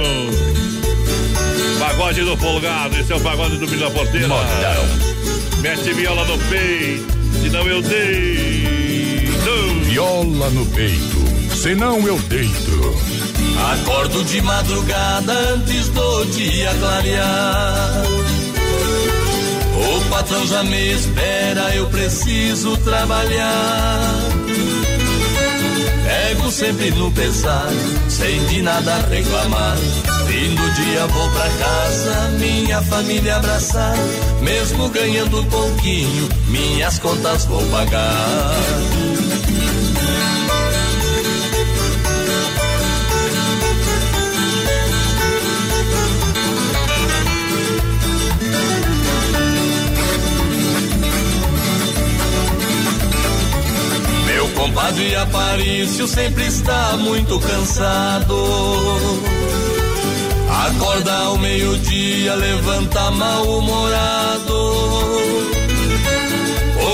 Pagode 1.78 2.22
do 2.22 2.36
Folgado, 2.36 2.96
esse 2.98 3.12
é 3.12 3.16
o 3.16 3.20
pagode 3.20 3.56
do 3.56 3.66
Milha 3.66 3.90
Porteira. 3.90 4.28
Mete 5.60 5.92
viola 5.92 6.24
no 6.24 6.38
peito, 6.38 7.06
senão 7.42 7.66
eu 7.66 7.82
deito. 7.82 8.70
Viola 9.84 10.50
no 10.50 10.66
peito, 10.66 11.56
senão 11.56 11.98
eu 12.06 12.18
deito. 12.20 12.94
Acordo 13.72 14.24
de 14.24 14.40
madrugada 14.40 15.32
antes 15.54 15.88
do 15.88 16.24
dia 16.26 16.72
clarear. 16.78 18.02
O 19.76 20.10
patrão 20.10 20.46
já 20.46 20.62
me 20.62 20.92
espera, 20.92 21.74
eu 21.74 21.86
preciso 21.86 22.76
trabalhar. 22.78 24.00
Pego 26.30 26.48
sempre 26.52 26.92
no 26.92 27.10
pesar, 27.10 27.66
sem 28.08 28.46
de 28.46 28.62
nada 28.62 28.98
reclamar. 29.08 29.76
Fim 30.28 30.54
do 30.54 30.70
dia 30.74 31.04
vou 31.08 31.28
pra 31.30 31.50
casa, 31.50 32.28
minha 32.38 32.80
família 32.82 33.34
abraçar. 33.34 33.96
Mesmo 34.40 34.88
ganhando 34.90 35.44
pouquinho, 35.46 36.28
minhas 36.46 37.00
contas 37.00 37.46
vou 37.46 37.60
pagar. 37.70 38.54
Compadre 54.60 55.16
Aparício 55.16 56.06
sempre 56.06 56.46
está 56.46 56.96
muito 56.98 57.40
cansado. 57.40 58.36
Acorda 60.66 61.12
ao 61.12 61.38
meio-dia, 61.38 62.34
levanta 62.34 63.10
mal-humorado. 63.12 64.54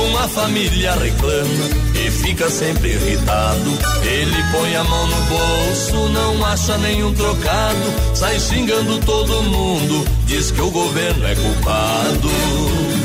Uma 0.09 0.29
família 0.29 0.93
reclama 0.95 1.65
e 1.95 2.11
fica 2.11 2.49
sempre 2.49 2.91
irritado. 2.91 3.79
Ele 4.03 4.43
põe 4.53 4.77
a 4.77 4.85
mão 4.85 5.07
no 5.09 5.21
bolso, 5.23 6.09
não 6.11 6.47
acha 6.47 6.79
nenhum 6.79 7.13
trocado. 7.15 7.95
Sai 8.15 8.39
xingando 8.39 8.99
todo 9.01 9.43
mundo, 9.43 10.05
diz 10.27 10.53
que 10.53 10.61
o 10.61 10.71
governo 10.71 11.27
é 11.27 11.35
culpado. 11.35 12.96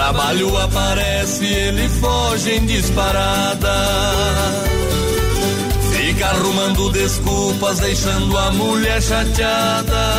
Trabalho 0.00 0.56
aparece, 0.56 1.44
ele 1.44 1.86
foge 2.00 2.52
em 2.52 2.64
disparada. 2.64 3.74
Fica 5.92 6.26
arrumando 6.26 6.90
desculpas, 6.90 7.80
deixando 7.80 8.38
a 8.38 8.50
mulher 8.52 9.02
chateada. 9.02 10.12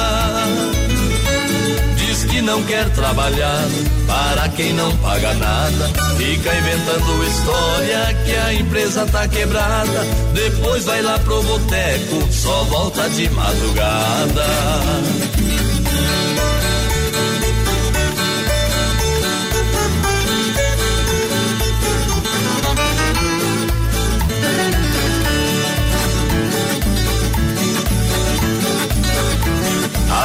Diz 1.98 2.24
que 2.26 2.44
não 2.44 2.62
quer 2.64 2.91
trabalhar 2.91 3.66
para 4.06 4.49
quem 4.49 4.72
não 4.74 4.95
paga 4.98 5.34
nada. 5.34 5.90
Fica 6.16 6.56
inventando 6.56 7.24
história 7.28 8.14
que 8.24 8.36
a 8.36 8.53
empresa 8.53 9.08
tá 9.08 9.28
quebrada. 9.28 10.06
Depois 10.36 10.86
vai 10.86 11.02
lá 11.02 11.18
pro 11.18 11.41
boteco, 11.41 12.32
só 12.32 12.64
volta 12.66 13.10
de 13.10 13.28
madrugada. 13.32 14.45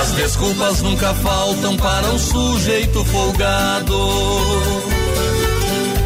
As 0.07 0.13
desculpas 0.13 0.83
nunca 0.83 1.13
faltam 1.15 1.77
para 1.77 2.07
um 2.11 2.17
sujeito 2.17 3.05
folgado. 3.07 3.99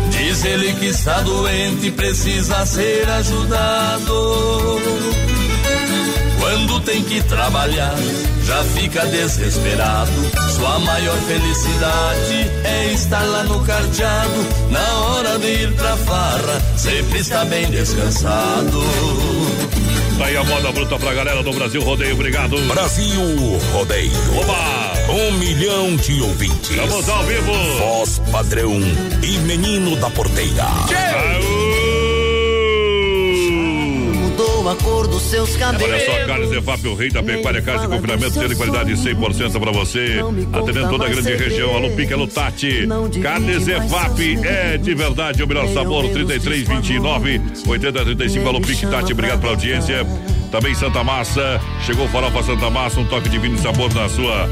Diz 0.09 0.43
ele 0.43 0.73
que 0.73 0.87
está 0.87 1.21
doente 1.21 1.89
e 1.89 1.91
precisa 1.91 2.65
ser 2.65 3.07
ajudado. 3.11 4.81
Quando 6.41 6.81
tem 6.81 7.03
que 7.05 7.23
trabalhar, 7.25 7.95
já 8.47 8.65
fica 8.65 9.05
desesperado. 9.05 10.11
Sua 10.57 10.79
maior 10.79 11.19
felicidade 11.19 12.51
é 12.65 12.93
estar 12.95 13.23
lá 13.23 13.45
no 13.45 13.63
cardeado. 13.67 14.47
Na 14.71 14.99
hora 15.09 15.39
de 15.39 15.47
ir 15.47 15.75
pra 15.75 15.95
farra, 15.99 16.63
sempre 16.75 17.19
está 17.19 17.45
bem 17.45 17.71
descansado. 17.71 18.81
Tá 20.21 20.27
aí 20.27 20.37
a 20.37 20.45
moda 20.45 20.71
bruta 20.71 20.99
pra 20.99 21.15
galera 21.15 21.43
do 21.43 21.51
Brasil 21.51 21.83
Rodeio, 21.83 22.13
obrigado. 22.13 22.55
Brasil 22.67 23.23
Rodeio. 23.73 24.13
Oba! 24.39 25.11
Um 25.11 25.33
milhão 25.39 25.97
de 25.97 26.21
ouvintes. 26.21 26.69
Estamos 26.69 27.09
ao 27.09 27.23
vivo. 27.23 27.51
Voz 27.79 28.21
padrão 28.31 28.79
e 29.23 29.39
menino 29.39 29.97
da 29.97 30.11
porteira. 30.11 30.67
Mudou 30.67 31.70
a 34.71 34.77
cor 34.77 35.09
dos 35.09 35.23
seus 35.23 35.57
cabelos. 35.57 35.93
Olha 35.93 36.05
só, 36.05 36.27
Carnes 36.27 36.53
Evap, 36.53 36.87
o 36.87 36.95
rei 36.95 37.11
da 37.11 37.23
pecuária, 37.23 37.61
carne 37.61 37.83
de 37.83 37.89
confinamento, 37.89 38.39
tendo 38.39 38.57
qualidade 38.57 38.93
100% 38.93 39.61
pra 39.61 39.73
você. 39.73 40.21
Atendendo 40.53 40.89
toda 40.91 41.07
a 41.07 41.09
grande 41.09 41.37
região. 41.37 41.75
Alô 41.75 41.91
Pique, 41.91 42.13
alô 42.13 42.27
Tati. 42.27 42.87
Carnes 43.21 43.67
Evap 43.67 44.47
é 44.47 44.79
de 44.79 44.95
verdade 44.95 45.43
o 45.43 45.49
melhor 45.49 45.67
sabor. 45.69 46.09
33, 46.09 46.69
29, 46.69 47.41
80, 47.67 48.05
35. 48.05 48.49
Alô 48.49 48.61
Pique, 48.61 48.87
Tati, 48.87 49.13
obrigado 49.13 49.41
pela 49.41 49.53
audiência. 49.53 50.07
Também 50.53 50.75
Santa 50.75 51.03
Massa. 51.03 51.61
Chegou 51.85 52.07
o 52.07 52.09
Farofa 52.09 52.43
Santa 52.43 52.71
Massa, 52.71 53.01
um 53.01 53.07
toque 53.07 53.29
de 53.29 53.39
vinho 53.39 53.57
e 53.57 53.59
sabor 53.59 53.93
na 53.93 54.09
sua 54.09 54.49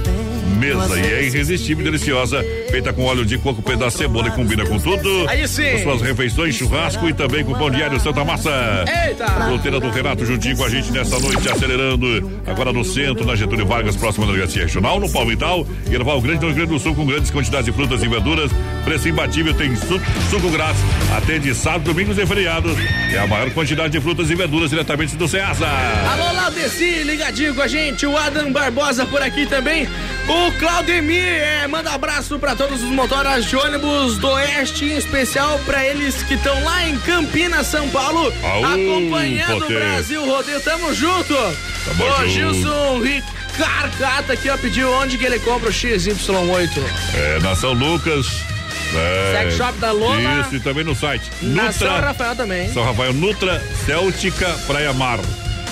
e 0.66 1.00
é 1.00 1.24
irresistível 1.24 1.82
e 1.82 1.90
deliciosa, 1.90 2.44
feita 2.70 2.92
com 2.92 3.04
óleo 3.04 3.24
de 3.24 3.38
coco, 3.38 3.62
pedaço 3.62 3.96
de 3.96 4.04
cebola 4.04 4.28
e 4.28 4.30
combina 4.32 4.66
com 4.66 4.78
tudo. 4.78 5.28
Aí 5.28 5.46
sim. 5.46 5.70
Com 5.72 5.78
suas 5.78 6.02
refeições, 6.02 6.54
churrasco 6.54 7.08
e 7.08 7.14
também 7.14 7.44
com 7.44 7.52
pão 7.54 7.70
diário 7.70 7.98
Santa 8.00 8.24
Massa. 8.24 8.84
Eita! 9.06 9.26
Fronteira 9.26 9.80
do 9.80 9.90
Renato 9.90 10.24
juntinho 10.24 10.56
com 10.56 10.64
a 10.64 10.68
gente 10.68 10.90
nessa 10.92 11.18
noite, 11.18 11.48
acelerando. 11.48 12.40
Agora 12.46 12.72
no 12.72 12.84
centro, 12.84 13.24
na 13.24 13.36
Getúlio 13.36 13.66
Vargas, 13.66 13.96
próxima 13.96 14.26
da 14.26 14.32
delegacia 14.32 14.62
regional, 14.62 14.98
no 15.00 15.10
Palmital, 15.10 15.66
Erval 15.90 16.20
Grande, 16.20 16.40
no 16.40 16.46
Rio 16.48 16.56
Grande 16.56 16.72
do 16.72 16.78
Sul, 16.78 16.94
com 16.94 17.06
grandes 17.06 17.30
quantidades 17.30 17.66
de 17.66 17.72
frutas 17.72 18.02
e 18.02 18.08
verduras. 18.08 18.50
Preço 18.88 19.06
imbatível, 19.06 19.52
tem 19.52 19.76
suco, 19.76 20.00
suco 20.30 20.48
grátis. 20.48 20.80
Atende 21.14 21.54
sábado, 21.54 21.84
domingos 21.84 22.16
e 22.16 22.24
feriados. 22.24 22.74
É 23.12 23.18
a 23.18 23.26
maior 23.26 23.50
quantidade 23.50 23.90
de 23.92 24.00
frutas 24.00 24.30
e 24.30 24.34
verduras 24.34 24.70
diretamente 24.70 25.14
do 25.14 25.28
Ceasa. 25.28 25.66
Alô, 26.10 26.32
Laudeci, 26.32 27.02
ligadinho 27.02 27.54
com 27.54 27.60
a 27.60 27.68
gente. 27.68 28.06
O 28.06 28.16
Adam 28.16 28.50
Barbosa 28.50 29.04
por 29.04 29.20
aqui 29.20 29.44
também. 29.44 29.86
O 30.26 30.50
Claudemir, 30.58 31.22
é, 31.22 31.66
manda 31.66 31.90
abraço 31.90 32.38
pra 32.38 32.56
todos 32.56 32.82
os 32.82 32.88
motoras 32.88 33.44
de 33.44 33.56
ônibus 33.56 34.16
do 34.16 34.26
Oeste, 34.26 34.86
em 34.86 34.96
especial 34.96 35.60
pra 35.66 35.86
eles 35.86 36.22
que 36.22 36.32
estão 36.32 36.64
lá 36.64 36.88
em 36.88 36.98
Campinas, 37.00 37.66
São 37.66 37.90
Paulo, 37.90 38.32
Aú, 38.42 38.64
acompanhando 38.64 39.66
o 39.66 39.68
Brasil 39.68 40.24
Rodeio. 40.24 40.62
Tamo 40.62 40.94
junto. 40.94 41.34
Tamo 41.34 42.04
Ô, 42.04 42.26
junto. 42.26 42.28
Gilson 42.30 43.02
Ricarcata 43.02 44.32
aqui, 44.32 44.48
ó, 44.48 44.56
pediu 44.56 44.90
onde 44.92 45.18
que 45.18 45.26
ele 45.26 45.38
compra 45.40 45.68
o 45.68 45.72
XY8. 45.72 46.70
É, 47.14 47.38
na 47.40 47.54
São 47.54 47.74
Lucas. 47.74 48.57
É, 48.94 49.42
Sex 49.42 49.56
Shop 49.56 49.78
da 49.78 49.92
Loma. 49.92 50.40
Isso, 50.40 50.56
e 50.56 50.60
também 50.60 50.84
no 50.84 50.94
site. 50.94 51.30
Na 51.42 51.72
São 51.72 52.00
Rafael 52.00 52.34
também. 52.34 52.72
São 52.72 52.84
Rafael 52.84 53.12
Nutra 53.12 53.60
Céltica 53.84 54.48
Praia 54.66 54.92
Mar. 54.92 55.18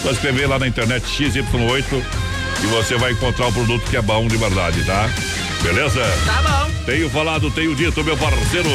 Só 0.02 0.10
escrever 0.10 0.46
lá 0.46 0.58
na 0.58 0.66
internet 0.66 1.04
XY8 1.04 2.02
e 2.62 2.66
você 2.66 2.96
vai 2.96 3.12
encontrar 3.12 3.48
o 3.48 3.52
produto 3.52 3.88
que 3.88 3.96
é 3.96 4.02
bom 4.02 4.26
de 4.26 4.36
verdade, 4.36 4.82
tá? 4.84 5.08
Beleza? 5.66 6.00
Tá 6.24 6.40
bom. 6.42 6.70
Tenho 6.84 7.10
falado, 7.10 7.50
tenho 7.50 7.74
dito, 7.74 8.04
meu 8.04 8.16
parceiro. 8.16 8.68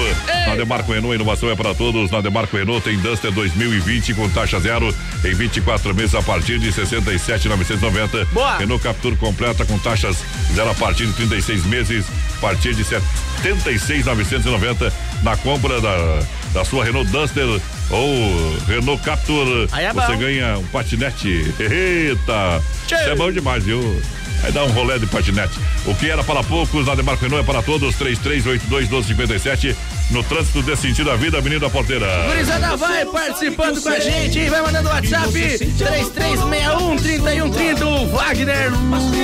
Na 0.46 0.56
Demarco 0.56 0.92
Renault, 0.92 1.16
inovação 1.16 1.50
é 1.50 1.56
para 1.56 1.74
todos. 1.74 2.12
Na 2.12 2.20
Demarco 2.20 2.58
Renault 2.58 2.84
tem 2.84 3.00
Duster 3.00 3.32
2020 3.32 4.14
com 4.14 4.30
taxa 4.30 4.60
zero 4.60 4.94
em 5.24 5.34
24 5.34 5.96
meses 5.96 6.14
a 6.14 6.22
partir 6.22 6.60
de 6.60 6.70
67,990. 6.70 8.26
Boa. 8.26 8.58
Renault 8.58 8.84
Captur 8.84 9.16
completa 9.16 9.66
com 9.66 9.80
taxas 9.80 10.18
zero 10.54 10.70
a 10.70 10.76
partir 10.76 11.08
de 11.08 11.14
36 11.14 11.66
meses, 11.68 12.06
a 12.38 12.42
partir 12.42 12.76
de 12.76 12.84
76,990 12.84 14.92
na 15.24 15.38
compra 15.38 15.80
da, 15.80 16.20
da 16.54 16.66
sua 16.66 16.84
Renault 16.84 17.10
Duster 17.12 17.46
ou 17.90 18.58
Renault 18.68 19.02
Captur. 19.04 19.68
É 19.78 19.92
você 19.94 20.16
ganha 20.16 20.58
um 20.58 20.64
patinete. 20.68 21.54
Eita! 21.60 22.62
Isso 22.86 22.96
é 22.96 23.16
bom 23.16 23.32
demais, 23.32 23.64
viu? 23.64 24.02
Aí 24.44 24.52
dá 24.52 24.64
um 24.64 24.72
rolê 24.72 24.98
de 24.98 25.06
patinete. 25.06 25.60
O 25.86 25.94
que 25.96 26.10
era 26.10 26.24
para 26.24 26.44
poucos, 26.44 26.88
na 26.88 26.96
Demarco 26.96 27.24
Renault 27.24 27.44
é 27.44 27.46
para 27.46 27.62
todos. 27.62 27.96
3382-1257. 27.96 29.76
No 30.12 30.22
trânsito 30.24 30.62
desse 30.62 30.82
sentido 30.84 31.10
da 31.10 31.16
vida, 31.16 31.38
Avenida 31.38 31.70
Porteira. 31.70 32.06
Gurizada 32.28 32.76
vai 32.76 33.06
participando 33.06 33.82
com 33.82 33.88
a 33.88 33.98
gente, 33.98 34.40
hein? 34.40 34.50
vai 34.50 34.62
mandando 34.62 34.90
WhatsApp 34.90 35.32
3361-3130. 35.32 37.82
O 37.82 38.08
Wagner 38.08 38.72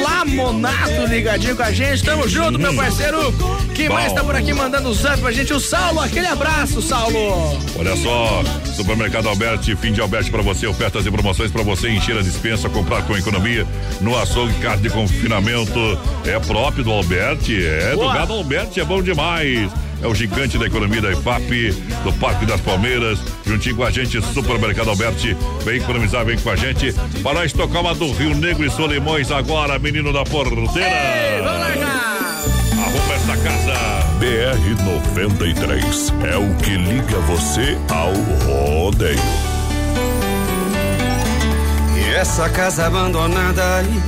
Lamonato 0.01 1.05
ligadinho 1.09 1.57
com 1.57 1.63
a 1.63 1.71
gente. 1.73 2.01
Tamo 2.03 2.25
junto, 2.29 2.57
meu 2.57 2.73
parceiro. 2.73 3.33
Quem 3.75 3.89
Bom. 3.89 3.95
mais 3.95 4.13
tá 4.13 4.23
por 4.23 4.33
aqui 4.35 4.53
mandando 4.53 4.87
o 4.87 4.93
zap 4.93 5.19
pra 5.19 5.33
gente? 5.33 5.53
O 5.53 5.59
Saulo, 5.59 5.99
aquele 5.99 6.27
abraço, 6.27 6.81
Saulo. 6.81 7.59
Olha 7.77 7.95
só, 7.97 8.41
Supermercado 8.73 9.27
Alberti, 9.27 9.75
fim 9.75 9.91
de 9.91 9.99
Alberti 9.99 10.31
para 10.31 10.41
você, 10.41 10.65
ofertas 10.67 11.05
e 11.05 11.11
promoções 11.11 11.51
para 11.51 11.63
você 11.63 11.89
encher 11.89 12.17
a 12.17 12.21
dispensa, 12.21 12.69
comprar 12.69 13.01
com 13.03 13.17
economia 13.17 13.67
no 13.99 14.17
açougue, 14.17 14.53
carne 14.61 14.83
de 14.83 14.89
confinamento 14.89 15.99
é 16.25 16.39
próprio 16.39 16.85
do 16.85 16.91
Alberti, 16.91 17.61
é 17.65 17.91
do 17.91 17.97
Boa. 17.97 18.13
gado 18.13 18.31
Alberti, 18.33 18.79
é 18.79 18.85
bom 18.85 19.01
demais. 19.01 19.69
É 20.01 20.07
o 20.07 20.13
gigante 20.13 20.57
da 20.57 20.65
economia 20.65 21.01
da 21.01 21.11
IFAP, 21.11 21.71
do 22.03 22.13
Parque 22.13 22.45
das 22.45 22.61
Palmeiras, 22.61 23.19
juntinho 23.45 23.75
com 23.75 23.83
a 23.83 23.91
gente, 23.91 24.21
Supermercado 24.21 24.89
Alberti. 24.89 25.35
Vem 25.63 25.77
economizar, 25.77 26.23
vem 26.23 26.37
com 26.37 26.49
a 26.49 26.55
gente. 26.55 26.93
Para 27.23 27.39
nós 27.39 27.51
tocar 27.51 27.81
uma 27.81 27.95
do 27.95 28.11
Rio 28.11 28.35
Negro 28.35 28.65
e 28.65 28.69
Solimões 28.69 29.31
agora, 29.31 29.79
menino 29.79 30.13
da 30.13 30.23
porteira. 30.23 30.59
Vamos 31.43 31.59
largar. 31.59 32.17
Arruma 32.73 33.13
essa 33.13 33.37
casa. 33.37 33.97
BR 34.17 34.83
93 34.83 36.13
é 36.31 36.37
o 36.37 36.55
que 36.55 36.71
liga 36.71 37.19
você 37.19 37.77
ao 37.89 38.13
rodeio. 38.45 39.19
E 41.95 42.13
essa 42.15 42.49
casa 42.49 42.87
abandonada 42.87 43.75
aí 43.75 44.01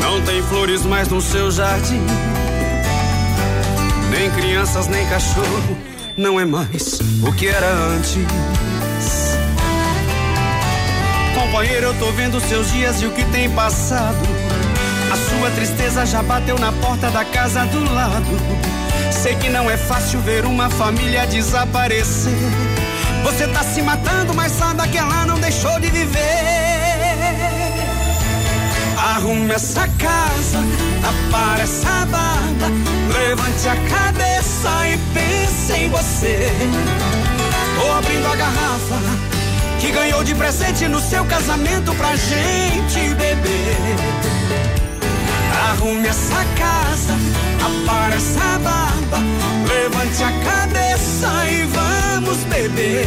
Não 0.00 0.20
tem 0.22 0.42
flores 0.42 0.84
mais 0.84 1.08
no 1.08 1.20
seu 1.20 1.50
jardim 1.50 2.02
Nem 4.12 4.30
crianças, 4.30 4.88
nem 4.88 5.06
cachorro 5.06 5.76
Não 6.16 6.38
é 6.38 6.44
mais 6.44 7.00
o 7.26 7.32
que 7.32 7.48
era 7.48 7.66
antes. 7.66 8.18
Companheiro, 11.34 11.86
eu 11.86 11.94
tô 11.98 12.12
vendo 12.12 12.38
seus 12.40 12.70
dias 12.70 13.00
e 13.00 13.06
o 13.06 13.10
que 13.10 13.24
tem 13.26 13.50
passado. 13.50 14.18
A 15.10 15.16
sua 15.16 15.50
tristeza 15.50 16.04
já 16.04 16.22
bateu 16.22 16.58
na 16.58 16.72
porta 16.72 17.10
da 17.10 17.24
casa 17.24 17.64
do 17.66 17.92
lado. 17.92 18.62
Sei 19.10 19.34
que 19.36 19.48
não 19.48 19.70
é 19.70 19.76
fácil 19.76 20.20
ver 20.20 20.44
uma 20.44 20.68
família 20.68 21.26
desaparecer. 21.26 22.32
Você 23.24 23.46
tá 23.48 23.62
se 23.62 23.80
matando, 23.80 24.34
mas 24.34 24.52
sabe 24.52 24.86
que 24.88 24.98
ela 24.98 25.24
não 25.24 25.38
deixou 25.38 25.78
de 25.80 25.90
viver. 25.90 26.81
Arrume 29.14 29.52
essa 29.52 29.86
casa, 29.98 30.58
apare 31.04 31.60
essa 31.60 32.06
barba, 32.06 32.68
levante 33.12 33.68
a 33.68 33.76
cabeça 33.76 34.88
e 34.88 34.98
pense 35.12 35.72
em 35.74 35.90
você. 35.90 36.50
Tô 37.78 37.92
abrindo 37.92 38.26
a 38.26 38.36
garrafa 38.36 38.96
que 39.80 39.90
ganhou 39.90 40.24
de 40.24 40.34
presente 40.34 40.88
no 40.88 40.98
seu 40.98 41.26
casamento 41.26 41.94
pra 41.94 42.16
gente 42.16 43.14
beber. 43.16 43.96
Arrume 45.68 46.08
essa 46.08 46.42
casa, 46.56 47.14
apare 47.60 48.14
essa 48.16 48.58
barba, 48.60 49.18
levante 49.68 50.24
a 50.24 50.32
cabeça 50.42 51.50
e 51.50 51.64
vamos 51.64 52.38
beber. 52.44 53.06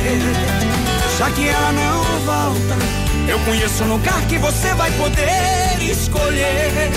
Já 1.18 1.32
que 1.32 1.48
ela 1.48 1.72
não 1.72 2.04
volta, 2.26 3.05
eu 3.28 3.40
conheço 3.40 3.84
um 3.84 3.88
lugar 3.94 4.22
que 4.28 4.38
você 4.38 4.74
vai 4.76 4.92
poder 4.92 5.82
escolher. 5.82 6.92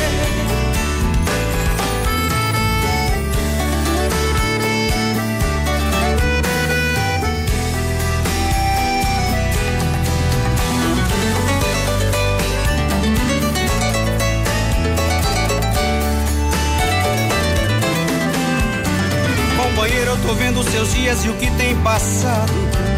Companheiro, 19.56 20.10
eu 20.10 20.18
tô 20.18 20.34
vendo 20.34 20.62
seus 20.64 20.92
dias 20.92 21.24
e 21.24 21.28
o 21.28 21.34
que 21.34 21.50
tem 21.52 21.76
passado. 21.82 22.97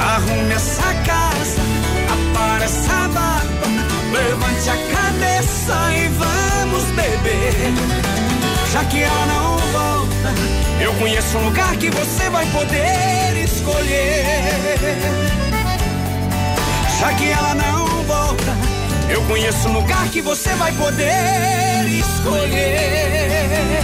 Arrume 0.00 0.54
essa 0.54 0.94
casa, 1.04 1.60
apare 2.08 2.64
essa 2.64 3.08
barba, 3.08 3.66
levante 4.10 4.70
a 4.70 4.76
cabeça 4.96 5.76
e 5.94 6.08
vamos 6.08 6.84
beber. 6.96 7.74
Já 8.72 8.82
que 8.84 9.02
ela 9.02 9.26
não 9.26 9.58
volta, 9.58 10.32
eu 10.80 10.94
conheço 10.94 11.36
um 11.36 11.44
lugar 11.44 11.76
que 11.76 11.90
você 11.90 12.30
vai 12.30 12.46
poder 12.46 13.44
escolher. 13.44 15.00
Já 16.98 17.12
que 17.12 17.30
ela 17.30 17.54
não 17.54 17.86
volta, 18.04 18.56
eu 19.10 19.22
conheço 19.22 19.68
um 19.68 19.72
lugar 19.72 20.08
que 20.08 20.22
você 20.22 20.50
vai 20.54 20.72
poder 20.72 21.86
escolher. 21.88 23.80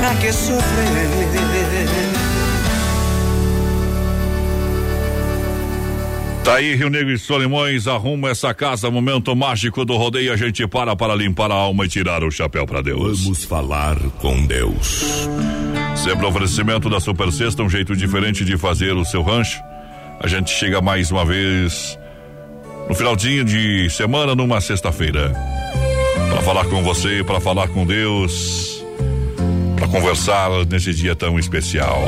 Pra 0.00 0.14
que 0.20 0.32
sofrer? 0.32 2.25
Tá 6.46 6.54
aí, 6.54 6.76
Rio 6.76 6.88
Negro 6.88 7.12
e 7.12 7.18
Solimões, 7.18 7.88
arruma 7.88 8.30
essa 8.30 8.54
casa, 8.54 8.88
momento 8.88 9.34
mágico 9.34 9.84
do 9.84 9.96
rodeio, 9.96 10.32
a 10.32 10.36
gente 10.36 10.64
para 10.68 10.94
para 10.94 11.12
limpar 11.12 11.50
a 11.50 11.54
alma 11.56 11.84
e 11.84 11.88
tirar 11.88 12.22
o 12.22 12.30
chapéu 12.30 12.64
para 12.64 12.80
Deus. 12.80 13.24
Vamos 13.24 13.42
falar 13.42 13.98
com 14.20 14.46
Deus. 14.46 15.26
Sempre 15.96 16.24
oferecimento 16.24 16.88
da 16.88 17.00
Super 17.00 17.32
Sexta, 17.32 17.64
um 17.64 17.68
jeito 17.68 17.96
diferente 17.96 18.44
de 18.44 18.56
fazer 18.56 18.92
o 18.92 19.04
seu 19.04 19.24
rancho. 19.24 19.60
A 20.20 20.28
gente 20.28 20.52
chega 20.52 20.80
mais 20.80 21.10
uma 21.10 21.24
vez 21.24 21.98
no 22.88 22.94
finalzinho 22.94 23.44
de 23.44 23.90
semana, 23.90 24.36
numa 24.36 24.60
sexta-feira, 24.60 25.34
para 26.30 26.42
falar 26.42 26.66
com 26.66 26.80
você, 26.80 27.24
para 27.24 27.40
falar 27.40 27.66
com 27.66 27.84
Deus, 27.84 28.84
para 29.76 29.88
conversar 29.88 30.48
nesse 30.70 30.94
dia 30.94 31.16
tão 31.16 31.40
especial. 31.40 32.04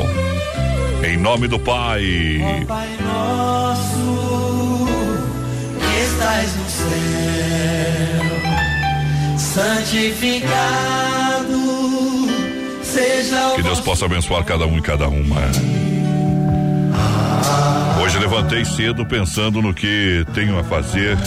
Em 1.03 1.17
nome 1.17 1.49
do 1.49 1.59
Pai. 1.59 2.39
Ó 2.41 2.65
Pai 2.65 2.89
nosso, 3.01 4.08
estás 6.19 6.55
no 6.57 6.69
céu, 6.69 6.89
santificado 9.37 10.49
seja 12.83 13.47
o 13.49 13.55
Que 13.55 13.63
Deus 13.63 13.79
possa 13.79 14.05
abençoar 14.05 14.43
cada 14.43 14.67
um 14.67 14.77
e 14.77 14.81
cada 14.81 15.07
uma. 15.07 15.39
Hoje 18.01 18.19
levantei 18.19 18.65
cedo 18.65 19.05
pensando 19.05 19.61
no 19.61 19.73
que 19.73 20.25
tenho 20.33 20.59
a 20.59 20.63
fazer 20.63 21.17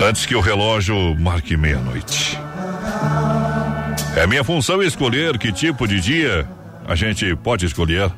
antes 0.00 0.24
que 0.24 0.36
o 0.36 0.40
relógio 0.40 1.16
marque 1.18 1.56
meia-noite. 1.56 2.38
É 4.16 4.24
minha 4.26 4.44
função 4.44 4.80
escolher 4.82 5.36
que 5.36 5.50
tipo 5.52 5.88
de 5.88 6.00
dia 6.00 6.48
a 6.86 6.94
gente 6.94 7.34
pode 7.36 7.66
escolher. 7.66 8.08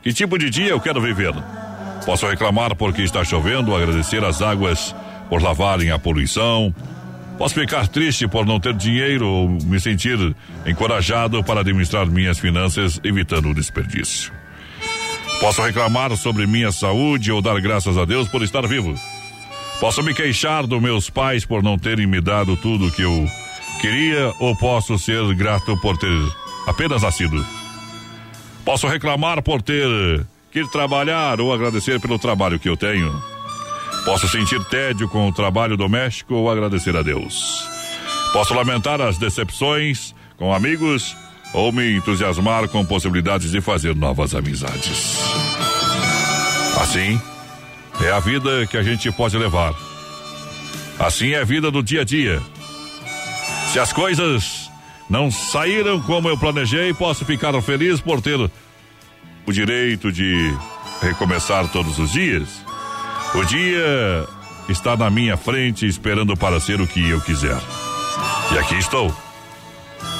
Que 0.00 0.12
tipo 0.12 0.38
de 0.38 0.48
dia 0.48 0.68
eu 0.68 0.80
quero 0.80 1.00
viver? 1.00 1.34
Posso 2.04 2.26
reclamar 2.28 2.76
porque 2.76 3.02
está 3.02 3.24
chovendo, 3.24 3.74
agradecer 3.74 4.24
as 4.24 4.42
águas 4.42 4.94
por 5.28 5.42
lavarem 5.42 5.90
a 5.90 5.98
poluição. 5.98 6.74
Posso 7.38 7.54
ficar 7.54 7.88
triste 7.88 8.28
por 8.28 8.46
não 8.46 8.60
ter 8.60 8.74
dinheiro 8.74 9.26
ou 9.26 9.48
me 9.48 9.80
sentir 9.80 10.34
encorajado 10.66 11.42
para 11.42 11.60
administrar 11.60 12.06
minhas 12.06 12.38
finanças, 12.38 13.00
evitando 13.02 13.48
o 13.48 13.54
desperdício. 13.54 14.32
Posso 15.40 15.62
reclamar 15.62 16.16
sobre 16.16 16.46
minha 16.46 16.70
saúde 16.70 17.32
ou 17.32 17.42
dar 17.42 17.60
graças 17.60 17.98
a 17.98 18.04
Deus 18.04 18.28
por 18.28 18.42
estar 18.42 18.66
vivo. 18.66 18.94
Posso 19.80 20.02
me 20.02 20.14
queixar 20.14 20.66
dos 20.66 20.80
meus 20.80 21.10
pais 21.10 21.44
por 21.44 21.62
não 21.62 21.76
terem 21.76 22.06
me 22.06 22.20
dado 22.20 22.56
tudo 22.56 22.86
o 22.86 22.90
que 22.90 23.02
eu 23.02 23.28
queria 23.80 24.32
ou 24.38 24.56
posso 24.56 24.98
ser 24.98 25.22
grato 25.34 25.76
por 25.78 25.98
ter 25.98 26.16
apenas 26.66 27.02
nascido. 27.02 27.44
Posso 28.64 28.86
reclamar 28.86 29.42
por 29.42 29.60
ter 29.60 30.24
ir 30.54 30.68
trabalhar 30.68 31.40
ou 31.40 31.52
agradecer 31.52 32.00
pelo 32.00 32.18
trabalho 32.18 32.58
que 32.58 32.68
eu 32.68 32.76
tenho. 32.76 33.12
Posso 34.04 34.28
sentir 34.28 34.62
tédio 34.64 35.08
com 35.08 35.28
o 35.28 35.32
trabalho 35.32 35.76
doméstico 35.76 36.34
ou 36.34 36.50
agradecer 36.50 36.96
a 36.96 37.02
Deus. 37.02 37.66
Posso 38.32 38.54
lamentar 38.54 39.00
as 39.00 39.18
decepções 39.18 40.14
com 40.36 40.52
amigos 40.52 41.16
ou 41.52 41.72
me 41.72 41.96
entusiasmar 41.96 42.68
com 42.68 42.84
possibilidades 42.84 43.50
de 43.50 43.60
fazer 43.60 43.94
novas 43.94 44.34
amizades. 44.34 45.18
Assim, 46.80 47.20
é 48.02 48.10
a 48.10 48.20
vida 48.20 48.66
que 48.66 48.76
a 48.76 48.82
gente 48.82 49.10
pode 49.12 49.38
levar. 49.38 49.74
Assim 50.98 51.30
é 51.30 51.40
a 51.40 51.44
vida 51.44 51.70
do 51.70 51.82
dia 51.82 52.02
a 52.02 52.04
dia. 52.04 52.42
Se 53.72 53.78
as 53.78 53.92
coisas 53.92 54.70
não 55.08 55.30
saíram 55.30 56.00
como 56.00 56.28
eu 56.28 56.36
planejei, 56.36 56.92
posso 56.92 57.24
ficar 57.24 57.60
feliz 57.62 58.00
por 58.00 58.20
ter 58.20 58.50
o 59.46 59.52
direito 59.52 60.10
de 60.10 60.52
recomeçar 61.00 61.68
todos 61.68 61.98
os 61.98 62.12
dias. 62.12 62.48
O 63.34 63.44
dia 63.44 64.26
está 64.68 64.96
na 64.96 65.10
minha 65.10 65.36
frente 65.36 65.86
esperando 65.86 66.36
para 66.36 66.60
ser 66.60 66.80
o 66.80 66.86
que 66.86 67.08
eu 67.08 67.20
quiser. 67.20 67.58
E 68.52 68.58
aqui 68.58 68.76
estou. 68.76 69.14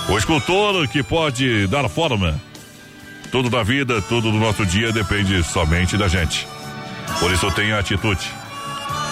O 0.08 0.18
escultor 0.18 0.86
que 0.88 1.02
pode 1.02 1.66
dar 1.68 1.88
forma. 1.88 2.40
Tudo 3.30 3.50
da 3.50 3.62
vida, 3.62 4.00
tudo 4.02 4.30
do 4.30 4.38
nosso 4.38 4.64
dia 4.64 4.92
depende 4.92 5.42
somente 5.42 5.96
da 5.96 6.06
gente. 6.06 6.46
Por 7.18 7.32
isso 7.32 7.50
tenha 7.52 7.78
atitude, 7.78 8.24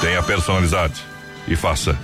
tenha 0.00 0.22
personalidade 0.22 1.02
e 1.48 1.56
faça 1.56 1.98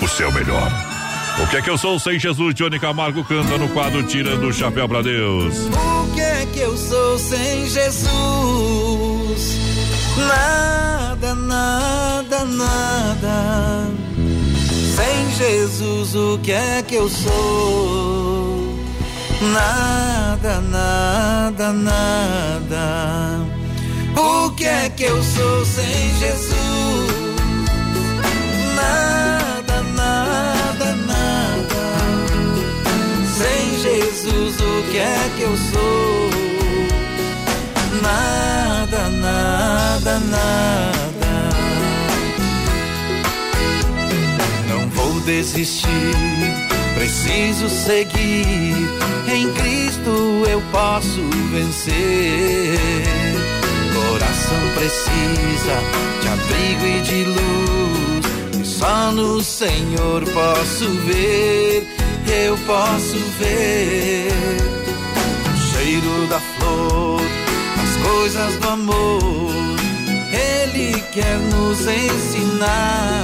o 0.00 0.08
seu 0.08 0.30
melhor. 0.32 0.93
O 1.36 1.46
que 1.48 1.56
é 1.56 1.62
que 1.62 1.68
eu 1.70 1.76
sou 1.76 1.98
sem 1.98 2.18
Jesus? 2.18 2.54
Johnny 2.54 2.78
Camargo 2.78 3.24
canta 3.24 3.58
no 3.58 3.68
quadro 3.70 4.04
Tirando 4.04 4.46
o 4.46 4.52
Chapéu 4.52 4.88
para 4.88 5.02
Deus. 5.02 5.66
O 5.66 6.14
que 6.14 6.20
é 6.20 6.46
que 6.52 6.60
eu 6.60 6.76
sou 6.76 7.18
sem 7.18 7.68
Jesus? 7.68 8.08
Nada, 10.16 11.34
nada, 11.34 12.44
nada. 12.44 13.88
Sem 14.94 15.30
Jesus, 15.36 16.14
o 16.14 16.38
que 16.38 16.52
é 16.52 16.82
que 16.82 16.94
eu 16.94 17.08
sou? 17.08 18.78
Nada, 19.52 20.60
nada, 20.60 21.72
nada. 21.72 23.40
O 24.16 24.50
que 24.52 24.64
é 24.64 24.88
que 24.88 25.02
eu 25.02 25.20
sou 25.22 25.64
sem 25.64 26.18
Jesus? 26.20 26.73
O 34.36 34.82
que 34.90 34.98
é 34.98 35.30
que 35.36 35.42
eu 35.42 35.56
sou? 35.56 36.30
Nada, 38.02 39.08
nada, 39.08 40.18
nada. 40.18 40.94
Não 44.68 44.88
vou 44.90 45.20
desistir, 45.20 45.88
preciso 46.94 47.68
seguir. 47.68 48.88
Em 49.32 49.52
Cristo 49.52 50.44
eu 50.48 50.60
posso 50.72 51.22
vencer. 51.52 52.78
Coração 53.94 54.58
precisa 54.74 55.76
de 56.20 56.28
abrigo 56.28 56.86
e 56.86 57.00
de 57.02 57.24
luz. 57.24 58.60
E 58.60 58.64
só 58.64 59.12
no 59.12 59.42
Senhor 59.42 60.24
posso 60.30 60.90
ver, 61.06 61.86
eu 62.30 62.56
posso 62.66 63.18
ver 63.38 64.28
o 65.52 65.56
cheiro 65.72 66.26
da 66.28 66.40
flor, 66.40 67.20
as 67.82 67.96
coisas 68.06 68.56
do 68.56 68.68
amor. 68.68 69.52
Ele 70.32 71.00
quer 71.12 71.38
nos 71.38 71.80
ensinar 71.80 73.22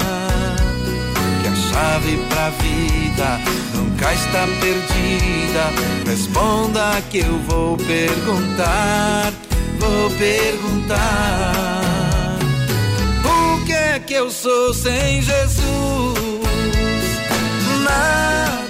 que 1.42 1.48
a 1.48 1.54
chave 1.54 2.16
pra 2.28 2.50
vida 2.50 3.40
nunca 3.74 4.12
está 4.14 4.46
perdida. 4.60 5.70
Responda 6.06 7.02
que 7.10 7.18
eu 7.18 7.38
vou 7.48 7.76
perguntar, 7.76 9.32
vou 9.78 10.10
perguntar. 10.10 11.52
O 13.24 13.64
que 13.64 13.72
é 13.72 13.98
que 13.98 14.14
eu 14.14 14.30
sou 14.30 14.72
sem 14.74 15.22
Jesus? 15.22 15.60
Nada, 17.84 18.69